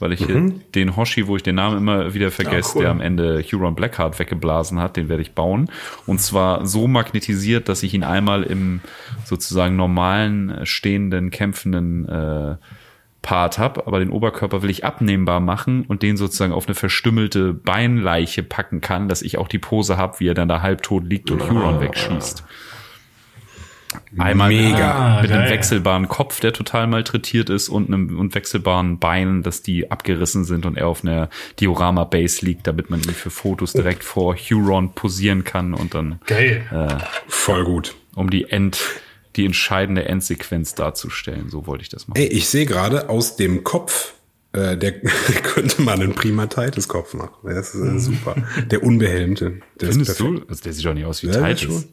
Weil 0.00 0.12
ich 0.12 0.26
hier 0.26 0.52
den 0.74 0.96
Hoshi, 0.96 1.28
wo 1.28 1.36
ich 1.36 1.42
den 1.44 1.54
Namen 1.54 1.78
immer 1.78 2.14
wieder 2.14 2.30
vergesse, 2.30 2.76
cool. 2.76 2.82
der 2.82 2.90
am 2.90 3.00
Ende 3.00 3.42
Huron 3.42 3.76
Blackheart 3.76 4.18
weggeblasen 4.18 4.80
hat, 4.80 4.96
den 4.96 5.08
werde 5.08 5.22
ich 5.22 5.32
bauen. 5.32 5.70
Und 6.06 6.20
zwar 6.20 6.66
so 6.66 6.88
magnetisiert, 6.88 7.68
dass 7.68 7.82
ich 7.84 7.94
ihn 7.94 8.02
einmal 8.02 8.42
im 8.42 8.80
sozusagen 9.24 9.76
normalen, 9.76 10.50
äh, 10.50 10.66
stehenden, 10.66 11.30
kämpfenden 11.30 12.08
äh, 12.08 12.56
Part 13.22 13.58
habe, 13.58 13.86
aber 13.86 14.00
den 14.00 14.10
Oberkörper 14.10 14.62
will 14.62 14.68
ich 14.68 14.84
abnehmbar 14.84 15.40
machen 15.40 15.86
und 15.86 16.02
den 16.02 16.18
sozusagen 16.18 16.52
auf 16.52 16.66
eine 16.66 16.74
verstümmelte 16.74 17.54
Beinleiche 17.54 18.42
packen 18.42 18.82
kann, 18.82 19.08
dass 19.08 19.22
ich 19.22 19.38
auch 19.38 19.48
die 19.48 19.58
Pose 19.58 19.96
habe, 19.96 20.20
wie 20.20 20.28
er 20.28 20.34
dann 20.34 20.48
da 20.48 20.60
halbtot 20.60 21.04
liegt 21.04 21.30
und 21.30 21.48
Huron 21.48 21.80
wegschießt. 21.80 22.44
Einmal 24.18 24.48
Mega. 24.48 25.20
mit 25.22 25.30
einem 25.30 25.42
geil. 25.42 25.50
wechselbaren 25.50 26.08
Kopf, 26.08 26.40
der 26.40 26.52
total 26.52 26.86
malträtiert 26.86 27.50
ist 27.50 27.68
und 27.68 27.88
einem 27.88 28.18
und 28.18 28.34
wechselbaren 28.34 28.98
Beinen, 28.98 29.42
dass 29.42 29.62
die 29.62 29.90
abgerissen 29.90 30.44
sind 30.44 30.66
und 30.66 30.76
er 30.76 30.86
auf 30.88 31.02
einer 31.04 31.28
Diorama-Base 31.60 32.44
liegt, 32.44 32.66
damit 32.66 32.90
man 32.90 33.00
ihn 33.02 33.14
für 33.14 33.30
Fotos 33.30 33.72
direkt 33.72 34.04
vor 34.04 34.36
Huron 34.36 34.92
posieren 34.94 35.44
kann 35.44 35.74
und 35.74 35.94
dann 35.94 36.20
Geil. 36.26 36.64
Voll 37.28 37.64
gut. 37.64 37.94
um 38.14 38.30
die 38.30 38.50
End, 38.50 38.78
die 39.36 39.44
entscheidende 39.46 40.04
Endsequenz 40.04 40.74
darzustellen. 40.74 41.50
So 41.50 41.66
wollte 41.66 41.82
ich 41.82 41.88
das 41.88 42.06
machen. 42.08 42.18
Ey, 42.20 42.26
ich 42.28 42.48
sehe 42.48 42.66
gerade 42.66 43.08
aus 43.08 43.36
dem 43.36 43.64
Kopf, 43.64 44.14
äh, 44.52 44.76
der 44.76 44.92
könnte 45.42 45.82
man 45.82 46.00
einen 46.00 46.14
Primateites-Kopf 46.14 47.14
machen. 47.14 47.34
Der 47.44 47.56
ist 47.58 47.74
äh, 47.74 47.98
super. 47.98 48.36
Der 48.70 48.82
Unbehelmte. 48.84 49.60
Der 49.80 49.88
Findest 49.90 50.20
du? 50.20 50.42
Also 50.48 50.62
der 50.62 50.72
sieht 50.72 50.84
doch 50.86 50.94
nicht 50.94 51.04
aus 51.06 51.22
wie 51.24 51.26
Ja, 51.28 51.52
Titus. 51.52 51.86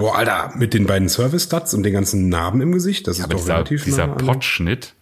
Boah, 0.00 0.16
Alter, 0.16 0.52
mit 0.56 0.72
den 0.72 0.86
beiden 0.86 1.10
Service-Stats 1.10 1.74
und 1.74 1.82
den 1.82 1.92
ganzen 1.92 2.30
Narben 2.30 2.62
im 2.62 2.72
Gesicht, 2.72 3.06
das 3.06 3.18
ist 3.18 3.24
Aber 3.24 3.34
doch 3.34 3.40
dieser, 3.40 3.54
relativ 3.54 3.84
dieser 3.84 4.06
nah 4.06 4.14
Potschnitt, 4.14 4.94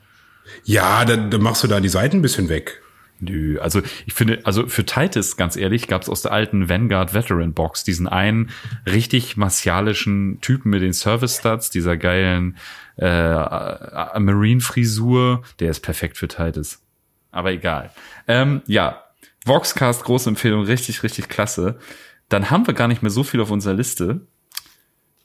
Ja, 0.65 1.05
da, 1.05 1.17
da 1.17 1.39
machst 1.39 1.63
du 1.63 1.69
da 1.69 1.79
die 1.79 1.89
Seiten 1.89 2.17
ein 2.17 2.23
bisschen 2.23 2.49
weg. 2.49 2.83
Nö, 3.21 3.61
also 3.61 3.81
ich 4.07 4.15
finde, 4.15 4.41
also 4.43 4.67
für 4.67 4.85
Titus, 4.85 5.37
ganz 5.37 5.57
ehrlich, 5.57 5.87
gab 5.87 6.03
es 6.03 6.09
aus 6.09 6.23
der 6.23 6.33
alten 6.33 6.69
Vanguard 6.69 7.15
Veteran 7.15 7.53
Box 7.53 7.85
diesen 7.85 8.09
einen 8.09 8.51
richtig 8.87 9.37
martialischen 9.37 10.41
Typen 10.41 10.71
mit 10.71 10.83
den 10.83 10.93
Service 10.93 11.39
Stats, 11.39 11.71
dieser 11.71 11.97
geilen 11.97 12.57
äh, 12.97 13.05
Marine 14.19 14.61
Frisur, 14.61 15.43
der 15.61 15.71
ist 15.71 15.81
perfekt 15.81 16.17
für 16.17 16.27
Titus. 16.27 16.81
Aber 17.31 17.53
egal. 17.53 17.91
Ähm, 18.27 18.63
ja, 18.67 19.05
Voxcast, 19.45 20.03
große 20.03 20.29
Empfehlung, 20.29 20.65
richtig, 20.65 21.05
richtig 21.05 21.29
klasse. 21.29 21.79
Dann 22.29 22.51
haben 22.51 22.67
wir 22.67 22.75
gar 22.75 22.89
nicht 22.89 23.03
mehr 23.03 23.11
so 23.11 23.23
viel 23.23 23.41
auf 23.41 23.51
unserer 23.51 23.75
Liste. 23.75 24.27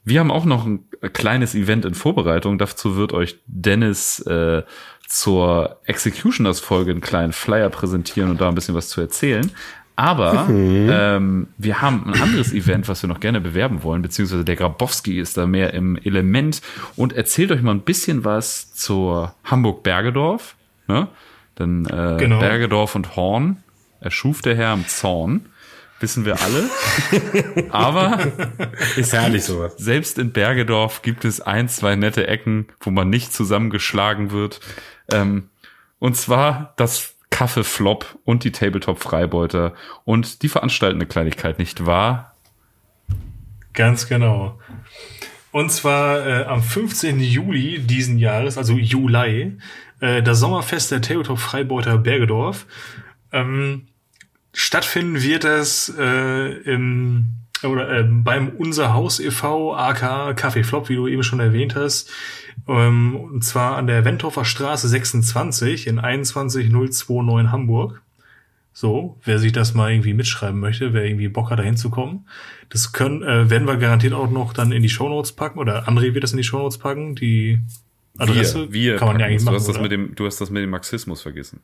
Wir 0.04 0.20
haben 0.20 0.30
auch 0.30 0.44
noch 0.44 0.66
ein 0.66 0.84
kleines 1.12 1.54
Event 1.54 1.84
in 1.84 1.94
Vorbereitung. 1.94 2.58
Dazu 2.58 2.96
wird 2.96 3.12
euch 3.12 3.38
Dennis 3.46 4.20
äh, 4.20 4.62
zur 5.06 5.80
Executioners-Folge 5.84 6.90
einen 6.90 7.00
kleinen 7.00 7.32
Flyer 7.32 7.70
präsentieren 7.70 8.30
und 8.30 8.40
da 8.40 8.48
ein 8.48 8.54
bisschen 8.54 8.74
was 8.74 8.88
zu 8.88 9.00
erzählen. 9.00 9.50
Aber 9.96 10.48
ähm, 10.50 11.46
wir 11.56 11.80
haben 11.80 12.04
ein 12.12 12.20
anderes 12.20 12.52
Event, 12.52 12.88
was 12.88 13.02
wir 13.02 13.08
noch 13.08 13.20
gerne 13.20 13.40
bewerben 13.40 13.84
wollen, 13.84 14.02
beziehungsweise 14.02 14.44
der 14.44 14.56
Grabowski 14.56 15.20
ist 15.20 15.36
da 15.36 15.46
mehr 15.46 15.72
im 15.72 15.96
Element 15.96 16.62
und 16.96 17.12
erzählt 17.12 17.52
euch 17.52 17.62
mal 17.62 17.70
ein 17.70 17.82
bisschen 17.82 18.24
was 18.24 18.74
zur 18.74 19.34
Hamburg-Bergedorf. 19.44 20.56
Ne? 20.88 21.06
Denn 21.60 21.86
äh, 21.86 22.16
Genau. 22.18 22.40
Bergedorf 22.40 22.96
und 22.96 23.14
Horn 23.14 23.58
erschuf 24.00 24.42
der 24.42 24.56
Herr 24.56 24.70
am 24.70 24.86
Zorn, 24.88 25.46
wissen 26.04 26.26
wir 26.26 26.36
alle. 26.42 26.68
Aber 27.70 28.18
Ist 28.96 29.14
herrlich 29.14 29.44
sowas. 29.44 29.74
selbst 29.78 30.18
in 30.18 30.32
Bergedorf 30.32 31.00
gibt 31.00 31.24
es 31.24 31.40
ein, 31.40 31.70
zwei 31.70 31.96
nette 31.96 32.26
Ecken, 32.26 32.66
wo 32.80 32.90
man 32.90 33.08
nicht 33.08 33.32
zusammengeschlagen 33.32 34.30
wird. 34.30 34.60
Ähm, 35.10 35.48
und 35.98 36.14
zwar 36.18 36.74
das 36.76 37.14
Kaffee 37.30 37.64
Flop 37.64 38.18
und 38.24 38.44
die 38.44 38.52
Tabletop 38.52 39.02
Freibeuter. 39.02 39.72
Und 40.04 40.42
die 40.42 40.50
veranstalten 40.50 40.98
eine 40.98 41.06
Kleinigkeit, 41.06 41.58
nicht 41.58 41.86
wahr? 41.86 42.36
Ganz 43.72 44.06
genau. 44.06 44.60
Und 45.52 45.72
zwar 45.72 46.26
äh, 46.26 46.44
am 46.44 46.62
15. 46.62 47.18
Juli 47.18 47.78
diesen 47.78 48.18
Jahres, 48.18 48.58
also 48.58 48.74
Juli, 48.74 49.56
äh, 50.00 50.22
das 50.22 50.38
Sommerfest 50.38 50.90
der 50.90 51.00
Tabletop 51.00 51.38
Freibeuter 51.38 51.96
Bergedorf. 51.96 52.66
Ähm, 53.32 53.86
stattfinden 54.54 55.22
wird 55.22 55.44
es 55.44 55.92
äh, 55.98 56.52
im 56.62 57.26
oder 57.62 57.90
äh, 57.98 58.02
beim 58.02 58.50
Unser 58.50 58.92
Haus 58.94 59.20
e.V. 59.20 59.74
AK 59.74 60.38
Café 60.38 60.64
Flop, 60.64 60.88
wie 60.88 60.96
du 60.96 61.06
eben 61.06 61.22
schon 61.22 61.40
erwähnt 61.40 61.74
hast. 61.74 62.10
Ähm, 62.68 63.16
und 63.16 63.44
zwar 63.44 63.76
an 63.76 63.86
der 63.86 64.04
Wentorfer 64.04 64.44
Straße 64.44 64.88
26 64.88 65.86
in 65.86 65.98
21029 65.98 67.52
Hamburg. 67.52 68.02
So, 68.72 69.18
wer 69.22 69.38
sich 69.38 69.52
das 69.52 69.72
mal 69.74 69.92
irgendwie 69.92 70.14
mitschreiben 70.14 70.58
möchte, 70.58 70.92
wer 70.92 71.04
irgendwie 71.04 71.28
Bock 71.28 71.50
hat, 71.50 71.60
da 71.60 71.62
hinzukommen. 71.62 72.26
Das 72.70 72.92
können, 72.92 73.22
äh, 73.22 73.48
werden 73.48 73.68
wir 73.68 73.76
garantiert 73.76 74.14
auch 74.14 74.30
noch 74.30 74.52
dann 74.52 74.72
in 74.72 74.82
die 74.82 74.88
Shownotes 74.88 75.32
packen 75.32 75.60
oder 75.60 75.88
André 75.88 76.14
wird 76.14 76.24
das 76.24 76.32
in 76.32 76.38
die 76.38 76.44
Shownotes 76.44 76.78
packen. 76.78 77.14
Die 77.14 77.60
Adresse 78.18 78.72
wir, 78.72 78.92
wir 78.92 78.96
kann 78.96 79.08
man 79.08 79.20
ja 79.20 79.26
eigentlich 79.26 79.36
es. 79.36 79.44
du 79.44 79.46
machen. 79.46 79.56
hast 79.56 79.68
das 79.68 79.76
oder? 79.76 79.82
mit 79.82 79.92
dem, 79.92 80.14
du 80.16 80.26
hast 80.26 80.40
das 80.40 80.50
mit 80.50 80.62
dem 80.62 80.70
Marxismus 80.70 81.22
vergessen. 81.22 81.60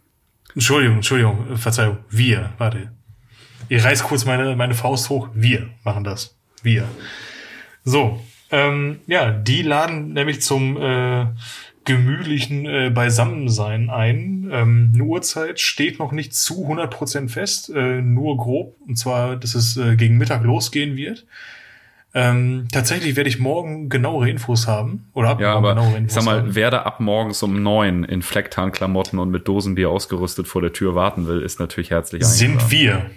Entschuldigung, 0.54 0.96
Entschuldigung, 0.96 1.52
äh, 1.52 1.56
Verzeihung. 1.56 1.98
Wir, 2.08 2.52
warte. 2.58 2.92
Ihr 3.68 3.84
reißt 3.84 4.04
kurz 4.04 4.24
meine, 4.24 4.56
meine 4.56 4.74
Faust 4.74 5.10
hoch. 5.10 5.28
Wir 5.34 5.68
machen 5.84 6.04
das. 6.04 6.36
Wir. 6.62 6.88
So, 7.84 8.20
ähm, 8.50 8.98
ja, 9.06 9.30
die 9.30 9.62
laden 9.62 10.12
nämlich 10.12 10.42
zum 10.42 10.76
äh, 10.76 11.26
gemütlichen 11.84 12.66
äh, 12.66 12.90
Beisammensein 12.90 13.90
ein. 13.90 14.50
Ähm, 14.52 14.90
eine 14.92 15.04
Uhrzeit 15.04 15.60
steht 15.60 15.98
noch 15.98 16.12
nicht 16.12 16.34
zu 16.34 16.66
100% 16.66 17.28
fest, 17.28 17.70
äh, 17.70 18.02
nur 18.02 18.36
grob. 18.36 18.76
Und 18.86 18.96
zwar, 18.96 19.36
dass 19.36 19.54
es 19.54 19.76
äh, 19.76 19.96
gegen 19.96 20.18
Mittag 20.18 20.42
losgehen 20.42 20.96
wird. 20.96 21.26
Ähm, 22.12 22.66
tatsächlich 22.72 23.14
werde 23.14 23.28
ich 23.30 23.38
morgen 23.38 23.88
genauere 23.88 24.28
Infos 24.28 24.66
haben. 24.66 25.08
Oder 25.12 25.28
ab 25.30 25.40
Ja, 25.40 25.52
morgen 25.52 25.58
aber 25.66 25.74
genauere 25.74 25.90
ich 25.92 25.98
Infos 25.98 26.14
sag 26.14 26.24
mal, 26.24 26.38
haben. 26.40 26.54
wer 26.56 26.70
da 26.70 26.82
ab 26.82 26.98
morgens 27.00 27.42
um 27.42 27.62
neun 27.62 28.02
in 28.04 28.22
Flecktarnklamotten 28.22 29.18
und 29.18 29.30
mit 29.30 29.46
Dosenbier 29.46 29.90
ausgerüstet 29.90 30.48
vor 30.48 30.60
der 30.60 30.72
Tür 30.72 30.94
warten 30.96 31.26
will, 31.28 31.40
ist 31.42 31.60
natürlich 31.60 31.90
herzlich 31.90 32.24
Sind 32.24 32.60
eingeladen. 32.62 32.70
wir. 32.70 33.10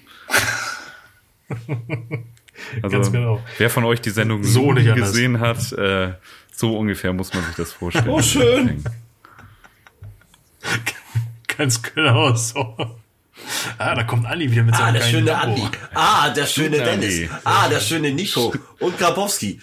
Also, 2.81 2.95
Ganz 2.97 3.11
genau. 3.11 3.39
Wer 3.57 3.69
von 3.69 3.83
euch 3.83 3.99
die 3.99 4.09
Sendung 4.11 4.43
So 4.43 4.71
nicht 4.73 4.89
anders. 4.89 5.11
gesehen 5.11 5.39
hat, 5.39 5.71
äh, 5.73 6.13
so 6.51 6.77
ungefähr 6.77 7.11
muss 7.11 7.33
man 7.33 7.43
sich 7.43 7.55
das 7.55 7.73
vorstellen. 7.73 8.07
Oh, 8.09 8.21
schön. 8.21 8.83
Ganz 11.57 11.81
genau 11.81 12.33
so. 12.35 12.75
Ah, 13.77 13.95
da 13.95 14.03
kommt 14.03 14.25
Ali 14.25 14.49
wieder 14.51 14.63
mit 14.63 14.75
Ah, 14.75 14.77
seinem 14.77 14.93
der 14.93 15.01
geilen 15.01 15.13
schöne 15.15 15.31
Lambo. 15.31 15.63
Andi. 15.65 15.77
Ah, 15.95 16.29
der 16.29 16.45
schöne 16.45 16.69
Guten 16.77 16.83
Dennis. 16.85 17.13
Andi. 17.21 17.29
Ah, 17.43 17.67
der 17.69 17.79
schöne 17.79 18.11
Nico. 18.11 18.53
Und 18.79 18.97
Grabowski. 18.97 19.59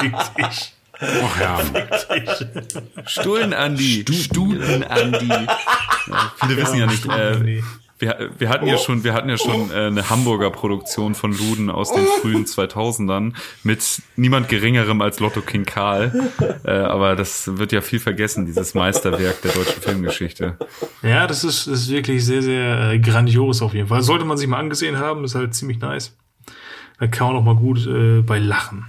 Fick 0.00 0.14
dich. 0.38 0.72
Ach 0.98 1.40
ja. 1.40 1.60
Stullen 3.06 3.52
Andi. 3.54 4.04
Stullen 4.12 4.82
Andi. 4.84 5.28
Ja, 5.28 6.32
viele 6.40 6.56
wissen 6.56 6.78
ja 6.78 6.86
nicht, 6.86 7.04
äh. 7.06 7.62
Wir, 7.98 8.30
wir 8.38 8.48
hatten 8.48 8.66
ja 8.66 8.76
schon, 8.76 9.04
wir 9.04 9.14
hatten 9.14 9.28
ja 9.28 9.38
schon 9.38 9.70
äh, 9.70 9.86
eine 9.86 10.10
Hamburger 10.10 10.50
Produktion 10.50 11.14
von 11.14 11.32
Luden 11.32 11.70
aus 11.70 11.92
den 11.92 12.04
frühen 12.20 12.44
2000ern 12.44 13.32
mit 13.62 14.02
niemand 14.16 14.48
geringerem 14.48 15.00
als 15.00 15.20
Lotto 15.20 15.40
King 15.40 15.64
Karl. 15.64 16.30
Äh, 16.64 16.70
aber 16.70 17.16
das 17.16 17.58
wird 17.58 17.72
ja 17.72 17.80
viel 17.80 18.00
vergessen, 18.00 18.46
dieses 18.46 18.74
Meisterwerk 18.74 19.40
der 19.42 19.52
deutschen 19.52 19.80
Filmgeschichte. 19.82 20.56
Ja, 21.02 21.26
das 21.26 21.44
ist, 21.44 21.66
das 21.66 21.82
ist 21.82 21.90
wirklich 21.90 22.24
sehr, 22.24 22.42
sehr 22.42 22.92
äh, 22.92 22.98
grandios 22.98 23.62
auf 23.62 23.74
jeden 23.74 23.88
Fall. 23.88 24.02
Sollte 24.02 24.24
man 24.24 24.36
sich 24.36 24.48
mal 24.48 24.58
angesehen 24.58 24.98
haben, 24.98 25.24
ist 25.24 25.34
halt 25.34 25.54
ziemlich 25.54 25.80
nice. 25.80 26.16
Da 26.98 27.06
kann 27.06 27.28
man 27.28 27.36
auch 27.36 27.44
mal 27.44 27.56
gut 27.56 27.86
äh, 27.86 28.20
bei 28.22 28.38
lachen. 28.38 28.86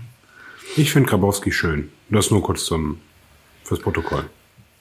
Ich 0.76 0.92
finde 0.92 1.10
Grabowski 1.10 1.52
schön. 1.52 1.90
Das 2.10 2.32
nur 2.32 2.42
kurz 2.42 2.66
zum 2.66 3.00
fürs 3.64 3.80
Protokoll. 3.82 4.30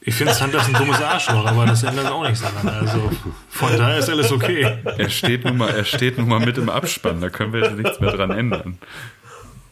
Ich 0.08 0.14
finde 0.14 0.32
Santa 0.32 0.58
ist 0.58 0.68
ein 0.68 0.74
dummes 0.74 1.02
Arschloch, 1.02 1.44
aber 1.44 1.66
das 1.66 1.82
ändert 1.82 2.06
auch 2.06 2.22
nichts 2.22 2.40
daran. 2.40 2.68
Also 2.68 3.10
von 3.48 3.76
daher 3.76 3.98
ist 3.98 4.08
alles 4.08 4.30
okay. 4.30 4.78
Er 4.84 5.10
steht 5.10 5.44
nun 5.44 5.56
mal, 5.56 5.68
er 5.68 5.84
steht 5.84 6.16
nun 6.16 6.28
mal 6.28 6.38
mit 6.38 6.56
im 6.58 6.68
Abspann, 6.68 7.20
da 7.20 7.28
können 7.28 7.52
wir 7.52 7.62
jetzt 7.62 7.76
nichts 7.76 7.98
mehr 7.98 8.12
dran 8.12 8.30
ändern. 8.30 8.78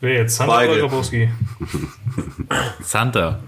Wer 0.00 0.14
jetzt? 0.14 0.34
Santa 0.36 0.52
Beide. 0.52 0.72
oder 0.72 0.80
Grabowski? 0.80 1.30
Santa. 2.82 3.38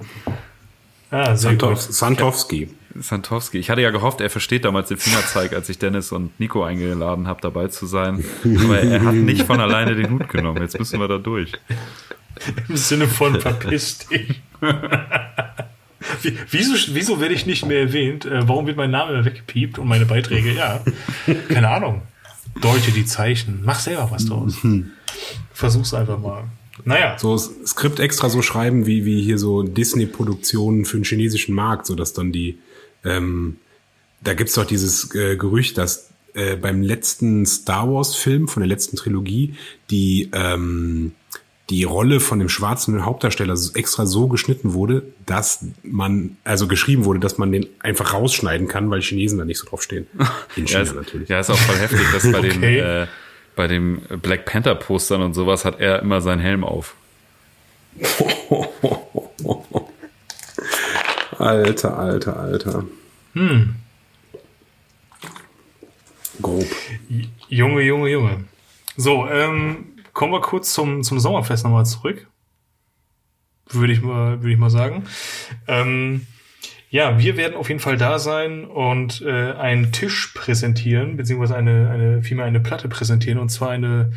Ah, 1.11 1.35
Santov. 1.35 1.81
Santowski. 1.81 2.71
Santowski. 2.95 3.59
Ich 3.59 3.69
hatte 3.69 3.83
ja 3.83 3.91
gehofft, 3.91 4.21
er 4.21 4.31
versteht 4.31 4.65
damals 4.65 4.89
den 4.89 4.97
Fingerzeig, 4.97 5.55
als 5.55 5.69
ich 5.69 5.79
Dennis 5.79 6.13
und 6.13 6.39
Nico 6.39 6.63
eingeladen 6.63 7.27
habe, 7.27 7.41
dabei 7.41 7.67
zu 7.67 7.87
sein. 7.87 8.25
Aber 8.45 8.79
er 8.79 9.05
hat 9.05 9.15
nicht 9.15 9.43
von 9.43 9.61
alleine 9.61 9.97
den 9.97 10.11
Hut 10.11 10.29
genommen. 10.29 10.63
Jetzt 10.63 10.79
müssen 10.79 11.01
wir 11.01 11.09
da 11.09 11.19
durch. 11.19 11.51
Im 12.69 12.77
Sinne 12.77 13.09
von 13.09 13.41
verpiss 13.41 14.07
dich. 14.07 14.41
Wie- 16.23 16.37
Wieso, 16.51 16.75
wieso 16.95 17.21
werde 17.21 17.35
ich 17.35 17.47
nicht 17.47 17.65
mehr 17.67 17.81
erwähnt? 17.81 18.25
Äh, 18.25 18.49
warum 18.49 18.67
wird 18.67 18.77
mein 18.77 18.91
Name 18.91 19.13
immer 19.15 19.25
weggepiept 19.25 19.79
und 19.79 19.89
meine 19.89 20.07
Beiträge? 20.07 20.53
Ja, 20.53 20.85
keine 21.49 21.69
Ahnung. 21.69 22.03
Deute 22.61 22.91
die 22.93 23.05
Zeichen. 23.05 23.61
Mach 23.65 23.79
selber 23.81 24.09
was 24.11 24.27
draus. 24.27 24.57
Versuch's 25.53 25.93
einfach 25.95 26.19
mal. 26.19 26.45
Naja, 26.85 27.19
So 27.19 27.37
Skript 27.39 28.01
extra 28.01 28.29
so 28.29 28.43
schreiben, 28.43 28.87
wie, 28.87 29.05
wie 29.05 29.23
hier 29.23 29.39
so 29.39 29.63
Disney-Produktionen 29.63 30.85
für 30.85 30.99
den 30.99 31.05
chinesischen 31.05 31.55
Markt, 31.55 31.87
so 31.87 31.95
dass 31.95 32.13
dann 32.13 32.33
die, 32.33 32.59
ähm, 33.05 33.57
da 34.23 34.35
gibt's 34.35 34.55
doch 34.55 34.67
dieses 34.67 35.15
äh, 35.15 35.37
Gerücht, 35.37 35.79
dass 35.79 36.11
äh, 36.35 36.57
beim 36.57 36.83
letzten 36.83 37.47
Star 37.47 37.91
Wars-Film 37.91 38.47
von 38.49 38.61
der 38.61 38.69
letzten 38.69 38.97
Trilogie 38.97 39.55
die, 39.91 40.29
ähm, 40.35 41.13
die 41.71 41.83
Rolle 41.85 42.21
von 42.21 42.39
dem 42.39 42.49
schwarzen 42.49 43.05
Hauptdarsteller 43.05 43.57
extra 43.75 44.07
so 44.07 44.29
geschnitten 44.29 44.73
wurde, 44.73 45.03
dass 45.27 45.65
man, 45.83 46.37
also 46.45 46.69
geschrieben 46.69 47.05
wurde, 47.05 47.19
dass 47.19 47.39
man 47.39 47.51
den 47.51 47.67
einfach 47.81 48.15
rausschneiden 48.15 48.69
kann, 48.69 48.89
weil 48.91 49.01
Chinesen 49.03 49.39
da 49.39 49.45
nicht 49.45 49.59
so 49.59 49.67
drauf 49.69 49.83
stehen. 49.83 50.07
In 50.57 50.67
China 50.67 50.79
Ja, 50.79 50.85
ist, 50.85 50.95
natürlich. 50.95 51.29
ja, 51.29 51.41
ist 51.41 51.51
auch 51.51 51.59
voll 51.59 51.77
heftig, 51.77 52.01
dass 52.13 52.31
bei 52.31 52.41
den, 52.43 52.57
Okay. 52.59 52.79
äh, 52.79 53.07
bei 53.57 53.67
den 53.67 54.01
Black 54.23 54.45
Panther 54.45 54.75
Postern 54.77 55.23
und 55.23 55.35
sowas 55.35 55.65
hat 55.65 55.81
er 55.81 56.01
immer 56.03 56.21
seinen 56.21 56.41
Helm 56.41 56.63
auf. 56.63 56.95
Alter, 61.39 61.99
alter, 61.99 62.37
alter. 62.39 62.85
Hm. 63.35 63.75
Grob. 66.41 66.65
Junge, 67.49 67.83
Junge, 67.83 68.09
Junge. 68.11 68.45
So, 68.97 69.27
ähm, 69.29 69.87
kommen 70.17 70.33
wir 70.33 70.41
kurz 70.41 70.73
zum, 70.73 71.03
zum 71.03 71.21
Sommerfest 71.21 71.63
nochmal 71.63 71.85
zurück. 71.85 72.27
Würde 73.69 73.93
ich 73.93 74.01
mal, 74.01 74.41
würde 74.41 74.51
ich 74.51 74.59
mal 74.59 74.71
sagen. 74.71 75.05
Ähm, 75.69 76.27
ja, 76.89 77.19
wir 77.19 77.37
werden 77.37 77.55
auf 77.55 77.69
jeden 77.69 77.81
Fall 77.81 77.99
da 77.99 78.19
sein 78.19 78.65
und 78.65 79.21
äh, 79.21 79.53
einen 79.53 79.93
Tisch 79.93 80.29
präsentieren, 80.29 81.19
beziehungsweise 81.19 81.55
eine, 81.55 81.91
eine, 81.91 82.23
vielmehr 82.23 82.47
eine 82.47 82.61
Platte 82.61 82.89
präsentieren, 82.89 83.39
und 83.39 83.51
zwar 83.51 83.71
eine 83.71 84.15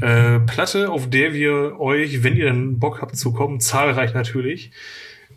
äh, 0.00 0.40
Platte, 0.40 0.90
auf 0.90 1.08
der 1.08 1.32
wir 1.34 1.78
euch, 1.78 2.24
wenn 2.24 2.34
ihr 2.34 2.46
dann 2.46 2.80
Bock 2.80 3.00
habt 3.00 3.16
zu 3.16 3.32
kommen, 3.32 3.60
zahlreich 3.60 4.14
natürlich, 4.14 4.72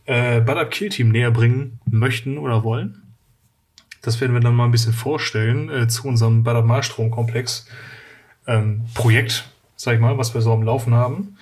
äh, 0.05 0.41
Bad 0.41 0.57
Up 0.57 0.71
Kill 0.71 0.89
Team 0.89 1.09
näher 1.09 1.29
bringen 1.29 1.79
möchten 1.85 2.39
oder 2.39 2.63
wollen. 2.63 3.03
Das 4.01 4.19
werden 4.19 4.33
wir 4.33 4.41
dann 4.41 4.55
mal 4.55 4.65
ein 4.65 4.71
bisschen 4.71 4.93
vorstellen 4.93 5.69
äh, 5.69 5.87
zu 5.87 6.07
unserem 6.07 6.41
Bad 6.41 6.55
Up 6.55 6.65
Malstrom-Komplex 6.65 7.67
ähm, 8.47 8.85
Projekt, 8.95 9.50
sag 9.81 9.95
ich 9.95 9.99
mal, 9.99 10.17
was 10.17 10.33
wir 10.33 10.41
so 10.41 10.53
am 10.53 10.63
Laufen 10.63 10.93
haben. 10.93 11.37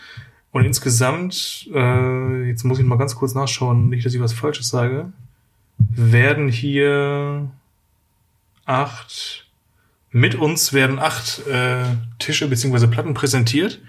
Und 0.51 0.65
insgesamt, 0.65 1.69
äh, 1.73 2.47
jetzt 2.47 2.63
muss 2.63 2.79
ich 2.79 2.85
mal 2.85 2.97
ganz 2.97 3.15
kurz 3.15 3.35
nachschauen, 3.35 3.89
nicht, 3.89 4.05
dass 4.05 4.13
ich 4.13 4.21
was 4.21 4.33
Falsches 4.33 4.69
sage, 4.69 5.11
werden 5.77 6.47
hier 6.47 7.49
acht, 8.65 9.45
mit 10.11 10.35
uns 10.35 10.73
werden 10.73 10.99
acht 10.99 11.45
äh, 11.47 11.83
Tische 12.17 12.47
beziehungsweise 12.47 12.87
Platten 12.87 13.13
präsentiert. 13.13 13.79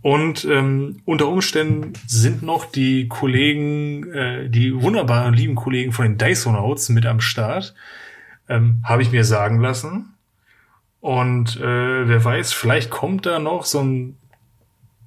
Und 0.00 0.44
ähm, 0.44 1.00
unter 1.04 1.28
Umständen 1.28 1.92
sind 2.06 2.42
noch 2.42 2.66
die 2.66 3.08
Kollegen, 3.08 4.12
äh, 4.12 4.48
die 4.48 4.80
wunderbaren, 4.80 5.34
lieben 5.34 5.54
Kollegen 5.54 5.92
von 5.92 6.04
den 6.04 6.18
Dysonauts 6.18 6.88
mit 6.88 7.06
am 7.06 7.20
Start. 7.20 7.74
Ähm, 8.48 8.82
Habe 8.84 9.02
ich 9.02 9.10
mir 9.10 9.24
sagen 9.24 9.60
lassen. 9.60 10.11
Und 11.02 11.56
äh, 11.56 12.08
wer 12.08 12.24
weiß, 12.24 12.52
vielleicht 12.52 12.88
kommt 12.88 13.26
da 13.26 13.40
noch 13.40 13.64
so 13.64 13.80
ein 13.80 14.16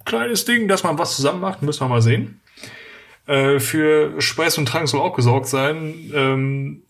kleines 0.04 0.44
Ding, 0.44 0.68
dass 0.68 0.84
man 0.84 1.00
was 1.00 1.16
zusammen 1.16 1.40
macht. 1.40 1.62
Müssen 1.62 1.86
wir 1.86 1.88
mal 1.88 2.02
sehen. 2.02 2.42
Äh, 3.28 3.60
für 3.60 4.22
Speis 4.22 4.58
und 4.58 4.68
Trank 4.68 4.90
soll 4.90 5.00
auch 5.00 5.16
gesorgt 5.16 5.48
sein. 5.48 5.94
Ähm, 6.14 6.82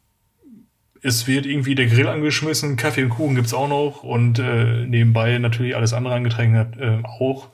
es 1.03 1.27
wird 1.27 1.45
irgendwie 1.45 1.76
der 1.76 1.86
Grill 1.86 2.07
angeschmissen, 2.07 2.77
Kaffee 2.77 3.03
und 3.03 3.10
Kuchen 3.11 3.36
gibt's 3.36 3.53
auch 3.53 3.69
noch 3.69 4.02
und 4.02 4.40
äh, 4.40 4.88
nebenbei 4.88 5.38
natürlich 5.38 5.76
alles 5.76 5.94
andere 5.94 6.15
angetränkt 6.15 6.76
äh, 6.80 7.03
auch. 7.03 7.49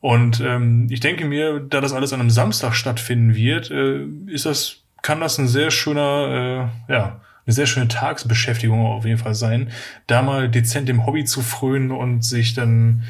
Und 0.00 0.42
ähm, 0.42 0.88
ich 0.90 1.00
denke 1.00 1.24
mir, 1.24 1.60
da 1.60 1.80
das 1.80 1.94
alles 1.94 2.12
an 2.12 2.20
einem 2.20 2.28
Samstag 2.28 2.74
stattfinden 2.74 3.34
wird, 3.34 3.70
äh, 3.70 4.04
ist 4.26 4.44
das, 4.44 4.82
kann 5.00 5.20
das 5.20 5.38
ein 5.38 5.48
sehr 5.48 5.70
schöner, 5.70 6.70
äh, 6.88 6.92
ja, 6.92 7.22
eine 7.46 7.54
sehr 7.54 7.66
schöne 7.66 7.88
Tagesbeschäftigung 7.88 8.86
auf 8.86 9.04
jeden 9.04 9.18
Fall 9.18 9.34
sein, 9.34 9.70
da 10.06 10.22
mal 10.22 10.48
dezent 10.48 10.88
dem 10.88 11.06
Hobby 11.06 11.24
zu 11.24 11.42
frönen 11.42 11.90
und 11.90 12.24
sich 12.24 12.54
dann 12.54 13.04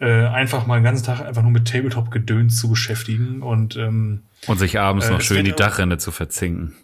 äh, 0.00 0.26
einfach 0.26 0.66
mal 0.66 0.78
den 0.78 0.84
ganzen 0.84 1.04
Tag 1.04 1.20
einfach 1.20 1.42
nur 1.42 1.50
mit 1.50 1.68
Tabletop-Gedöns 1.68 2.56
zu 2.58 2.68
beschäftigen 2.68 3.42
und 3.42 3.76
ähm, 3.76 4.22
Und 4.46 4.58
sich 4.58 4.78
abends 4.78 5.06
Äh, 5.06 5.12
noch 5.12 5.20
schön 5.20 5.44
die 5.44 5.52
Dachrinne 5.52 5.98
zu 5.98 6.10
verzinken. 6.10 6.74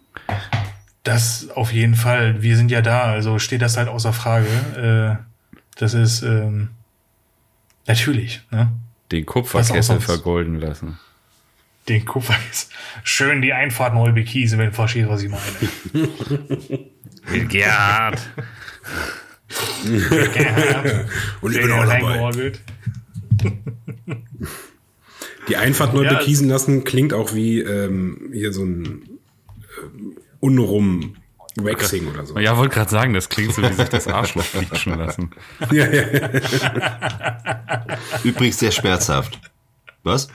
Das 1.03 1.49
auf 1.51 1.73
jeden 1.73 1.95
Fall. 1.95 2.43
Wir 2.43 2.57
sind 2.57 2.71
ja 2.71 2.81
da, 2.81 3.03
also 3.03 3.39
steht 3.39 3.61
das 3.61 3.77
halt 3.77 3.89
außer 3.89 4.13
Frage. 4.13 5.19
Äh, 5.19 5.57
das 5.77 5.95
ist 5.95 6.23
ähm, 6.23 6.69
natürlich, 7.87 8.43
ne? 8.51 8.71
Den 9.11 9.27
Kupferkessel 9.27 10.01
vergolden 10.01 10.59
lassen. 10.59 10.99
Den 11.93 12.05
Kupfer 12.07 12.37
ist 12.51 12.71
schön 13.05 13.43
die 13.43 13.53
Einfahrt 13.53 13.93
neu 13.93 14.13
bekiesen, 14.13 14.59
wenn 14.59 14.69
du 14.71 14.73
verstehst, 14.73 15.11
was 15.11 15.23
ich 15.23 15.29
meine. 15.29 16.09
Gerhard. 17.49 18.19
Und 21.43 21.55
ich 21.55 21.61
bin 21.61 21.71
auch 21.73 21.85
dabei. 21.85 22.53
Die 25.49 25.57
Einfahrt 25.57 25.93
neu 25.93 26.05
Ja. 26.05 26.15
bekiesen 26.15 26.49
lassen 26.49 26.85
klingt 26.85 27.13
auch 27.13 27.35
wie 27.35 27.61
ähm, 27.61 28.31
hier 28.33 28.55
so 28.55 28.65
ein 28.65 29.03
ähm, 29.83 30.17
Unrum 30.41 31.17
Waxing 31.57 32.07
oder 32.09 32.25
so. 32.25 32.39
Ja, 32.39 32.57
wollte 32.57 32.75
gerade 32.75 32.91
sagen, 32.91 33.13
das 33.13 33.29
klingt 33.29 33.53
so, 33.53 33.61
wie 33.61 33.73
sich 33.75 33.89
das 33.91 34.09
Arschloch 34.09 34.45
quietschen 34.53 34.97
lassen. 34.97 35.31
Ja, 35.71 35.87
ja. 35.93 36.31
Übrigens 38.25 38.61
sehr 38.61 38.71
schmerzhaft. 38.71 39.39
Was? 40.05 40.29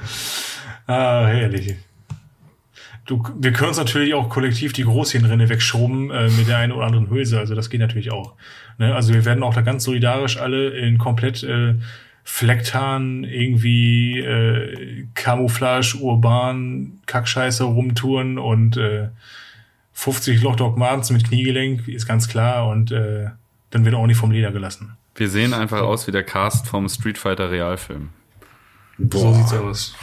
Ah, 0.88 1.28
herrlich. 1.28 1.76
Du, 3.06 3.24
wir 3.38 3.54
können 3.54 3.70
uns 3.70 3.78
natürlich 3.78 4.14
auch 4.14 4.28
kollektiv 4.28 4.74
die 4.74 4.84
Großhirnrinne 4.84 5.48
wegschrubben 5.48 6.12
äh, 6.12 6.30
mit 6.30 6.48
der 6.48 6.58
einen 6.58 6.74
oder 6.74 6.86
anderen 6.86 7.10
Hülse. 7.10 7.40
Also 7.40 7.56
das 7.56 7.70
geht 7.70 7.80
natürlich 7.80 8.12
auch. 8.12 8.34
Ne? 8.78 8.94
Also 8.94 9.14
wir 9.14 9.24
werden 9.24 9.44
auch 9.44 9.54
da 9.54 9.62
ganz 9.62 9.86
solidarisch 9.86 10.38
alle 10.38 10.70
in 10.70 10.98
komplett 10.98 11.44
äh, 11.44 11.76
Flecktarn, 12.26 13.24
irgendwie 13.24 14.20
äh, 14.20 15.06
Camouflage, 15.14 15.98
urban, 16.02 17.00
Kackscheiße 17.06 17.64
rumtouren 17.64 18.38
und 18.38 18.76
äh, 18.76 19.08
50 19.94 20.42
Loch 20.42 20.76
Martens 20.76 21.10
mit 21.10 21.26
Kniegelenk, 21.26 21.88
ist 21.88 22.06
ganz 22.06 22.28
klar. 22.28 22.68
Und 22.68 22.92
äh, 22.92 23.28
dann 23.70 23.86
wird 23.86 23.96
auch 23.96 24.06
nicht 24.06 24.18
vom 24.18 24.32
Leder 24.32 24.52
gelassen. 24.52 24.98
Wir 25.16 25.30
sehen 25.30 25.54
einfach 25.54 25.82
aus 25.82 26.08
wie 26.08 26.12
der 26.12 26.24
Cast 26.24 26.68
vom 26.68 26.90
Street 26.90 27.18
Fighter 27.18 27.50
Realfilm. 27.50 28.10
So 28.98 29.34
sieht's 29.34 29.52
Boah, 29.52 29.62
aus. 29.62 29.96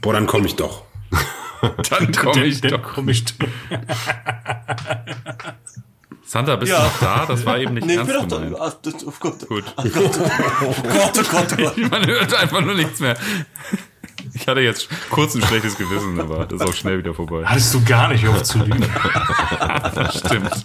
boah, 0.00 0.12
dann 0.12 0.26
komme 0.26 0.46
ich 0.46 0.56
doch. 0.56 0.84
Dann 1.90 2.12
komme 2.12 2.44
ich 2.44 2.60
Dann 2.60 2.70
doch. 2.72 2.82
komm 2.94 3.08
ich 3.08 3.24
Santa, 6.26 6.56
bist 6.56 6.72
Ja. 6.72 6.78
du 6.78 6.84
noch 6.84 6.98
da? 7.00 7.26
Das 7.26 7.44
war 7.46 7.58
eben 7.58 7.74
nicht 7.74 7.86
Nee, 7.86 7.92
ich 7.94 7.98
ernst 7.98 8.12
bin 8.12 8.28
doch 8.28 8.36
gemeint. 8.38 8.54
da. 8.58 8.64
Ach, 8.66 8.74
das, 8.82 9.06
oh 9.06 9.12
Gott. 9.20 9.48
Gut. 9.48 9.64
Oh 9.76 9.82
Gott, 9.88 10.18
oh 10.62 11.22
Gott, 11.30 11.52
oh 11.52 11.56
Gott. 11.56 11.78
Man 11.90 12.06
hört 12.06 12.34
einfach 12.34 12.60
nur 12.60 12.74
nichts 12.74 13.00
mehr. 13.00 13.16
Ich 14.32 14.48
hatte 14.48 14.60
jetzt 14.60 14.88
kurz 15.10 15.34
ein 15.34 15.42
schlechtes 15.42 15.76
Gewissen, 15.76 16.18
aber 16.20 16.46
das 16.46 16.60
ist 16.60 16.66
auch 16.68 16.74
schnell 16.74 16.98
wieder 16.98 17.14
vorbei. 17.14 17.44
Hattest 17.44 17.72
du 17.74 17.84
gar 17.84 18.08
nicht 18.08 18.26
auf 18.26 18.42
zu 18.42 18.58
lügen. 18.58 18.84
Das 19.94 20.18
stimmt. 20.18 20.62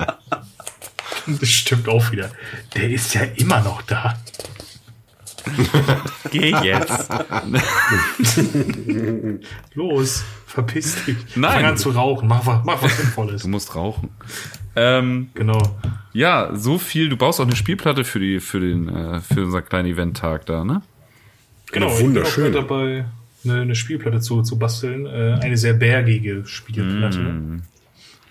Das 1.28 1.50
stimmt 1.50 1.88
auch 1.88 2.12
wieder. 2.12 2.32
Der 2.76 2.90
ist 2.90 3.14
ja 3.14 3.22
immer 3.36 3.62
noch 3.62 3.82
da. 3.84 4.18
Geh 6.32 6.56
jetzt. 6.64 7.10
Los, 9.74 10.24
verpiss 10.48 11.04
dich. 11.06 11.18
Nein. 11.36 11.54
Fang 11.54 11.66
an 11.66 11.78
zu 11.78 11.90
rauchen. 11.92 12.28
Mach, 12.28 12.46
was- 12.46 12.64
mach 12.66 12.82
was 12.82 12.98
Sinnvolles. 12.98 13.42
Du 13.44 13.48
musst 13.50 13.76
rauchen. 13.76 14.10
Ähm, 14.76 15.30
Genau. 15.34 15.62
ja, 16.14 16.52
so 16.56 16.78
viel. 16.78 17.10
Du 17.10 17.18
baust 17.18 17.40
auch 17.40 17.46
eine 17.46 17.56
Spielplatte 17.56 18.04
für 18.04 18.20
die, 18.20 18.40
für 18.40 18.60
den, 18.60 18.88
äh, 18.90 19.20
für 19.22 19.46
unser 19.46 19.62
kleinen 19.62 19.90
Eventtag 19.90 20.46
da, 20.46 20.64
ne? 20.64 20.82
Genau. 21.72 21.88
Ja, 21.88 21.94
Ich 21.94 22.00
bin 22.36 22.44
auch 22.48 22.52
dabei, 22.54 23.06
eine, 23.44 23.62
eine 23.62 23.76
Spielplatte 23.76 24.20
zu, 24.22 24.42
zu 24.42 24.58
basteln. 24.58 25.06
Äh, 25.06 25.40
eine 25.42 25.58
sehr 25.58 25.74
bergige 25.74 26.46
Spielplatte. 26.46 27.62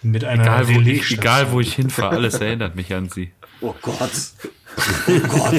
Mit 0.02 0.24
einer 0.24 0.42
Mm. 0.42 0.46
Egal 0.46 0.68
wo, 0.68 0.80
ich, 0.80 1.10
egal 1.12 1.52
wo 1.52 1.60
ich 1.60 1.74
hinfahre, 1.74 2.16
alles 2.16 2.34
erinnert 2.34 2.76
mich 2.76 2.94
an 2.94 3.08
sie. 3.08 3.32
Oh 3.60 3.74
Gott. 3.82 4.10
Oh 5.06 5.20
Gott. 5.28 5.54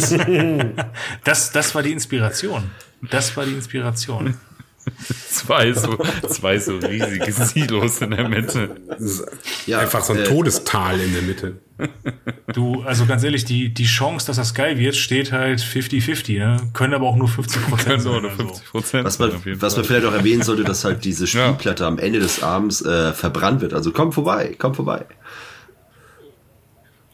Das, 1.24 1.52
das 1.52 1.76
war 1.76 1.84
die 1.84 1.92
Inspiration. 1.92 2.72
Das 3.10 3.36
war 3.36 3.46
die 3.46 3.54
Inspiration. 3.54 4.36
Zwei 5.30 5.74
so, 5.74 5.98
zwei 6.28 6.58
so 6.60 6.78
riesige 6.78 7.32
Silos 7.32 8.02
in 8.02 8.12
der 8.12 8.28
Mitte. 8.28 8.76
Ja, 9.66 9.80
Einfach 9.80 10.04
so 10.04 10.14
ein 10.14 10.20
äh, 10.20 10.24
Todestal 10.24 11.00
in 11.00 11.14
der 11.14 11.22
Mitte. 11.22 11.60
Du, 12.54 12.82
also 12.84 13.06
ganz 13.06 13.24
ehrlich, 13.24 13.46
die, 13.46 13.74
die 13.74 13.86
Chance, 13.86 14.28
dass 14.28 14.38
das 14.38 14.54
geil 14.54 14.78
wird, 14.78 14.96
steht 14.96 15.32
halt 15.32 15.60
50-50. 15.60 16.40
Ne? 16.40 16.58
Können 16.74 16.94
aber 16.94 17.08
auch 17.08 17.16
nur 17.16 17.28
50 17.28 17.62
Prozent 17.68 18.02
sein. 18.02 18.26
Also. 18.26 18.36
50 18.38 18.66
Prozent. 18.70 19.06
Was 19.06 19.20
man, 19.20 19.32
was 19.46 19.76
man 19.76 19.86
vielleicht 19.86 20.06
auch 20.06 20.14
erwähnen 20.14 20.44
sollte, 20.44 20.64
dass 20.64 20.84
halt 20.84 21.06
diese 21.06 21.28
Spielplatte 21.28 21.86
am 21.86 22.00
Ende 22.00 22.20
des 22.20 22.44
Abends 22.44 22.82
äh, 22.82 23.14
verbrannt 23.14 23.62
wird. 23.62 23.74
Also 23.74 23.92
komm 23.92 24.12
vorbei, 24.12 24.56
komm 24.58 24.74
vorbei. 24.74 25.06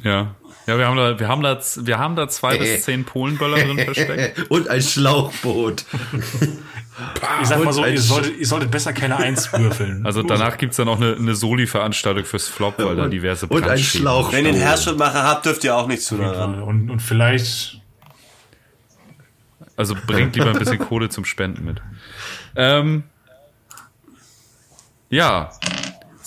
Ja. 0.04 0.36
Ja, 0.68 0.78
wir 0.80 0.88
haben 0.88 0.98
da, 0.98 1.20
wir 1.20 1.28
haben 1.28 1.44
da, 1.44 1.60
wir 1.78 2.00
haben 2.00 2.16
da 2.16 2.28
zwei 2.28 2.58
bis 2.58 2.84
zehn 2.84 3.06
Polenböller 3.06 3.58
drin 3.64 3.80
versteckt. 3.80 4.46
Und 4.50 4.68
ein 4.68 4.82
Schlauchboot. 4.82 5.86
Ich 7.42 7.50
sag 7.50 7.62
mal 7.62 7.74
so, 7.74 7.86
ihr 7.86 8.00
solltet, 8.00 8.38
ihr 8.38 8.48
solltet 8.48 8.72
besser 8.72 8.94
keine 8.94 9.18
Eins 9.18 9.52
würfeln. 9.52 10.06
Also 10.06 10.24
danach 10.24 10.58
gibt's 10.58 10.78
dann 10.78 10.88
auch 10.88 10.96
eine, 10.96 11.14
eine 11.18 11.36
Soli-Veranstaltung 11.36 12.24
fürs 12.24 12.48
Flop, 12.48 12.76
weil 12.80 12.96
da 12.96 13.10
diverse 13.10 13.48
Und 13.48 13.64
ein 13.64 13.70
Brandschäden- 13.72 14.00
Schlauch. 14.00 14.32
Wenn 14.32 14.46
ihr 14.46 14.52
einen 14.54 14.62
Herzschrittmacher 14.62 15.24
habt, 15.24 15.46
dürft 15.46 15.66
ihr 15.66 15.76
auch 15.76 15.88
nicht 15.88 16.04
zu 16.04 16.16
nah. 16.16 16.46
Und, 16.46 16.90
und 16.90 17.02
vielleicht, 17.02 17.82
Also 19.76 19.94
bringt 20.08 20.38
lieber 20.38 20.52
ein 20.52 20.58
bisschen 20.58 20.80
Kohle 20.88 21.10
zum 21.10 21.26
Spenden 21.26 21.66
mit. 21.66 21.82
Ähm, 22.56 23.04
ja, 25.10 25.50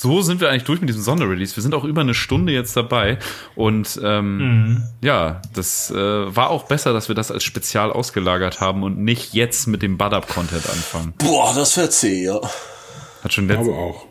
so 0.01 0.23
sind 0.23 0.41
wir 0.41 0.49
eigentlich 0.49 0.63
durch 0.65 0.79
mit 0.81 0.89
diesem 0.89 1.03
Sonderrelease. 1.03 1.57
Wir 1.57 1.63
sind 1.63 1.75
auch 1.75 1.83
über 1.83 2.03
eine 2.03 2.15
Stunde 2.15 2.53
jetzt 2.53 2.77
dabei. 2.77 3.19
Und 3.57 4.01
ähm, 4.05 4.85
ja, 5.03 5.43
das 5.55 5.91
äh, 5.91 5.95
war 6.37 6.51
auch 6.51 6.65
besser, 6.65 6.93
dass 6.93 7.09
wir 7.09 7.17
das 7.17 7.33
als 7.33 7.43
Spezial 7.43 7.91
ausgelagert 7.93 8.61
haben 8.61 8.85
und 8.85 8.99
nicht 8.99 9.35
jetzt 9.35 9.67
mit 9.67 9.83
dem 9.83 9.99
Bud-Up-Content 9.99 10.69
anfangen. 10.71 11.15
Boah, 11.19 11.53
das 11.55 11.77
wird 11.77 11.93
zäh, 11.93 12.27
ja. 12.27 12.41
Hat 13.25 13.33
schon 13.33 13.45
Ich 13.47 13.51
letzt, 13.51 13.65
glaube 13.65 13.77
auch. 13.81 14.05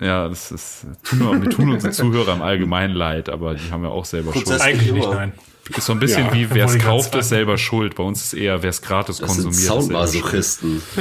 ja, 0.00 0.28
das 0.28 0.50
ist, 0.50 0.86
tun 1.04 1.20
wir, 1.20 1.42
wir 1.42 1.50
tun 1.50 1.70
unsere 1.70 1.92
Zuhörer 1.92 2.32
im 2.32 2.42
Allgemeinen 2.42 2.94
leid, 2.96 3.28
aber 3.28 3.54
die 3.54 3.70
haben 3.70 3.84
ja 3.84 3.90
auch 3.90 4.04
selber 4.04 4.32
Schuld. 4.32 4.60
eigentlich 4.60 4.90
nicht, 4.92 5.08
nein. 5.08 5.32
Ist 5.76 5.86
so 5.86 5.92
ein 5.92 6.00
bisschen 6.00 6.26
Ja, 6.26 6.32
wie, 6.34 6.50
wer 6.54 6.66
es 6.66 6.76
kauft, 6.78 7.14
ist 7.14 7.28
selber 7.28 7.56
schuld. 7.56 7.94
Bei 7.94 8.02
uns 8.02 8.20
ist 8.24 8.34
eher, 8.34 8.62
wer 8.64 8.70
es 8.70 8.82
gratis 8.82 9.18
Das 9.18 9.32
sind 9.32 9.44
konsumiert. 9.44 9.60
ist. 9.62 9.66
Soundmasochisten. 9.68 10.82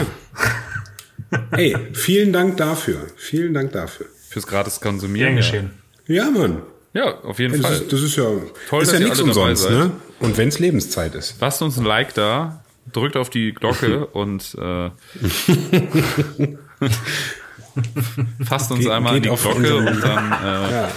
Hey, 1.52 1.76
vielen 1.94 2.34
Dank 2.34 2.58
dafür. 2.58 3.08
Vielen 3.16 3.54
Dank 3.54 3.72
dafür. 3.72 4.08
Fürs 4.30 4.48
gratis 4.48 4.80
Gern 4.82 4.94
Konsumieren. 4.94 5.32
Ja. 5.32 5.38
geschehen. 5.38 5.72
Ja, 6.08 6.30
Mann. 6.32 6.62
ja, 6.94 7.20
auf 7.22 7.40
jeden 7.40 7.54
Das 7.54 7.62
Fall. 7.62 7.74
ist, 7.82 7.94
das 7.94 8.02
ist 8.02 8.16
ja, 8.16 8.26
Toll, 8.70 8.84
ist 8.84 8.92
ja 8.94 9.00
nichts 9.00 9.20
umsonst, 9.20 9.70
ne? 9.70 9.92
Und 10.20 10.38
wenn's 10.38 10.60
Lebenszeit 10.60 11.16
ist. 11.16 11.36
Lasst 11.40 11.62
uns 11.62 11.78
ein 11.78 11.86
Like 11.86 12.14
da, 12.14 12.64
drückt 12.92 13.16
auf 13.18 13.30
die 13.30 13.54
Glocke 13.54 14.06
und 14.08 14.56
äh, 14.60 14.90
fasst 18.46 18.72
uns 18.72 18.82
Geht- 18.82 18.90
einmal 18.92 19.20
die 19.20 19.28
Glocke 19.30 19.76
und 19.78 20.02
dann 20.04 20.32
äh, 20.32 20.88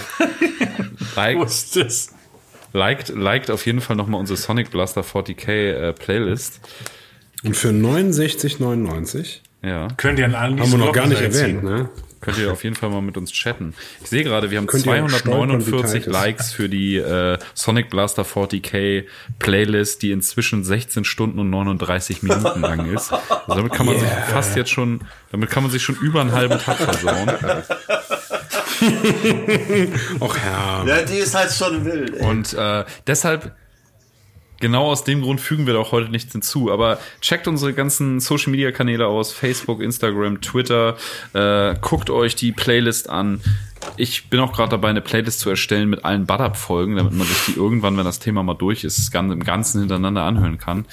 liked, 1.15 1.45
ist 1.45 1.75
das? 1.75 2.09
liked, 2.73 3.09
liked 3.09 3.49
auf 3.51 3.65
jeden 3.65 3.81
Fall 3.81 3.95
nochmal 3.95 4.19
unsere 4.19 4.37
Sonic 4.37 4.71
Blaster 4.71 5.01
40k 5.01 5.49
äh, 5.49 5.93
Playlist. 5.93 6.59
Und 7.43 7.55
für 7.55 7.69
69,99 7.69 9.39
Ja, 9.63 9.87
Könnt 9.97 10.19
ihr 10.19 10.25
an 10.25 10.35
allen 10.35 10.59
haben 10.59 10.71
wir 10.71 10.77
noch 10.77 10.91
gar 10.93 11.07
nicht 11.07 11.21
erwähnt, 11.21 11.63
ne? 11.63 11.89
könnt 12.19 12.39
ihr 12.39 12.51
auf 12.51 12.63
jeden 12.63 12.75
Fall 12.75 12.89
mal 12.89 13.01
mit 13.01 13.15
uns 13.15 13.31
chatten. 13.31 13.73
Ich 14.01 14.09
sehe 14.09 14.23
gerade, 14.23 14.49
wir 14.51 14.57
haben 14.57 14.65
Könnt 14.67 14.85
ihr 14.85 15.09
stolpern, 15.09 15.59
wie 15.59 15.69
249 15.69 15.91
tight 16.03 16.07
es- 16.07 16.13
Likes 16.13 16.51
für 16.51 16.67
die 16.67 16.97
äh, 16.97 17.37
Sonic 17.53 17.89
Blaster 17.89 18.23
40k 18.23 19.05
Playlist, 19.39 20.01
die 20.01 20.11
inzwischen 20.11 20.63
16 20.63 21.05
Stunden 21.05 21.39
und 21.39 21.49
39 21.51 22.23
Minuten 22.23 22.61
lang 22.61 22.91
ist. 22.93 23.13
Also 23.13 23.55
damit 23.55 23.71
kann 23.73 23.85
man 23.85 23.99
sich 23.99 24.09
fast 24.09 24.55
jetzt 24.57 24.71
schon, 24.71 25.01
damit 25.31 25.49
kann 25.51 25.63
man 25.63 25.71
sich 25.71 25.83
schon 25.83 25.95
über 25.95 26.21
einen 26.21 26.31
halben 26.33 26.59
Tag 26.59 26.77
versauen. 26.77 27.29
Och 30.19 30.37
Herr. 30.37 30.83
Ja, 30.87 31.01
die 31.03 31.17
ist 31.17 31.35
halt 31.35 31.51
schon 31.51 31.85
wild. 31.85 32.15
Ey. 32.15 32.25
Und 32.25 32.53
äh, 32.53 32.83
deshalb, 33.05 33.51
genau 34.59 34.85
aus 34.85 35.03
dem 35.03 35.21
Grund 35.21 35.41
fügen 35.41 35.65
wir 35.65 35.73
da 35.73 35.79
auch 35.79 35.91
heute 35.91 36.09
nichts 36.09 36.31
hinzu. 36.31 36.71
Aber 36.71 36.99
checkt 37.21 37.47
unsere 37.47 37.73
ganzen 37.73 38.19
Social 38.19 38.51
Media 38.51 38.71
Kanäle 38.71 39.07
aus, 39.07 39.31
Facebook, 39.31 39.81
Instagram, 39.81 40.41
Twitter, 40.41 40.97
äh, 41.33 41.75
guckt 41.81 42.09
euch 42.09 42.35
die 42.35 42.51
Playlist 42.51 43.09
an. 43.09 43.41
Ich 43.95 44.29
bin 44.29 44.39
auch 44.39 44.53
gerade 44.53 44.69
dabei, 44.69 44.89
eine 44.89 45.01
Playlist 45.01 45.39
zu 45.39 45.49
erstellen 45.49 45.89
mit 45.89 46.03
allen 46.03 46.25
Bad-Up-Folgen, 46.25 46.95
damit 46.95 47.13
man 47.13 47.27
sich 47.27 47.45
die 47.45 47.53
irgendwann, 47.53 47.95
wenn 47.97 48.05
das 48.05 48.19
Thema 48.19 48.43
mal 48.43 48.55
durch 48.55 48.83
ist, 48.83 49.11
ganz 49.11 49.31
im 49.31 49.43
Ganzen 49.43 49.79
hintereinander 49.79 50.23
anhören 50.23 50.57
kann. 50.57 50.85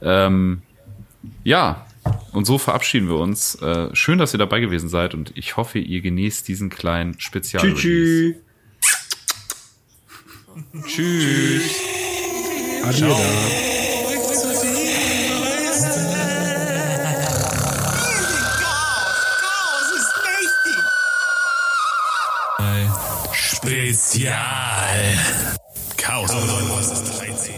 Ähm, 0.00 0.62
ja, 1.44 1.84
und 2.32 2.46
so 2.46 2.58
verabschieden 2.58 3.08
wir 3.08 3.16
uns. 3.16 3.56
Äh, 3.56 3.94
schön, 3.94 4.18
dass 4.18 4.32
ihr 4.32 4.38
dabei 4.38 4.60
gewesen 4.60 4.88
seid 4.88 5.14
und 5.14 5.32
ich 5.34 5.56
hoffe, 5.56 5.78
ihr 5.78 6.00
genießt 6.00 6.46
diesen 6.46 6.70
kleinen 6.70 7.18
Spezial. 7.20 7.74
Tschüss. 7.74 8.36
Tschüss. 10.86 11.97
Adieu. 12.88 13.14
Spezial. 23.34 24.38
Chaos. 25.98 26.32
Was 26.32 27.02
13. 27.02 27.57